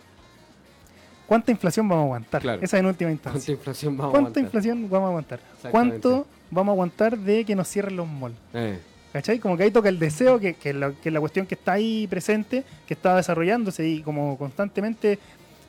¿Cuánta 1.34 1.52
inflación 1.52 1.90
vamos 1.90 2.04
a 2.04 2.06
aguantar? 2.06 2.42
Claro. 2.44 2.62
Esa 2.62 2.78
en 2.78 2.86
última 2.86 3.10
instancia. 3.10 3.56
¿Cuánta 3.56 3.60
inflación 3.60 3.98
vamos 3.98 4.10
a 4.10 4.12
¿Cuánta 4.12 4.40
aguantar? 4.40 4.44
inflación 4.44 4.90
vamos 4.90 5.06
a 5.06 5.10
aguantar? 5.10 5.40
Exactamente. 5.56 6.00
¿Cuánto 6.00 6.28
vamos 6.52 6.70
a 6.70 6.74
aguantar 6.74 7.18
de 7.18 7.44
que 7.44 7.56
nos 7.56 7.68
cierren 7.68 7.96
los 7.96 8.08
malls? 8.08 8.36
Eh, 8.54 8.80
¿Cachai? 9.14 9.40
Como 9.40 9.58
que 9.58 9.64
ahí 9.64 9.72
toca 9.72 9.90
el 9.90 9.98
deseo, 9.98 10.40
que, 10.40 10.54
que, 10.54 10.70
es 10.70 10.76
la, 10.76 10.92
que 10.92 11.10
es 11.10 11.14
la 11.14 11.20
cuestión 11.20 11.48
que 11.48 11.56
está 11.56 11.72
ahí 11.72 12.06
presente, 12.08 12.64
que 12.86 12.94
está 12.94 13.16
desarrollándose 13.16 13.88
y 13.88 14.04
como 14.04 14.38
constantemente 14.38 15.18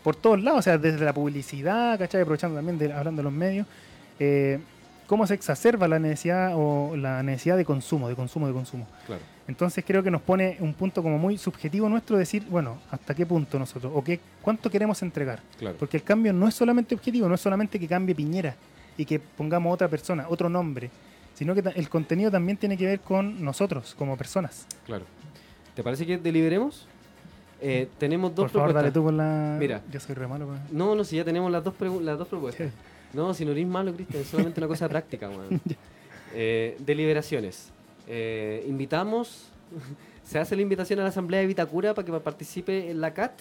por 0.03 0.17
todos 0.17 0.43
lados, 0.43 0.59
o 0.59 0.63
sea, 0.63 0.77
desde 0.77 1.03
la 1.03 1.15
publicidad, 1.15 1.99
¿cachai? 1.99 2.21
Aprovechando 2.21 2.57
también, 2.57 2.77
de, 2.77 2.93
hablando 2.93 3.21
de 3.21 3.25
los 3.25 3.33
medios, 3.33 3.67
eh, 4.19 4.59
cómo 5.07 5.27
se 5.27 5.33
exacerba 5.33 5.89
la 5.89 5.99
necesidad 5.99 6.53
o 6.55 6.95
la 6.95 7.23
necesidad 7.23 7.57
de 7.57 7.65
consumo, 7.65 8.07
de 8.11 8.15
consumo, 8.15 8.47
de 8.47 8.53
consumo. 8.53 8.87
claro. 9.07 9.23
Entonces 9.47 9.85
creo 9.87 10.03
que 10.03 10.11
nos 10.11 10.23
pone 10.23 10.57
un 10.61 10.73
punto 10.73 11.03
como 11.03 11.19
muy 11.19 11.37
subjetivo 11.37 11.89
nuestro 11.89 12.17
decir, 12.17 12.45
bueno, 12.49 12.79
hasta 12.91 13.15
qué 13.15 13.27
punto 13.27 13.59
nosotros, 13.59 13.93
o 13.95 14.03
qué, 14.03 14.19
cuánto 14.41 14.71
queremos 14.71 15.03
entregar. 15.03 15.41
Claro. 15.59 15.77
Porque 15.79 15.99
el 15.99 16.03
cambio 16.03 16.33
no 16.33 16.49
es 16.49 16.55
solamente 16.55 16.95
objetivo, 16.95 17.29
no 17.29 17.35
es 17.35 17.41
solamente 17.41 17.79
que 17.79 17.87
cambie 17.87 18.15
Piñera 18.15 18.55
y 18.97 19.05
que 19.05 19.19
pongamos 19.19 19.75
otra 19.75 19.89
persona, 19.89 20.27
otro 20.29 20.49
nombre, 20.49 20.91
sino 21.35 21.55
que 21.55 21.63
el 21.75 21.89
contenido 21.89 22.31
también 22.31 22.57
tiene 22.57 22.77
que 22.77 22.87
ver 22.87 23.01
con 23.01 23.45
nosotros 23.45 23.95
como 23.99 24.17
personas. 24.17 24.67
Claro. 24.87 25.05
¿Te 25.75 25.83
parece 25.83 26.07
que 26.07 26.17
deliberemos? 26.17 26.87
Eh, 27.61 27.89
tenemos 27.99 28.35
dos 28.35 28.45
Por 28.45 28.61
favor, 28.61 28.73
dale 28.73 28.91
propuestas. 28.91 28.95
tú 28.95 29.05
con 29.05 29.17
la... 29.17 29.57
Mira. 29.59 29.83
Yo 29.91 30.01
soy 30.01 30.15
re 30.15 30.27
malo. 30.27 30.49
No, 30.71 30.95
no, 30.95 31.05
si 31.05 31.17
ya 31.17 31.25
tenemos 31.25 31.51
las 31.51 31.65
dos, 31.65 31.75
las 32.03 32.19
dos 32.19 32.29
propuestas. 32.29 32.71
No, 33.13 33.33
si 33.35 33.45
no 33.45 33.53
eres 33.53 33.67
malo, 33.67 33.95
Cristian, 33.95 34.23
es 34.23 34.29
solamente 34.29 34.61
una 34.61 34.69
cosa 34.69 34.89
práctica, 34.89 35.29
weón. 35.29 35.61
Eh, 36.35 36.77
deliberaciones. 36.81 37.71
Eh, 38.07 38.65
invitamos, 38.69 39.49
se 40.25 40.39
hace 40.39 40.57
la 40.57 40.63
invitación 40.63 40.99
a 41.01 41.03
la 41.03 41.09
Asamblea 41.09 41.41
de 41.41 41.47
Vitacura 41.47 41.95
para 41.95 42.05
que 42.05 42.13
participe 42.21 42.91
en 42.91 43.01
la 43.01 43.13
CAT. 43.13 43.33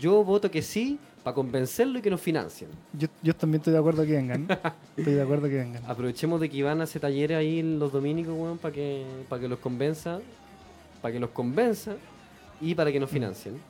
Yo 0.00 0.22
voto 0.22 0.50
que 0.50 0.62
sí, 0.62 0.98
para 1.22 1.34
convencerlo 1.34 1.98
y 1.98 2.02
que 2.02 2.10
nos 2.10 2.20
financien. 2.20 2.70
Yo, 2.92 3.08
yo 3.22 3.34
también 3.34 3.60
estoy 3.60 3.72
de 3.72 3.78
acuerdo 3.78 4.04
que 4.04 4.12
vengan. 4.12 4.46
estoy 4.96 5.14
de 5.14 5.22
acuerdo 5.22 5.48
que 5.48 5.56
vengan. 5.56 5.82
Aprovechemos 5.86 6.40
de 6.40 6.48
que 6.48 6.56
Iván 6.56 6.80
hace 6.80 7.00
talleres 7.00 7.36
ahí 7.36 7.58
en 7.58 7.78
los 7.78 7.92
dominicos, 7.92 8.34
weón, 8.36 8.58
para 8.58 8.74
que, 8.74 9.04
para 9.28 9.42
que 9.42 9.48
los 9.48 9.58
convenza, 9.58 10.20
para 11.02 11.12
que 11.12 11.20
los 11.20 11.30
convenza 11.30 11.96
y 12.60 12.74
para 12.74 12.92
que 12.92 13.00
nos 13.00 13.10
financien. 13.10 13.60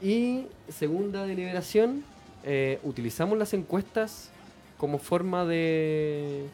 Y 0.00 0.46
segunda 0.68 1.26
deliberación, 1.26 2.04
eh, 2.44 2.78
utilizamos 2.84 3.36
las 3.36 3.52
encuestas 3.52 4.30
como 4.76 4.98
forma 4.98 5.44
de, 5.44 6.46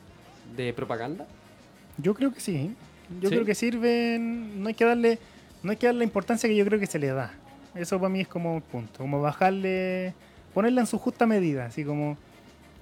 de 0.56 0.72
propaganda. 0.72 1.26
Yo 1.98 2.14
creo 2.14 2.32
que 2.32 2.40
sí. 2.40 2.74
Yo 3.20 3.28
¿Sí? 3.28 3.34
creo 3.34 3.44
que 3.44 3.54
sirven. 3.54 4.62
No 4.62 4.68
hay 4.68 4.74
que 4.74 4.84
darle. 4.84 5.18
no 5.62 5.70
hay 5.70 5.76
que 5.76 5.86
dar 5.86 5.94
la 5.94 6.04
importancia 6.04 6.48
que 6.48 6.56
yo 6.56 6.64
creo 6.64 6.78
que 6.80 6.86
se 6.86 6.98
le 6.98 7.08
da. 7.08 7.32
Eso 7.74 7.98
para 7.98 8.08
mí 8.08 8.20
es 8.20 8.28
como 8.28 8.54
un 8.54 8.62
punto, 8.62 8.98
como 8.98 9.20
bajarle, 9.20 10.14
ponerla 10.52 10.82
en 10.82 10.86
su 10.86 10.98
justa 10.98 11.26
medida, 11.26 11.66
así 11.66 11.84
como 11.84 12.16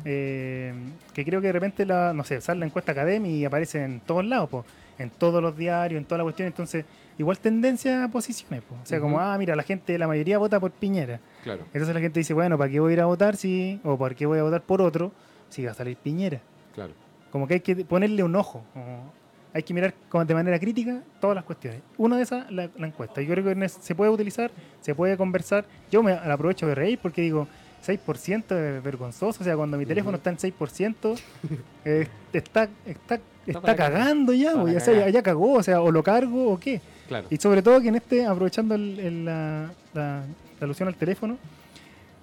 eh, 0.05 0.75
que 1.15 1.25
creo 1.25 1.41
que 1.41 1.47
de 1.47 1.53
repente 1.53 1.87
la, 1.87 2.13
no 2.13 2.25
sé, 2.25 2.41
sale 2.41 2.61
la 2.61 2.67
encuesta 2.67 2.93
académica 2.93 3.35
y 3.35 3.45
aparece 3.45 3.83
en 3.85 4.01
todos 4.01 4.25
lados, 4.25 4.51
pues, 4.51 4.65
en 4.99 5.09
todos 5.09 5.43
los 5.43 5.57
diarios, 5.57 5.99
en 5.99 6.05
toda 6.05 6.19
la 6.19 6.25
cuestión, 6.25 6.47
entonces 6.47 6.85
igual 7.19 7.39
tendencia 7.39 8.05
a 8.05 8.09
posiciones, 8.09 8.63
pues. 8.69 8.81
o 8.83 8.87
sea, 8.87 9.01
como, 9.01 9.19
ah, 9.19 9.37
mira, 9.39 9.57
la 9.57 9.63
gente, 9.63 9.97
la 9.99 10.07
mayoría 10.07 10.37
vota 10.39 10.61
por 10.61 10.73
Piñera. 10.73 11.21
Claro. 11.43 11.63
Entonces 11.73 11.95
la 11.95 12.01
gente 12.01 12.21
dice, 12.21 12.35
bueno, 12.35 12.59
¿para 12.59 12.71
qué 12.71 12.81
voy 12.81 12.91
a 12.91 12.95
ir 12.95 13.01
a 13.01 13.07
votar 13.07 13.37
si, 13.37 13.81
o 13.85 13.97
para 13.97 14.15
qué 14.15 14.27
voy 14.27 14.39
a 14.39 14.43
votar 14.43 14.63
por 14.63 14.83
otro 14.83 15.13
si 15.49 15.65
va 15.65 15.71
a 15.71 15.75
salir 15.75 15.97
Piñera? 15.97 16.41
Claro. 16.75 16.93
Como 17.33 17.49
que 17.49 17.55
hay 17.55 17.61
que 17.61 17.75
ponerle 17.77 18.23
un 18.23 18.37
ojo. 18.37 18.63
hay 19.55 19.63
que 19.63 19.73
mirar 19.73 19.95
de 20.27 20.35
manera 20.35 20.59
crítica 20.59 21.01
todas 21.19 21.35
las 21.35 21.45
cuestiones. 21.45 21.81
Una 21.97 22.19
de 22.19 22.23
esas, 22.23 22.53
la, 22.53 22.65
encuesta. 22.77 23.23
Yo 23.23 23.35
creo 23.35 23.43
que 23.43 23.69
se 23.71 23.95
puede 23.95 24.11
utilizar, 24.11 24.51
se 24.83 24.95
puede 24.95 25.17
conversar. 25.17 25.65
Yo 25.91 26.03
me 26.03 26.13
aprovecho 26.13 26.67
de 26.67 26.75
reír 26.75 26.99
porque 27.01 27.23
digo, 27.23 27.49
6% 27.85 28.77
es 28.77 28.83
vergonzoso. 28.85 29.41
O 29.41 29.45
sea, 29.45 29.57
cuando 29.57 29.79
mi 29.79 29.87
teléfono 29.87 30.19
está 30.19 30.29
en 30.29 30.37
6%, 30.37 31.19
eh, 31.87 32.07
está, 32.35 32.69
está, 32.85 33.19
está, 33.47 33.75
cagando 33.75 34.35
ya, 34.35 34.55
o 34.55 34.81
sea, 34.81 35.09
ya, 35.09 35.23
cagó, 35.23 35.55
o 35.55 35.63
sea, 35.63 35.81
o 35.81 35.91
lo 35.91 36.03
cargo 36.03 36.53
o 36.53 36.61
qué. 36.61 36.83
Claro. 37.09 37.29
Y 37.31 37.39
sobre 37.39 37.63
todo 37.63 37.81
que 37.81 37.89
en 37.89 37.97
este, 37.97 38.27
aprovechando 38.27 38.77
la, 38.77 39.71
la 39.95 40.25
alusión 40.61 40.87
al 40.87 40.97
teléfono, 40.97 41.39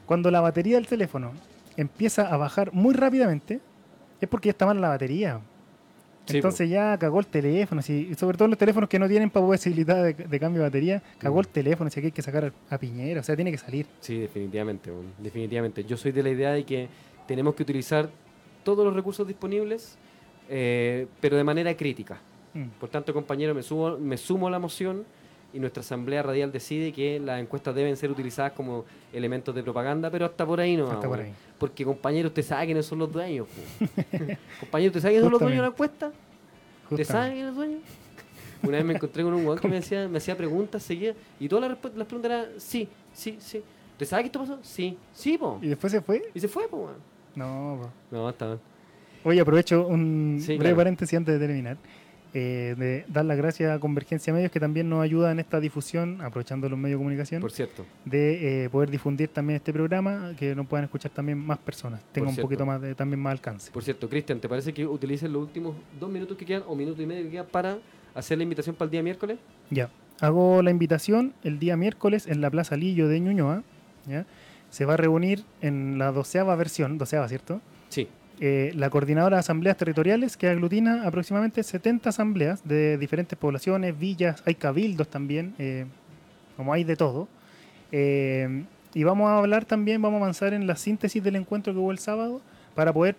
cuando 0.06 0.30
la 0.30 0.40
batería 0.40 0.76
del 0.76 0.86
teléfono 0.86 1.32
empieza 1.78 2.28
a 2.28 2.38
bajar 2.38 2.74
muy 2.74 2.94
rápidamente, 2.94 3.60
es 4.22 4.30
porque 4.30 4.48
ya 4.48 4.52
está 4.52 4.66
mal 4.66 4.80
la 4.80 4.90
batería. 4.90 5.40
Entonces 6.28 6.70
ya 6.70 6.98
cagó 6.98 7.20
el 7.20 7.26
teléfono, 7.26 7.82
sobre 7.82 8.38
todo 8.38 8.48
los 8.48 8.58
teléfonos 8.58 8.88
que 8.88 9.00
no 9.00 9.08
tienen 9.08 9.32
posibilidad 9.32 10.04
de, 10.04 10.14
de 10.14 10.40
cambio 10.40 10.62
de 10.62 10.68
batería, 10.68 11.02
cagó 11.18 11.40
el 11.40 11.48
teléfono, 11.48 11.88
así 11.88 12.00
que 12.02 12.08
hay 12.08 12.12
que 12.12 12.22
sacar 12.22 12.54
a 12.70 12.78
Piñera, 12.78 13.22
o 13.22 13.24
sea, 13.24 13.36
tiene 13.36 13.52
que 13.52 13.58
salir. 13.58 13.88
Sí, 14.00 14.20
definitivamente, 14.20 14.92
definitivamente. 15.18 15.84
Yo 15.84 15.98
soy 15.98 16.12
de 16.12 16.22
la 16.22 16.30
idea 16.30 16.52
de 16.52 16.64
que 16.66 16.88
tenemos 17.28 17.56
que 17.56 17.64
utilizar 17.64 18.10
todos 18.64 18.86
los 18.86 18.94
recursos 18.94 19.28
disponibles, 19.28 19.98
eh, 20.50 21.08
pero 21.20 21.38
de 21.38 21.44
manera 21.44 21.76
crítica. 21.76 22.20
Mm. 22.54 22.66
Por 22.80 22.90
tanto, 22.90 23.14
compañero, 23.14 23.56
me, 23.56 23.64
subo, 23.64 23.98
me 23.98 24.18
sumo 24.18 24.48
a 24.48 24.52
la 24.52 24.60
moción 24.60 25.06
y 25.54 25.60
nuestra 25.60 25.82
Asamblea 25.82 26.22
Radial 26.22 26.52
decide 26.52 26.92
que 26.94 27.20
las 27.20 27.42
encuestas 27.42 27.74
deben 27.74 27.98
ser 27.98 28.12
utilizadas 28.12 28.52
como 28.54 28.86
elementos 29.12 29.54
de 29.56 29.64
propaganda, 29.64 30.12
pero 30.12 30.26
hasta 30.26 30.46
por 30.46 30.60
ahí 30.60 30.78
no. 30.78 30.90
Hasta 30.92 31.08
por 31.08 31.20
ahí. 31.20 31.34
Porque 31.60 31.84
compañero, 31.84 32.30
usted 32.30 32.44
sabe 32.44 32.66
quiénes 32.66 32.86
son 32.86 33.00
los 33.00 33.12
dueños. 33.12 33.48
compañero, 34.60 34.90
¿usted 34.90 35.02
sabe 35.02 35.14
quiénes 35.14 35.24
son 35.24 35.32
los 35.32 35.40
dueños 35.42 35.58
de 35.58 35.62
la 35.62 35.68
encuesta? 35.68 36.12
¿Usted 36.90 37.04
sabe 37.04 37.34
quiénes 37.34 37.48
son 37.48 37.56
los 37.56 37.56
dueños? 37.56 37.82
Una 38.64 38.78
vez 38.78 38.86
me 38.86 38.94
encontré 38.94 39.24
con 39.24 39.34
un 39.34 39.44
guan 39.46 39.60
que 39.60 39.68
me, 39.68 39.76
decía, 39.76 40.08
me 40.08 40.18
hacía 40.18 40.36
preguntas 40.36 40.84
seguidas 40.84 41.16
y 41.40 41.48
todas 41.48 41.70
las, 41.70 41.96
las 41.96 42.08
preguntas 42.08 42.32
eran 42.32 42.46
sí, 42.58 42.90
sí, 43.14 43.38
sí. 43.40 43.62
¿Usted 43.92 44.06
sabe 44.06 44.24
que 44.24 44.28
esto 44.28 44.40
pasó? 44.40 44.60
Sí, 44.64 44.98
sí, 45.14 45.38
po. 45.38 45.60
¿Y 45.62 45.68
después 45.68 45.92
se 45.92 46.02
fue? 46.02 46.30
Y 46.34 46.40
se 46.40 46.48
fue, 46.48 46.68
po, 46.68 46.90
No, 47.36 47.80
po. 47.82 48.16
No, 48.16 48.30
está 48.30 48.48
bien. 48.48 48.60
Oye, 49.24 49.42
aprovecho 49.42 49.86
un 49.88 50.42
breve 50.58 50.76
paréntesis 50.76 51.18
antes 51.18 51.38
de 51.38 51.46
terminar. 51.46 51.78
Eh, 52.34 52.76
de 52.78 53.06
dar 53.08 53.26
las 53.26 53.38
gracias 53.38 53.76
a 53.76 53.80
Convergencia 53.80 54.32
Medios 54.32 54.52
que 54.52 54.60
también 54.60 54.88
nos 54.88 55.02
ayuda 55.02 55.32
en 55.32 55.40
esta 55.40 55.60
difusión, 55.60 56.22
aprovechando 56.22 56.70
los 56.70 56.78
medios 56.78 56.98
de 56.98 57.00
comunicación. 57.00 57.42
Por 57.42 57.52
cierto. 57.52 57.86
De 58.06 58.66
eh, 58.66 58.70
poder 58.70 58.92
difundir 58.92 59.30
también 59.30 59.58
este 59.58 59.74
programa, 59.74 60.34
que 60.38 60.54
nos 60.54 60.68
puedan 60.68 60.84
escuchar 60.84 61.12
también 61.12 61.40
más 61.40 61.58
personas, 61.58 62.02
tenga 62.12 62.30
un 62.30 62.36
poquito 62.36 62.66
más 62.66 62.82
de, 62.82 62.94
también 62.94 63.20
más 63.20 63.32
alcance. 63.32 63.72
Por 63.72 63.84
cierto, 63.84 64.08
Cristian, 64.08 64.40
¿te 64.40 64.48
parece 64.48 64.74
que 64.74 64.86
utilices 64.86 65.30
los 65.30 65.42
últimos 65.42 65.76
dos 66.00 66.10
minutos 66.10 66.38
que 66.38 66.46
quedan 66.46 66.64
o 66.68 66.76
minuto 66.76 67.02
y 67.02 67.08
medio 67.08 67.24
que 67.24 67.32
quedan 67.32 67.48
para 67.48 67.80
hacer 68.14 68.38
la 68.38 68.44
invitación 68.44 68.76
para 68.76 68.86
el 68.86 68.92
día 68.92 69.02
miércoles? 69.02 69.40
Ya, 69.72 69.90
hago 70.22 70.62
la 70.62 70.70
invitación 70.70 71.34
el 71.44 71.58
día 71.58 71.78
miércoles 71.78 72.28
en 72.28 72.42
la 72.42 72.52
Plaza 72.52 72.78
Lillo 72.78 73.08
de 73.08 73.20
Ñuñoa. 73.20 73.64
¿ya? 74.08 74.28
Se 74.70 74.86
va 74.86 74.94
a 74.94 74.98
reunir 74.98 75.46
en 75.62 75.98
la 75.98 76.12
doceava 76.12 76.56
versión, 76.56 77.00
doceava, 77.00 77.28
¿cierto? 77.28 77.60
Sí. 77.90 78.08
Eh, 78.42 78.72
la 78.76 78.90
coordinadora 78.90 79.36
de 79.36 79.40
asambleas 79.42 79.76
territoriales 79.76 80.38
que 80.38 80.48
aglutina 80.48 81.06
aproximadamente 81.06 81.62
70 81.62 82.10
asambleas 82.10 82.66
de 82.66 82.98
diferentes 82.98 83.38
poblaciones, 83.38 84.00
villas, 84.00 84.42
hay 84.46 84.56
cabildos 84.56 85.10
también, 85.10 85.56
eh, 85.60 85.86
como 86.56 86.72
hay 86.72 86.86
de 86.86 86.96
todo. 86.96 87.28
Eh, 87.92 88.64
y 88.94 89.04
vamos 89.04 89.30
a 89.30 89.38
hablar 89.38 89.66
también, 89.66 90.02
vamos 90.02 90.20
a 90.20 90.24
avanzar 90.24 90.54
en 90.54 90.68
la 90.68 90.78
síntesis 90.78 91.22
del 91.22 91.36
encuentro 91.36 91.74
que 91.74 91.80
hubo 91.80 91.92
el 91.92 92.00
sábado 92.00 92.42
para 92.76 92.94
poder 92.94 93.18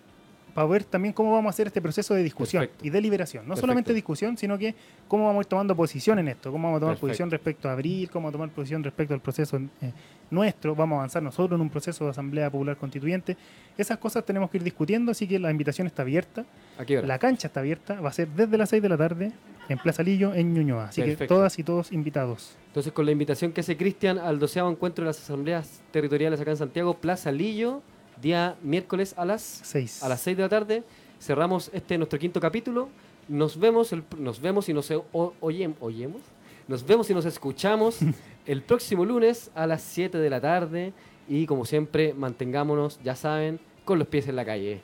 para 0.55 0.67
ver 0.67 0.85
también 0.85 1.15
cómo 1.15 1.33
vamos 1.33 1.49
a 1.49 1.51
hacer 1.51 1.69
este 1.69 1.81
proceso 1.81 2.13
de 2.15 2.23
discusión 2.23 2.69
y 2.83 2.91
deliberación. 2.91 3.47
No 3.47 3.57
solamente 3.57 3.95
discusión, 3.95 4.37
sino 4.37 4.59
que 4.59 4.75
cómo 5.09 5.27
vamos 5.27 5.41
a 5.41 5.43
ir 5.43 5.47
tomando 5.47 5.77
posición 5.77 6.19
en 6.19 6.29
esto, 6.29 6.51
cómo 6.51 6.69
vamos 6.69 6.79
a 6.79 6.81
tomar 6.81 6.97
posición 6.99 7.31
respecto 7.31 7.69
a 7.69 7.73
abril, 7.73 8.11
cómo 8.11 8.25
vamos 8.25 8.31
a 8.31 8.37
tomar 8.39 8.51
posición 8.51 8.83
respecto 8.83 9.15
al 9.15 9.21
proceso 9.21 9.57
eh, 9.57 9.93
nuestro, 10.31 10.75
vamos 10.75 10.97
a 10.97 10.99
avanzar 11.01 11.23
nosotros 11.23 11.57
en 11.57 11.63
un 11.63 11.71
proceso 11.71 12.05
de 12.05 12.11
Asamblea 12.11 12.51
Popular 12.51 12.77
Constituyente. 12.77 13.37
Esas 13.77 13.99
cosas 13.99 14.25
tenemos 14.25 14.51
que 14.51 14.59
ir 14.59 14.63
discutiendo, 14.63 15.13
así 15.13 15.27
que 15.27 15.39
la 15.39 15.51
invitación 15.51 15.87
está 15.87 16.03
abierta. 16.03 16.45
La 17.05 17.19
cancha 17.19 17.49
está 17.49 17.61
abierta, 17.61 18.01
va 18.01 18.11
a 18.11 18.13
ser 18.13 18.29
desde 18.29 18.57
las 18.59 18.71
6 18.71 18.83
de 18.83 18.89
la 18.89 18.97
tarde 18.97 19.33
en 19.69 19.79
Plaza 19.79 20.03
Lillo, 20.03 20.35
en 20.35 20.53
Ñuñoa. 20.53 20.87
Así 20.87 21.03
que 21.03 21.27
todas 21.27 21.59
y 21.59 21.65
todos 21.65 21.93
invitados. 21.93 22.57
Entonces, 22.67 22.93
con 22.93 23.07
la 23.07 23.13
invitación 23.13 23.53
que 23.53 23.61
hace 23.61 23.77
Cristian 23.77 24.19
al 24.19 24.39
doceavo 24.39 24.71
encuentro 24.71 25.05
de 25.05 25.11
las 25.11 25.19
asambleas 25.21 25.81
territoriales 25.93 26.41
acá 26.41 26.51
en 26.51 26.57
Santiago, 26.57 26.95
Plaza 26.95 27.31
Lillo, 27.33 27.83
día 28.21 28.57
miércoles 28.63 29.15
a 29.17 29.25
las 29.25 29.43
6. 29.43 30.03
A 30.03 30.09
las 30.09 30.21
6 30.21 30.37
de 30.37 30.43
la 30.43 30.49
tarde. 30.49 30.83
Cerramos 31.21 31.71
este 31.73 31.99
nuestro 31.99 32.19
quinto 32.19 32.41
capítulo. 32.41 32.89
Nos 33.29 33.59
vemos, 33.59 33.95
nos 34.19 34.41
vemos 34.41 34.69
y 34.69 34.75
nos 34.75 34.93
oyemos, 35.41 35.77
oyemos. 35.81 36.23
Nos 36.71 36.87
vemos 36.87 37.11
y 37.11 37.15
nos 37.15 37.25
escuchamos 37.25 37.99
el 38.47 38.63
próximo 38.63 39.05
lunes 39.05 39.51
a 39.57 39.67
las 39.67 39.83
7 39.83 40.19
de 40.19 40.31
la 40.31 40.41
tarde. 40.41 40.93
Y 41.29 41.45
como 41.45 41.65
siempre, 41.65 42.15
mantengámonos, 42.15 43.01
ya 43.03 43.17
saben, 43.17 43.59
con 43.85 43.99
los 43.99 44.07
pies 44.07 44.29
en 44.29 44.37
la 44.37 44.45
calle. 44.45 44.81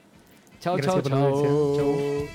Chao, 0.59 0.81
chao, 0.81 1.01
chao. 1.01 2.27